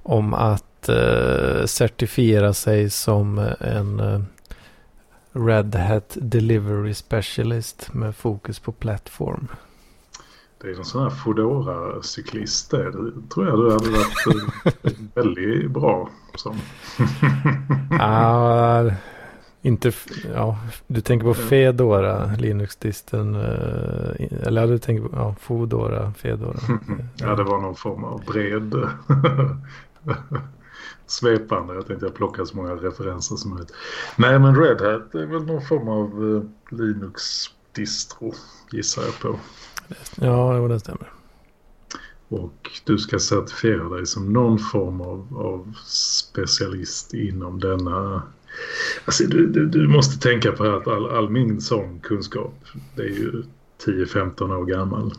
om 0.04 0.34
att 0.34 0.90
eh, 0.90 1.66
certifiera 1.66 2.54
sig 2.54 2.90
som 2.90 3.38
en 3.60 4.00
eh, 4.00 4.22
Red 5.32 5.76
Hat 5.76 6.18
Delivery 6.22 6.94
Specialist 6.94 7.94
med 7.94 8.16
fokus 8.16 8.60
på 8.60 8.72
plattform? 8.72 9.48
Det 10.62 10.70
är 10.70 10.78
en 10.78 10.86
sån 10.86 11.04
här 11.04 11.10
Foodora-cyklist 11.10 12.72
det. 12.72 12.92
Tror 13.34 13.48
jag 13.48 13.60
du 13.60 13.72
hade 13.72 13.90
varit 13.90 15.16
väldigt 15.16 15.72
bra 15.72 16.10
som. 16.36 16.58
Ah, 18.00 18.84
inte, 19.66 19.92
ja, 20.34 20.60
du 20.88 21.02
tänker 21.02 21.28
på 21.28 21.34
Fedora, 21.34 22.36
Linux-disten, 22.36 23.36
eh, 23.36 24.46
eller 24.48 24.62
ja, 24.62 24.68
du 24.68 24.78
tänker 24.78 25.08
på 25.08 25.16
ja, 25.16 25.36
Foodora, 25.40 26.14
Fedora. 26.14 26.60
ja, 27.16 27.36
det 27.36 27.44
var 27.44 27.62
någon 27.62 27.76
form 27.76 28.04
av 28.04 28.26
bred 28.26 28.76
svepande. 31.06 31.74
Jag 31.74 31.88
tänkte 31.88 32.06
jag 32.06 32.16
plocka 32.16 32.46
så 32.46 32.58
många 32.58 32.76
referenser 32.76 33.36
som 33.36 33.52
möjligt. 33.52 33.74
Nej, 34.16 34.40
men 34.40 34.56
Red 34.56 34.82
Hat 34.82 35.16
är 35.16 35.26
väl 35.26 35.46
någon 35.46 35.62
form 35.62 35.88
av 35.88 36.36
eh, 36.36 36.78
Linux-distro 36.78 38.34
gissar 38.72 39.04
jag 39.04 39.20
på. 39.20 39.40
Ja, 40.16 40.58
jo, 40.58 40.68
det 40.68 40.80
stämmer. 40.80 41.12
Och 42.30 42.82
du 42.86 42.98
ska 42.98 43.20
certifiera 43.20 43.90
dig 43.90 44.06
som 44.06 44.34
någon 44.34 44.60
form 44.60 45.02
av, 45.02 45.38
av 45.38 45.74
specialist 45.86 47.14
inom 47.14 47.60
denna... 47.60 48.24
Alltså 49.06 49.24
du, 49.24 49.48
du, 49.48 49.66
du 49.68 49.88
måste 49.88 50.30
tänka 50.30 50.52
på 50.52 50.64
att 50.64 50.88
all, 50.88 51.10
all 51.10 51.30
min 51.30 51.62
sån 51.62 52.00
kunskap 52.00 52.54
det 52.96 53.02
är 53.02 53.08
ju 53.10 53.44
10-15 53.86 54.56
år 54.56 54.66
gammal. 54.66 55.14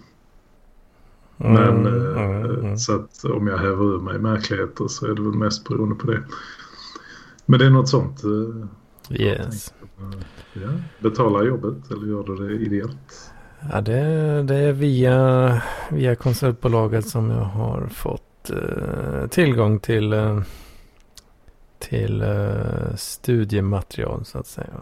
Men 1.36 1.86
Mm, 1.86 1.86
eh, 1.86 2.22
mm, 2.22 2.44
mm. 2.60 2.76
så 2.78 2.94
att 2.94 3.24
om 3.24 3.46
jag 3.46 3.58
häver 3.58 3.84
ur 3.94 4.00
mig 4.00 4.18
märkligheter 4.18 4.88
så 4.88 5.06
är 5.06 5.14
det 5.14 5.22
väl 5.22 5.32
mest 5.34 5.68
beroende 5.68 5.94
på 5.94 6.06
det. 6.06 6.22
Men 7.46 7.58
det 7.58 7.66
är 7.66 7.70
något 7.70 7.88
sånt. 7.88 8.24
eh, 8.24 8.66
Yes. 9.10 9.74
Ja, 10.52 10.68
betalar 10.98 11.44
jobbet 11.44 11.90
eller 11.90 12.06
gör 12.06 12.22
du 12.24 12.48
det 12.48 12.54
ideellt? 12.64 13.32
Ja, 13.72 13.80
det, 13.80 14.02
det 14.42 14.56
är 14.56 14.72
via, 14.72 15.62
via 15.90 16.16
konsultbolaget 16.16 17.06
som 17.08 17.30
jag 17.30 17.44
har 17.44 17.88
fått 17.88 18.50
eh, 18.50 19.26
tillgång 19.30 19.80
till, 19.80 20.12
eh, 20.12 20.40
till 21.78 22.22
eh, 22.22 22.94
studiematerial 22.96 24.24
så 24.24 24.38
att 24.38 24.46
säga. 24.46 24.74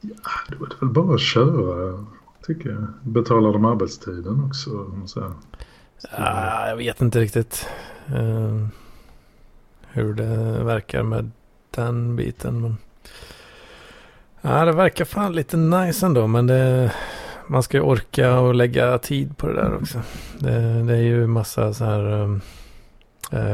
Ja, 0.00 0.18
då 0.48 0.64
är 0.64 0.68
det 0.68 0.76
väl 0.80 0.88
bara 0.88 1.14
att 1.14 1.20
köra 1.20 2.04
tycker 2.46 2.70
jag. 2.70 2.86
Betalar 3.02 3.52
de 3.52 3.64
arbetstiden 3.64 4.44
också? 4.44 4.70
Så 5.06 5.20
här. 5.20 5.32
Ah, 6.10 6.68
jag 6.68 6.76
vet 6.76 7.00
inte 7.00 7.20
riktigt 7.20 7.68
eh, 8.06 8.66
hur 9.88 10.14
det 10.14 10.64
verkar 10.64 11.02
med 11.02 11.30
den 11.70 12.16
biten. 12.16 12.60
Men... 12.60 12.76
Ja, 14.40 14.64
det 14.64 14.72
verkar 14.72 15.04
fan 15.04 15.32
lite 15.32 15.56
nice 15.56 16.06
ändå. 16.06 16.26
Men 16.26 16.46
det, 16.46 16.92
man 17.46 17.62
ska 17.62 17.76
ju 17.76 17.82
orka 17.82 18.38
och 18.38 18.54
lägga 18.54 18.98
tid 18.98 19.36
på 19.36 19.46
det 19.46 19.54
där 19.54 19.74
också. 19.74 20.02
Det, 20.38 20.82
det 20.82 20.96
är 20.96 21.02
ju 21.02 21.26
massa 21.26 21.74
så 21.74 21.84
här 21.84 22.22
äh, 22.22 22.36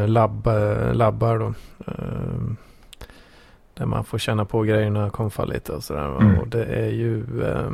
labb, 0.06 0.48
labbar 0.92 1.38
då. 1.38 1.54
Äh, 1.86 2.54
där 3.74 3.86
man 3.86 4.04
får 4.04 4.18
känna 4.18 4.44
på 4.44 4.62
grejerna, 4.62 5.10
konfa 5.10 5.44
lite 5.44 5.72
och 5.72 5.84
sådär. 5.84 6.20
Mm. 6.20 6.38
Och 6.38 6.48
det 6.48 6.64
är 6.64 6.90
ju 6.90 7.42
äh, 7.42 7.70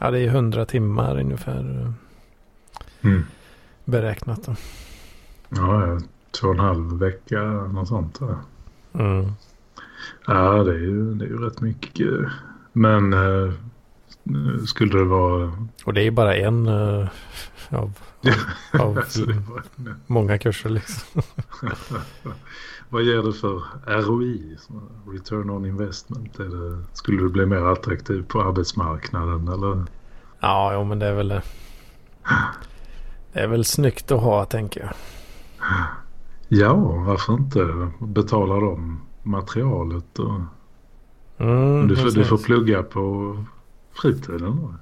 ja, 0.00 0.10
det 0.10 0.20
är 0.20 0.26
100 0.26 0.64
timmar 0.64 1.20
ungefär 1.20 1.92
mm. 3.00 3.24
beräknat. 3.84 4.44
Då. 4.44 4.54
Ja, 5.48 5.98
två 6.40 6.48
och 6.48 6.54
en 6.54 6.60
halv 6.60 6.98
vecka, 6.98 7.42
något 7.42 7.88
sånt. 7.88 8.20
Mm. 8.92 9.32
Ja, 10.26 10.62
det 10.64 10.70
är, 10.70 10.78
ju, 10.78 11.14
det 11.14 11.24
är 11.24 11.28
ju 11.28 11.38
rätt 11.38 11.60
mycket. 11.60 12.12
Men 12.72 13.12
äh, 13.12 13.52
skulle 14.66 14.98
det 14.98 15.04
vara... 15.04 15.52
Och 15.84 15.94
det 15.94 16.02
är 16.02 16.10
bara 16.10 16.36
en 16.36 16.66
äh, 16.66 17.08
av, 17.70 17.98
av, 18.80 19.02
många 20.06 20.38
kurser 20.38 20.70
liksom. 20.70 21.22
Vad 22.88 23.02
ger 23.02 23.22
det 23.22 23.32
för 23.32 23.62
ROI, 23.86 24.56
return 25.06 25.50
on 25.50 25.66
investment? 25.66 26.36
Det, 26.36 26.84
skulle 26.92 27.22
du 27.22 27.28
bli 27.28 27.46
mer 27.46 27.72
attraktiv 27.72 28.24
på 28.28 28.42
arbetsmarknaden 28.42 29.48
eller? 29.48 29.84
Ja, 30.40 30.74
jo, 30.74 30.84
men 30.84 30.98
det 30.98 31.06
är 31.06 31.14
väl 31.14 31.28
det. 31.28 31.42
Det 33.32 33.40
är 33.40 33.46
väl 33.46 33.64
snyggt 33.64 34.10
att 34.10 34.20
ha, 34.20 34.44
tänker 34.44 34.80
jag. 34.80 34.92
Ja, 36.48 36.74
varför 37.06 37.32
inte 37.32 37.90
betala 38.00 38.54
dem 38.54 39.00
materialet 39.22 40.18
och 40.18 40.40
mm, 41.38 41.88
du, 41.88 41.96
får, 41.96 42.10
du 42.10 42.24
får 42.24 42.38
plugga 42.38 42.82
på 42.82 43.36
fritiden 43.92 44.56
då? 44.62 44.74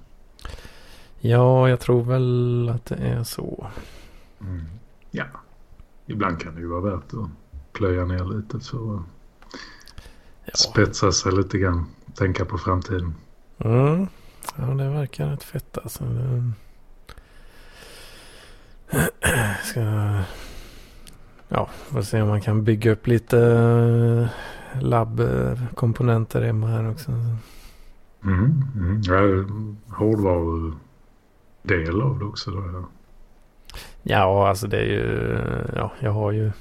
Ja, 1.28 1.68
jag 1.68 1.80
tror 1.80 2.02
väl 2.02 2.68
att 2.74 2.84
det 2.84 2.94
är 2.94 3.24
så. 3.24 3.66
Mm. 4.40 4.64
Ja, 5.10 5.24
ibland 6.06 6.40
kan 6.40 6.54
det 6.54 6.60
ju 6.60 6.66
vara 6.66 6.80
värt 6.80 7.14
att 7.14 7.30
plöja 7.72 8.04
ner 8.04 8.24
lite 8.24 8.60
för 8.60 8.94
att 8.94 9.02
ja. 10.44 10.54
spetsa 10.54 11.12
sig 11.12 11.32
lite 11.32 11.58
grann. 11.58 11.86
Tänka 12.14 12.44
på 12.44 12.58
framtiden. 12.58 13.14
Mm. 13.58 14.06
Ja, 14.56 14.64
det 14.64 14.88
verkar 14.88 15.28
rätt 15.28 15.42
fett 15.42 15.78
alltså. 15.78 16.04
Ska... 19.64 19.80
Ja, 21.48 21.68
får 21.88 22.02
se 22.02 22.22
om 22.22 22.28
man 22.28 22.40
kan 22.40 22.64
bygga 22.64 22.92
upp 22.92 23.06
lite 23.06 23.38
eh, 23.38 24.82
labbkomponenter 24.82 26.42
hemma 26.42 26.66
här 26.66 26.90
också. 26.90 27.12
Mm, 28.24 28.64
mm. 28.76 29.02
Ja, 29.02 29.20
hårdvarudel 31.66 32.02
av 32.02 32.18
det 32.18 32.24
också 32.24 32.50
då. 32.50 32.64
Ja. 32.72 32.88
ja, 34.02 34.48
alltså 34.48 34.66
det 34.66 34.76
är 34.76 34.84
ju... 34.84 35.38
Ja, 35.76 35.92
jag 36.00 36.12
har 36.12 36.32
ju... 36.32 36.52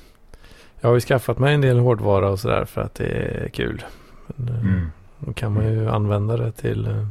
Jag 0.82 0.90
har 0.90 0.96
ju 0.96 1.02
skaffat 1.02 1.40
mig 1.40 1.54
en 1.54 1.62
del 1.62 1.80
hårdvara 1.80 2.30
och 2.30 2.40
sådär 2.40 2.66
för 2.66 2.82
att 2.82 2.96
det 2.96 3.06
är 3.06 3.50
kul. 3.50 3.86
Men, 4.28 4.48
eh, 4.48 4.66
mm. 4.66 4.88
Då 5.20 5.34
kan 5.34 5.54
man 5.54 5.66
ju 5.74 5.90
använda 5.90 6.38
det 6.38 6.52
till, 6.52 6.88
eh, 6.88 7.08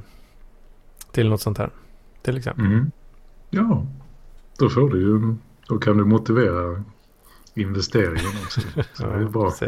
till 1.12 1.28
något 1.28 1.40
sånt 1.40 1.58
här. 1.58 1.70
Till 2.22 2.36
exempel. 2.36 2.66
Mm. 2.66 2.90
Ja, 3.50 3.86
då 4.58 4.68
får 4.68 4.90
du 4.90 5.00
ju... 5.00 5.36
Då 5.68 5.78
kan 5.78 5.96
du 5.96 6.04
motivera 6.04 6.84
investeringen 7.54 8.32
också. 8.44 8.60
Så 8.92 9.06
det 9.06 9.14
är 9.14 9.24
bra. 9.24 9.52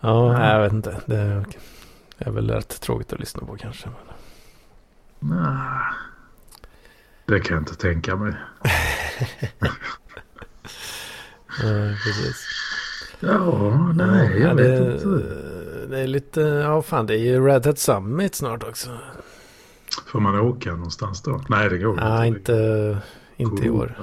ja, 0.00 0.52
jag 0.52 0.62
vet 0.62 0.72
inte. 0.72 1.00
Det 1.06 1.44
är 2.18 2.30
väl 2.30 2.50
rätt 2.50 2.80
tråkigt 2.80 3.12
att 3.12 3.20
lyssna 3.20 3.46
på 3.46 3.56
kanske. 3.56 3.88
Nej, 5.20 5.82
det 7.26 7.40
kan 7.40 7.54
jag 7.54 7.60
inte 7.60 7.74
tänka 7.74 8.16
mig. 8.16 8.32
ja, 11.62 11.94
precis. 12.04 12.46
Ja, 13.20 13.92
nej, 13.94 14.40
jag 14.40 14.54
vet 14.54 14.78
det, 14.78 14.92
inte. 14.92 15.06
Det 15.88 16.00
är 16.00 16.06
lite, 16.06 16.40
ja 16.40 16.82
fan 16.82 17.06
det 17.06 17.14
är 17.14 17.18
ju 17.18 17.46
Red 17.46 17.66
Hat 17.66 17.78
Summit 17.78 18.34
snart 18.34 18.62
också. 18.62 18.90
Får 20.06 20.20
man 20.20 20.40
åka 20.40 20.70
någonstans 20.70 21.22
då? 21.22 21.40
Nej, 21.48 21.68
det 21.68 21.78
går 21.78 21.94
Nej, 21.94 22.28
inte. 22.28 22.52
inte, 22.52 22.98
inte 23.36 23.66
i 23.66 23.70
år. 23.70 23.96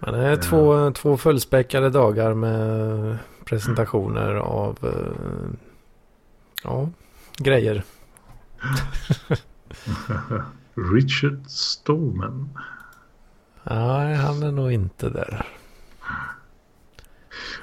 Men 0.00 0.14
det 0.14 0.26
är 0.26 0.36
två, 0.36 0.90
två 0.90 1.16
fullspäckade 1.16 1.90
dagar 1.90 2.34
med 2.34 3.18
presentationer 3.44 4.34
av 4.34 4.78
uh, 4.84 5.50
ja, 6.64 6.88
grejer. 7.36 7.84
Richard 10.94 11.46
Stallman. 11.46 12.58
Nej, 13.62 14.14
han 14.14 14.42
är 14.42 14.52
nog 14.52 14.72
inte 14.72 15.08
där. 15.08 15.46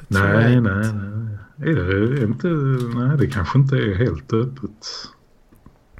Nej, 0.08 0.62
nej, 0.62 0.94
nej. 0.94 1.72
Är 1.72 1.76
det 1.76 2.24
inte, 2.24 2.48
nej, 2.98 3.18
det 3.18 3.28
kanske 3.28 3.60
inte 3.60 3.76
är 3.76 3.96
helt 3.96 4.34
öppet. 4.34 4.88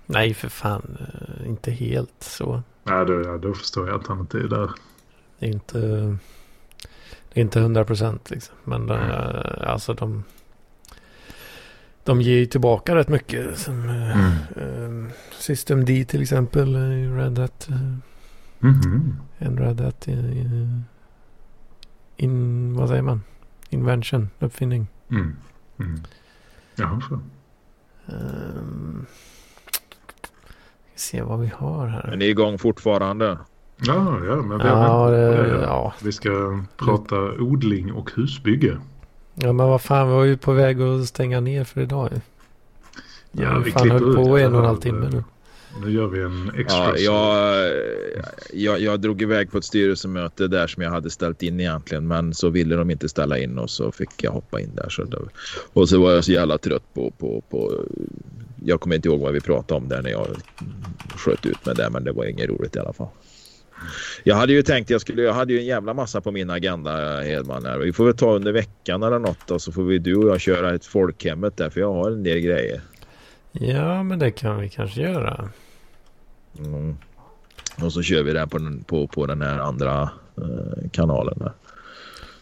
Nej, 0.06 0.34
för 0.34 0.50
fan. 0.50 0.98
Eh, 1.00 1.48
inte 1.48 1.72
helt 1.72 2.14
så. 2.20 2.64
Nej, 2.84 3.06
då, 3.06 3.22
ja, 3.22 3.38
då 3.38 3.54
förstår 3.54 3.88
jag 3.88 4.00
att 4.00 4.08
han 4.08 4.20
inte 4.20 4.38
är 4.38 4.48
där. 4.48 4.72
Det 5.40 5.46
är 5.46 5.50
inte, 5.50 5.80
det 7.34 7.40
är 7.40 7.42
inte 7.42 7.60
hundra 7.60 7.86
procent 7.86 8.30
liksom. 8.30 8.56
Men 8.64 8.90
mm. 8.90 9.02
alltså 9.62 9.94
de, 9.94 10.24
de 12.06 12.22
ger 12.22 12.38
ju 12.38 12.46
tillbaka 12.46 12.96
rätt 12.96 13.10
mycket. 13.10 13.58
Som 13.58 13.90
mm. 13.90 15.06
äh, 15.06 15.12
System 15.32 15.86
D 15.86 16.06
till 16.06 16.22
exempel. 16.22 16.76
Red 17.16 17.40
Hat. 17.40 17.68
Äh, 17.70 18.68
mm. 18.70 19.16
En 19.38 19.58
Red 19.58 19.82
Hat 19.82 20.08
in, 20.08 20.84
in, 22.18 22.76
vad 22.76 22.90
säger 22.90 23.02
man? 23.02 23.24
Invention, 23.70 24.30
uppfinning. 24.40 24.88
Mm. 25.10 25.36
Mm. 25.80 26.04
Jaha, 26.76 27.02
så. 27.10 27.20
Um, 28.14 29.06
se 30.96 31.22
vad 31.22 31.40
vi 31.40 31.52
har 31.56 31.88
här. 31.88 32.08
Men 32.10 32.20
det 32.20 32.26
är 32.26 32.30
igång 32.30 32.58
fortfarande. 32.58 33.38
Ja, 33.78 34.20
ja 34.28 34.36
men 34.36 34.58
vi, 34.58 34.66
ja, 34.66 35.10
det, 35.10 35.62
ja. 35.62 35.94
vi 36.04 36.12
ska 36.12 36.64
prata 36.78 37.16
odling 37.16 37.94
och 37.94 38.12
husbygge. 38.16 38.78
Ja, 39.36 39.54
men 39.54 39.68
vad 39.68 39.82
fan, 39.82 40.08
vi 40.08 40.14
var 40.14 40.24
ju 40.24 40.38
på 40.38 40.52
väg 40.52 40.82
att 40.82 41.08
stänga 41.08 41.40
ner 41.40 41.64
för 41.64 41.82
idag 41.82 42.10
ju. 42.12 42.20
Ja, 43.32 43.62
vi 43.66 43.72
fan 43.72 43.92
höll 43.92 44.16
på 44.16 44.38
en 44.38 44.54
och 44.54 44.60
en 44.60 44.66
halv 44.66 44.78
timme 44.78 45.10
nu. 45.12 45.24
Nu 45.82 45.92
gör 45.92 46.08
vi 46.08 46.22
en 46.22 46.52
extra. 46.58 46.98
Ja, 46.98 46.98
jag, 46.98 47.72
jag, 48.54 48.80
jag 48.80 49.00
drog 49.00 49.22
iväg 49.22 49.52
på 49.52 49.58
ett 49.58 49.64
styrelsemöte 49.64 50.48
där 50.48 50.68
som 50.68 50.84
jag 50.84 50.92
hade 50.92 51.10
ställt 51.10 51.44
in 51.44 51.60
egentligen. 51.60 52.08
Men 52.08 52.34
så 52.34 52.50
ville 52.50 52.76
de 52.76 52.92
inte 52.92 53.10
ställa 53.10 53.38
in 53.38 53.58
och 53.58 53.70
så 53.70 53.92
fick 53.92 54.24
jag 54.24 54.32
hoppa 54.32 54.60
in 54.60 54.72
där. 54.76 54.90
Så 54.90 55.04
det, 55.04 55.18
och 55.74 55.90
så 55.90 56.02
var 56.02 56.12
jag 56.12 56.24
så 56.24 56.32
jävla 56.32 56.58
trött 56.58 56.94
på, 56.94 57.12
på, 57.12 57.44
på... 57.50 57.84
Jag 58.66 58.80
kommer 58.80 58.96
inte 58.96 59.08
ihåg 59.08 59.20
vad 59.20 59.34
vi 59.34 59.42
pratade 59.42 59.82
om 59.82 59.90
där 59.90 60.02
när 60.02 60.10
jag 60.10 60.28
sköt 61.16 61.46
ut 61.46 61.66
med 61.66 61.76
det. 61.76 61.90
Men 61.90 62.04
det 62.04 62.12
var 62.12 62.26
inget 62.26 62.50
roligt 62.50 62.76
i 62.76 62.80
alla 62.80 62.94
fall. 62.94 63.08
Jag 64.24 64.36
hade 64.36 64.54
ju 64.54 64.62
tänkt, 64.62 64.90
jag, 64.90 65.02
skulle, 65.02 65.22
jag 65.22 65.34
hade 65.34 65.54
ju 65.54 65.60
en 65.60 65.66
jävla 65.66 65.94
massa 65.94 66.22
på 66.22 66.32
min 66.32 66.50
agenda 66.50 67.22
Hedman. 67.22 67.66
Här. 67.66 67.78
Vi 67.78 67.94
får 67.94 68.06
väl 68.06 68.18
ta 68.18 68.36
under 68.36 68.52
veckan 68.52 69.04
eller 69.04 69.20
något 69.20 69.52
och 69.52 69.62
så 69.62 69.72
får 69.72 69.84
vi 69.84 69.98
du 69.98 70.16
och 70.16 70.30
jag 70.30 70.42
köra 70.42 70.76
ett 70.76 70.86
folkhemmet 70.86 71.58
där 71.58 71.70
för 71.70 71.80
jag 71.80 71.94
har 71.94 72.12
en 72.12 72.24
del 72.24 72.40
grejer. 72.40 72.82
Ja 73.52 74.04
men 74.04 74.20
det 74.20 74.32
kan 74.32 74.60
vi 74.60 74.70
kanske 74.70 75.02
göra. 75.02 75.50
Mm. 76.60 76.98
Och 77.84 77.94
så 77.94 78.02
kör 78.02 78.24
vi 78.24 78.34
det 78.34 78.48
på, 78.48 78.58
den, 78.58 78.84
på, 78.84 79.08
på 79.08 79.26
den 79.26 79.42
här 79.42 79.60
andra 79.60 80.10
eh, 80.38 80.90
kanalen. 80.92 81.40
Där. 81.40 81.52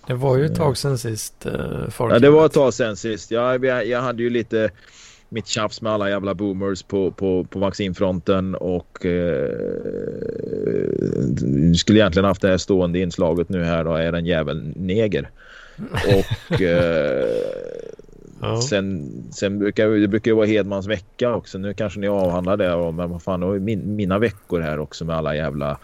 Det 0.07 0.13
var 0.13 0.37
ju 0.37 0.45
ett 0.45 0.55
tag 0.55 0.77
sedan 0.77 0.97
sist. 0.97 1.45
Eh, 1.45 1.53
ja, 1.99 2.19
det 2.19 2.29
var 2.29 2.45
ett 2.45 2.53
tag 2.53 2.73
sedan 2.73 2.95
sist. 2.95 3.31
Jag, 3.31 3.65
jag, 3.65 3.87
jag 3.87 4.01
hade 4.01 4.23
ju 4.23 4.29
lite 4.29 4.69
mitt 5.33 5.47
tjafs 5.47 5.81
med 5.81 5.91
alla 5.91 6.09
jävla 6.09 6.33
boomers 6.33 6.83
på, 6.83 7.11
på, 7.11 7.43
på 7.43 7.59
vaccinfronten 7.59 8.55
och 8.55 9.05
eh, 9.05 9.49
skulle 11.75 11.99
egentligen 11.99 12.25
haft 12.25 12.41
det 12.41 12.47
här 12.47 12.57
stående 12.57 12.99
inslaget 12.99 13.49
nu 13.49 13.63
här 13.63 13.83
då 13.83 13.93
är 13.93 14.13
en 14.13 14.25
jävel 14.25 14.73
neger. 14.75 15.29
Och 16.07 16.61
eh, 16.61 17.25
Ja. 18.43 18.61
Sen, 18.61 19.11
sen 19.31 19.59
brukar 19.59 19.89
det 19.89 20.07
brukar 20.07 20.33
vara 20.33 20.45
Hedmans 20.45 20.87
vecka 20.87 21.35
också. 21.35 21.57
Nu 21.57 21.73
kanske 21.73 21.99
ni 21.99 22.07
avhandlar 22.07 22.57
det. 22.57 22.91
Men 22.91 23.09
vad 23.09 23.23
fan, 23.23 23.63
min, 23.63 23.95
mina 23.95 24.19
veckor 24.19 24.59
här 24.61 24.79
också 24.79 25.05
med 25.05 25.15
alla 25.15 25.35
jävla 25.35 25.77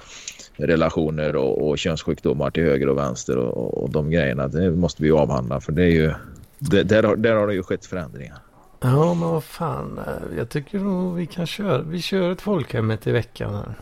relationer 0.55 1.35
och, 1.35 1.69
och 1.69 1.77
könssjukdomar 1.77 2.51
till 2.51 2.63
höger 2.63 2.89
och 2.89 2.97
vänster 2.97 3.37
och, 3.37 3.83
och 3.83 3.89
de 3.89 4.11
grejerna. 4.11 4.47
Det 4.47 4.71
måste 4.71 5.03
vi 5.03 5.11
avhandla 5.11 5.61
för 5.61 5.71
det 5.71 5.83
är 5.83 5.91
ju 5.91 6.13
där, 6.59 7.03
har, 7.03 7.15
där 7.15 7.35
har 7.35 7.47
det 7.47 7.53
ju 7.53 7.63
skett 7.63 7.85
förändringar. 7.85 8.37
Ja 8.79 9.13
men 9.13 9.29
vad 9.29 9.43
fan. 9.43 9.99
Jag 10.37 10.49
tycker 10.49 10.79
nog 10.79 11.15
vi 11.15 11.25
kan 11.25 11.45
köra. 11.45 11.81
Vi 11.81 12.01
kör 12.01 12.31
ett 12.31 12.41
folkhemmet 12.41 13.07
i 13.07 13.11
veckan 13.11 13.53
här. 13.55 13.73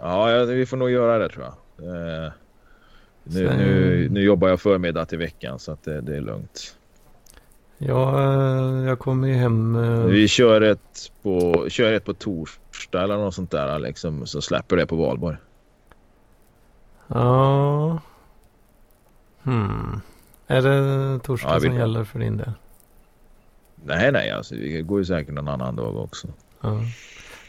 Ja 0.00 0.44
vi 0.44 0.66
får 0.66 0.76
nog 0.76 0.90
göra 0.90 1.18
det 1.18 1.28
tror 1.28 1.44
jag. 1.44 1.54
Eh, 2.24 2.32
nu, 3.24 3.46
Sen... 3.48 3.56
nu, 3.56 4.08
nu 4.10 4.20
jobbar 4.20 4.48
jag 4.48 4.60
förmiddag 4.60 5.04
till 5.06 5.18
veckan 5.18 5.58
så 5.58 5.72
att 5.72 5.84
det, 5.84 6.00
det 6.00 6.16
är 6.16 6.20
lugnt. 6.20 6.76
Ja, 7.78 8.20
eh, 8.22 8.88
jag 8.88 8.98
kommer 8.98 9.28
ju 9.28 9.34
hem. 9.34 9.76
eh, 9.76 10.04
Vi 10.04 10.28
kör 10.28 10.60
ett, 10.60 11.12
på, 11.22 11.66
kör 11.68 11.92
ett 11.92 12.04
på 12.04 12.14
torsdag 12.14 13.02
eller 13.02 13.16
något 13.16 13.34
sånt 13.34 13.50
där 13.50 13.78
liksom, 13.78 14.26
så 14.26 14.40
släpper 14.42 14.76
det 14.76 14.86
på 14.86 14.96
valborg. 14.96 15.36
Ja. 17.08 18.00
Hmm. 19.42 20.00
Är 20.46 20.62
det 20.62 21.18
torsdag 21.18 21.50
Ja, 21.54 21.60
som 21.60 21.74
gäller 21.74 22.04
för 22.04 22.18
din 22.18 22.36
del? 22.36 22.52
Nej, 23.84 24.12
nej, 24.12 24.30
alltså 24.30 24.54
vi 24.54 24.82
går 24.82 24.98
ju 24.98 25.04
säkert 25.04 25.34
någon 25.34 25.48
annan 25.48 25.76
dag 25.76 25.96
också. 25.96 26.28
Ja. 26.60 26.80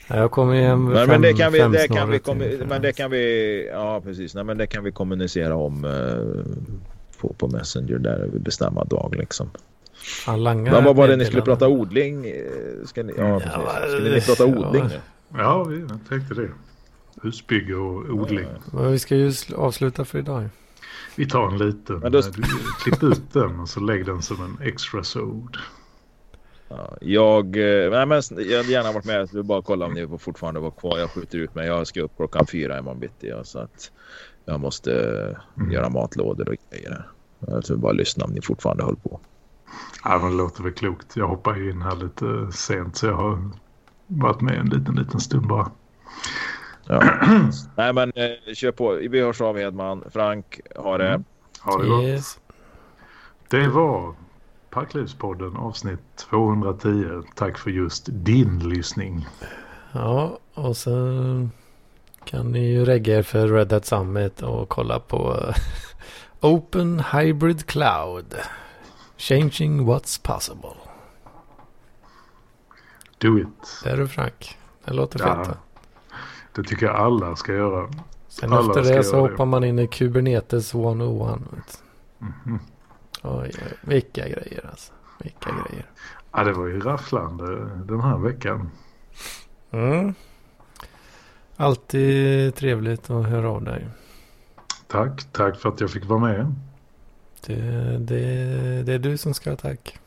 Ja, 0.07 0.15
Jag 0.15 0.31
kommer 0.31 0.55
hem 0.61 0.83
Men, 0.85 0.95
fem, 0.95 1.07
men 1.09 1.21
det 1.21 1.33
kan 1.33 1.51
vi, 1.53 1.59
fem 1.59 1.71
det 1.71 1.87
kan 1.87 2.09
vi, 2.09 2.19
till 2.19 2.65
men 2.67 2.81
det 2.81 2.91
kan 2.93 3.11
vi, 3.11 3.67
ja 3.71 4.01
precis, 4.01 4.35
nej, 4.35 4.43
men 4.43 4.57
det 4.57 4.67
kan 4.67 4.83
vi 4.83 4.91
kommunicera 4.91 5.55
om 5.55 5.83
eh, 5.85 7.21
på, 7.21 7.33
på 7.33 7.47
Messenger 7.47 7.97
där 7.99 8.29
vi 8.33 8.39
bestämma 8.39 8.83
dag 8.83 9.15
liksom. 9.17 9.49
Fan, 10.25 10.43
Men 10.43 10.83
vad 10.83 10.95
var 10.95 11.07
det 11.07 11.15
ni 11.15 11.25
skulle 11.25 11.41
prata 11.41 11.67
odling? 11.67 12.25
Eh, 12.25 12.85
Ska 12.85 13.03
ni, 13.03 13.13
ja, 13.17 13.39
precis. 13.39 13.91
Skulle 13.93 14.15
ni 14.15 14.21
prata 14.21 14.43
ja. 14.47 14.57
odling 14.67 14.83
nu? 14.83 14.99
Ja, 15.37 15.63
vi 15.63 15.85
tänkte 16.09 16.33
det. 16.33 16.49
Husbygge 17.23 17.75
och 17.75 18.09
odling. 18.09 18.47
Men 18.73 18.91
vi 18.91 18.99
ska 18.99 19.15
ju 19.15 19.29
sl- 19.29 19.55
avsluta 19.55 20.05
för 20.05 20.19
idag. 20.19 20.49
Vi 21.15 21.25
tar 21.29 21.47
en 21.47 21.57
liten. 21.57 21.99
Men 21.99 22.11
då- 22.11 22.21
Du, 22.21 22.43
klipp 22.83 23.03
ut 23.03 23.33
den 23.33 23.59
och 23.59 23.69
så 23.69 23.79
lägg 23.79 24.05
den 24.05 24.21
som 24.21 24.41
en 24.43 24.67
extra 24.67 25.03
sod. 25.03 25.57
Ja, 26.69 26.98
jag, 27.02 27.45
eh, 27.57 27.91
nej, 27.91 28.06
men 28.06 28.22
jag 28.49 28.57
hade 28.57 28.72
gärna 28.72 28.91
varit 28.91 29.06
med. 29.06 29.15
Jag 29.22 29.34
vill 29.34 29.44
bara 29.44 29.61
kolla 29.61 29.85
om 29.85 29.94
ni 29.94 30.07
får 30.07 30.18
fortfarande 30.18 30.60
vara 30.60 30.72
kvar. 30.72 30.99
Jag 30.99 31.10
skjuter 31.10 31.38
ut 31.38 31.56
mig. 31.56 31.68
Jag 31.68 31.88
ska 31.88 32.02
upp 32.02 32.15
klockan 32.18 32.48
fyra 32.48 32.80
imorgon 32.80 32.99
bitti. 32.99 33.27
Ja, 33.27 33.44
så 33.44 33.60
att 33.60 33.91
jag 34.45 34.60
måste 34.60 34.91
Mm. 35.57 35.72
göra 35.72 35.89
matlådor 35.89 36.49
och 36.49 36.56
grejer. 36.72 37.06
Jag 37.39 37.64
vill 37.69 37.77
bara 37.77 37.91
lyssna 37.91 38.26
om 38.26 38.31
ni 38.31 38.41
fortfarande 38.41 38.84
höll 38.84 38.95
på. 38.95 39.19
Ja, 40.03 40.19
men 40.22 40.31
det 40.31 40.38
låter 40.38 40.64
väl 40.64 40.73
klokt. 40.73 41.15
Jag 41.15 41.27
hoppar 41.27 41.56
ju 41.56 41.72
in 41.72 41.81
här 41.81 41.95
lite 41.95 42.57
sent 42.57 42.95
så 42.98 43.06
jag 43.06 43.14
har 43.14 43.49
varit 44.07 44.41
med 44.41 44.56
en 44.60 44.69
liten, 44.69 44.95
liten 44.95 45.19
stund 45.19 45.48
bara. 45.48 45.72
Ja. 46.88 47.03
nej 47.76 47.94
men 47.94 48.11
eh, 48.15 48.53
kör 48.53 48.72
på. 48.72 48.91
Vi 48.91 49.22
hörs 49.22 49.41
av 49.41 49.57
Hedman. 49.57 50.03
Frank, 50.14 50.60
ha 50.76 50.98
det. 50.98 51.07
Mm. 51.07 51.23
Ha 51.61 51.77
det 51.77 51.88
gott. 51.88 52.03
Yes. 52.03 52.39
Det 53.49 53.68
var 53.68 54.15
Parklivspodden 54.69 55.56
avsnitt 55.57 55.99
210. 56.15 57.23
Tack 57.35 57.57
för 57.57 57.69
just 57.69 58.06
din 58.11 58.60
lyssning. 58.69 59.27
Ja, 59.91 60.39
och 60.53 60.77
så 60.77 60.91
kan 62.23 62.52
ni 62.52 62.73
ju 62.73 62.85
regga 62.85 63.18
er 63.18 63.22
för 63.23 63.48
Red 63.48 63.72
Hat 63.73 63.85
Summit 63.85 64.41
och 64.41 64.69
kolla 64.69 64.99
på 64.99 65.35
eh, 65.48 65.56
Open 66.52 66.99
Hybrid 67.14 67.65
Cloud. 67.65 68.35
Changing 69.18 69.85
what's 69.89 70.22
possible. 70.23 70.76
Do 73.18 73.39
it. 73.39 73.48
Det 73.84 73.89
är 73.89 73.98
du 73.98 74.07
Frank. 74.07 74.57
Det 74.85 74.94
låter 74.94 75.19
Ja, 75.19 75.44
fint. 75.45 75.57
Det 76.56 76.64
tycker 76.64 76.85
jag 76.85 76.95
alla 76.95 77.35
ska 77.35 77.53
göra. 77.53 77.89
Sen 78.27 78.53
alla 78.53 78.60
efter 78.80 78.94
det 78.95 79.03
så 79.03 79.15
göra 79.15 79.26
det. 79.27 79.31
hoppar 79.31 79.45
man 79.45 79.64
in 79.64 79.80
i 79.80 79.88
Kubernetes 79.88 80.73
101. 80.73 81.39
vet 81.52 81.81
du. 82.19 82.26
Mhm. 82.26 82.60
Oj, 83.27 83.51
oj, 83.53 83.73
vilka 83.81 84.21
grejer 84.27 84.65
alltså. 84.69 84.93
Vilka 85.23 85.49
grejer. 85.49 85.85
Ja, 86.31 86.43
det 86.43 86.53
var 86.53 86.67
ju 86.67 86.79
rafflande 86.79 87.69
den 87.85 88.01
här 88.01 88.17
veckan. 88.17 88.71
Mm. 89.71 90.13
Alltid 91.55 92.55
trevligt 92.55 93.09
att 93.09 93.25
höra 93.25 93.49
av 93.49 93.63
dig. 93.63 93.87
Tack, 94.87 95.31
tack 95.31 95.59
för 95.59 95.69
att 95.69 95.81
jag 95.81 95.91
fick 95.91 96.05
vara 96.05 96.19
med. 96.19 96.55
Det, 97.45 97.97
det, 97.97 98.83
det 98.83 98.93
är 98.93 98.99
du 98.99 99.17
som 99.17 99.33
ska 99.33 99.49
ha 99.49 99.57
tack. 99.57 99.99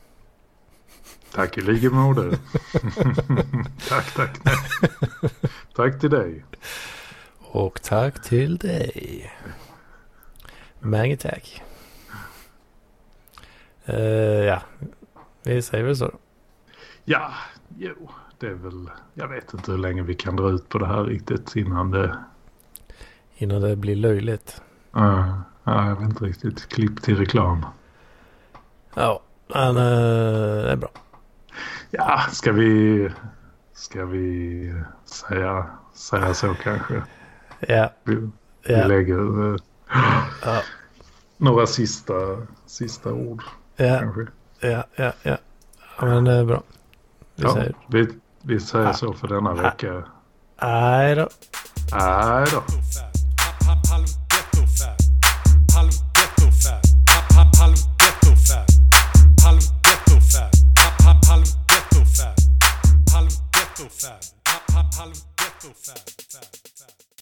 Tack 1.31 1.57
i 1.57 1.61
lika 1.61 1.89
moder. 1.89 2.29
tack, 3.89 4.13
tack. 4.13 4.39
tack 5.75 5.99
till 5.99 6.09
dig. 6.09 6.45
Och 7.39 7.81
tack 7.81 8.23
till 8.23 8.57
dig. 8.57 9.31
Mange 10.79 11.17
tack. 11.17 11.61
Eh, 13.85 14.45
ja, 14.45 14.61
vi 15.43 15.61
säger 15.61 15.83
väl 15.83 15.95
så. 15.95 16.05
då. 16.05 16.17
Ja, 17.05 17.31
jo, 17.77 18.09
det 18.39 18.47
är 18.47 18.53
väl... 18.53 18.89
Jag 19.13 19.27
vet 19.27 19.53
inte 19.53 19.71
hur 19.71 19.77
länge 19.77 20.01
vi 20.01 20.15
kan 20.15 20.35
dra 20.35 20.49
ut 20.49 20.69
på 20.69 20.77
det 20.77 20.87
här 20.87 21.03
riktigt 21.03 21.55
innan 21.55 21.91
det... 21.91 22.17
Innan 23.35 23.61
det 23.61 23.75
blir 23.75 23.95
löjligt. 23.95 24.61
Uh, 24.97 25.39
ja, 25.63 25.87
jag 25.87 25.95
vet 25.95 26.09
inte 26.09 26.25
riktigt. 26.25 26.69
Klipp 26.69 27.01
till 27.01 27.17
reklam. 27.17 27.65
Ja, 28.93 29.21
men 29.47 29.77
eh, 29.77 30.63
det 30.63 30.71
är 30.71 30.75
bra. 30.75 30.89
Ja, 31.91 32.21
ska 32.31 32.51
vi... 32.51 33.09
Ska 33.73 34.05
vi 34.05 34.73
säga, 35.05 35.65
säga 35.93 36.33
så 36.33 36.53
kanske? 36.53 37.03
Ja, 37.59 37.93
Vi, 38.03 38.15
vi 38.15 38.29
ja, 38.73 38.87
lägger 38.87 39.53
eh, 39.53 39.59
ja, 40.45 40.61
några 41.37 41.67
sista, 41.67 42.13
sista 42.65 43.13
ord 43.13 43.43
Ja, 44.59 44.83
ja, 44.95 45.13
ja. 45.23 45.37
Men 46.01 46.23
det 46.23 46.33
är 46.33 46.45
bra. 46.45 46.63
Vi 47.35 47.43
ja, 47.43 47.53
säger, 47.53 47.75
vi, 47.87 48.07
vi 48.41 48.59
säger 48.59 48.87
ah. 48.87 48.93
så 48.93 49.13
för 49.13 49.27
denna 49.27 49.53
vecka. 49.53 50.03
Nej 50.61 51.15
då. 51.15 51.29
Nej 51.91 52.45
då. 52.51 52.63